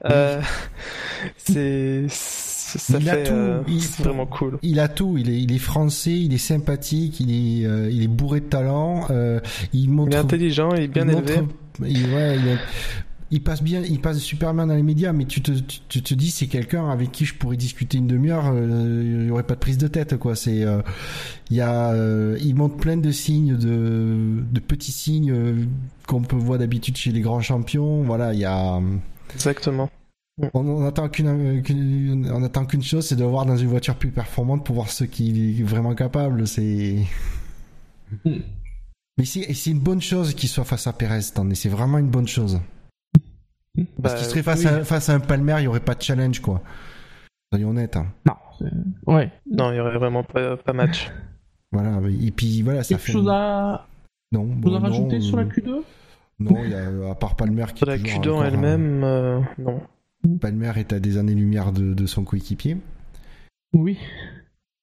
euh, 0.06 0.40
c'est 1.38 2.06
ça 2.10 2.98
Il 3.00 3.10
a 3.10 3.14
fait 3.14 3.24
tout. 3.24 3.34
euh, 3.34 3.62
Il- 3.68 3.80
vraiment 4.04 4.26
cool. 4.28 4.60
Il 4.62 4.80
a 4.80 4.88
tout. 4.88 5.18
Il 5.18 5.30
est, 5.30 5.40
il 5.42 5.52
est 5.54 5.58
français, 5.60 6.12
il 6.12 6.34
est 6.34 6.38
sympathique, 6.38 7.20
il 7.20 7.32
est, 7.64 7.66
euh, 7.66 7.90
il 7.92 8.04
est 8.04 8.08
bourré 8.08 8.42
de 8.42 8.46
talent. 8.46 9.08
il 9.74 9.90
montre. 9.90 10.12
Il 10.12 10.16
est 10.16 10.20
intelligent, 10.20 10.74
il 10.76 10.84
est 10.84 10.88
bien 10.88 11.08
il 11.08 11.18
élevé. 11.18 11.38
montre- 11.42 11.56
il, 11.86 12.14
ouais, 12.14 12.38
il, 12.38 12.48
est- 12.50 12.58
il 13.32 13.44
passe 13.44 13.64
bien, 13.64 13.82
il 13.82 14.00
passe 14.00 14.20
super 14.20 14.54
bien 14.54 14.68
dans 14.68 14.76
les 14.76 14.84
médias, 14.84 15.14
mais 15.14 15.26
tu 15.26 15.42
te, 15.42 15.52
tu, 15.52 15.80
tu 15.88 16.02
te 16.04 16.14
dis 16.14 16.30
c'est 16.32 16.48
quelqu'un 16.48 16.90
avec 16.90 17.12
qui 17.12 17.26
je 17.26 17.34
pourrais 17.36 17.58
discuter 17.58 17.98
une 17.98 18.08
demi-heure. 18.08 18.52
euh, 18.54 19.20
il 19.24 19.28
y 19.28 19.32
aurait 19.32 19.44
pas 19.44 19.56
de 19.56 19.60
prise 19.60 19.78
de 19.78 19.88
tête, 19.88 20.18
quoi. 20.18 20.36
C'est, 20.36 20.64
euh, 20.64 20.82
il 21.50 21.58
y 21.58 21.62
a, 21.62 21.92
euh, 21.94 22.38
il 22.42 22.56
montre 22.56 22.78
plein 22.78 22.98
de 22.98 23.12
signes, 23.12 23.58
de, 23.58 24.44
de 24.52 24.60
petits 24.60 24.92
signes 24.92 25.32
euh, 25.32 25.66
qu'on 26.08 26.22
peut 26.22 26.36
voir 26.36 26.60
d'habitude 26.60 26.98
chez 26.98 27.12
les 27.12 27.22
grands 27.22 27.42
champions. 27.42 28.04
Voilà, 28.04 28.34
il 28.34 28.40
y 28.40 28.46
a. 28.46 28.80
Exactement. 29.34 29.90
On, 30.54 30.66
on 30.68 30.86
attend 30.86 31.10
qu'une, 31.10 31.62
qu'une- 31.62 32.30
on 32.34 32.44
attend 32.44 32.66
qu'une 32.66 32.82
chose, 32.84 33.06
c'est 33.06 33.16
de 33.16 33.24
voir 33.24 33.46
dans 33.46 33.56
une 33.58 33.68
voiture 33.70 33.96
plus 33.96 34.10
performante 34.10 34.66
pour 34.66 34.76
voir 34.76 34.90
ce 34.90 35.04
qu'il 35.04 35.60
est 35.60 35.64
vraiment 35.64 35.94
capable. 35.96 36.48
C'est. 36.48 37.06
Mm. 38.26 38.38
Mais 39.18 39.26
c'est, 39.26 39.42
et 39.42 39.54
c'est 39.54 39.70
une 39.70 39.80
bonne 39.80 40.02
chose 40.02 40.34
qu'il 40.34 40.50
soit 40.50 40.64
face 40.64 40.88
à 40.88 40.94
Perez. 40.94 41.22
C'est 41.54 41.70
vraiment 41.70 42.00
une 42.00 42.10
bonne 42.10 42.28
chose. 42.28 42.60
Parce 43.76 43.88
Bah, 44.00 44.14
qu'il 44.16 44.26
serait 44.28 44.44
face, 44.44 44.62
oui. 44.62 44.68
à, 44.68 44.84
face 44.84 45.10
à 45.10 45.14
un 45.16 45.20
Palmer, 45.20 45.56
il 45.58 45.62
n'y 45.62 45.68
aurait 45.68 45.80
pas 45.80 45.96
de 45.96 46.02
challenge, 46.02 46.40
quoi. 46.42 46.62
Soyons 47.52 47.70
honnêtes. 47.70 47.96
hein. 47.98 48.08
Non, 48.26 48.36
ouais. 49.08 49.32
Non, 49.52 49.72
il 49.72 49.78
y 49.78 49.80
aurait 49.80 49.98
vraiment 49.98 50.24
pas, 50.24 50.58
pas 50.58 50.74
match. 50.74 51.10
Voilà. 51.72 52.00
Et 52.22 52.30
puis 52.30 52.62
voilà, 52.62 52.84
ça 52.84 52.90
Quelque 52.90 53.02
fait. 53.02 53.12
chose 53.14 53.28
à, 53.28 53.88
Non, 54.32 54.44
bon, 54.46 54.80
non, 54.80 55.10
euh, 55.12 55.20
sur 55.22 55.38
la 55.38 55.46
Q2 55.46 55.82
Non, 56.40 56.64
il 56.64 56.70
y 56.70 56.76
a, 56.76 57.10
à 57.10 57.16
part 57.16 57.36
Palmer 57.36 57.66
qui 57.74 57.78
Sur 57.80 57.88
la 57.88 57.96
est 57.96 57.98
toujours 57.98 58.14
Q2 58.22 58.30
en 58.30 58.34
encore, 58.36 58.46
elle-même, 58.46 59.04
euh, 59.04 59.40
non. 59.58 59.82
euh, 60.28 60.38
Palmer 60.40 60.72
est 60.76 60.94
à 60.94 61.00
des 61.00 61.18
années-lumière 61.18 61.72
de, 61.72 61.96
de 61.96 62.06
son 62.06 62.24
coéquipier. 62.26 62.78
Oui, 63.74 63.98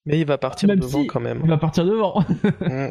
Mais 0.04 0.18
il 0.18 0.26
va 0.26 0.36
partir 0.36 0.68
Même 0.68 0.80
devant 0.80 1.02
si- 1.02 1.06
quand 1.06 1.20
même. 1.20 1.42
il 1.44 1.48
va 1.48 1.58
partir 1.58 1.84
devant. 1.84 2.24
Mm. 2.60 2.88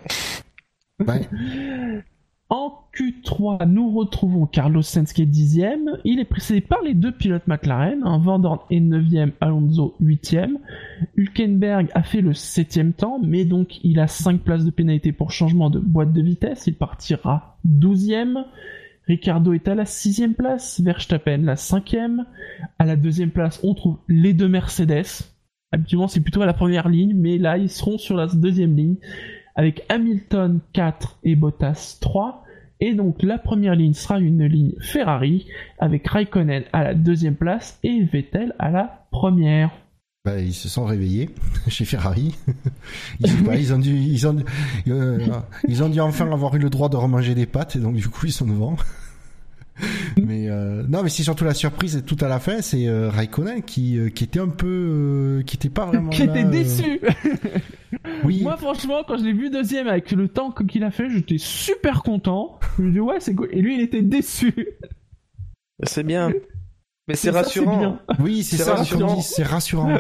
Ouais. 1.06 1.28
En 2.50 2.80
Q3, 2.96 3.68
nous 3.68 3.92
retrouvons 3.92 4.48
Carlos 4.48 4.82
Sainz 4.82 5.14
qui 5.14 5.22
est 5.22 5.28
dixième. 5.28 6.00
Il 6.04 6.20
est 6.20 6.26
précédé 6.26 6.62
par 6.62 6.82
les 6.82 6.96
deux 6.96 7.12
pilotes 7.12 7.46
McLaren. 7.46 8.02
Un 8.04 8.18
Van 8.18 8.40
Dorn 8.40 8.58
est 8.72 8.80
9e, 8.80 9.34
Alonso 9.40 9.96
8e. 10.02 10.56
Hülkenberg 11.16 11.90
a 11.94 12.02
fait 12.02 12.22
le 12.22 12.32
7e 12.32 12.94
temps, 12.94 13.20
mais 13.24 13.46
donc 13.46 13.80
il 13.84 14.00
a 14.00 14.08
5 14.08 14.42
places 14.42 14.66
de 14.66 14.72
pénalité 14.72 15.12
pour 15.12 15.32
changement 15.32 15.70
de 15.70 15.78
boîte 15.78 16.12
de 16.12 16.24
vitesse. 16.24 16.66
Il 16.66 16.74
partira 16.74 17.60
12e. 17.68 18.44
Ricardo 19.06 19.54
est 19.54 19.68
à 19.68 19.76
la 19.76 19.84
6e 19.84 20.34
place, 20.34 20.82
Verstappen 20.82 21.38
la 21.38 21.56
5e. 21.56 22.26
À 22.80 22.86
la 22.86 22.96
deuxième 22.96 23.30
place, 23.30 23.60
on 23.64 23.76
trouve 23.76 24.00
les 24.08 24.34
deux 24.34 24.48
Mercedes. 24.48 25.06
Habituellement, 25.72 26.08
c'est 26.08 26.22
plutôt 26.22 26.42
à 26.42 26.48
la 26.48 26.54
première 26.54 26.90
ligne, 26.90 27.14
mais 27.16 27.38
là, 27.38 27.60
ils 27.60 27.70
seront 27.70 28.00
sur 28.00 28.18
la 28.18 28.26
deuxième 28.26 28.76
ligne 28.76 28.96
avec 29.56 29.84
Hamilton 29.90 30.60
4 30.74 31.20
et 31.24 31.36
Bottas 31.36 31.98
3. 32.02 32.44
Et 32.82 32.94
donc 32.94 33.22
la 33.24 33.38
première 33.38 33.76
ligne 33.76 33.94
sera 33.94 34.20
une 34.20 34.46
ligne 34.46 34.74
Ferrari 34.80 35.48
avec 35.80 36.08
Raikkonen 36.08 36.64
à 36.72 36.84
la 36.84 36.94
deuxième 36.94 37.36
place 37.36 37.78
et 37.84 38.04
Vettel 38.04 38.56
à 38.58 38.72
la 38.72 39.06
première. 39.12 39.72
Bah, 40.26 40.40
ils 40.40 40.54
se 40.54 40.70
sont 40.70 40.86
réveillés 40.86 41.30
chez 41.68 41.86
Ferrari. 41.86 42.36
ils, 43.20 43.30
sais 43.30 43.44
pas, 43.44 43.56
ils 43.56 43.74
ont 43.74 43.80
dû, 43.80 43.96
ils 43.96 44.28
ont, 44.28 44.38
euh, 44.88 45.28
ils 45.68 45.84
ont 45.84 45.90
dû 45.90 46.00
enfin 46.00 46.32
avoir 46.32 46.56
eu 46.56 46.60
le 46.60 46.70
droit 46.70 46.90
de 46.90 46.96
remanger 46.96 47.36
des 47.36 47.46
pâtes 47.46 47.76
et 47.76 47.80
donc 47.80 47.96
du 47.96 48.08
coup 48.08 48.26
ils 48.26 48.34
sont 48.34 48.48
devant. 48.48 48.76
mais 50.26 50.50
euh, 50.50 50.84
non, 50.88 51.04
mais 51.04 51.10
c'est 51.10 51.24
surtout 51.24 51.46
la 51.46 51.54
surprise 51.54 52.04
tout 52.06 52.18
à 52.22 52.28
la 52.28 52.40
fin, 52.40 52.62
c'est 52.62 52.88
euh, 52.88 53.10
Raikkonen 53.10 53.62
qui, 53.64 53.98
euh, 53.98 54.10
qui 54.10 54.24
était 54.24 54.40
un 54.40 54.48
peu, 54.50 54.68
euh, 54.68 55.44
qui 55.44 55.56
était 55.56 55.70
pas 55.70 55.86
vraiment. 55.86 56.10
Qui 56.10 56.26
là, 56.26 56.34
était 56.34 56.46
euh, 56.46 56.50
déçu 56.50 57.02
Oui. 58.24 58.42
Moi 58.44 58.56
franchement 58.58 59.04
quand 59.08 59.18
je 59.18 59.24
l'ai 59.24 59.34
vu 59.34 59.50
deuxième 59.50 59.88
avec 59.88 60.12
le 60.12 60.28
temps 60.28 60.52
qu'il 60.52 60.84
a 60.84 60.92
fait 60.92 61.10
j'étais 61.10 61.38
super 61.38 62.04
content. 62.04 62.60
Je 62.78 62.84
me 62.84 62.92
dis 62.92 63.00
ouais 63.00 63.20
c'est 63.20 63.34
cool. 63.34 63.50
Et 63.52 63.62
lui 63.62 63.76
il 63.76 63.82
était 63.82 64.02
déçu. 64.02 64.54
C'est 65.84 66.04
bien. 66.04 66.32
Mais 67.08 67.16
c'est 67.16 67.30
Et 67.30 67.32
ça, 67.32 67.40
rassurant. 67.40 67.98
Oui, 68.20 68.44
c'est 68.44 68.58
ça, 68.58 68.84
c'est 69.22 69.44
rassurant. 69.44 70.00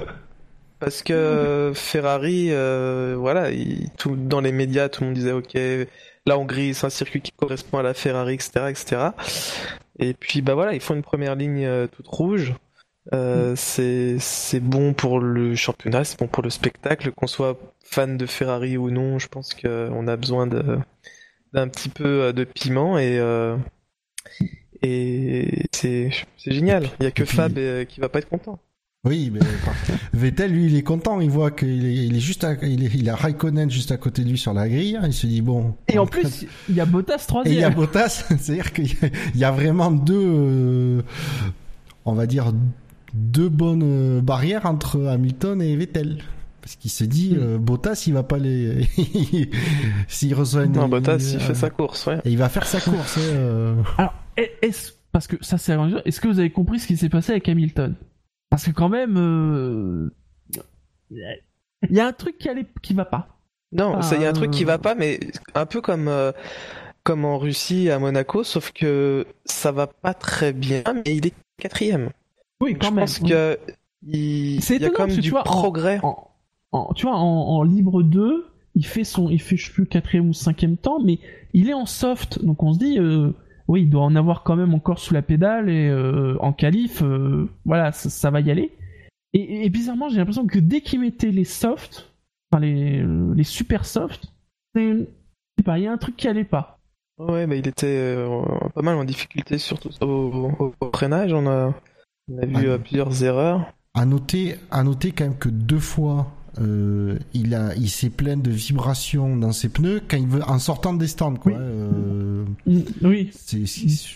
Parce 0.79 1.01
que 1.03 1.71
Ferrari, 1.73 2.47
euh, 2.51 3.15
voilà, 3.17 3.51
il- 3.51 3.89
tout, 3.97 4.15
dans 4.15 4.39
les 4.39 4.51
médias, 4.51 4.87
tout 4.89 5.01
le 5.01 5.07
monde 5.07 5.15
disait 5.15 5.31
ok, 5.31 5.57
la 6.25 6.37
Hongrie, 6.37 6.73
c'est 6.73 6.85
un 6.85 6.89
circuit 6.89 7.21
qui 7.21 7.31
correspond 7.31 7.77
à 7.79 7.83
la 7.83 7.93
Ferrari, 7.93 8.35
etc., 8.35 8.51
etc. 8.69 9.01
Et 9.99 10.13
puis 10.13 10.41
bah 10.41 10.53
voilà, 10.53 10.73
ils 10.73 10.81
font 10.81 10.95
une 10.95 11.03
première 11.03 11.35
ligne 11.35 11.65
euh, 11.65 11.87
toute 11.87 12.07
rouge. 12.07 12.53
Euh, 13.13 13.55
c'est 13.55 14.17
c'est 14.19 14.59
bon 14.59 14.93
pour 14.93 15.19
le 15.19 15.55
championnat, 15.55 16.03
c'est 16.03 16.19
bon 16.19 16.27
pour 16.27 16.43
le 16.43 16.49
spectacle, 16.49 17.11
qu'on 17.11 17.27
soit 17.27 17.57
fan 17.83 18.17
de 18.17 18.25
Ferrari 18.25 18.77
ou 18.77 18.91
non. 18.91 19.19
Je 19.19 19.27
pense 19.27 19.53
qu'on 19.53 20.07
a 20.07 20.15
besoin 20.15 20.47
d'un 20.47 21.67
petit 21.67 21.89
peu 21.89 22.23
euh, 22.23 22.33
de 22.33 22.43
piment 22.43 22.97
et 22.99 23.17
euh, 23.19 23.57
et 24.81 25.65
c'est 25.71 26.11
génial. 26.37 26.89
Il 26.99 27.03
y 27.03 27.07
a 27.07 27.11
que 27.11 27.25
Fab 27.25 27.57
euh, 27.57 27.85
qui 27.85 27.99
va 27.99 28.09
pas 28.09 28.19
être 28.19 28.29
content. 28.29 28.59
Oui, 29.05 29.31
mais 29.33 29.39
Vettel, 30.13 30.51
lui, 30.51 30.65
il 30.65 30.75
est 30.75 30.83
content. 30.83 31.21
Il 31.21 31.29
voit 31.29 31.51
qu'il 31.51 31.85
est, 31.85 32.05
il 32.07 32.15
est 32.17 32.19
juste, 32.19 32.43
à, 32.43 32.53
il, 32.63 32.83
est, 32.83 32.91
il 32.95 33.09
a 33.09 33.15
Raikkonen 33.15 33.71
juste 33.71 33.91
à 33.93 33.97
côté 33.97 34.23
de 34.23 34.29
lui 34.29 34.37
sur 34.37 34.53
la 34.53 34.67
grille. 34.67 34.99
Il 35.05 35.13
se 35.13 35.25
dit 35.25 35.41
bon. 35.41 35.73
Et 35.87 35.97
en 35.97 36.05
plus 36.05 36.45
il 36.67 36.75
y 36.75 36.81
a 36.81 36.85
Bottas 36.85 37.15
Et 37.45 37.49
il 37.51 37.53
y 37.59 37.63
a 37.63 37.69
troisième. 37.71 37.73
Bottas, 37.75 38.25
c'est-à-dire 38.37 38.73
qu'il 38.73 38.87
y, 38.87 39.05
a- 39.05 39.09
il 39.33 39.39
y 39.39 39.43
a 39.45 39.51
vraiment 39.51 39.89
deux, 39.91 40.21
euh, 40.21 41.01
on 42.03 42.11
va 42.13 42.25
dire, 42.27 42.51
deux 43.13 43.47
bonnes 43.47 43.83
euh, 43.83 44.21
barrières 44.21 44.65
entre 44.65 45.05
Hamilton 45.05 45.61
et 45.61 45.75
Vettel. 45.77 46.17
Parce 46.61 46.75
qu'il 46.75 46.91
se 46.91 47.05
dit, 47.05 47.35
Mm. 47.35 47.39
euh, 47.39 47.57
Bottas, 47.57 48.03
il 48.05 48.13
va 48.13 48.23
pas 48.23 48.37
les. 48.37 48.85
S'il 50.09 50.33
reçoit 50.35 50.65
une. 50.65 50.73
Non, 50.73 50.89
Bottas, 50.89 51.31
il 51.35 51.39
fait 51.39 51.55
sa 51.55 51.69
course, 51.69 52.05
ouais. 52.07 52.17
Et 52.25 52.31
il 52.31 52.37
va 52.37 52.49
faire 52.49 52.65
sa 52.67 52.81
course. 52.81 53.17
Alors, 53.97 54.13
est- 54.35 54.51
est-ce 54.61 54.91
parce 55.13 55.25
que 55.25 55.37
ça 55.41 55.57
c'est 55.57 55.75
est-ce 56.05 56.19
que 56.21 56.27
vous 56.27 56.37
avez 56.39 56.51
compris 56.51 56.79
ce 56.79 56.85
qui 56.87 56.97
s'est 56.97 57.09
passé 57.09 57.31
avec 57.31 57.47
Hamilton? 57.47 57.95
Parce 58.49 58.65
que 58.65 58.71
quand 58.71 58.89
même, 58.89 59.15
euh, 59.17 60.09
il 61.11 61.95
y 61.95 61.99
a 61.99 62.07
un 62.07 62.13
truc 62.13 62.37
qui 62.37 62.49
allait, 62.49 62.65
qui 62.81 62.93
va 62.93 63.05
pas. 63.05 63.27
Non, 63.71 63.95
Ah, 64.01 64.09
il 64.15 64.21
y 64.21 64.25
a 64.25 64.29
un 64.29 64.33
truc 64.33 64.51
qui 64.51 64.63
euh. 64.63 64.67
va 64.67 64.77
pas, 64.79 64.95
mais 64.95 65.19
un 65.53 65.65
peu 65.65 65.81
comme, 65.81 66.07
euh, 66.07 66.31
comme 67.03 67.25
en 67.25 67.37
Russie, 67.37 67.89
à 67.89 67.99
Monaco, 67.99 68.43
sauf 68.43 68.71
que 68.71 69.25
ça 69.45 69.71
va 69.71 69.87
pas 69.87 70.13
très 70.13 70.53
bien, 70.53 70.83
mais 70.93 71.15
il 71.15 71.27
est 71.27 71.33
quatrième. 71.57 72.09
Oui, 72.61 72.73
Donc, 72.73 72.83
je 72.83 72.89
pense 72.89 73.19
que 73.19 73.57
il, 74.07 74.55
y 74.59 74.85
a 74.85 74.89
quand 74.89 75.07
même 75.07 75.15
du 75.15 75.21
tu 75.21 75.29
vois, 75.29 75.43
progrès. 75.43 75.99
en, 76.03 76.27
en- 76.71 76.93
tu 76.93 77.05
vois, 77.05 77.15
en, 77.15 77.49
en 77.49 77.63
libre 77.63 78.01
2, 78.01 78.47
il 78.75 78.85
fait 78.85 79.03
son, 79.03 79.29
il 79.29 79.41
fait, 79.41 79.55
je 79.57 79.67
sais 79.67 79.71
plus, 79.73 79.85
quatrième 79.85 80.29
ou 80.29 80.33
cinquième 80.33 80.77
temps, 80.77 80.99
mais 80.99 81.19
il 81.53 81.69
est 81.69 81.73
en 81.73 81.85
soft, 81.85 82.43
donc 82.43 82.63
on 82.63 82.73
se 82.73 82.79
dit, 82.79 82.97
euh, 82.99 83.31
oui, 83.69 83.83
il 83.83 83.89
doit 83.89 84.01
en 84.03 84.15
avoir 84.15 84.43
quand 84.43 84.55
même 84.57 84.73
encore 84.73 84.99
sous 84.99 85.13
la 85.13 85.21
pédale 85.21 85.69
et 85.69 85.87
euh, 85.87 86.35
en 86.41 86.51
qualif, 86.53 87.01
euh, 87.03 87.47
voilà, 87.65 87.91
ça, 87.91 88.09
ça 88.09 88.31
va 88.31 88.41
y 88.41 88.49
aller. 88.51 88.71
Et, 89.33 89.63
et 89.65 89.69
bizarrement, 89.69 90.09
j'ai 90.09 90.17
l'impression 90.17 90.47
que 90.47 90.59
dès 90.59 90.81
qu'il 90.81 90.99
mettait 91.01 91.31
les 91.31 91.43
softs, 91.45 92.11
enfin 92.51 92.59
les, 92.59 93.05
les 93.35 93.43
super 93.43 93.85
softs, 93.85 94.33
il 94.75 95.05
y 95.67 95.87
a 95.87 95.91
un 95.91 95.97
truc 95.97 96.17
qui 96.17 96.27
allait 96.27 96.43
pas. 96.43 96.79
Ouais, 97.19 97.45
mais 97.47 97.59
il 97.59 97.67
était 97.67 97.85
euh, 97.85 98.41
pas 98.73 98.81
mal 98.81 98.95
en 98.95 99.03
difficulté, 99.03 99.57
surtout 99.57 99.89
au, 100.01 100.05
au, 100.59 100.73
au 100.79 100.91
freinage. 100.93 101.33
On 101.33 101.45
a, 101.47 101.73
on 102.31 102.37
a 102.41 102.45
vu 102.45 102.71
Ah. 102.71 102.79
plusieurs 102.79 103.23
erreurs. 103.23 103.71
À 103.93 104.05
noter, 104.05 104.55
à 104.71 104.83
noter 104.83 105.11
quand 105.11 105.25
même 105.25 105.37
que 105.37 105.49
deux 105.49 105.79
fois, 105.79 106.31
euh, 106.59 107.19
il 107.33 107.53
a, 107.55 107.75
il 107.75 107.89
s'est 107.89 108.09
plaint 108.09 108.41
de 108.41 108.51
vibrations 108.51 109.35
dans 109.35 109.51
ses 109.51 109.67
pneus 109.69 110.01
quand 110.09 110.17
il 110.17 110.27
veut, 110.27 110.43
en 110.47 110.59
sortant 110.59 110.93
des 110.93 111.07
stands, 111.07 111.35
quoi. 111.35 111.51
Oui. 111.51 111.57
Euh, 111.59 112.28
Oui, 113.01 113.29
c'est, 113.33 113.63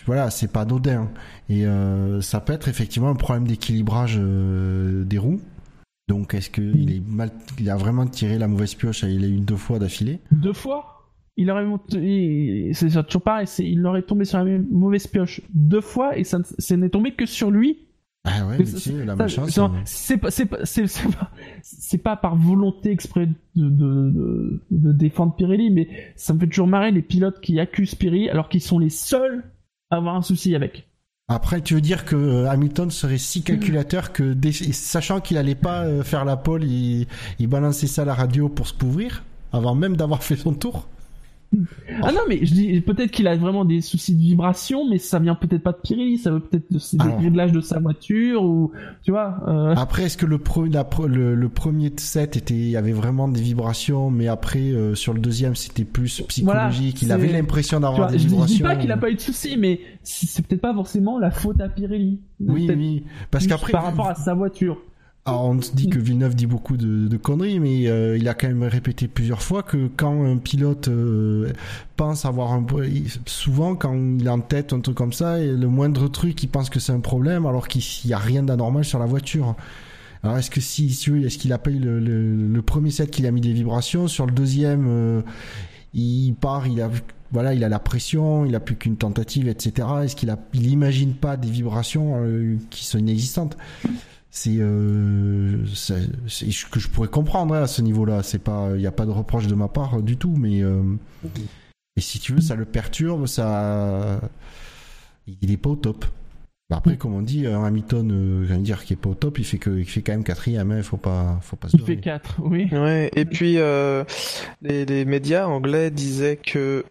voilà, 0.06 0.30
c'est 0.30 0.52
pas 0.52 0.62
anodin. 0.62 1.10
Et 1.50 1.66
euh, 1.66 2.22
ça 2.22 2.40
peut 2.42 2.54
être 2.54 2.68
effectivement 2.68 3.10
un 3.10 3.16
problème 3.16 3.48
d'équilibrage 3.48 4.18
euh, 4.20 5.04
des 5.04 5.18
roues. 5.18 5.42
Donc, 6.10 6.34
est-ce 6.34 6.50
que 6.50 6.62
il 6.62 6.96
est 6.98 7.02
mal, 7.08 7.32
il 7.60 7.70
a 7.70 7.78
vraiment 7.78 8.06
tiré 8.06 8.38
la 8.38 8.48
mauvaise 8.48 8.76
pioche 8.76 9.04
Il 9.04 9.24
a 9.24 9.28
eu 9.28 9.40
deux 9.40 9.56
fois 9.56 9.80
d'affilée? 9.80 10.20
deux 10.32 10.54
fois? 10.54 10.90
Il 11.36 11.50
aurait 11.50 11.66
monté, 11.66 12.72
c'est 12.74 12.90
toujours 13.06 13.24
pareil, 13.24 13.48
il 13.58 13.84
aurait 13.88 14.04
tombé 14.04 14.24
sur 14.24 14.44
la 14.44 14.60
mauvaise 14.70 15.08
pioche 15.08 15.42
deux 15.52 15.82
fois 15.82 16.16
et 16.16 16.24
ça, 16.24 16.38
ça 16.60 16.78
n'est 16.78 16.90
tombé 16.90 17.14
que 17.16 17.26
sur 17.26 17.50
lui 17.50 17.88
Ah 18.26 18.46
ouais, 18.48 18.58
Mais 18.58 19.06
la 19.06 19.16
malchance. 19.18 19.50
c'est- 19.86 20.18
pas, 20.18 20.32
c'est 20.32 20.46
pas, 20.46 20.60
c'est, 20.66 20.88
c'est 20.88 21.10
pas, 21.18 21.30
c'est 21.62 21.98
pas 21.98 22.16
par 22.16 22.38
volonté 22.38 22.90
exprès 22.90 23.26
de, 23.28 23.34
de, 23.70 23.70
de, 24.12 24.62
de 24.72 24.92
défendre 24.94 25.36
Pirelli, 25.36 25.70
mais 25.72 25.90
ça 26.16 26.34
me 26.34 26.40
fait 26.40 26.48
toujours 26.48 26.68
marrer 26.68 26.92
les 26.92 27.02
pilotes 27.02 27.42
qui 27.42 27.60
accusent 27.60 27.96
Pirelli 27.96 28.30
alors 28.30 28.48
qu'ils 28.48 28.62
sont 28.62 28.80
les 28.80 28.90
seuls 28.90 29.44
à 29.90 29.98
avoir 29.98 30.16
un 30.16 30.22
souci 30.22 30.56
avec. 30.56 30.88
Après, 31.28 31.62
tu 31.62 31.74
veux 31.74 31.82
dire 31.82 32.06
que 32.06 32.16
euh, 32.16 32.50
Hamilton 32.50 32.92
serait 32.92 33.18
si 33.18 33.44
calculateur 33.44 34.14
que, 34.14 34.34
sachant 34.72 35.20
qu'il 35.20 35.38
allait 35.38 35.56
pas 35.56 35.84
euh, 35.84 36.04
faire 36.04 36.24
la 36.26 36.38
pole, 36.38 36.64
il, 36.64 37.08
il 37.40 37.48
balançait 37.48 37.88
ça 37.88 38.04
à 38.04 38.06
la 38.06 38.14
radio 38.14 38.48
pour 38.50 38.68
se 38.68 38.74
couvrir 38.74 39.24
avant 39.52 39.76
même 39.76 39.98
d'avoir 39.98 40.24
fait 40.24 40.36
son 40.38 40.54
tour? 40.54 40.88
Ah 42.02 42.12
non, 42.12 42.22
mais 42.28 42.46
je 42.46 42.54
dis 42.54 42.82
peut-être 42.82 43.12
qu'il 43.12 43.28
a 43.28 43.36
vraiment 43.36 43.66
des 43.66 43.82
soucis 43.82 44.16
de 44.16 44.20
vibration, 44.22 44.90
mais 44.90 44.98
ça 44.98 45.20
vient 45.20 45.36
peut-être 45.36 45.64
pas 45.64 45.72
de 45.72 45.78
Pirelli, 45.84 46.18
ça 46.18 46.32
veut 46.32 46.40
peut-être 46.40 46.72
de, 46.72 46.78
des 46.78 47.02
Alors. 47.04 47.20
réglages 47.20 47.52
de 47.52 47.62
sa 47.62 47.80
voiture 47.80 48.44
ou 48.44 48.72
tu 49.04 49.12
vois. 49.12 49.38
euh, 49.48 49.76
Après, 49.76 50.04
est-ce 50.04 50.18
que 50.18 50.26
le, 50.26 50.38
pre- 50.38 50.72
la 50.72 50.84
pre- 50.84 51.08
le, 51.08 51.36
le 51.36 51.50
premier 51.50 51.92
set 51.98 52.38
était, 52.38 52.54
il 52.54 52.70
y 52.70 52.78
avait 52.78 52.92
vraiment 52.94 53.28
des 53.28 53.42
vibrations, 53.42 54.10
mais 54.10 54.28
après 54.28 54.72
euh, 54.72 54.96
sur 54.96 55.14
le 55.14 55.20
deuxième 55.20 55.56
c'était 55.56 55.84
plus 55.86 56.22
psychologique. 56.28 57.02
il 57.02 57.12
avait 57.12 57.32
l'impression 57.32 57.80
d'avoir 57.80 58.10
des 58.12 58.18
je, 58.18 58.24
dis- 58.24 58.30
je 58.30 58.34
vibrations. 58.34 58.56
dis 58.58 58.64
pas 58.64 58.76
qu'il 58.76 58.92
a 58.92 58.98
pas 58.98 59.10
eu 59.12 59.16
de 59.16 59.20
soucis, 59.22 59.58
mais 59.58 59.80
c'est 60.04 60.46
peut-être 60.46 60.62
pas 60.62 60.74
forcément 60.74 61.20
la 61.20 61.32
faute 61.32 61.62
à 61.62 61.70
Pirelli. 61.70 62.20
Oui, 62.40 62.70
oui. 62.76 63.04
Parce 63.32 63.48
qu'après, 63.48 63.72
par 63.72 63.84
rapport 63.84 64.10
à 64.10 64.16
sa 64.16 64.34
voiture. 64.34 64.78
Alors, 65.26 65.46
on 65.46 65.62
se 65.62 65.72
dit 65.72 65.88
que 65.88 66.00
Villeneuve 66.00 66.36
dit 66.36 66.48
beaucoup 66.48 66.76
de, 66.76 67.08
de 67.08 67.18
conneries, 67.18 67.60
mais 67.60 67.88
euh, 67.88 68.18
il 68.18 68.28
a 68.28 68.34
quand 68.34 68.48
même 68.48 68.64
répété 68.64 69.08
plusieurs 69.08 69.42
fois 69.42 69.64
que 69.64 69.88
quand 69.96 70.26
un 70.26 70.38
pilote 70.38 70.90
euh, 70.90 71.54
pense 71.96 72.26
avoir 72.26 72.52
un 72.52 72.66
souvent 73.26 73.76
quand 73.76 73.96
il 73.96 74.26
est 74.26 74.30
en 74.30 74.42
tête 74.42 74.74
un 74.74 74.82
truc 74.82 74.98
comme 74.98 75.14
ça, 75.14 75.40
et 75.40 75.48
le 75.48 75.68
moindre 75.68 76.10
truc, 76.10 76.44
il 76.44 76.48
pense 76.48 76.70
que 76.70 76.82
c'est 76.82 76.92
un 76.92 77.00
problème, 77.00 77.46
alors 77.46 77.70
qu'il 77.70 77.82
n'y 78.06 78.14
a 78.14 78.18
rien 78.18 78.44
d'anormal 78.44 78.84
sur 78.84 79.00
la 79.00 79.06
voiture. 79.06 79.56
Alors 80.24 80.38
est-ce 80.38 80.52
que 80.52 80.60
si, 80.60 80.90
si 80.90 81.10
est-ce 81.12 81.38
qu'il 81.38 81.54
a 81.54 81.62
eu 81.68 81.80
le, 81.80 82.00
le, 82.02 82.48
le 82.48 82.62
premier 82.62 82.92
set 82.92 83.10
qu'il 83.10 83.26
a 83.26 83.32
mis 83.32 83.42
des 83.42 83.54
vibrations, 83.54 84.10
sur 84.10 84.26
le 84.26 84.34
deuxième, 84.34 84.88
euh, 84.90 85.22
il 85.94 86.34
part, 86.34 86.68
il 86.68 86.82
a 86.82 86.90
voilà, 87.32 87.54
il 87.54 87.64
a 87.64 87.70
la 87.70 87.80
pression, 87.80 88.46
il 88.46 88.54
a 88.56 88.60
plus 88.60 88.76
qu'une 88.76 88.96
tentative, 88.96 89.48
etc. 89.48 89.88
Est-ce 90.04 90.16
qu'il 90.16 90.30
a, 90.30 90.38
il 90.54 90.68
imagine 90.70 91.14
pas 91.14 91.36
des 91.36 91.50
vibrations 91.50 92.22
euh, 92.24 92.58
qui 92.70 92.86
sont 92.86 93.00
inexistantes? 93.00 93.58
C'est 94.36 94.58
euh, 94.58 95.64
c'est 95.76 96.52
ce 96.52 96.66
que 96.66 96.80
je 96.80 96.90
pourrais 96.90 97.08
comprendre 97.08 97.54
hein, 97.54 97.62
à 97.62 97.68
ce 97.68 97.84
niveau-là. 97.84 98.24
C'est 98.24 98.40
pas, 98.40 98.72
il 98.74 98.80
n'y 98.80 98.88
a 98.88 98.92
pas 98.92 99.06
de 99.06 99.12
reproche 99.12 99.46
de 99.46 99.54
ma 99.54 99.68
part 99.68 100.00
euh, 100.00 100.02
du 100.02 100.18
tout, 100.18 100.34
mais 100.36 100.64
euh, 100.64 100.82
et 101.96 102.02
si 102.02 102.20
tu 102.20 102.34
veux, 102.34 102.42
ça 102.42 102.56
le 102.56 102.66
perturbe, 102.66 103.28
ça, 103.28 104.20
il 105.28 105.52
est 105.52 105.58
pas 105.58 105.70
au 105.70 105.76
top. 105.76 106.06
Bah 106.68 106.78
après, 106.78 106.98
comme 106.98 107.14
on 107.14 107.22
dit, 107.22 107.46
un 107.46 107.64
Hamilton, 107.64 108.12
euh, 108.12 108.42
je 108.42 108.48
viens 108.48 108.58
de 108.58 108.64
dire 108.64 108.84
qu'il 108.84 108.96
est 108.96 109.00
pas 109.00 109.10
au 109.10 109.14
top, 109.14 109.38
il 109.38 109.46
fait 109.46 109.60
que, 109.60 109.70
il 109.70 109.86
fait 109.86 110.02
quand 110.02 110.14
même 110.14 110.24
quatrième. 110.24 110.72
Hein, 110.72 110.82
faut 110.82 110.98
pas, 110.98 111.38
faut 111.44 111.56
pas 111.56 111.70
se 111.70 111.78
Il 111.78 111.84
fait 111.84 111.98
4, 111.98 112.38
oui. 112.42 112.70
Ouais, 112.72 113.12
et 113.16 113.26
puis 113.26 113.60
euh, 113.60 114.04
les, 114.64 114.84
les 114.84 115.06
médias 115.06 115.46
anglais 115.46 115.92
disaient 115.92 116.38
que 116.38 116.86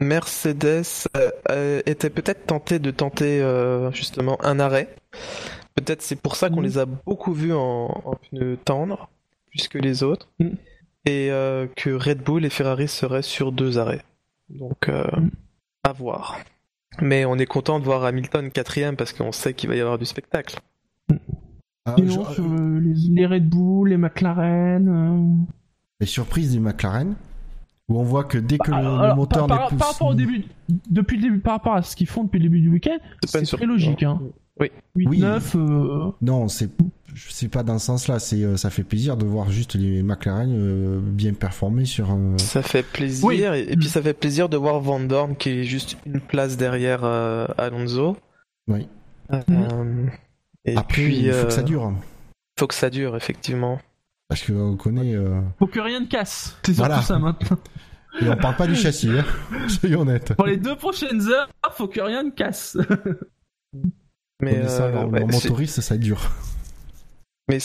Mercedes 0.00 1.08
euh, 1.16 1.30
euh, 1.50 1.82
était 1.86 2.10
peut-être 2.10 2.46
tenté 2.46 2.78
de 2.78 2.90
tenter 2.90 3.40
euh, 3.42 3.90
justement 3.92 4.38
un 4.44 4.60
arrêt. 4.60 4.94
Peut-être 5.76 6.02
c'est 6.02 6.16
pour 6.20 6.34
ça 6.36 6.48
qu'on 6.50 6.56
Mhm. 6.56 6.62
les 6.64 6.78
a 6.78 6.86
beaucoup 6.86 7.32
vus 7.32 7.52
en, 7.52 7.86
en 8.04 8.14
pneus 8.16 8.58
tendres, 8.64 9.08
plus 9.50 9.68
que 9.68 9.78
les 9.78 10.02
autres, 10.02 10.28
Mhm. 10.40 10.56
et 11.06 11.30
euh, 11.30 11.66
que 11.76 11.90
Red 11.90 12.22
Bull 12.22 12.44
et 12.44 12.50
Ferrari 12.50 12.88
seraient 12.88 13.22
sur 13.22 13.52
deux 13.52 13.78
arrêts. 13.78 14.02
Donc 14.50 14.88
euh, 14.88 15.04
Mhm. 15.16 15.30
à 15.84 15.92
voir. 15.92 16.36
Mais 17.02 17.24
on 17.26 17.36
est 17.36 17.46
content 17.46 17.78
de 17.78 17.84
voir 17.84 18.04
Hamilton 18.04 18.50
quatrième 18.50 18.96
parce 18.96 19.12
qu'on 19.12 19.30
sait 19.32 19.52
qu'il 19.54 19.68
va 19.68 19.76
y 19.76 19.80
avoir 19.80 19.98
du 19.98 20.06
spectacle. 20.06 20.58
Ah, 21.84 21.94
Sinon, 21.96 22.24
je- 22.28 22.34
sur 22.34 22.44
euh, 22.44 22.80
les, 22.80 22.94
les 23.10 23.26
Red 23.26 23.48
Bull, 23.48 23.90
les 23.90 23.96
McLaren. 23.96 24.88
euh, 24.88 25.44
les 26.00 26.06
surprises 26.06 26.52
des 26.54 26.58
McLaren, 26.60 27.14
où 27.88 28.00
on 28.00 28.02
voit 28.02 28.24
que 28.24 28.38
dès 28.38 28.58
que 28.58 28.70
le, 28.70 28.76
le 28.78 28.82
alors, 28.86 29.16
moteur 29.16 29.46
par, 29.46 29.58
par- 29.58 29.68
plus 29.68 29.76
par 29.76 29.92
rapport 29.92 30.08
au 30.08 30.14
début, 30.14 30.44
depuis 30.90 31.16
le 31.16 31.22
début, 31.22 31.38
par 31.38 31.52
rapport 31.54 31.74
à 31.74 31.82
ce 31.82 31.94
qu'ils 31.94 32.08
font 32.08 32.24
depuis 32.24 32.38
le 32.38 32.44
début 32.44 32.60
du 32.60 32.70
week-end, 32.70 32.96
pas 33.32 33.38
une 33.38 33.44
c'est 33.44 33.56
très 33.56 33.66
logique. 33.66 34.02
Hein. 34.02 34.20
Oui. 34.58 34.70
8, 34.94 35.06
Oui. 35.08 35.18
9, 35.20 35.56
euh, 35.56 36.10
Non, 36.22 36.48
c'est 36.48 36.70
c'est 37.14 37.48
pas 37.48 37.62
dans 37.62 37.78
ce 37.78 37.86
sens-là. 37.86 38.18
C'est 38.18 38.42
euh, 38.42 38.56
ça 38.56 38.68
fait 38.70 38.82
plaisir 38.84 39.16
de 39.16 39.24
voir 39.26 39.50
juste 39.50 39.74
les 39.74 40.02
McLaren 40.02 40.50
euh, 40.52 40.98
bien 41.00 41.32
performer 41.34 41.84
sur 41.84 42.10
un. 42.10 42.36
Ça 42.38 42.62
fait 42.62 42.82
plaisir, 42.82 43.24
Oui. 43.26 43.42
et, 43.42 43.72
et 43.72 43.76
puis 43.76 43.88
ça 43.88 44.00
fait 44.02 44.12
plaisir 44.14 44.48
de 44.48 44.56
voir 44.56 44.80
Van 44.80 45.00
Dorn 45.00 45.36
qui 45.36 45.50
est 45.50 45.64
juste 45.64 45.96
une 46.06 46.20
place 46.20 46.56
derrière 46.56 47.04
euh, 47.04 47.46
Alonso. 47.58 48.16
Oui. 48.68 48.88
Euh, 49.32 50.06
et 50.64 50.76
Après, 50.76 51.02
puis, 51.04 51.18
il 51.26 51.32
faut 51.32 51.46
que 51.46 51.52
ça 51.52 51.62
dure, 51.62 51.92
faut 52.58 52.66
que 52.66 52.74
ça 52.74 52.90
dure, 52.90 53.16
effectivement. 53.16 53.78
parce 54.28 54.42
que 54.42 54.52
on 54.52 54.76
connaît. 54.76 55.14
euh, 55.14 55.40
faut 55.58 55.66
que 55.66 55.80
rien 55.80 56.00
ne 56.00 56.06
casse. 56.06 56.56
C'est 56.64 56.72
surtout 56.74 56.88
Voilà. 56.88 57.02
ça 57.02 57.18
maintenant. 57.18 57.58
Et 58.22 58.28
on 58.30 58.36
parle 58.36 58.56
pas 58.56 58.66
du 58.66 58.74
châssis, 58.74 59.10
hein. 59.10 59.24
soyons 59.68 60.00
honnêtes. 60.00 60.32
Pour 60.34 60.46
les 60.46 60.56
deux 60.56 60.76
prochaines 60.76 61.20
heures, 61.28 61.48
faut 61.72 61.86
que 61.88 62.00
rien 62.00 62.22
ne 62.22 62.30
casse. 62.30 62.76
Mais, 64.40 64.66
ça, 64.68 64.84
euh, 64.86 65.04
ouais, 65.06 65.20
leur 65.20 65.32
c'est- 65.32 65.48
motoriste, 65.48 65.80
ça 65.80 65.96
dure. 65.96 66.30
mais 67.48 67.58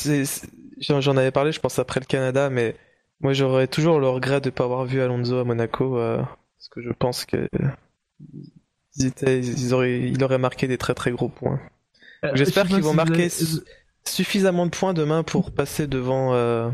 j'en 0.80 1.18
avais 1.18 1.32
parlé, 1.32 1.52
je 1.52 1.60
pense, 1.60 1.80
après 1.80 2.00
le 2.00 2.06
Canada, 2.06 2.50
mais 2.50 2.76
moi 3.20 3.34
j'aurais 3.34 3.68
toujours 3.68 4.00
le 4.00 4.08
regret 4.08 4.42
de 4.42 4.48
ne 4.48 4.52
pas 4.52 4.64
avoir 4.64 4.86
vu 4.86 5.02
Alonso 5.02 5.38
à 5.40 5.44
Monaco, 5.44 5.98
euh, 5.98 6.18
parce 6.58 6.70
que 6.72 6.82
je 6.82 6.92
pense 6.92 7.26
que 7.26 7.48
ils 8.98 9.06
étaient, 9.06 9.40
ils 9.40 9.74
auraient, 9.74 10.00
il 10.10 10.24
aurait 10.24 10.38
marqué 10.38 10.68
des 10.68 10.78
très 10.78 10.94
très 10.94 11.12
gros 11.12 11.30
points. 11.30 11.60
J'espère 12.34 12.66
Euh, 12.66 12.68
Je 12.68 12.70
sais 12.70 12.76
qu'ils 12.76 12.84
vont 12.84 12.90
si 12.92 12.96
marquer 12.96 13.24
avez- 13.26 13.64
Suffisamment 14.04 14.66
de 14.66 14.72
points 14.72 14.94
demain 14.96 15.22
pour 15.24 15.52
passer 15.52 15.86
devant 15.86 16.34
euh, 16.34 16.70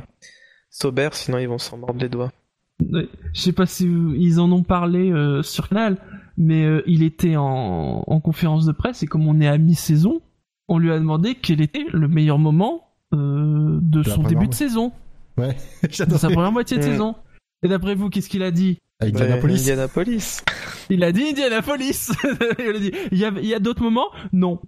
Sauber, 0.69 1.09
sinon 1.11 1.39
ils 1.39 1.47
vont 1.49 1.57
s'en 1.57 1.77
mordre 1.77 1.99
les 1.99 2.07
doigts. 2.09 2.31
Je 2.79 3.07
sais 3.33 3.51
pas 3.51 3.65
si 3.65 3.85
vous- 3.87 4.13
ils 4.13 4.39
en 4.39 4.49
ont 4.51 4.63
parlé 4.63 5.11
euh, 5.11 5.43
sur 5.43 5.67
Canal, 5.67 5.97
mais 6.37 6.63
euh, 6.65 6.83
il 6.85 7.03
était 7.03 7.35
en, 7.35 8.03
en 8.05 8.19
conférence 8.19 8.65
de 8.65 8.71
presse 8.71 9.03
et 9.03 9.07
comme 9.07 9.27
on 9.27 9.39
est 9.41 9.47
à 9.47 9.57
mi-saison, 9.57 10.21
on 10.67 10.77
lui 10.77 10.91
a 10.91 10.99
demandé 10.99 11.35
quel 11.35 11.61
était 11.61 11.85
le 11.91 12.07
meilleur 12.07 12.39
moment 12.39 12.87
euh, 13.13 13.79
de 13.81 14.03
son 14.03 14.23
début 14.23 14.47
de 14.47 14.53
saison, 14.53 14.91
Ouais, 15.37 15.55
de 15.83 16.17
sa 16.17 16.29
première 16.29 16.51
moitié 16.51 16.77
de 16.77 16.81
saison. 16.81 17.15
Et 17.63 17.67
d'après 17.67 17.95
vous, 17.95 18.09
qu'est-ce 18.09 18.29
qu'il 18.29 18.43
a 18.43 18.51
dit? 18.51 18.79
À 18.99 19.05
Indianapolis. 19.05 19.53
Ouais, 19.53 19.59
Indianapolis. 19.59 20.43
Il 20.89 21.03
a 21.03 21.11
dit 21.11 21.23
Indianapolis. 21.29 22.11
il 22.59 22.75
a 22.75 22.79
dit. 22.79 22.91
Il 23.11 23.17
y 23.17 23.25
a, 23.25 23.31
il 23.37 23.45
y 23.45 23.53
a 23.53 23.59
d'autres 23.59 23.83
moments? 23.83 24.07
Non. 24.33 24.59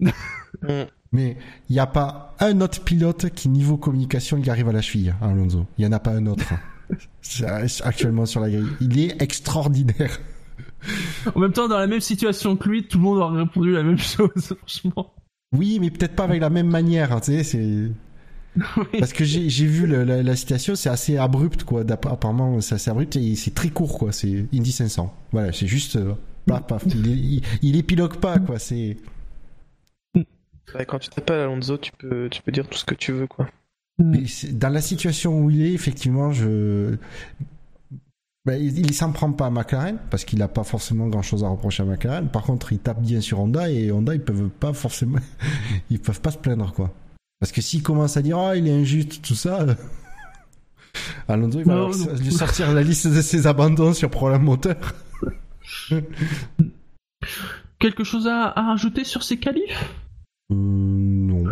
Mm. 0.61 0.83
Mais 1.11 1.37
il 1.69 1.73
n'y 1.73 1.79
a 1.79 1.87
pas 1.87 2.35
un 2.39 2.61
autre 2.61 2.83
pilote 2.83 3.29
qui, 3.31 3.49
niveau 3.49 3.77
communication, 3.77 4.37
il 4.37 4.49
arrive 4.49 4.69
à 4.69 4.71
la 4.71 4.81
cheville, 4.81 5.15
hein, 5.21 5.29
Alonso. 5.29 5.65
Il 5.77 5.85
n'y 5.85 5.87
en 5.87 5.91
a 5.91 5.99
pas 5.99 6.11
un 6.11 6.27
autre. 6.27 6.45
actuellement 7.83 8.25
sur 8.25 8.39
la 8.41 8.49
grille. 8.49 8.69
Il 8.79 8.99
est 8.99 9.21
extraordinaire. 9.21 10.19
En 11.35 11.39
même 11.39 11.51
temps, 11.51 11.68
dans 11.68 11.77
la 11.77 11.88
même 11.88 12.01
situation 12.01 12.56
que 12.56 12.69
lui, 12.69 12.88
tout 12.88 12.97
le 12.97 13.03
monde 13.03 13.19
aurait 13.19 13.41
répondu 13.41 13.72
la 13.73 13.84
même 13.84 13.97
chose, 13.97 14.56
franchement. 14.57 15.14
Oui, 15.56 15.80
mais 15.80 15.89
peut-être 15.89 16.15
pas 16.15 16.26
avec 16.26 16.41
la 16.41 16.49
même 16.49 16.69
manière, 16.69 17.11
hein, 17.11 17.19
tu 17.19 17.31
sais, 17.31 17.43
c'est... 17.43 17.91
Parce 18.99 19.14
que 19.14 19.23
j'ai 19.23 19.65
vu 19.65 19.85
le, 19.85 20.03
la, 20.03 20.23
la, 20.23 20.35
citation, 20.35 20.76
c'est 20.76 20.89
assez 20.89 21.18
abrupt, 21.18 21.64
quoi. 21.64 21.84
Apparemment, 21.89 22.60
c'est 22.61 22.76
assez 22.76 22.89
abrupt 22.89 23.15
et 23.15 23.35
c'est 23.35 23.53
très 23.53 23.69
court, 23.69 23.97
quoi. 23.97 24.11
C'est 24.11 24.45
Indy 24.53 24.72
500. 24.72 25.14
Voilà, 25.31 25.53
c'est 25.53 25.68
juste... 25.68 25.95
Euh, 25.95 26.14
paf, 26.45 26.65
paf. 26.65 26.84
Il, 26.88 27.07
il, 27.07 27.41
il 27.61 27.77
épilogue 27.77 28.18
pas, 28.18 28.39
quoi. 28.39 28.60
C'est... 28.60 28.97
quand 30.88 30.99
tu 30.99 31.10
t'appelles 31.10 31.41
Alonso, 31.41 31.77
tu 31.77 31.91
peux, 31.97 32.27
tu 32.30 32.41
peux 32.41 32.51
dire 32.51 32.68
tout 32.68 32.77
ce 32.77 32.85
que 32.85 32.95
tu 32.95 33.11
veux, 33.11 33.27
quoi. 33.27 33.47
Mais 33.99 34.23
dans 34.51 34.69
la 34.69 34.81
situation 34.81 35.39
où 35.39 35.49
il 35.49 35.61
est, 35.61 35.73
effectivement, 35.73 36.31
je... 36.31 36.95
Ben, 38.45 38.59
il, 38.61 38.79
il 38.79 38.93
s'en 38.93 39.11
prend 39.11 39.31
pas 39.33 39.47
à 39.47 39.49
McLaren 39.49 39.97
parce 40.09 40.23
qu'il 40.23 40.39
n'a 40.39 40.47
pas 40.47 40.63
forcément 40.63 41.07
grand 41.07 41.21
chose 41.21 41.43
à 41.43 41.49
reprocher 41.49 41.83
à 41.83 41.85
McLaren. 41.85 42.29
Par 42.29 42.43
contre, 42.43 42.71
il 42.71 42.79
tape 42.79 43.01
bien 43.01 43.19
sur 43.21 43.39
Honda 43.39 43.69
et 43.69 43.91
Honda 43.91 44.15
ils 44.15 44.21
peuvent 44.23 44.49
pas 44.49 44.73
forcément, 44.73 45.19
ils 45.89 45.99
peuvent 45.99 46.21
pas 46.21 46.31
se 46.31 46.37
plaindre 46.37 46.71
quoi. 46.73 46.93
Parce 47.39 47.51
que 47.51 47.61
s'il 47.61 47.83
commence 47.83 48.17
à 48.17 48.21
dire 48.21 48.37
oh 48.39 48.51
il 48.55 48.67
est 48.67 48.73
injuste 48.73 49.21
tout 49.21 49.35
ça, 49.35 49.65
Alonso 51.27 51.59
il 51.59 51.65
va 51.65 51.89
lui 52.17 52.31
sortir 52.31 52.73
la 52.73 52.81
liste 52.81 53.07
de 53.07 53.21
ses 53.21 53.45
abandons 53.45 53.93
sur 53.93 54.09
problème 54.09 54.43
moteur. 54.43 54.77
Quelque 57.77 58.03
chose 58.03 58.27
à, 58.27 58.53
à 58.57 58.61
rajouter 58.67 59.03
sur 59.03 59.23
ces 59.23 59.37
qualifs? 59.37 59.93
Euh, 60.51 60.55
Non. 60.55 61.43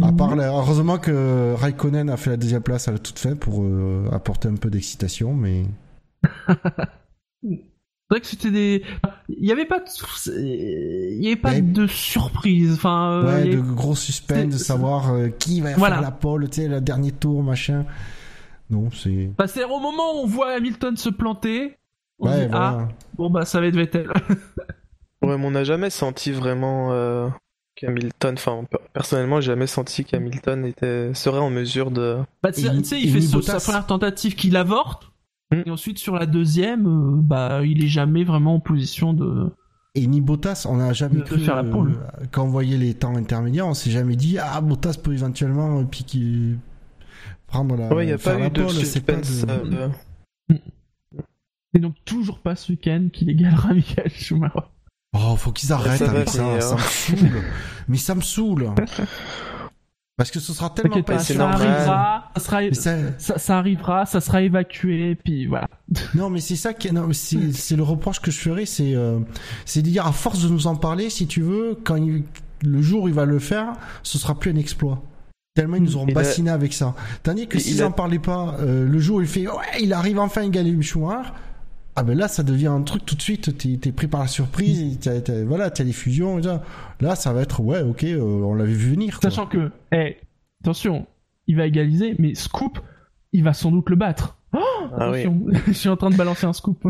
À 0.00 0.12
part, 0.12 0.34
heureusement 0.38 0.98
que 0.98 1.54
Raikkonen 1.54 2.08
a 2.08 2.16
fait 2.16 2.30
la 2.30 2.36
deuxième 2.36 2.62
place 2.62 2.88
à 2.88 2.92
la 2.92 2.98
toute 2.98 3.18
fin 3.18 3.34
pour 3.36 3.62
euh, 3.62 4.08
apporter 4.12 4.48
un 4.48 4.56
peu 4.56 4.70
d'excitation, 4.70 5.34
mais. 5.34 5.64
C'est 8.12 8.16
vrai 8.16 8.20
que 8.20 8.26
c'était 8.26 8.50
des. 8.50 8.84
Il 9.28 9.42
n'y 9.42 9.52
avait 9.52 9.64
pas 9.64 9.80
de. 9.80 9.86
Il 10.38 11.22
y 11.22 11.28
avait 11.28 11.36
pas 11.36 11.60
de 11.60 11.86
surprise. 11.86 12.74
Enfin. 12.74 13.10
Euh, 13.10 13.42
ouais, 13.44 13.48
de 13.56 13.60
gros 13.60 13.94
suspens 13.94 14.48
de 14.48 14.58
savoir 14.58 15.14
euh, 15.14 15.28
qui 15.28 15.60
va 15.62 15.74
faire 15.74 16.00
la 16.00 16.10
pole, 16.10 16.48
tu 16.50 16.62
sais, 16.62 16.68
le 16.68 16.80
dernier 16.80 17.12
tour, 17.12 17.42
machin. 17.42 17.86
Non, 18.70 18.90
c'est. 18.90 19.30
Bah, 19.38 19.46
c'est 19.46 19.64
au 19.64 19.80
moment 19.80 20.14
où 20.14 20.24
on 20.24 20.26
voit 20.26 20.52
Hamilton 20.52 20.96
se 20.96 21.08
planter. 21.08 21.78
On 22.18 22.28
ouais, 22.28 22.42
dit, 22.42 22.46
voilà. 22.50 22.78
ah, 22.80 22.88
bon 23.14 23.30
bah 23.30 23.44
ça 23.44 23.60
va 23.60 23.66
être 23.66 23.76
Vettel. 23.76 24.08
ouais, 25.22 25.36
mais 25.38 25.46
on 25.46 25.50
n'a 25.50 25.64
jamais 25.64 25.90
senti 25.90 26.32
vraiment 26.32 26.92
euh, 26.92 27.28
qu'Hamilton. 27.86 28.34
Enfin, 28.34 28.64
personnellement, 28.92 29.40
j'ai 29.40 29.48
jamais 29.52 29.66
senti 29.66 30.04
qu'Hamilton 30.04 30.64
était 30.64 31.12
serait 31.14 31.38
en 31.40 31.50
mesure 31.50 31.90
de. 31.90 32.18
Bah, 32.42 32.52
tu 32.52 32.62
sais, 32.84 33.00
il 33.00 33.10
fait 33.10 33.20
sa 33.20 33.58
première 33.60 33.86
tentative 33.86 34.34
qu'il 34.34 34.56
avorte. 34.56 35.08
Et 35.66 35.70
ensuite, 35.70 35.98
sur 35.98 36.14
la 36.14 36.24
deuxième, 36.24 36.86
euh, 36.86 37.20
bah, 37.20 37.60
il 37.64 37.84
est 37.84 37.88
jamais 37.88 38.24
vraiment 38.24 38.54
en 38.54 38.60
position 38.60 39.12
de. 39.12 39.50
Et 39.94 40.06
ni 40.06 40.22
Bottas, 40.22 40.64
on 40.66 40.76
n'a 40.76 40.94
jamais 40.94 41.16
de 41.16 41.22
cru, 41.22 41.38
faire 41.40 41.56
la 41.56 41.64
pole. 41.64 41.90
euh, 41.92 42.24
quand 42.30 42.44
on 42.44 42.48
voyait 42.48 42.78
les 42.78 42.94
temps 42.94 43.14
intermédiaires, 43.16 43.66
on 43.66 43.74
s'est 43.74 43.90
jamais 43.90 44.16
dit 44.16 44.38
ah 44.38 44.62
Bottas 44.62 44.96
peut 45.02 45.12
éventuellement 45.12 45.80
euh, 45.80 45.84
piquer, 45.84 46.54
prendre 47.46 47.76
la. 47.76 47.92
Ouais, 47.92 48.04
il 48.04 48.06
n'y 48.06 48.12
a 48.14 48.18
pas 48.18 48.38
eu 48.40 48.48
de 48.48 48.62
pas 48.62 48.68
suspense. 48.70 49.44
de- 49.44 49.50
euh, 49.52 49.88
Et 51.74 51.78
donc 51.78 51.94
toujours 52.06 52.38
pas 52.38 52.56
ce 52.56 52.72
week-end 52.72 53.08
qu'il 53.12 53.28
égalera 53.30 53.74
Michael 53.74 54.10
Schumacher. 54.10 54.60
Oh, 55.14 55.36
faut 55.36 55.52
qu'ils 55.52 55.72
arrêtent 55.72 55.98
ça 55.98 56.10
avec 56.10 56.28
ça, 56.28 56.60
ça 56.60 56.74
me 56.74 56.80
saoule. 56.80 57.42
Mais 57.88 57.96
ça 57.98 58.14
me 58.14 58.20
saoule. 58.22 58.70
Parce 60.16 60.30
que 60.30 60.40
ce 60.40 60.52
sera 60.52 60.70
tellement 60.70 61.02
pas 61.02 61.18
ça 61.18 61.48
arrivera, 61.48 62.30
ça 62.36 62.40
sera, 62.42 62.60
ça- 63.18 63.38
ça, 63.38 63.58
arrivera, 63.58 64.06
ça 64.06 64.20
sera 64.20 64.42
évacué, 64.42 65.16
puis 65.16 65.46
voilà. 65.46 65.68
Non, 66.14 66.30
mais 66.30 66.40
c'est 66.40 66.54
ça 66.56 66.74
qui 66.74 66.88
est, 66.88 66.92
non, 66.92 67.06
mais 67.08 67.14
c'est, 67.14 67.52
c'est 67.52 67.76
le 67.76 67.82
reproche 67.82 68.20
que 68.20 68.30
je 68.30 68.38
ferais, 68.38 68.66
c'est, 68.66 68.94
euh, 68.94 69.18
c'est 69.64 69.80
de 69.82 69.88
dire 69.88 70.06
à 70.06 70.12
force 70.12 70.42
de 70.42 70.48
nous 70.48 70.66
en 70.66 70.76
parler, 70.76 71.08
si 71.10 71.26
tu 71.26 71.40
veux, 71.40 71.78
quand 71.82 71.96
il- 71.96 72.24
le 72.62 72.80
jour 72.82 73.04
où 73.04 73.08
il 73.08 73.14
va 73.14 73.24
le 73.24 73.38
faire, 73.38 73.72
ce 74.02 74.18
sera 74.18 74.38
plus 74.38 74.52
un 74.52 74.56
exploit. 74.56 75.02
Tellement 75.54 75.76
ils 75.76 75.82
nous 75.82 75.96
auront 75.96 76.06
a- 76.08 76.12
bassiné 76.12 76.50
avec 76.50 76.72
ça. 76.72 76.94
Tandis 77.22 77.48
que 77.48 77.56
Il 77.56 77.60
s'ils 77.62 77.82
a- 77.82 77.86
en 77.88 77.90
parlaient 77.90 78.18
pas, 78.18 78.54
euh, 78.60 78.86
le 78.86 78.98
jour 79.00 79.16
où 79.16 79.20
il 79.22 79.26
fait, 79.26 79.48
ouais, 79.48 79.54
il 79.80 79.92
arrive 79.92 80.18
enfin 80.20 80.42
à 80.42 80.44
égaler 80.44 80.80
Schumacher, 80.82 81.30
ah 81.96 82.02
ben 82.02 82.16
là, 82.16 82.28
ça 82.28 82.42
devient 82.42 82.68
un 82.68 82.82
truc 82.82 83.04
tout 83.04 83.14
de 83.14 83.22
suite, 83.22 83.56
t'es, 83.58 83.76
t'es 83.76 83.92
pris 83.92 84.08
par 84.08 84.20
la 84.22 84.26
surprise, 84.28 84.98
t'as, 85.00 85.20
t'as- 85.20 85.44
voilà, 85.44 85.70
t'as 85.70 85.84
les 85.84 85.92
fusions, 85.92 86.38
et 86.38 86.42
ça. 86.42 86.62
Là, 87.00 87.14
ça 87.16 87.32
va 87.32 87.42
être, 87.42 87.60
ouais, 87.60 87.82
ok, 87.82 88.04
euh, 88.04 88.20
on 88.20 88.54
l'avait 88.54 88.72
vu 88.72 88.90
venir. 88.92 89.20
quoi. 89.20 89.30
Sachant 89.30 89.46
que, 89.46 89.70
eh, 89.92 90.16
attention, 90.62 91.06
il 91.46 91.56
va 91.56 91.66
égaliser, 91.66 92.14
mais 92.18 92.34
Scoop, 92.34 92.78
il 93.32 93.44
va 93.44 93.52
sans 93.52 93.70
doute 93.70 93.90
le 93.90 93.96
battre. 93.96 94.38
Oh, 94.54 94.58
Ah 94.98 95.10
oui. 95.10 95.26
je 95.66 95.72
suis 95.72 95.88
en 95.88 95.96
train 95.96 96.10
de 96.10 96.16
balancer 96.16 96.46
un 96.46 96.52
scoop. 96.52 96.84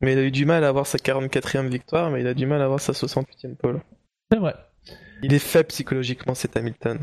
Mais 0.00 0.12
il 0.12 0.18
a 0.20 0.22
eu 0.22 0.30
du 0.30 0.46
mal 0.46 0.62
à 0.62 0.68
avoir 0.68 0.86
sa 0.86 0.96
44e 0.98 1.66
victoire, 1.66 2.08
mais 2.12 2.20
il 2.20 2.26
a 2.28 2.34
du 2.34 2.46
mal 2.46 2.62
à 2.62 2.66
avoir 2.66 2.78
sa 2.78 2.92
68e 2.92 3.56
pole. 3.56 3.80
C'est 4.30 4.38
vrai. 4.38 4.54
Il 5.24 5.34
est 5.34 5.40
faible 5.40 5.66
psychologiquement, 5.70 6.36
cet 6.36 6.56
Hamilton. 6.56 7.00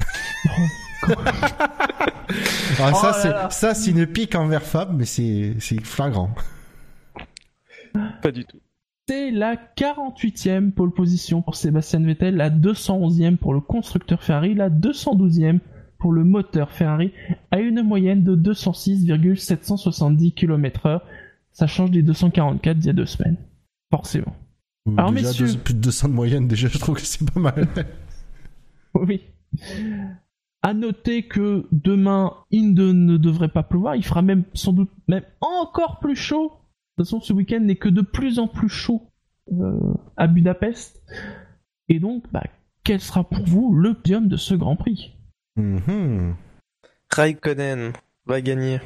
Ah, 2.80 2.92
ça, 2.94 3.12
Oh 3.24 3.28
là 3.28 3.48
c'est, 3.50 3.58
ça, 3.58 3.74
c'est 3.74 3.90
une 3.90 4.06
pique 4.06 4.34
envers 4.34 4.62
Fab, 4.62 4.94
mais 4.96 5.04
c'est, 5.06 5.54
c'est 5.58 5.80
flagrant. 5.84 6.30
Pas 8.22 8.30
du 8.32 8.44
tout. 8.44 8.58
C'est 9.08 9.30
la 9.30 9.56
48e 9.56 10.72
pole 10.72 10.92
position 10.92 11.40
pour 11.40 11.56
Sébastien 11.56 12.00
Vettel, 12.00 12.36
la 12.36 12.50
211e 12.50 13.36
pour 13.38 13.54
le 13.54 13.60
constructeur 13.60 14.22
Ferrari, 14.22 14.54
la 14.54 14.68
212e 14.68 15.60
pour 15.98 16.12
le 16.12 16.24
moteur 16.24 16.70
Ferrari, 16.70 17.12
à 17.50 17.58
une 17.60 17.82
moyenne 17.82 18.22
de 18.22 18.34
206,770 18.34 20.32
km/h. 20.32 21.00
Ça 21.52 21.66
change 21.66 21.90
des 21.90 22.02
244 22.02 22.78
d'il 22.78 22.86
y 22.86 22.90
a 22.90 22.92
deux 22.92 23.06
semaines. 23.06 23.36
Forcément. 23.90 24.36
Alors, 24.96 25.10
déjà, 25.12 25.28
messieurs. 25.28 25.46
deux- 25.46 25.58
plus 25.58 25.74
de 25.74 25.80
200 25.80 26.08
de 26.08 26.12
moyenne, 26.14 26.46
déjà, 26.46 26.68
je 26.68 26.78
trouve 26.78 26.96
que 26.96 27.00
c'est 27.02 27.28
pas 27.32 27.40
mal. 27.40 27.66
Oui. 28.94 29.20
À 30.62 30.74
noter 30.74 31.22
que 31.28 31.66
demain, 31.70 32.34
Inde 32.52 32.78
ne 32.92 33.16
devrait 33.16 33.48
pas 33.48 33.62
pleuvoir. 33.62 33.94
Il 33.94 34.04
fera 34.04 34.22
même, 34.22 34.44
sans 34.54 34.72
doute, 34.72 34.90
même 35.06 35.22
encore 35.40 36.00
plus 36.00 36.16
chaud. 36.16 36.52
De 36.98 37.04
toute 37.04 37.06
façon, 37.06 37.20
ce 37.20 37.32
week-end 37.32 37.60
n'est 37.60 37.76
que 37.76 37.88
de 37.88 38.00
plus 38.02 38.38
en 38.40 38.48
plus 38.48 38.68
chaud 38.68 39.10
euh, 39.52 39.94
à 40.16 40.26
Budapest. 40.26 41.00
Et 41.88 42.00
donc, 42.00 42.24
bah, 42.32 42.42
quel 42.82 43.00
sera 43.00 43.22
pour 43.28 43.44
vous 43.44 43.72
le 43.74 43.94
podium 43.94 44.26
de 44.26 44.36
ce 44.36 44.54
Grand 44.54 44.74
Prix? 44.74 45.12
Mhm. 45.56 46.34
Raikkonen 47.10 47.92
va 48.26 48.40
gagner. 48.40 48.80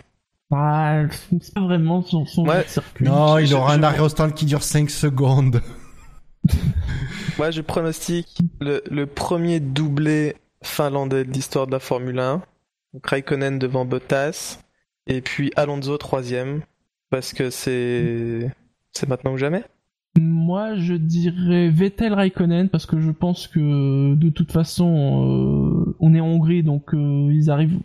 ah, 0.53 1.05
C'est 1.41 1.55
pas 1.55 1.63
vraiment 1.63 2.03
son, 2.03 2.27
son 2.27 2.47
Ouais. 2.47 2.65
circuit. 2.69 3.07
Non, 3.07 3.39
il 3.39 3.53
aura 3.55 3.73
je- 3.75 3.79
un 3.81 3.83
arrêt 3.83 4.01
au 4.01 4.09
stand 4.11 4.35
qui 4.35 4.45
dure 4.45 4.63
5 4.63 4.91
secondes. 4.91 5.63
Moi, 7.39 7.51
je 7.51 7.63
pronostique 7.63 8.39
le, 8.61 8.83
le 8.91 9.07
premier 9.07 9.59
doublé 9.59 10.35
finlandais 10.63 11.25
de 11.25 11.33
l'histoire 11.33 11.67
de 11.67 11.73
la 11.73 11.81
Formule 11.81 12.19
1. 12.19 12.43
Donc 12.95 13.07
Raikkonen 13.07 13.59
devant 13.59 13.85
Bottas. 13.85 14.61
Et 15.07 15.21
puis 15.21 15.53
Alonso 15.57 15.97
troisième. 15.99 16.63
Parce 17.11 17.33
que 17.33 17.51
c'est 17.51 18.51
maintenant 19.07 19.33
ou 19.33 19.39
jamais. 19.39 19.65
Moi, 20.19 20.77
je 20.77 20.95
dirais 20.95 21.71
Vettel 21.71 22.13
Raikkonen 22.13 22.69
parce 22.69 22.85
que 22.85 23.01
je 23.01 23.11
pense 23.11 23.47
que 23.47 24.15
de 24.15 24.29
toute 24.29 24.53
façon, 24.53 25.87
euh, 25.87 25.97
on 26.01 26.15
est 26.15 26.21
en 26.21 26.27
Hongrie, 26.27 26.63
donc 26.63 26.95
euh, 26.95 27.31
ils 27.33 27.51
arrivent. 27.51 27.81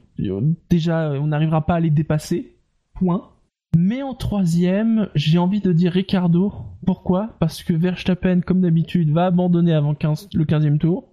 Déjà, 0.69 1.11
on 1.11 1.27
n'arrivera 1.27 1.65
pas 1.65 1.75
à 1.75 1.79
les 1.79 1.89
dépasser. 1.89 2.57
Point. 2.95 3.29
Mais 3.77 4.01
en 4.01 4.13
troisième, 4.13 5.09
j'ai 5.15 5.37
envie 5.37 5.61
de 5.61 5.71
dire 5.71 5.91
Ricardo. 5.91 6.51
Pourquoi? 6.85 7.35
Parce 7.39 7.63
que 7.63 7.73
Verstappen, 7.73 8.41
comme 8.41 8.61
d'habitude, 8.61 9.11
va 9.11 9.27
abandonner 9.27 9.73
avant 9.73 9.93
15 9.93 10.29
le 10.33 10.45
15e 10.45 10.79
tour. 10.79 11.06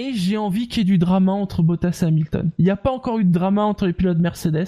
Et 0.00 0.14
j'ai 0.14 0.38
envie 0.38 0.66
qu'il 0.66 0.78
y 0.78 0.80
ait 0.80 0.84
du 0.84 0.96
drama 0.96 1.32
entre 1.32 1.62
Bottas 1.62 1.98
et 2.00 2.06
Hamilton. 2.06 2.50
Il 2.58 2.64
n'y 2.64 2.70
a 2.70 2.76
pas 2.76 2.90
encore 2.90 3.18
eu 3.18 3.24
de 3.24 3.30
drama 3.32 3.62
entre 3.64 3.86
les 3.86 3.92
pilotes 3.92 4.16
Mercedes. 4.16 4.66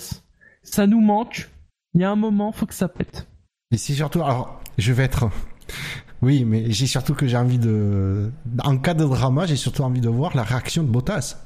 Ça 0.63 0.87
nous 0.87 1.01
manque. 1.01 1.49
Il 1.95 2.03
y 2.03 2.05
a 2.05 2.11
un 2.11 2.17
moment, 2.17 2.53
faut 2.53 2.67
que 2.67 2.75
ça 2.75 2.87
pète. 2.87 3.27
Et 3.71 3.79
c'est 3.79 3.95
surtout, 3.95 4.23
alors, 4.23 4.61
je 4.77 4.93
vais 4.93 5.05
être, 5.05 5.31
oui, 6.23 6.45
mais 6.45 6.71
j'ai 6.71 6.87
surtout 6.87 7.15
que 7.15 7.27
j'ai 7.27 7.39
envie 7.39 7.59
de, 7.59 8.31
en 8.63 8.77
cas 8.77 8.93
de 8.93 9.05
drama, 9.05 9.47
j'ai 9.47 9.57
surtout 9.57 9.83
envie 9.85 10.03
de 10.03 10.11
voir 10.11 10.37
la 10.37 10.43
réaction 10.43 10.83
de 10.83 10.89
Bottas. 10.89 11.39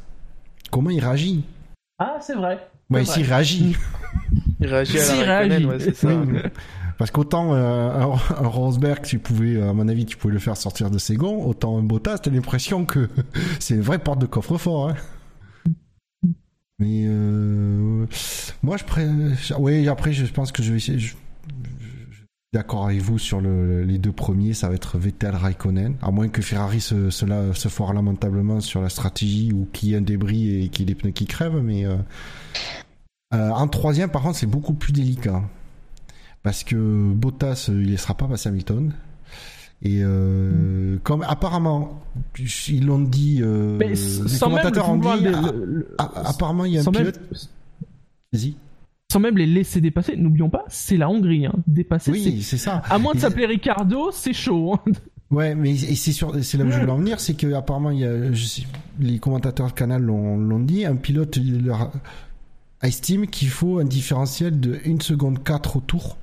Comment 0.73 0.91
il 0.91 0.99
réagit? 0.99 1.45
Ah, 2.01 2.17
c'est 2.21 2.35
vrai. 2.35 2.59
Ouais, 2.91 3.05
s'il 3.05 3.25
réagit. 3.25 3.77
Il 4.59 4.67
réagit 4.69 4.99
à 4.99 5.03
S'il 5.03 5.21
la 5.21 5.37
Raikkonen, 5.39 5.51
réagit. 5.51 5.67
ouais, 5.67 5.79
c'est 5.81 5.95
ça. 5.97 6.09
Oui. 6.09 6.39
Parce 6.99 7.11
qu'autant 7.11 7.55
euh, 7.55 7.91
un, 7.91 8.07
Rosberg, 8.49 9.03
tu 9.03 9.19
pouvais, 9.19 9.61
à 9.61 9.73
mon 9.73 9.89
avis, 9.89 10.07
tu 10.07 10.17
pouvais 10.17 10.33
le 10.35 10.41
faire 10.41 10.57
sortir 10.57 10.91
de 10.91 10.99
ses 10.99 11.17
gonds, 11.17 11.45
autant 11.45 11.79
un 11.79 11.83
Bottas, 11.83 12.19
t'as 12.19 12.31
l'impression 12.31 12.85
que 12.85 13.09
c'est 13.61 13.75
une 13.75 13.83
vraie 13.83 13.99
porte 13.99 14.19
de 14.21 14.27
coffre-fort. 14.27 14.91
Hein. 14.91 14.95
Mais 16.79 17.05
euh, 17.07 18.07
moi, 18.63 18.77
je 18.77 18.85
pré... 18.85 19.07
oui, 19.59 19.89
après, 19.89 20.13
je 20.13 20.31
pense 20.33 20.53
que 20.53 20.63
je 20.63 20.71
vais 20.73 20.77
essayer. 20.79 20.99
je- 20.99 21.09
je- 21.09 22.23
d'accord 22.53 22.87
avec 22.87 23.01
vous 23.01 23.19
sur 23.19 23.41
le, 23.41 23.83
les 23.83 23.99
deux 23.99 24.13
premiers, 24.13 24.55
ça 24.55 24.69
va 24.69 24.75
être 24.75 24.99
Vettel, 24.99 25.35
Raikkonen, 25.35 25.97
à 26.01 26.11
moins 26.11 26.29
que 26.29 26.41
Ferrari 26.41 26.81
se, 26.81 27.11
se, 27.11 27.69
foire 27.69 27.93
lamentablement 27.93 28.61
sur 28.61 28.81
la 28.81 28.89
stratégie 28.89 29.53
ou 29.53 29.69
qu'il 29.73 29.91
y 29.91 29.95
ait 29.95 29.99
un 29.99 30.03
débris 30.03 30.65
et 30.65 30.69
qu'il 30.69 30.89
y 30.89 30.91
ait 30.91 30.95
des 30.95 30.99
pneus 30.99 31.13
qui 31.13 31.27
crèvent. 31.27 31.61
Mais 31.63 31.85
euh, 31.85 31.97
euh, 33.35 33.51
en 33.51 33.69
troisième, 33.69 34.11
par 34.11 34.23
contre, 34.23 34.39
c'est 34.39 34.47
beaucoup 34.47 34.75
plus 34.75 34.93
délicat 34.93 35.43
parce 36.47 36.63
que 36.63 36.77
Bottas, 37.13 37.67
euh, 37.71 37.83
il 37.85 37.91
ne 37.91 37.97
sera 37.97 38.15
pas 38.15 38.29
passé 38.29 38.49
Hamilton. 38.49 38.93
Et 39.83 39.99
euh, 40.03 40.97
comme 41.03 41.23
apparemment, 41.29 42.01
ils 42.69 42.87
l'ont 42.87 43.01
dit, 43.01 43.41
euh, 43.43 43.77
Mais 43.79 43.89
les 43.89 43.97
sans 43.97 44.23
même 44.49 44.59
commentateurs 44.59 44.89
ont 44.91 44.97
dit, 44.97 45.25
les- 45.25 45.33
ah, 45.35 45.51
le- 45.53 45.65
le- 45.65 45.95
ah, 45.99 46.13
apparemment 46.25 46.65
il 46.65 46.75
y 46.75 46.79
a 46.79 46.83
un 46.83 46.85
même- 46.85 46.93
pilote. 46.95 47.21
Vas-y. 48.33 48.55
sans 49.13 49.19
même 49.21 49.37
les 49.37 49.47
laisser 49.47 49.81
dépasser, 49.81 50.17
n'oublions 50.17 50.49
pas, 50.51 50.65
c'est 50.69 50.97
la 50.97 51.09
Hongrie. 51.11 51.47
Hein. 51.47 51.55
Dépasser, 51.67 52.11
Oui, 52.13 52.43
c'est 52.43 52.57
ça. 52.59 52.83
À 52.89 52.99
moins 52.99 53.15
de 53.15 53.19
s'appeler 53.19 53.47
Ricardo, 53.47 54.11
c'est 54.13 54.33
chaud. 54.33 54.75
hein. 54.75 54.93
Ouais, 55.33 55.57
mais 55.57 55.77
c'est 55.77 56.13
sûr, 56.13 56.33
c'est 56.43 56.57
là 56.59 56.65
où 56.65 56.71
je 56.71 56.79
voulais 56.79 56.93
en 56.93 56.99
venir, 56.99 57.19
c'est 57.19 57.35
que 57.35 57.53
apparemment 57.55 57.91
il 57.91 57.99
y 57.99 58.05
a, 58.05 58.33
je 58.33 58.45
sais- 58.45 58.63
les 59.01 59.19
commentateurs 59.19 59.67
de 59.67 59.73
Canal 59.73 60.01
l'ont 60.03 60.37
l'ont 60.39 60.61
dit, 60.61 60.87
un 60.87 60.95
pilote 60.95 61.37
il 61.37 61.65
leur 61.67 61.91
estime 62.83 63.27
qu'il 63.27 63.49
faut 63.49 63.79
un 63.81 63.85
différentiel 63.85 64.59
de 64.61 64.79
1 64.87 65.01
seconde 65.03 65.43
4 65.43 65.77
au 65.79 65.81
tour 65.81 66.17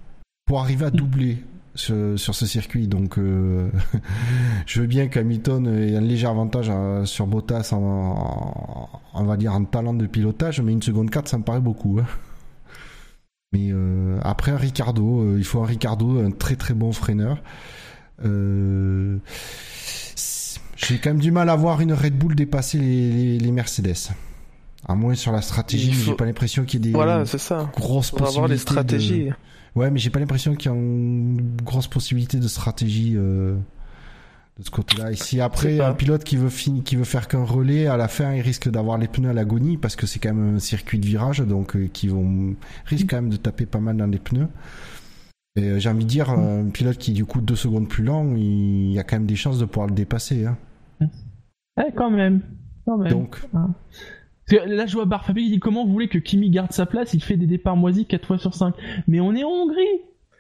pour 0.46 0.60
arriver 0.62 0.86
à 0.86 0.92
doubler 0.92 1.38
ce- 1.76 2.18
sur 2.18 2.36
ce 2.36 2.46
circuit. 2.46 2.88
Donc, 2.88 3.18
euh, 3.18 3.70
je 4.66 4.82
veux 4.82 4.88
bien 4.88 5.08
qu'Hamilton 5.08 5.66
ait 5.68 5.96
un 5.96 6.02
léger 6.02 6.28
avantage 6.28 6.68
euh, 6.70 7.06
sur 7.06 7.28
Bottas 7.28 7.70
en, 7.72 7.78
en- 7.82 8.90
on 9.14 9.24
va 9.24 9.38
dire 9.38 9.54
en 9.54 9.64
talent 9.66 9.94
de 9.94 10.06
pilotage, 10.06 10.62
mais 10.62 10.74
1 10.74 10.82
seconde 10.82 11.10
4 11.10 11.28
ça 11.28 11.38
me 11.38 11.44
paraît 11.44 11.62
beaucoup. 11.62 12.00
hein. 12.00 12.06
Mais 13.54 13.70
euh, 13.72 14.20
après 14.24 14.52
un 14.52 14.58
Ricardo, 14.58 15.22
euh, 15.22 15.36
il 15.38 15.44
faut 15.44 15.62
un 15.62 15.66
Ricardo, 15.66 16.20
un 16.20 16.32
très 16.32 16.56
très 16.56 16.74
bon 16.74 16.92
freineur. 16.92 17.42
J'ai 20.76 20.98
quand 21.00 21.12
même 21.12 21.20
du 21.20 21.32
mal 21.32 21.50
à 21.50 21.56
voir 21.56 21.80
une 21.82 21.94
Red 21.94 22.18
Bull 22.18 22.36
dépasser 22.36 22.78
les, 22.80 23.12
les- 23.12 23.40
les 23.40 23.52
Mercedes. 23.52 23.96
À 24.86 24.96
moins 24.96 25.16
sur 25.16 25.32
la 25.32 25.42
stratégie, 25.42 25.94
faut- 25.94 26.12
j'ai 26.12 26.16
pas 26.18 26.26
l'impression 26.26 26.66
qu'il 26.66 26.84
y 26.84 26.84
ait 26.84 26.92
des 26.92 26.94
Voilà, 26.96 27.26
c'est 27.26 27.38
ça. 27.38 27.72
grosses 27.78 28.12
Pour 28.12 28.28
avoir 28.28 28.48
les 28.48 28.56
possibilités. 28.56 28.60
stratégies. 28.98 29.26
de- 29.26 29.34
Ouais, 29.76 29.90
mais 29.90 30.00
j'ai 30.00 30.10
pas 30.10 30.20
l'impression 30.20 30.56
qu'il 30.56 30.72
y 30.72 30.74
a 30.74 30.78
une 30.78 31.56
grosse 31.64 31.88
possibilité 31.88 32.38
de 32.38 32.48
stratégie 32.48 33.14
euh, 33.16 33.56
de 34.60 34.64
ce 34.64 34.70
côté-là. 34.70 35.12
Et 35.12 35.16
si 35.16 35.42
après 35.42 35.80
un 35.80 35.94
pilote 35.94 36.24
qui 36.24 36.38
veut 36.38 36.50
fin- 36.50 36.82
qui 36.82 36.96
veut 36.96 37.04
faire 37.06 37.28
qu'un 37.28 37.44
relais, 37.44 37.88
à 37.88 37.98
la 37.98 38.08
fin 38.08 38.34
il 38.34 38.42
risque 38.42 38.70
d'avoir 38.70 38.98
les 39.00 39.08
pneus 39.08 39.30
à 39.30 39.34
l'agonie 39.34 39.78
parce 39.78 39.96
que 39.96 40.06
c'est 40.06 40.20
quand 40.20 40.34
même 40.34 40.56
un 40.58 40.60
circuit 40.60 41.00
de 41.00 41.06
virage, 41.08 41.40
donc 41.40 41.76
euh, 41.76 41.88
qui 41.92 42.08
vont 42.08 42.56
risque 42.86 43.10
quand 43.10 43.16
même 43.18 43.30
de 43.32 43.38
taper 43.38 43.66
pas 43.66 43.80
mal 43.80 43.98
dans 43.98 44.06
les 44.06 44.20
pneus. 44.20 44.48
Et 45.56 45.64
euh, 45.64 45.80
j'ai 45.80 45.90
envie 45.90 46.04
de 46.06 46.10
dire, 46.10 46.30
un 46.30 46.70
pilote 46.70 46.98
qui 46.98 47.12
est 47.12 47.14
du 47.16 47.26
coup 47.26 47.42
deux 47.42 47.56
secondes 47.56 47.88
plus 47.88 48.04
lent, 48.04 48.36
il 48.36 48.92
y 48.92 49.00
a 49.00 49.04
quand 49.04 49.16
même 49.18 49.26
des 49.28 49.36
chances 49.36 49.60
de 49.60 49.66
pouvoir 49.66 49.88
le 49.88 49.94
dépasser. 49.96 50.46
Hein. 50.46 50.58
Eh, 51.80 51.92
quand 51.96 52.12
même. 52.12 52.42
Quand 52.86 52.98
même. 52.98 53.12
Donc, 53.12 53.40
que 53.42 53.58
Là, 54.52 54.86
je 54.86 54.94
vois 54.94 55.06
Barfabi 55.06 55.44
qui 55.46 55.52
dit 55.52 55.60
comment 55.60 55.86
vous 55.86 55.92
voulez 55.94 56.10
que 56.10 56.18
Kimi 56.18 56.50
garde 56.50 56.72
sa 56.74 56.86
place, 56.86 57.14
il 57.14 57.24
fait 57.24 57.38
des 57.38 57.48
départs 57.48 57.78
moisis 57.78 58.06
4 58.08 58.26
fois 58.28 58.38
sur 58.38 58.54
5. 58.54 58.76
Mais 59.08 59.20
on 59.20 59.34
est 59.36 59.44
en 59.44 59.50
Hongrie 59.50 59.84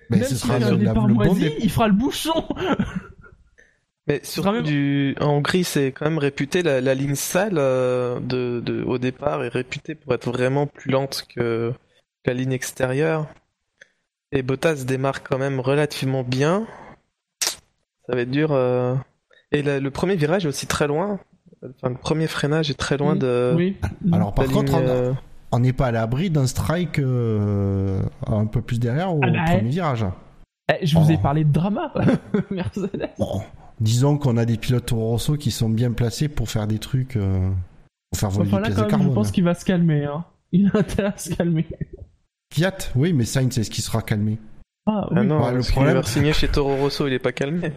Même 0.09 0.23
ce 0.23 0.35
sera 0.35 0.59
fait 0.59 0.65
un 0.65 0.75
départ 0.75 1.07
le 1.07 1.13
moisi, 1.13 1.49
il 1.59 1.69
fera 1.71 1.87
le 1.87 1.93
bouchon 1.93 2.45
Mais 4.07 4.19
surtout 4.23 4.51
même- 4.51 4.63
du... 4.63 5.15
en 5.21 5.27
Hongrie, 5.37 5.63
c'est 5.63 5.93
quand 5.93 6.03
même 6.05 6.17
réputé, 6.17 6.61
la, 6.61 6.81
la 6.81 6.93
ligne 6.93 7.15
sale 7.15 7.53
euh, 7.57 8.19
de, 8.19 8.59
de, 8.59 8.83
au 8.83 8.97
départ 8.97 9.43
est 9.45 9.49
réputée 9.49 9.95
pour 9.95 10.13
être 10.13 10.29
vraiment 10.29 10.67
plus 10.67 10.91
lente 10.91 11.25
que, 11.33 11.71
que 12.23 12.29
la 12.29 12.33
ligne 12.33 12.51
extérieure. 12.51 13.27
Et 14.33 14.41
Bottas 14.41 14.83
démarre 14.85 15.23
quand 15.23 15.37
même 15.37 15.61
relativement 15.61 16.23
bien. 16.23 16.67
Ça 18.07 18.15
va 18.15 18.21
être 18.21 18.31
dur. 18.31 18.51
euh. 18.51 18.95
Et 19.53 19.61
la- 19.61 19.79
le 19.79 19.89
premier 19.91 20.15
virage 20.17 20.43
est 20.45 20.49
aussi 20.49 20.67
très 20.67 20.87
loin. 20.87 21.19
Enfin, 21.63 21.89
le 21.89 21.95
premier 21.99 22.27
freinage 22.27 22.69
est 22.69 22.77
très 22.77 22.97
loin 22.97 23.15
de 23.15 23.53
Oui. 23.55 23.77
Alors 24.11 24.33
par 24.33 24.45
contre, 24.47 24.73
ligne, 24.77 24.85
on- 24.85 24.89
euh, 24.89 25.13
on 25.51 25.59
n'est 25.59 25.73
pas 25.73 25.87
à 25.87 25.91
l'abri 25.91 26.29
d'un 26.29 26.47
strike 26.47 26.99
euh, 26.99 28.01
un 28.27 28.45
peu 28.45 28.61
plus 28.61 28.79
derrière 28.79 29.13
au 29.15 29.19
Ah 29.23 29.29
bah, 29.31 29.39
premier 29.45 29.69
virage. 29.69 30.05
Eh, 30.71 30.85
je 30.85 30.97
vous 30.97 31.11
ai 31.11 31.15
Oh. 31.17 31.21
parlé 31.21 31.43
de 31.43 31.51
drama, 31.51 31.93
Mercedes. 32.51 33.09
Bon, 33.19 33.41
disons 33.79 34.17
qu'on 34.17 34.37
a 34.37 34.45
des 34.45 34.57
pilotes 34.57 34.85
Toro 34.87 35.09
Rosso 35.09 35.35
qui 35.37 35.51
sont 35.51 35.69
bien 35.69 35.91
placés 35.91 36.27
pour 36.29 36.49
faire 36.49 36.67
des 36.67 36.79
trucs, 36.79 37.15
euh, 37.17 37.49
pour 38.11 38.19
faire 38.19 38.29
voler 38.29 38.49
Enfin 38.49 38.57
des 38.57 38.69
là, 38.69 38.75
pièces 38.75 38.79
quand 38.89 38.97
de 38.97 39.03
même, 39.03 39.09
je 39.11 39.13
pense 39.15 39.31
qu'il 39.31 39.43
va 39.43 39.53
se 39.53 39.65
calmer. 39.65 40.05
Hein. 40.05 40.23
Il 40.51 40.69
a 40.73 40.77
intérêt 40.79 41.13
à 41.13 41.17
se 41.17 41.33
calmer. 41.33 41.65
Fiat, 42.53 42.77
oui, 42.95 43.13
mais 43.13 43.25
Sainz, 43.25 43.57
est-ce 43.57 43.69
qu'il 43.71 43.83
sera 43.83 44.01
calmé? 44.01 44.37
Ah, 44.85 45.07
oui. 45.11 45.17
Ah 45.19 45.23
non, 45.23 45.39
Ouais, 45.41 45.47
le 45.49 45.53
parce 45.55 45.65
qu'il 45.67 45.75
problème- 45.75 45.95
va 45.95 46.03
signer 46.03 46.33
chez 46.33 46.47
Toro 46.47 46.75
Rosso, 46.75 47.07
il 47.07 47.13
est 47.13 47.19
pas 47.19 47.31
calmé. 47.31 47.71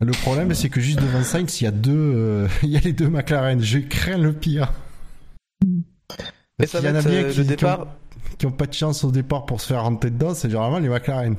Le 0.00 0.12
problème, 0.12 0.54
c'est 0.54 0.68
que 0.68 0.80
juste 0.80 1.00
devant 1.00 1.22
Sainz, 1.24 1.60
il 1.60 1.64
y 1.64 1.66
a 1.66 1.72
deux, 1.72 1.90
euh, 2.14 2.48
il 2.62 2.68
y 2.70 2.76
a 2.76 2.80
les 2.80 2.92
deux 2.92 3.08
McLaren. 3.08 3.60
Je 3.60 3.78
crains 3.78 4.18
le 4.18 4.32
pire. 4.32 4.72
Mais 6.58 6.66
ça 6.66 6.80
y 6.80 6.88
en 6.88 6.94
a 6.94 7.02
bien 7.02 7.24
euh, 7.24 7.30
qui, 7.32 7.38
le 7.38 7.44
qui 7.44 7.50
ont- 7.50 7.56
départ. 7.56 7.86
qui 8.38 8.46
ont 8.46 8.52
pas 8.52 8.66
de 8.66 8.72
chance 8.74 9.02
au 9.04 9.10
départ 9.10 9.44
pour 9.46 9.60
se 9.60 9.66
faire 9.68 9.82
rentrer 9.82 10.10
dedans, 10.10 10.34
c'est 10.34 10.48
généralement 10.48 10.78
les 10.78 10.88
McLaren. 10.88 11.36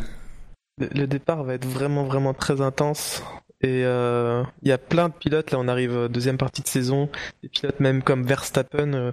Le, 0.78 0.88
le 0.94 1.08
départ 1.08 1.44
va 1.44 1.54
être 1.56 1.66
vraiment 1.66 2.04
vraiment 2.06 2.34
très 2.34 2.60
intense 2.62 3.24
et 3.62 3.84
euh, 3.86 4.44
il 4.62 4.70
y 4.70 4.72
a 4.72 4.78
plein 4.78 5.10
de 5.10 5.14
pilotes 5.14 5.52
là 5.52 5.60
on 5.60 5.68
arrive 5.68 6.08
deuxième 6.10 6.38
partie 6.38 6.62
de 6.62 6.68
saison 6.70 7.10
des 7.44 7.50
pilotes 7.50 7.82
même 7.82 8.02
comme 8.02 8.24
Verstappen 8.26 9.12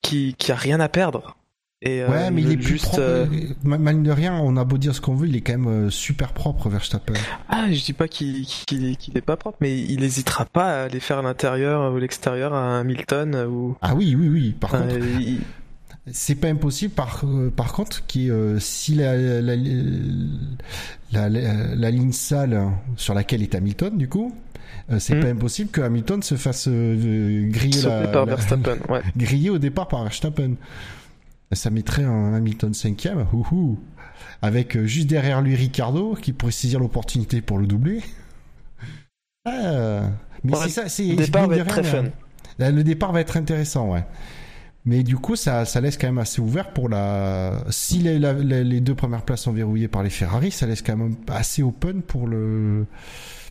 qui 0.00 0.34
qui 0.38 0.50
a 0.50 0.54
rien 0.54 0.80
à 0.80 0.88
perdre 0.88 1.36
et 1.80 2.02
euh, 2.02 2.08
ouais, 2.10 2.30
mais 2.32 2.42
il 2.42 2.52
est 2.52 2.56
plus 2.56 2.66
juste 2.66 2.84
propre. 2.86 3.02
euh, 3.02 3.26
Ma- 3.62 3.78
Mal 3.78 4.02
de 4.02 4.10
rien, 4.10 4.34
on 4.34 4.56
a 4.56 4.64
beau 4.64 4.78
dire 4.78 4.94
ce 4.94 5.00
qu'on 5.00 5.14
veut, 5.14 5.28
il 5.28 5.36
est 5.36 5.40
quand 5.42 5.52
même 5.58 5.68
euh, 5.86 5.90
super 5.90 6.32
propre, 6.32 6.68
Verstappen. 6.68 7.14
ah 7.48 7.66
je 7.70 7.84
dis 7.84 7.92
pas 7.92 8.08
qu'il 8.08 8.44
qu'il 8.46 8.96
qu'il 8.96 9.16
est 9.16 9.20
pas 9.22 9.36
propre 9.36 9.58
mais 9.60 9.78
il 9.80 10.02
hésitera 10.02 10.44
pas 10.44 10.80
à 10.80 10.84
aller 10.84 11.00
faire 11.00 11.22
l'intérieur 11.22 11.92
ou 11.92 11.98
l'extérieur 11.98 12.52
à 12.54 12.80
Hamilton 12.80 13.34
euh, 13.34 13.46
ou 13.46 13.76
Ah 13.80 13.94
oui, 13.94 14.14
oui, 14.18 14.28
oui. 14.28 14.56
Par 14.58 14.70
contre, 14.70 14.96
il- 14.98 15.40
C'est 16.10 16.34
pas 16.36 16.48
impossible 16.48 16.94
par, 16.94 17.20
euh, 17.24 17.50
par 17.54 17.72
contre 17.74 18.04
qui 18.06 18.30
euh, 18.30 18.58
si 18.58 18.94
la, 18.94 19.14
la, 19.16 19.54
la, 21.12 21.28
la- 21.28 21.74
la 21.74 21.90
ligne 21.90 22.12
sale 22.12 22.60
sur 22.96 23.12
laquelle 23.14 23.42
est 23.42 23.54
Hamilton 23.54 23.96
du 23.96 24.08
coup 24.08 24.34
euh, 24.90 24.98
c'est 24.98 25.14
Hmm. 25.16 25.20
pas 25.20 25.28
impossible 25.28 25.70
que 25.70 25.82
Hamilton 25.82 26.22
se 26.22 26.34
fasse 26.36 26.66
euh, 26.66 27.46
griller, 27.50 27.82
griller 29.16 29.50
au 29.50 29.58
départ 29.58 29.86
par 29.88 30.02
Verstappen 30.02 30.52
ça 31.56 31.70
mettrait 31.70 32.04
un 32.04 32.34
Hamilton 32.34 32.74
cinquième 32.74 33.26
houhou, 33.32 33.78
avec 34.42 34.76
euh, 34.76 34.86
juste 34.86 35.06
derrière 35.08 35.40
lui 35.40 35.54
Ricardo 35.54 36.14
qui 36.14 36.32
pourrait 36.32 36.52
saisir 36.52 36.78
l'opportunité 36.80 37.40
pour 37.40 37.58
le 37.58 37.66
doubler 37.66 38.02
Ah, 39.44 40.10
mais 40.44 40.52
Ouais, 40.54 40.58
c'est 40.64 40.68
ça 40.70 40.88
c'est 40.88 41.04
le 41.04 41.16
départ 41.16 41.48
va 41.48 41.56
être 41.56 41.66
très 41.66 41.82
fun 41.84 42.04
Là, 42.58 42.70
le 42.72 42.82
départ 42.82 43.12
va 43.12 43.20
être 43.20 43.36
intéressant, 43.36 43.92
ouais. 43.92 44.04
Mais 44.84 45.02
du 45.04 45.16
coup, 45.16 45.36
ça, 45.36 45.64
ça 45.64 45.80
laisse 45.80 45.96
quand 45.96 46.06
même 46.08 46.18
assez 46.18 46.40
ouvert 46.40 46.72
pour 46.72 46.88
la. 46.88 47.64
Si 47.70 47.98
les, 47.98 48.18
la- 48.18 48.32
les- 48.32 48.80
deux 48.80 48.94
premières 48.96 49.22
places 49.22 49.42
sont 49.42 49.52
verrouillées 49.52 49.86
par 49.88 50.02
les 50.02 50.10
Ferrari, 50.10 50.50
ça 50.50 50.66
laisse 50.66 50.82
quand 50.82 50.96
même 50.96 51.14
assez 51.28 51.62
open 51.62 52.02
pour 52.02 52.26
le 52.26 52.86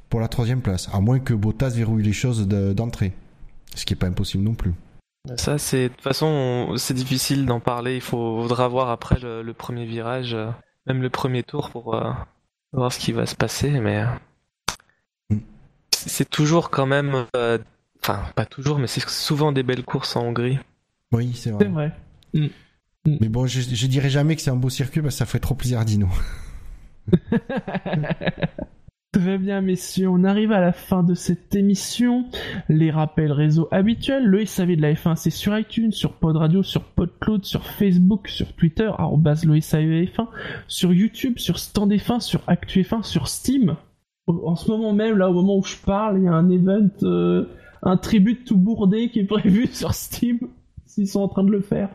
pour 0.09 0.19
la 0.19 0.27
troisième 0.27 0.61
place. 0.61 0.89
À 0.93 0.99
moins 0.99 1.19
que 1.19 1.33
Bottas 1.33 1.69
verrouille 1.69 2.03
les 2.03 2.11
choses 2.13 2.47
de- 2.47 2.73
d'entrée, 2.73 3.13
ce 3.75 3.85
qui 3.85 3.93
est 3.93 3.97
pas 3.97 4.07
impossible 4.07 4.43
non 4.43 4.55
plus. 4.55 4.73
Ça, 5.35 5.57
c'est 5.57 5.83
de 5.83 5.87
toute 5.89 6.01
façon, 6.01 6.25
on- 6.27 6.77
c'est 6.77 6.93
difficile 6.93 7.45
d'en 7.45 7.59
parler. 7.59 7.95
Il 7.95 8.01
faut, 8.01 8.41
faudra 8.41 8.67
voir 8.67 8.89
après 8.89 9.19
le, 9.19 9.41
le 9.41 9.53
premier 9.53 9.85
virage, 9.85 10.33
euh, 10.33 10.49
même 10.85 11.01
le 11.01 11.09
premier 11.09 11.43
tour, 11.43 11.69
pour 11.69 11.95
euh, 11.95 12.11
voir 12.73 12.91
ce 12.93 12.99
qui 12.99 13.11
va 13.11 13.25
se 13.25 13.35
passer. 13.35 13.69
Mais 13.81 14.03
Mm. 15.29 15.37
c'est 15.91 16.29
toujours 16.29 16.69
quand 16.69 16.85
même, 16.85 17.25
euh, 17.35 17.57
enfin 18.01 18.23
pas 18.35 18.45
toujours, 18.45 18.79
mais 18.79 18.87
c'est 18.87 19.07
souvent 19.09 19.51
des 19.51 19.63
belles 19.63 19.83
courses 19.83 20.15
en 20.15 20.23
Hongrie. 20.25 20.59
Oui, 21.11 21.33
c'est 21.35 21.51
vrai. 21.51 21.65
vrai. 21.67 21.91
Mais 23.05 23.29
bon, 23.29 23.47
je, 23.47 23.61
je 23.61 23.87
dirais 23.87 24.09
jamais 24.09 24.35
que 24.35 24.41
c'est 24.41 24.51
un 24.51 24.55
beau 24.57 24.69
circuit 24.69 25.01
parce 25.01 25.15
que 25.15 25.19
ça 25.19 25.25
fait 25.25 25.39
trop 25.39 25.55
plaisir 25.55 25.79
à 25.79 25.85
Dino. 25.85 26.09
Très 29.19 29.39
bien, 29.39 29.61
messieurs, 29.61 30.09
on 30.09 30.23
arrive 30.23 30.51
à 30.51 30.59
la 30.59 30.71
fin 30.71 31.01
de 31.01 31.15
cette 31.15 31.55
émission. 31.55 32.25
Les 32.69 32.91
rappels 32.91 33.31
réseau 33.31 33.67
habituels, 33.71 34.23
le 34.23 34.45
SAV 34.45 34.75
de 34.75 34.81
la 34.83 34.93
F1, 34.93 35.15
c'est 35.15 35.31
sur 35.31 35.57
iTunes, 35.57 35.91
sur 35.91 36.13
Pod 36.13 36.37
Radio, 36.37 36.61
sur 36.61 36.83
PodCloud, 36.83 37.43
sur 37.43 37.65
Facebook, 37.65 38.27
sur 38.27 38.53
Twitter, 38.53 38.91
arrobas 38.95 39.43
le 39.43 39.59
SAV 39.59 40.03
F1, 40.03 40.27
sur 40.67 40.93
YouTube, 40.93 41.39
sur 41.39 41.57
Stand 41.57 41.93
F1, 41.93 42.19
sur 42.19 42.43
Actu 42.45 42.83
F1, 42.83 43.01
sur 43.01 43.27
Steam. 43.27 43.75
En 44.27 44.55
ce 44.55 44.69
moment 44.69 44.93
même, 44.93 45.17
là, 45.17 45.31
au 45.31 45.33
moment 45.33 45.57
où 45.57 45.63
je 45.63 45.77
parle, 45.77 46.19
il 46.19 46.25
y 46.25 46.27
a 46.27 46.33
un 46.33 46.51
event, 46.51 46.87
euh, 47.01 47.49
un 47.81 47.97
tribute 47.97 48.45
tout 48.45 48.57
bourdé 48.57 49.09
qui 49.09 49.21
est 49.21 49.25
prévu 49.25 49.65
sur 49.71 49.95
Steam, 49.95 50.37
s'ils 50.85 51.07
sont 51.07 51.21
en 51.21 51.27
train 51.27 51.43
de 51.43 51.51
le 51.51 51.61
faire. 51.61 51.89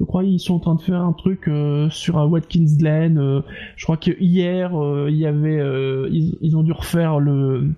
Je 0.00 0.04
crois 0.04 0.22
qu'ils 0.22 0.38
sont 0.38 0.54
en 0.54 0.60
train 0.60 0.74
de 0.76 0.80
faire 0.80 1.00
un 1.00 1.12
truc 1.12 1.48
euh, 1.48 1.90
sur 1.90 2.18
un 2.18 2.26
Watkins 2.26 2.76
Glen. 2.78 3.18
euh, 3.18 3.40
je 3.76 3.84
crois 3.84 3.96
que 3.96 4.12
hier, 4.20 4.80
euh, 4.80 5.08
il 5.10 5.16
y 5.16 5.26
avait, 5.26 5.58
ils, 6.10 6.56
ont 6.56 6.62
dû 6.62 6.72
refaire 6.72 7.18
le 7.18 7.72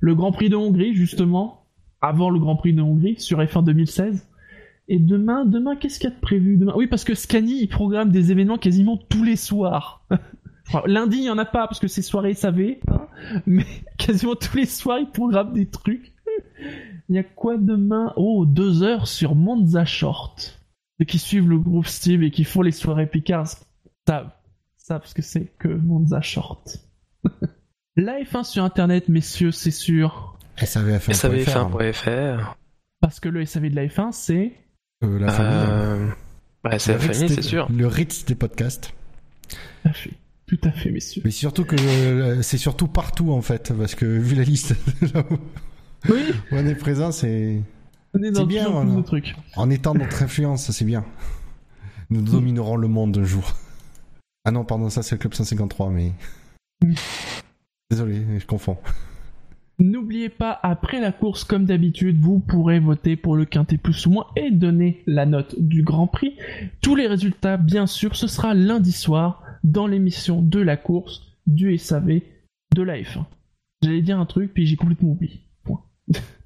le 0.00 0.14
Grand 0.14 0.32
Prix 0.32 0.50
de 0.50 0.56
Hongrie 0.56 0.94
justement 0.94 1.64
avant 2.02 2.28
le 2.28 2.38
Grand 2.38 2.56
Prix 2.56 2.74
de 2.74 2.82
Hongrie 2.82 3.18
sur 3.18 3.38
F1 3.38 3.64
2016. 3.64 4.28
Et 4.88 4.98
demain, 4.98 5.46
demain, 5.46 5.76
qu'est-ce 5.76 5.98
qu'il 5.98 6.10
y 6.10 6.12
a 6.12 6.14
de 6.14 6.20
prévu? 6.20 6.58
Demain 6.58 6.74
Oui, 6.76 6.88
parce 6.88 7.04
que 7.04 7.14
Scani 7.14 7.62
il 7.62 7.68
programme 7.68 8.10
des 8.10 8.32
événements 8.32 8.58
quasiment 8.58 8.98
tous 8.98 9.24
les 9.24 9.36
soirs. 9.36 10.04
Lundi, 10.86 11.18
il 11.18 11.24
y 11.24 11.30
en 11.30 11.38
a 11.38 11.46
pas 11.46 11.66
parce 11.66 11.80
que 11.80 11.88
c'est 11.88 12.02
soirée 12.02 12.34
SAV, 12.34 12.76
hein, 12.88 13.06
mais 13.46 13.64
quasiment 13.98 14.34
tous 14.34 14.56
les 14.58 14.66
soirs, 14.66 14.98
ils 14.98 15.10
programment 15.10 15.54
des 15.54 15.66
trucs. 15.66 16.12
Il 17.08 17.16
y 17.16 17.18
a 17.18 17.22
quoi 17.22 17.56
demain? 17.56 18.12
Oh, 18.16 18.44
deux 18.44 18.82
heures 18.82 19.06
sur 19.06 19.34
Monza 19.34 19.86
Short. 19.86 20.61
Ceux 21.02 21.06
qui 21.06 21.18
suivent 21.18 21.48
le 21.48 21.58
groupe 21.58 21.88
Steve 21.88 22.22
et 22.22 22.30
qui 22.30 22.44
font 22.44 22.62
les 22.62 22.70
soirées 22.70 23.08
Picards 23.08 23.48
savent, 24.06 24.30
savent 24.76 25.04
ce 25.04 25.14
que 25.14 25.22
c'est 25.22 25.52
que 25.58 25.66
Monza 25.66 26.20
Short. 26.20 26.78
La 27.96 28.20
F1 28.20 28.44
sur 28.44 28.62
Internet, 28.62 29.08
messieurs, 29.08 29.50
c'est 29.50 29.72
sûr. 29.72 30.38
SAVF1.fr. 30.58 31.10
SAVF1.fr. 31.10 32.54
Parce 33.00 33.18
que 33.18 33.28
le 33.28 33.44
SAV 33.44 33.70
de 33.70 33.74
la 33.74 33.86
F1, 33.88 34.12
c'est... 34.12 34.52
Euh, 35.02 35.18
la 35.18 35.32
famille. 35.32 35.58
Euh... 35.72 36.08
Bah, 36.62 36.78
c'est 36.78 36.92
Le 36.92 36.98
la 36.98 37.04
Ritz 37.04 37.16
famille, 37.16 37.28
des- 37.30 37.34
c'est 37.34 37.48
sûr. 37.48 37.66
Le 37.68 37.86
Ritz 37.88 38.24
des 38.24 38.36
podcasts. 38.36 38.94
Tout 39.48 39.56
à 39.88 39.92
fait, 39.92 40.12
tout 40.46 40.60
à 40.62 40.70
fait, 40.70 40.92
messieurs. 40.92 41.22
Mais 41.24 41.32
surtout 41.32 41.64
que 41.64 41.74
euh, 41.74 42.42
c'est 42.42 42.58
surtout 42.58 42.86
partout 42.86 43.32
en 43.32 43.42
fait, 43.42 43.72
parce 43.76 43.96
que 43.96 44.06
vu 44.06 44.36
la 44.36 44.44
liste 44.44 44.76
là 45.12 45.24
où 45.32 45.38
Oui, 46.08 46.26
on 46.52 46.64
est 46.64 46.76
présent, 46.76 47.10
c'est 47.10 47.60
C'est 48.14 48.20
bien, 48.20 48.64
toujours 48.64 48.80
plus 48.80 48.88
voilà. 48.88 49.00
de 49.00 49.06
trucs. 49.06 49.36
en 49.56 49.70
étant 49.70 49.94
notre 49.94 50.22
influence, 50.22 50.70
c'est 50.70 50.84
bien. 50.84 51.04
Nous 52.10 52.20
dominerons 52.20 52.76
le 52.76 52.88
monde 52.88 53.16
un 53.16 53.24
jour. 53.24 53.54
Ah 54.44 54.50
non, 54.50 54.64
pardon, 54.64 54.90
ça 54.90 55.02
c'est 55.02 55.14
le 55.14 55.18
club 55.18 55.34
153, 55.34 55.90
mais 55.90 56.12
désolé, 57.90 58.22
je 58.38 58.46
confonds. 58.46 58.76
N'oubliez 59.78 60.28
pas, 60.28 60.58
après 60.62 61.00
la 61.00 61.12
course, 61.12 61.44
comme 61.44 61.64
d'habitude, 61.64 62.20
vous 62.20 62.38
pourrez 62.38 62.78
voter 62.78 63.16
pour 63.16 63.34
le 63.34 63.46
quintet 63.46 63.78
plus 63.78 64.06
ou 64.06 64.10
moins 64.10 64.26
et 64.36 64.50
donner 64.50 65.02
la 65.06 65.26
note 65.26 65.58
du 65.58 65.82
Grand 65.82 66.06
Prix. 66.06 66.36
Tous 66.82 66.94
les 66.94 67.06
résultats, 67.06 67.56
bien 67.56 67.86
sûr, 67.86 68.14
ce 68.14 68.26
sera 68.26 68.54
lundi 68.54 68.92
soir 68.92 69.42
dans 69.64 69.86
l'émission 69.86 70.42
de 70.42 70.60
la 70.60 70.76
course 70.76 71.22
du 71.46 71.76
SAV 71.78 72.20
de 72.74 72.82
la 72.82 72.98
F1. 72.98 73.24
J'allais 73.82 74.02
dire 74.02 74.20
un 74.20 74.26
truc, 74.26 74.52
puis 74.52 74.66
j'ai 74.66 74.76
complètement 74.76 75.10
oublié. 75.10 75.40
Point. 75.64 75.82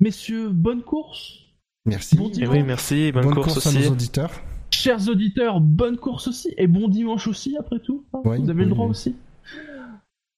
Messieurs, 0.00 0.48
bonne 0.50 0.82
course. 0.82 1.38
Merci. 1.86 2.16
Bon 2.16 2.28
Et 2.28 2.32
dimanche. 2.32 2.56
oui, 2.56 2.62
merci, 2.62 3.12
bonne, 3.12 3.24
Bonne 3.24 3.34
course, 3.34 3.54
course, 3.54 3.66
aussi. 3.66 3.78
à 3.78 3.80
nos 3.82 3.92
auditeurs. 3.92 4.30
Chers 4.70 5.08
auditeurs, 5.08 5.60
bonne 5.60 5.96
course 5.96 6.28
aussi. 6.28 6.54
Et 6.56 6.66
bon 6.66 6.88
dimanche 6.88 7.26
aussi, 7.26 7.56
après 7.58 7.80
tout. 7.80 8.04
hein. 8.12 8.20
Oui, 8.24 8.38
vous 8.38 8.50
avez 8.50 8.60
oui, 8.60 8.64
le 8.68 8.70
droit 8.70 8.86
oui. 8.86 8.90
aussi. 8.92 9.16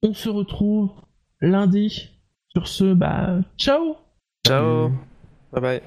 On 0.02 0.14
se 0.14 0.28
retrouve 0.28 0.90
lundi. 1.40 2.08
Sur 2.48 2.68
ce, 2.68 2.92
bah, 2.92 3.40
ciao 3.56 3.96
Ciao, 4.46 4.90
bye 5.52 5.62
bye. 5.62 5.82